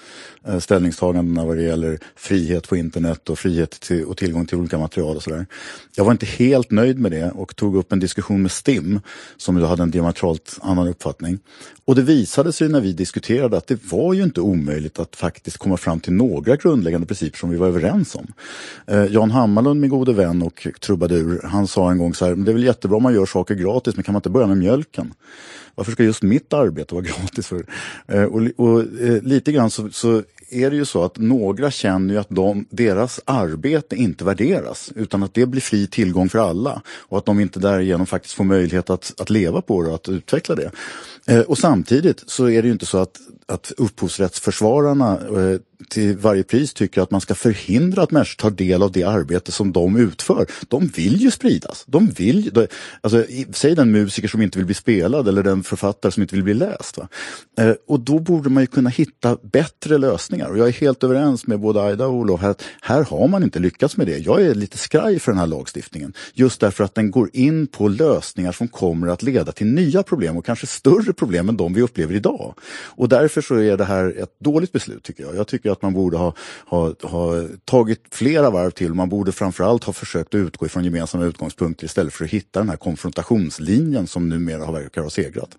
eh, 0.47 0.59
ställningstagandena 0.59 1.45
vad 1.45 1.57
det 1.57 1.63
gäller 1.63 1.99
frihet 2.15 2.69
på 2.69 2.77
internet 2.77 3.29
och 3.29 3.39
frihet 3.39 3.71
till, 3.71 4.05
och 4.05 4.17
tillgång 4.17 4.45
till 4.45 4.57
olika 4.57 4.77
material 4.77 5.15
och 5.15 5.23
sådär. 5.23 5.45
Jag 5.95 6.05
var 6.05 6.11
inte 6.11 6.25
helt 6.25 6.71
nöjd 6.71 6.99
med 6.99 7.11
det 7.11 7.31
och 7.31 7.55
tog 7.55 7.75
upp 7.75 7.91
en 7.91 7.99
diskussion 7.99 8.41
med 8.41 8.51
STIM 8.51 8.99
som 9.37 9.59
då 9.59 9.65
hade 9.65 9.83
en 9.83 9.91
diametralt 9.91 10.57
annan 10.61 10.87
uppfattning. 10.87 11.39
Och 11.85 11.95
det 11.95 12.01
visade 12.01 12.51
sig 12.51 12.69
när 12.69 12.81
vi 12.81 12.93
diskuterade 12.93 13.57
att 13.57 13.67
det 13.67 13.91
var 13.91 14.13
ju 14.13 14.23
inte 14.23 14.41
omöjligt 14.41 14.99
att 14.99 15.15
faktiskt 15.15 15.57
komma 15.57 15.77
fram 15.77 15.99
till 15.99 16.13
några 16.13 16.55
grundläggande 16.55 17.07
principer 17.07 17.37
som 17.37 17.49
vi 17.49 17.57
var 17.57 17.67
överens 17.67 18.15
om. 18.15 18.27
Eh, 18.87 19.05
Jan 19.05 19.31
Hammarlund, 19.31 19.81
min 19.81 19.89
gode 19.89 20.13
vän 20.13 20.41
och 20.41 20.67
trubadur, 20.79 21.41
han 21.43 21.67
sa 21.67 21.91
en 21.91 21.97
gång 21.97 22.13
så 22.13 22.25
här, 22.25 22.35
"Men 22.35 22.45
det 22.45 22.51
är 22.51 22.53
väl 22.53 22.63
jättebra 22.63 22.97
om 22.97 23.03
man 23.03 23.13
gör 23.13 23.25
saker 23.25 23.55
gratis, 23.55 23.95
men 23.95 24.03
kan 24.03 24.13
man 24.13 24.19
inte 24.19 24.29
börja 24.29 24.47
med 24.47 24.57
mjölken? 24.57 25.13
Varför 25.75 25.91
ska 25.91 26.03
just 26.03 26.23
mitt 26.23 26.53
arbete 26.53 26.95
vara 26.95 27.05
gratis? 27.21 27.47
för? 27.47 27.65
Eh, 28.07 28.23
och, 28.23 28.41
och 28.57 28.79
eh, 29.01 29.21
lite 29.21 29.51
grann 29.51 29.69
så, 29.69 29.89
så 29.89 30.23
är 30.49 30.69
det 30.69 30.75
ju 30.75 30.85
så 30.85 31.03
att 31.03 31.17
några 31.17 31.71
känner 31.71 32.13
ju 32.13 32.19
att 32.19 32.29
de, 32.29 32.65
deras 32.69 33.19
arbete 33.25 33.95
inte 33.95 34.25
värderas 34.25 34.91
utan 34.95 35.23
att 35.23 35.33
det 35.33 35.45
blir 35.45 35.61
fri 35.61 35.87
tillgång 35.87 36.29
för 36.29 36.39
alla 36.39 36.81
och 36.87 37.17
att 37.17 37.25
de 37.25 37.39
inte 37.39 37.59
därigenom 37.59 38.05
faktiskt 38.05 38.33
får 38.33 38.43
möjlighet 38.43 38.89
att, 38.89 39.13
att 39.17 39.29
leva 39.29 39.61
på 39.61 39.83
det 39.83 39.89
och 39.89 39.95
att 39.95 40.09
utveckla 40.09 40.55
det. 40.55 40.71
Eh, 41.27 41.39
och 41.39 41.57
samtidigt 41.57 42.23
så 42.27 42.49
är 42.49 42.61
det 42.61 42.65
ju 42.67 42.71
inte 42.73 42.85
så 42.85 42.97
att, 42.97 43.19
att 43.47 43.71
upphovsrättsförsvararna 43.77 45.11
eh, 45.13 45.59
till 45.89 46.17
varje 46.17 46.43
pris 46.43 46.73
tycker 46.73 47.01
att 47.01 47.11
man 47.11 47.21
ska 47.21 47.35
förhindra 47.35 48.03
att 48.03 48.11
människor 48.11 48.35
tar 48.41 48.51
del 48.51 48.83
av 48.83 48.91
det 48.91 49.03
arbete 49.03 49.51
som 49.51 49.71
de 49.71 49.97
utför. 49.97 50.47
De 50.67 50.87
vill 50.87 51.21
ju 51.21 51.31
spridas. 51.31 51.83
De 51.87 52.07
vill, 52.09 52.45
ju- 52.45 52.49
de, 52.51 52.67
alltså, 53.01 53.25
säg 53.53 53.75
den 53.75 53.91
musiker 53.91 54.27
som 54.27 54.41
inte 54.41 54.57
vill 54.57 54.65
bli 54.65 54.75
spelad 54.75 55.27
eller 55.27 55.43
den 55.43 55.63
författare 55.63 56.11
som 56.11 56.21
inte 56.23 56.35
vill 56.35 56.43
bli 56.43 56.53
läst. 56.53 56.97
Va? 56.97 57.07
Eh, 57.59 57.73
och 57.87 57.99
då 57.99 58.19
borde 58.19 58.49
man 58.49 58.63
ju 58.63 58.67
kunna 58.67 58.89
hitta 58.89 59.37
bättre 59.43 59.97
lösningar. 59.97 60.49
Och 60.49 60.57
jag 60.57 60.67
är 60.67 60.71
helt 60.71 61.03
överens 61.03 61.47
med 61.47 61.59
både 61.59 61.81
Aida 61.81 62.05
och 62.05 62.13
Olof 62.13 62.41
här 62.41 62.49
att 62.49 62.63
här 62.81 63.03
har 63.03 63.27
man 63.27 63.43
inte 63.43 63.59
lyckats 63.59 63.97
med 63.97 64.07
det. 64.07 64.17
Jag 64.17 64.41
är 64.41 64.55
lite 64.55 64.77
skraj 64.77 65.19
för 65.19 65.31
den 65.31 65.39
här 65.39 65.47
lagstiftningen. 65.47 66.13
Just 66.33 66.59
därför 66.59 66.83
att 66.83 66.95
den 66.95 67.11
går 67.11 67.29
in 67.33 67.67
på 67.67 67.87
lösningar 67.87 68.51
som 68.51 68.67
kommer 68.67 69.07
att 69.07 69.23
leda 69.23 69.51
till 69.51 69.67
nya 69.67 70.03
problem 70.03 70.37
och 70.37 70.45
kanske 70.45 70.67
större 70.67 71.12
problem 71.13 71.49
än 71.49 71.57
de 71.57 71.73
vi 71.73 71.81
upplever 71.81 72.15
idag. 72.15 72.53
Och 72.95 73.09
därför 73.09 73.41
så 73.41 73.55
är 73.55 73.77
det 73.77 73.85
här 73.85 74.23
ett 74.23 74.39
dåligt 74.39 74.71
beslut 74.71 75.03
tycker 75.03 75.23
jag. 75.23 75.35
Jag 75.35 75.47
tycker 75.47 75.71
att 75.71 75.81
man 75.81 75.93
borde 75.93 76.17
ha, 76.17 76.33
ha, 76.65 76.93
ha 77.01 77.47
tagit 77.65 78.01
flera 78.11 78.49
varv 78.49 78.71
till. 78.71 78.93
Man 78.93 79.09
borde 79.09 79.31
framförallt 79.31 79.83
ha 79.83 79.93
försökt 79.93 80.35
att 80.35 80.39
utgå 80.39 80.65
ifrån 80.65 80.83
gemensamma 80.83 81.25
utgångspunkter 81.25 81.85
istället 81.85 82.13
för 82.13 82.25
att 82.25 82.31
hitta 82.31 82.59
den 82.59 82.69
här 82.69 82.77
konfrontationslinjen 82.77 84.07
som 84.07 84.29
numera 84.29 84.71
verkar 84.71 85.01
ha 85.01 85.09
segrat. 85.09 85.49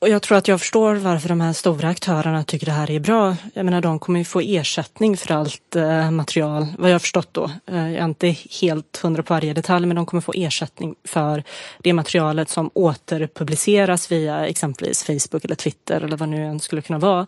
Och 0.00 0.08
jag 0.08 0.22
tror 0.22 0.38
att 0.38 0.48
jag 0.48 0.60
förstår 0.60 0.94
varför 0.94 1.28
de 1.28 1.40
här 1.40 1.52
stora 1.52 1.88
aktörerna 1.88 2.44
tycker 2.44 2.66
det 2.66 2.72
här 2.72 2.90
är 2.90 3.00
bra. 3.00 3.36
Jag 3.54 3.64
menar, 3.64 3.80
de 3.80 3.98
kommer 3.98 4.18
ju 4.18 4.24
få 4.24 4.40
ersättning 4.40 5.16
för 5.16 5.34
allt 5.34 5.76
eh, 5.76 6.10
material, 6.10 6.66
vad 6.78 6.90
jag 6.90 6.94
har 6.94 6.98
förstått 6.98 7.28
då. 7.32 7.50
Eh, 7.66 7.90
jag 7.90 8.00
är 8.00 8.04
inte 8.04 8.36
helt 8.60 9.00
hundra 9.02 9.22
på 9.22 9.34
varje 9.34 9.54
detalj, 9.54 9.86
men 9.86 9.96
de 9.96 10.06
kommer 10.06 10.20
få 10.20 10.32
ersättning 10.36 10.94
för 11.04 11.44
det 11.78 11.92
materialet 11.92 12.48
som 12.48 12.70
återpubliceras 12.74 14.12
via 14.12 14.46
exempelvis 14.46 15.04
Facebook 15.04 15.44
eller 15.44 15.54
Twitter 15.54 16.00
eller 16.00 16.16
vad 16.16 16.28
nu 16.28 16.44
än 16.44 16.60
skulle 16.60 16.82
kunna 16.82 16.98
vara. 16.98 17.26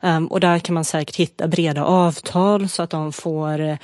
Ehm, 0.00 0.26
och 0.26 0.40
där 0.40 0.58
kan 0.58 0.74
man 0.74 0.84
säkert 0.84 1.16
hitta 1.16 1.48
breda 1.48 1.84
avtal 1.84 2.68
så 2.68 2.82
att 2.82 2.90
de 2.90 3.12
får 3.12 3.60
eh, 3.60 3.76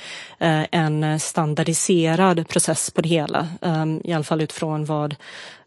en 0.71 1.19
standardiserad 1.19 2.47
process 2.47 2.91
på 2.91 3.01
det 3.01 3.09
hela. 3.09 3.47
Ehm, 3.61 4.01
I 4.03 4.13
alla 4.13 4.23
fall 4.23 4.41
utifrån 4.41 4.85
vad 4.85 5.15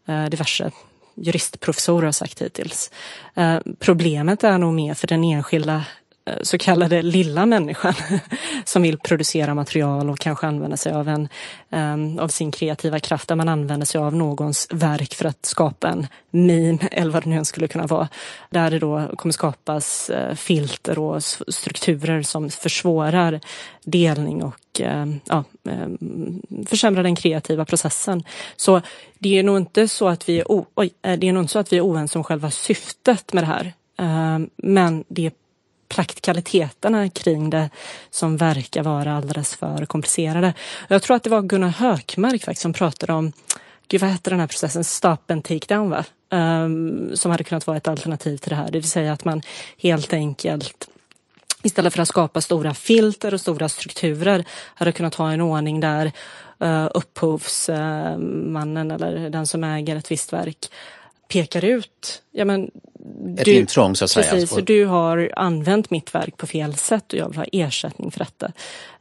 eh, 0.07 0.25
diverse 0.25 0.71
juristprofessorer 1.15 2.05
har 2.05 2.11
sagt 2.11 2.41
hittills. 2.41 2.91
Eh, 3.35 3.57
problemet 3.79 4.43
är 4.43 4.57
nog 4.57 4.73
mer 4.73 4.93
för 4.93 5.07
den 5.07 5.23
enskilda 5.23 5.85
Eh, 6.25 6.37
så 6.41 6.57
kallade 6.57 7.01
lilla 7.01 7.45
människan 7.45 7.93
som 8.65 8.81
vill 8.81 8.99
producera 8.99 9.53
material 9.53 10.09
och 10.09 10.19
kanske 10.19 10.47
använda 10.47 10.77
sig 10.77 10.93
av, 10.93 11.09
en, 11.09 11.29
ehm, 11.69 12.19
av 12.19 12.27
sin 12.27 12.51
kreativa 12.51 12.99
kraft 12.99 13.27
där 13.27 13.35
man 13.35 13.49
använder 13.49 13.85
sig 13.85 14.01
av 14.01 14.15
någons 14.15 14.67
verk 14.71 15.13
för 15.13 15.25
att 15.25 15.45
skapa 15.45 15.87
en 15.87 16.07
meme 16.31 16.79
eller 16.91 17.11
vad 17.11 17.23
det 17.23 17.29
nu 17.29 17.35
än 17.35 17.45
skulle 17.45 17.67
kunna 17.67 17.87
vara. 17.87 18.09
Där 18.49 18.71
det 18.71 18.79
då 18.79 19.07
kommer 19.15 19.33
skapas 19.33 20.09
eh, 20.09 20.35
filter 20.35 20.99
och 20.99 21.23
strukturer 21.23 22.21
som 22.21 22.49
försvårar 22.49 23.39
delning 23.83 24.43
och 24.43 24.79
ehm, 24.79 25.19
ja, 25.25 25.43
ehm, 25.69 26.41
försämrar 26.67 27.03
den 27.03 27.15
kreativa 27.15 27.65
processen. 27.65 28.23
Så 28.55 28.81
det 29.19 29.39
är 29.39 29.43
nog 29.43 29.57
inte 29.57 29.87
så 29.87 30.07
att 30.07 30.29
vi 30.29 30.39
är, 30.39 30.51
o- 30.51 30.65
oj, 30.75 30.93
eh, 31.01 31.19
det 31.19 31.27
är 31.27 31.33
nog 31.33 31.43
inte 31.43 31.53
så 31.53 31.59
att 31.59 31.73
vi 31.73 31.77
är 31.77 31.85
oense 31.85 32.17
om 32.17 32.23
själva 32.23 32.51
syftet 32.51 33.33
med 33.33 33.43
det 33.43 33.47
här. 33.47 33.73
Men 34.57 35.03
det 35.07 35.25
är 35.25 35.31
praktikaliteterna 35.95 37.09
kring 37.09 37.49
det 37.49 37.69
som 38.09 38.37
verkar 38.37 38.83
vara 38.83 39.13
alldeles 39.13 39.55
för 39.55 39.85
komplicerade. 39.85 40.53
Jag 40.87 41.01
tror 41.01 41.15
att 41.15 41.23
det 41.23 41.29
var 41.29 41.41
Gunnar 41.41 41.69
Hökmark 41.69 42.43
faktiskt 42.43 42.61
som 42.61 42.73
pratade 42.73 43.13
om, 43.13 43.31
gud 43.87 44.01
vad 44.01 44.09
hette 44.09 44.29
den 44.29 44.39
här 44.39 44.47
processen, 44.47 44.83
stop 44.83 45.17
and 45.27 45.43
take 45.43 45.75
down 45.75 45.89
va? 45.89 46.05
Um, 46.31 47.15
som 47.15 47.31
hade 47.31 47.43
kunnat 47.43 47.67
vara 47.67 47.77
ett 47.77 47.87
alternativ 47.87 48.37
till 48.37 48.49
det 48.49 48.55
här, 48.55 48.71
det 48.71 48.79
vill 48.79 48.89
säga 48.89 49.13
att 49.13 49.25
man 49.25 49.41
helt 49.77 50.13
enkelt 50.13 50.87
istället 51.63 51.93
för 51.93 52.01
att 52.01 52.07
skapa 52.07 52.41
stora 52.41 52.73
filter 52.73 53.33
och 53.33 53.41
stora 53.41 53.69
strukturer 53.69 54.45
hade 54.75 54.91
kunnat 54.91 55.15
ha 55.15 55.31
en 55.31 55.41
ordning 55.41 55.79
där 55.79 56.11
uh, 56.63 56.87
upphovsmannen 56.93 58.91
eller 58.91 59.29
den 59.29 59.47
som 59.47 59.63
äger 59.63 59.95
ett 59.95 60.11
visst 60.11 60.33
verk 60.33 60.69
pekar 61.33 61.65
ut, 61.65 62.21
ja 62.31 62.45
men 62.45 62.71
Ett 63.37 63.47
intrång, 63.47 63.95
så 63.95 64.05
att 64.05 64.11
säga. 64.11 64.31
Precis, 64.31 64.51
Och- 64.51 64.57
för 64.57 64.65
du 64.65 64.85
har 64.85 65.31
använt 65.35 65.89
mitt 65.89 66.15
verk 66.15 66.37
på 66.37 66.47
fel 66.47 66.75
sätt 66.75 67.13
och 67.13 67.19
jag 67.19 67.29
vill 67.29 67.37
ha 67.37 67.45
ersättning 67.51 68.11
för 68.11 68.19
detta. 68.19 68.51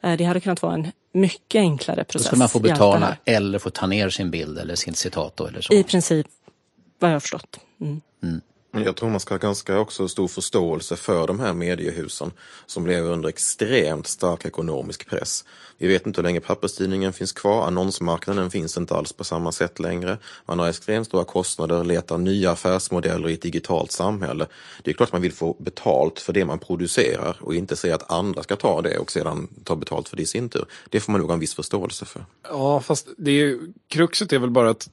Eh, 0.01 0.17
Det 0.17 0.25
hade 0.25 0.41
kunnat 0.41 0.63
vara 0.63 0.75
en 0.75 0.93
mycket 1.13 1.59
enklare 1.61 2.01
Då 2.01 2.05
process. 2.05 2.27
skulle 2.27 2.39
man 2.39 2.49
få 2.49 2.59
betala 2.59 3.17
eller 3.25 3.59
få 3.59 3.71
ta 3.71 3.87
ner 3.87 4.09
sin 4.11 4.31
bild 4.31 4.59
eller 4.59 4.75
sin 4.75 4.95
citat 4.95 5.37
då, 5.37 5.47
eller 5.47 5.61
så. 5.61 5.73
I 5.75 5.83
princip, 5.83 6.27
vad 6.99 7.11
jag 7.11 7.15
har 7.15 7.21
förstått. 7.21 7.59
Mm. 7.81 8.01
Jag 8.75 8.97
tror 8.97 9.11
man 9.11 9.21
ska 9.21 9.35
ha 9.35 9.39
ganska 9.39 9.79
också 9.79 10.09
stor 10.09 10.29
förståelse 10.29 10.97
för 10.97 11.27
de 11.27 11.41
här 11.41 11.53
mediehusen 11.53 12.31
som 12.67 12.87
lever 12.87 13.11
under 13.11 13.29
extremt 13.29 14.07
stark 14.07 14.45
ekonomisk 14.45 15.07
press. 15.07 15.45
Vi 15.79 15.89
vet 15.89 16.07
inte 16.07 16.21
hur 16.21 16.23
länge 16.23 16.41
papperstidningen 16.41 17.13
finns 17.13 17.33
kvar, 17.33 17.67
annonsmarknaden 17.67 18.51
finns 18.51 18.77
inte 18.77 18.95
alls 18.95 19.13
på 19.13 19.25
samma 19.25 19.53
sätt 19.53 19.79
längre. 19.79 20.19
Man 20.47 20.59
har 20.59 20.69
extremt 20.69 21.07
stora 21.07 21.25
kostnader, 21.25 21.85
letar 21.85 22.19
nya 22.19 22.51
affärsmodeller 22.51 23.29
i 23.29 23.35
ett 23.35 23.43
digitalt 23.43 23.91
samhälle. 23.93 24.47
Det 24.83 24.91
är 24.91 24.95
klart 24.95 25.13
man 25.13 25.23
vill 25.23 25.33
få 25.33 25.57
betalt 25.59 26.19
för 26.21 26.33
det 26.33 26.45
man 26.45 26.59
producerar 26.59 27.37
och 27.41 27.55
inte 27.55 27.77
säga 27.77 27.95
att 27.95 28.11
andra 28.13 28.43
ska 28.43 28.57
ta 28.57 28.83
det 28.83 28.99
och 28.99 29.11
sedan 29.13 29.49
ta 29.65 29.77
betalt 29.77 30.09
för 30.09 30.17
det 30.17 30.23
i 30.23 30.27
sin 30.27 30.49
tur. 30.49 30.65
Det 30.91 31.01
får 31.01 31.13
man 31.13 31.21
nog 31.21 31.31
ha 31.31 31.35
en 31.35 31.41
viss 31.41 31.55
förståelse 31.55 32.05
för. 32.05 32.25
Ja, 32.49 32.81
fast 32.81 33.09
det 33.17 33.31
är, 33.31 33.35
ju- 33.35 33.73
kruxet 33.89 34.33
är 34.33 34.39
väl 34.39 34.51
bara 34.51 34.71
att 34.71 34.89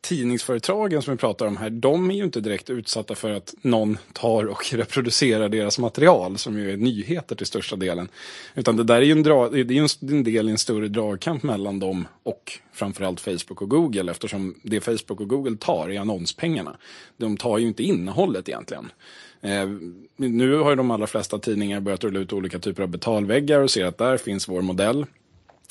tidningsföretagen 0.00 1.02
som 1.02 1.14
vi 1.14 1.18
pratar 1.18 1.46
om 1.46 1.56
här, 1.56 1.70
de 1.70 2.10
är 2.10 2.14
ju 2.14 2.24
inte 2.24 2.40
direkt 2.40 2.70
utsatta 2.70 3.14
för 3.14 3.30
att 3.30 3.54
någon 3.62 3.98
tar 4.12 4.44
och 4.44 4.64
reproducerar 4.72 5.48
deras 5.48 5.78
material, 5.78 6.38
som 6.38 6.58
ju 6.58 6.72
är 6.72 6.76
nyheter 6.76 7.36
till 7.36 7.46
största 7.46 7.76
delen. 7.76 8.08
Utan 8.54 8.76
det 8.76 8.84
där 8.84 8.96
är 8.96 9.02
ju 9.02 9.12
en, 9.12 9.22
dra, 9.22 9.48
det 9.48 9.60
är 9.60 10.12
en 10.12 10.24
del 10.24 10.48
i 10.48 10.50
en 10.50 10.58
större 10.58 10.88
dragkamp 10.88 11.42
mellan 11.42 11.78
dem 11.78 12.08
och 12.22 12.52
framförallt 12.72 13.20
Facebook 13.20 13.62
och 13.62 13.70
Google, 13.70 14.10
eftersom 14.10 14.54
det 14.62 14.80
Facebook 14.80 15.20
och 15.20 15.28
Google 15.28 15.56
tar 15.56 15.90
är 15.90 16.00
annonspengarna. 16.00 16.76
De 17.16 17.36
tar 17.36 17.58
ju 17.58 17.66
inte 17.66 17.82
innehållet 17.82 18.48
egentligen. 18.48 18.92
Eh, 19.40 19.68
nu 20.16 20.54
har 20.56 20.70
ju 20.70 20.76
de 20.76 20.90
allra 20.90 21.06
flesta 21.06 21.38
tidningar 21.38 21.80
börjat 21.80 22.04
rulla 22.04 22.20
ut 22.20 22.32
olika 22.32 22.58
typer 22.58 22.82
av 22.82 22.88
betalväggar 22.88 23.60
och 23.60 23.70
ser 23.70 23.84
att 23.84 23.98
där 23.98 24.16
finns 24.16 24.48
vår 24.48 24.62
modell. 24.62 25.06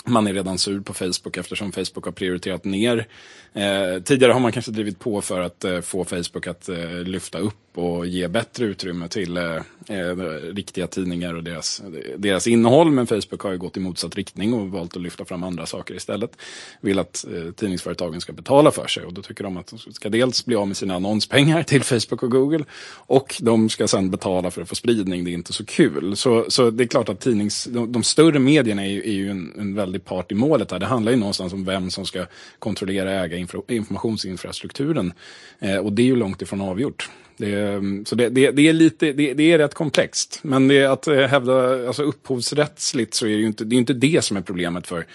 Man 0.10 0.28
är 0.28 0.34
redan 0.34 0.58
sur 0.58 0.82
på 0.82 0.94
Facebook 0.94 1.38
eftersom 1.38 1.72
Facebook 1.72 2.06
har 2.06 2.12
prioriterat 2.12 2.64
ner. 2.64 3.08
Eh, 3.54 4.04
tidigare 4.04 4.32
har 4.32 4.40
man 4.40 4.52
kanske 4.52 4.72
drivit 4.72 5.00
på 5.00 5.22
för 5.22 5.42
att 5.42 5.66
eh, 5.66 5.82
få 5.82 6.06
Facebook 6.06 6.48
att 6.48 6.70
eh, 6.70 6.92
lyfta 6.92 7.40
upp 7.40 7.69
och 7.80 8.08
ge 8.08 8.28
bättre 8.28 8.66
utrymme 8.66 9.08
till, 9.08 9.38
eh, 9.38 9.56
eh, 9.88 10.16
riktiga 10.54 10.88
tidningar 10.88 11.34
och 11.34 11.44
deras, 11.44 11.82
deras 12.18 12.48
innehåll. 12.48 12.92
Men 12.92 13.08
Facebook 13.08 13.42
har 13.42 13.52
ju 13.52 13.58
gått 13.58 13.78
i 13.78 13.80
motsatt 13.80 14.16
riktning 14.16 14.54
och 14.54 14.70
valt 14.70 14.96
att 14.96 15.02
lyfta 15.02 15.26
fram 15.26 15.44
andra 15.44 15.66
saker 15.66 15.96
istället. 15.96 16.38
Vill 16.82 17.00
att 17.00 17.26
eh, 17.34 17.52
tidningsföretagen 17.52 18.22
ska 18.22 18.34
betala 18.34 18.72
för 18.72 18.88
sig 18.88 19.06
och 19.06 19.14
då 19.14 19.22
tycker 19.22 19.44
de 19.44 19.58
att 19.58 19.68
de 19.68 19.94
ska 19.94 20.10
dels 20.10 20.46
bli 20.46 20.56
av 20.56 20.68
med 20.68 20.78
sina 20.78 20.96
annonspengar 20.96 21.64
till 21.64 21.84
Facebook 21.84 22.24
och 22.24 22.32
Google 22.32 22.66
och 22.94 23.36
de 23.42 23.70
ska 23.70 23.88
sedan 23.88 24.12
betala 24.12 24.52
för 24.52 24.62
att 24.62 24.70
få 24.70 24.76
spridning. 24.76 25.24
Det 25.24 25.32
är 25.32 25.34
inte 25.34 25.54
så 25.54 25.66
kul. 25.66 26.16
Så, 26.16 26.46
så 26.50 26.70
det 26.70 26.84
är 26.84 26.88
klart 26.88 27.10
att 27.10 27.20
tidnings, 27.20 27.64
de, 27.64 27.92
de 27.92 28.04
större 28.04 28.40
medierna 28.40 28.86
är 28.86 28.90
ju, 28.90 29.00
är 29.00 29.14
ju 29.14 29.32
en, 29.32 29.54
en 29.58 29.76
väldig 29.76 30.06
part 30.06 30.32
i 30.32 30.36
målet 30.36 30.72
här. 30.72 30.80
Det 30.80 30.86
handlar 30.86 31.12
ju 31.12 31.18
någonstans 31.18 31.54
om 31.54 31.66
vem 31.66 31.90
som 31.90 32.06
ska 32.06 32.26
kontrollera 32.60 33.12
äga 33.12 33.38
informationsinfrastrukturen. 33.68 35.14
Eh, 35.60 35.78
och 35.78 35.94
det 35.94 36.02
är 36.02 36.06
ju 36.06 36.16
långt 36.16 36.42
ifrån 36.42 36.62
avgjort. 36.62 37.10
Det, 37.40 37.62
ehm, 37.62 38.06
så 38.06 38.16
det, 38.16 38.30
det, 38.30 38.52
det, 38.52 38.68
är 38.68 38.74
lite, 38.74 39.14
det, 39.14 39.34
det, 39.34 39.52
är 39.52 39.58
rätt 39.58 39.74
komplext. 39.74 40.40
Men 40.42 40.68
det 40.68 40.86
att 40.86 41.08
eh, 41.08 41.16
hävda, 41.16 41.88
alltså 41.88 42.04
upphovsrättsligt 42.04 43.14
så 43.14 43.26
är 43.26 43.30
det 43.30 43.36
ju 43.36 43.46
inte 43.46 43.64
det, 43.64 43.76
är 43.76 43.78
inte 43.78 43.94
det 43.94 44.22
som 44.22 44.38
är 44.38 44.42
problemet 44.42 44.88
för, 44.88 45.06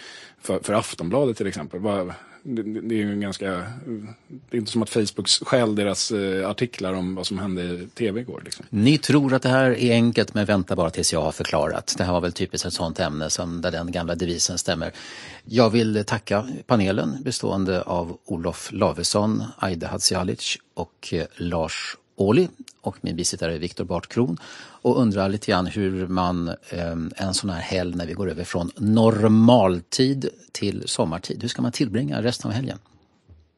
för, 0.42 0.58
för 0.62 0.72
Aftonbladet 0.72 1.36
till 1.36 1.46
exempel. 1.46 1.80
Det, 2.42 2.62
det, 2.62 2.94
är 2.94 2.98
ju 2.98 3.20
ganska, 3.20 3.46
det 4.50 4.56
är 4.56 4.58
inte 4.58 4.72
som 4.72 4.82
att 4.82 4.90
Facebook 4.90 5.28
stjäl 5.28 5.74
deras 5.74 6.10
eh, 6.10 6.50
artiklar 6.50 6.92
om 6.92 7.14
vad 7.14 7.26
som 7.26 7.38
hände 7.38 7.62
i 7.62 7.88
tv 7.94 8.20
igår. 8.20 8.42
Liksom. 8.44 8.66
Ni 8.70 8.98
tror 8.98 9.34
att 9.34 9.42
det 9.42 9.48
här 9.48 9.70
är 9.70 9.92
enkelt 9.92 10.34
men 10.34 10.46
vänta 10.46 10.76
bara 10.76 10.90
tills 10.90 11.12
jag 11.12 11.22
har 11.22 11.32
förklarat. 11.32 11.94
Det 11.98 12.04
här 12.04 12.12
var 12.12 12.20
väl 12.20 12.32
typiskt 12.32 12.66
ett 12.66 12.72
sånt 12.72 13.00
ämne 13.00 13.30
som 13.30 13.60
där 13.60 13.70
den 13.70 13.92
gamla 13.92 14.14
devisen 14.14 14.58
stämmer. 14.58 14.92
Jag 15.44 15.70
vill 15.70 16.04
tacka 16.04 16.48
panelen 16.66 17.16
bestående 17.22 17.82
av 17.82 18.18
Olof 18.24 18.68
Lavesson, 18.72 19.42
Aida 19.58 19.86
Hadzialic 19.86 20.58
och 20.74 21.08
eh, 21.12 21.26
Lars 21.36 21.96
Åhli 22.16 22.48
och 22.80 22.96
min 23.00 23.16
bisittare 23.16 23.58
Viktor 23.58 23.84
Bartkron 23.84 24.38
och 24.56 25.00
undrar 25.00 25.28
lite 25.28 25.50
grann 25.50 25.66
hur 25.66 26.06
man 26.06 26.48
eh, 26.48 26.96
en 27.16 27.34
sån 27.34 27.50
här 27.50 27.60
helg 27.60 27.96
när 27.96 28.06
vi 28.06 28.12
går 28.12 28.30
över 28.30 28.44
från 28.44 28.70
normaltid 28.76 30.28
till 30.52 30.82
sommartid, 30.86 31.42
hur 31.42 31.48
ska 31.48 31.62
man 31.62 31.72
tillbringa 31.72 32.22
resten 32.22 32.50
av 32.50 32.54
helgen? 32.54 32.78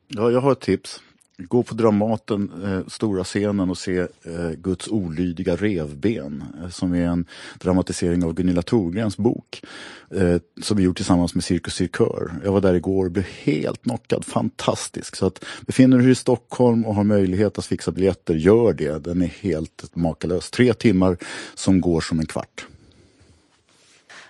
Ja, 0.09 0.31
jag 0.31 0.41
har 0.41 0.53
ett 0.53 0.61
tips. 0.61 1.01
Gå 1.39 1.63
på 1.63 1.75
Dramaten, 1.75 2.51
eh, 2.65 2.89
stora 2.89 3.25
scenen 3.25 3.71
och 3.71 3.79
se 3.79 3.99
eh, 3.99 4.51
Guds 4.57 4.89
olydiga 4.89 5.57
revben 5.57 6.45
eh, 6.63 6.69
som 6.69 6.95
är 6.95 7.07
en 7.07 7.27
dramatisering 7.59 8.25
av 8.25 8.35
Gunilla 8.35 8.63
Thorgrens 8.63 9.17
bok 9.17 9.63
eh, 10.11 10.37
som 10.63 10.77
vi 10.77 10.83
gjort 10.83 10.97
tillsammans 10.97 11.35
med 11.35 11.45
Cirkus 11.45 11.75
Cirkör. 11.75 12.33
Jag 12.45 12.53
var 12.53 12.61
där 12.61 12.75
igår 12.75 13.05
och 13.05 13.11
blev 13.11 13.25
helt 13.25 13.83
knockad, 13.83 14.25
fantastisk. 14.25 15.17
Så 15.17 15.27
att 15.27 15.45
befinner 15.61 15.97
du 15.97 16.03
dig 16.03 16.13
i 16.13 16.15
Stockholm 16.15 16.87
och 16.87 16.95
har 16.95 17.05
möjlighet 17.05 17.59
att 17.59 17.67
fixa 17.67 17.91
biljetter, 17.91 18.35
gör 18.35 18.73
det. 18.73 18.99
Den 18.99 19.23
är 19.23 19.27
helt 19.41 19.97
makalös. 19.97 20.51
Tre 20.51 20.75
timmar 20.75 21.17
som 21.55 21.81
går 21.81 22.01
som 22.01 22.19
en 22.19 22.27
kvart. 22.27 22.67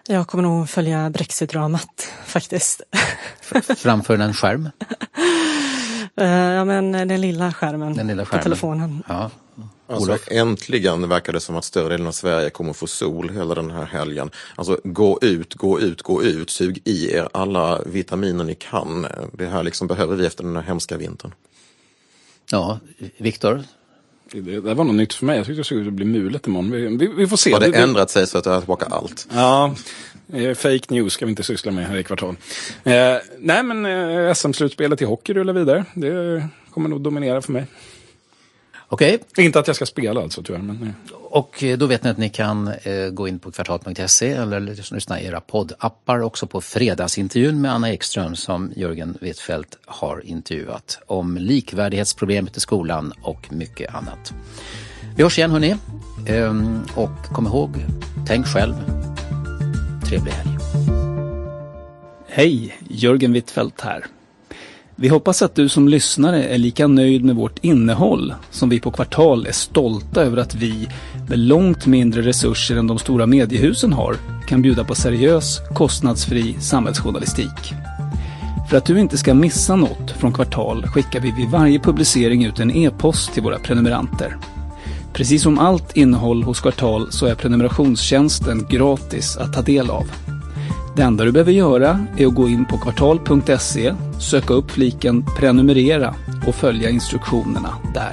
Jag 0.06 0.26
kommer 0.26 0.42
nog 0.42 0.68
följa 0.68 1.10
Brexit-dramat 1.10 2.08
faktiskt. 2.24 2.82
Framför 3.76 4.18
en 4.18 4.34
skärm? 4.34 4.68
Eh, 6.16 6.28
ja, 6.28 6.64
men 6.64 6.92
den 6.92 7.20
lilla 7.20 7.52
skärmen, 7.52 7.94
den 7.94 8.06
lilla 8.06 8.24
skärmen. 8.24 8.42
på 8.42 8.44
telefonen. 8.44 9.02
Ja. 9.08 9.30
Alltså, 9.88 10.18
äntligen 10.30 11.08
verkar 11.08 11.32
det 11.32 11.40
som 11.40 11.56
att 11.56 11.64
större 11.64 11.88
delen 11.88 12.06
av 12.06 12.12
Sverige 12.12 12.50
kommer 12.50 12.72
få 12.72 12.86
sol 12.86 13.30
hela 13.30 13.54
den 13.54 13.70
här 13.70 13.84
helgen. 13.84 14.30
Alltså 14.56 14.80
gå 14.84 15.18
ut, 15.22 15.54
gå 15.54 15.80
ut, 15.80 16.02
gå 16.02 16.22
ut, 16.22 16.50
sug 16.50 16.80
i 16.84 17.12
er 17.12 17.28
alla 17.32 17.82
vitaminer 17.86 18.44
ni 18.44 18.54
kan. 18.54 19.06
Det 19.32 19.46
här 19.46 19.62
liksom 19.62 19.86
behöver 19.86 20.16
vi 20.16 20.26
efter 20.26 20.44
den 20.44 20.56
här 20.56 20.62
hemska 20.62 20.96
vintern. 20.96 21.34
Ja, 22.50 22.78
Viktor? 23.16 23.64
Det, 24.32 24.60
det 24.60 24.74
var 24.74 24.84
något 24.84 24.94
nytt 24.94 25.14
för 25.14 25.26
mig. 25.26 25.36
Jag 25.36 25.46
tyckte 25.46 25.60
det 25.60 25.64
såg 25.64 25.78
ut 25.78 25.86
att 25.86 25.92
bli 25.92 26.04
mulet 26.04 26.46
imorgon. 26.46 26.70
Vi, 26.70 26.96
vi, 26.96 27.06
vi 27.06 27.26
får 27.26 27.36
se. 27.36 27.52
Har 27.52 27.60
det, 27.60 27.70
det 27.70 27.78
ändrat 27.78 28.10
sig 28.10 28.26
så 28.26 28.38
att 28.38 28.44
du 28.44 28.50
har 28.50 28.60
tillbaka 28.60 28.86
allt? 28.86 29.28
Ja, 29.34 29.66
eh, 29.66 29.72
fake 30.56 30.94
news 30.94 31.12
ska 31.12 31.26
vi 31.26 31.30
inte 31.30 31.42
syssla 31.42 31.72
med 31.72 31.86
här 31.86 31.96
i 31.96 32.04
kvartal. 32.04 32.36
Eh, 32.84 33.16
nej 33.38 33.62
men 33.62 33.86
eh, 33.86 34.34
SM-slutspelet 34.34 35.02
i 35.02 35.04
hockey 35.04 35.34
rullar 35.34 35.52
vidare. 35.52 35.84
Det 35.94 36.48
kommer 36.70 36.88
nog 36.88 37.00
dominera 37.00 37.42
för 37.42 37.52
mig. 37.52 37.66
Okej. 38.88 39.18
Inte 39.36 39.58
att 39.58 39.66
jag 39.66 39.76
ska 39.76 39.86
spela 39.86 40.22
alltså 40.22 40.42
tyvärr. 40.42 40.62
Men, 40.62 40.78
nej. 40.80 40.92
Och 41.22 41.62
eh, 41.62 41.78
då 41.78 41.86
vet 41.86 42.04
ni 42.04 42.10
att 42.10 42.18
ni 42.18 42.28
kan 42.28 42.68
eh, 42.68 43.08
gå 43.10 43.28
in 43.28 43.38
på 43.38 43.50
kvartal.se 43.50 44.32
eller 44.32 44.60
lyssna 44.94 45.20
i 45.20 45.26
era 45.26 45.40
poddappar 45.40 46.20
också 46.20 46.46
på 46.46 46.60
fredagsintervjun 46.60 47.60
med 47.60 47.72
Anna 47.72 47.92
Ekström 47.92 48.36
som 48.36 48.72
Jörgen 48.76 49.18
Wittfeldt 49.20 49.78
har 49.86 50.26
intervjuat 50.26 50.98
om 51.06 51.36
likvärdighetsproblemet 51.36 52.56
i 52.56 52.60
skolan 52.60 53.12
och 53.22 53.52
mycket 53.52 53.94
annat. 53.94 54.32
Vi 55.16 55.22
hörs 55.22 55.38
igen 55.38 55.50
hörni. 55.50 55.76
Ehm, 56.28 56.80
och 56.94 57.26
kom 57.32 57.46
ihåg, 57.46 57.70
tänk 58.26 58.46
själv. 58.46 58.74
Trevlig 60.08 60.32
helg. 60.32 60.58
Hej, 62.28 62.76
Jörgen 62.88 63.32
Wittfeldt 63.32 63.80
här. 63.80 64.04
Vi 64.96 65.08
hoppas 65.08 65.42
att 65.42 65.54
du 65.54 65.68
som 65.68 65.88
lyssnare 65.88 66.44
är 66.44 66.58
lika 66.58 66.86
nöjd 66.86 67.24
med 67.24 67.36
vårt 67.36 67.64
innehåll 67.64 68.34
som 68.50 68.68
vi 68.68 68.80
på 68.80 68.90
Kvartal 68.90 69.46
är 69.46 69.52
stolta 69.52 70.22
över 70.22 70.36
att 70.36 70.54
vi, 70.54 70.88
med 71.28 71.38
långt 71.38 71.86
mindre 71.86 72.22
resurser 72.22 72.76
än 72.76 72.86
de 72.86 72.98
stora 72.98 73.26
mediehusen 73.26 73.92
har, 73.92 74.16
kan 74.48 74.62
bjuda 74.62 74.84
på 74.84 74.94
seriös, 74.94 75.60
kostnadsfri 75.74 76.56
samhällsjournalistik. 76.60 77.74
För 78.70 78.76
att 78.76 78.86
du 78.86 79.00
inte 79.00 79.18
ska 79.18 79.34
missa 79.34 79.76
något 79.76 80.10
från 80.10 80.32
Kvartal 80.32 80.86
skickar 80.86 81.20
vi 81.20 81.30
vid 81.30 81.48
varje 81.48 81.78
publicering 81.78 82.44
ut 82.44 82.60
en 82.60 82.70
e-post 82.70 83.32
till 83.32 83.42
våra 83.42 83.58
prenumeranter. 83.58 84.36
Precis 85.16 85.42
som 85.42 85.58
allt 85.58 85.96
innehåll 85.96 86.42
hos 86.42 86.60
Kvartal 86.60 87.12
så 87.12 87.26
är 87.26 87.34
prenumerationstjänsten 87.34 88.66
gratis 88.70 89.36
att 89.36 89.52
ta 89.52 89.62
del 89.62 89.90
av. 89.90 90.04
Det 90.96 91.02
enda 91.02 91.24
du 91.24 91.32
behöver 91.32 91.52
göra 91.52 92.06
är 92.16 92.26
att 92.26 92.34
gå 92.34 92.48
in 92.48 92.64
på 92.64 92.78
kvartal.se, 92.78 93.94
söka 94.20 94.54
upp 94.54 94.70
fliken 94.70 95.24
prenumerera 95.38 96.14
och 96.46 96.54
följa 96.54 96.90
instruktionerna 96.90 97.74
där. 97.94 98.12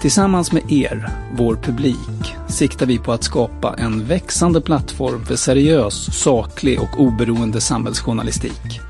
Tillsammans 0.00 0.52
med 0.52 0.72
er, 0.72 1.08
vår 1.36 1.54
publik, 1.54 2.34
siktar 2.48 2.86
vi 2.86 2.98
på 2.98 3.12
att 3.12 3.24
skapa 3.24 3.74
en 3.78 4.06
växande 4.06 4.60
plattform 4.60 5.24
för 5.24 5.36
seriös, 5.36 6.22
saklig 6.22 6.80
och 6.80 7.00
oberoende 7.00 7.60
samhällsjournalistik. 7.60 8.80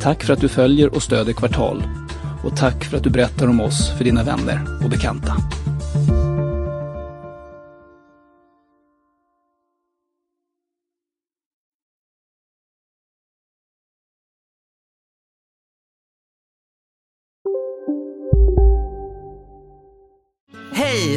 Tack 0.00 0.24
för 0.24 0.32
att 0.32 0.40
du 0.40 0.48
följer 0.48 0.94
och 0.94 1.02
stöder 1.02 1.32
Kvartal 1.32 1.82
och 2.44 2.56
tack 2.56 2.84
för 2.84 2.96
att 2.96 3.04
du 3.04 3.10
berättar 3.10 3.48
om 3.48 3.60
oss 3.60 3.90
för 3.98 4.04
dina 4.04 4.22
vänner 4.22 4.78
och 4.84 4.90
bekanta. 4.90 5.36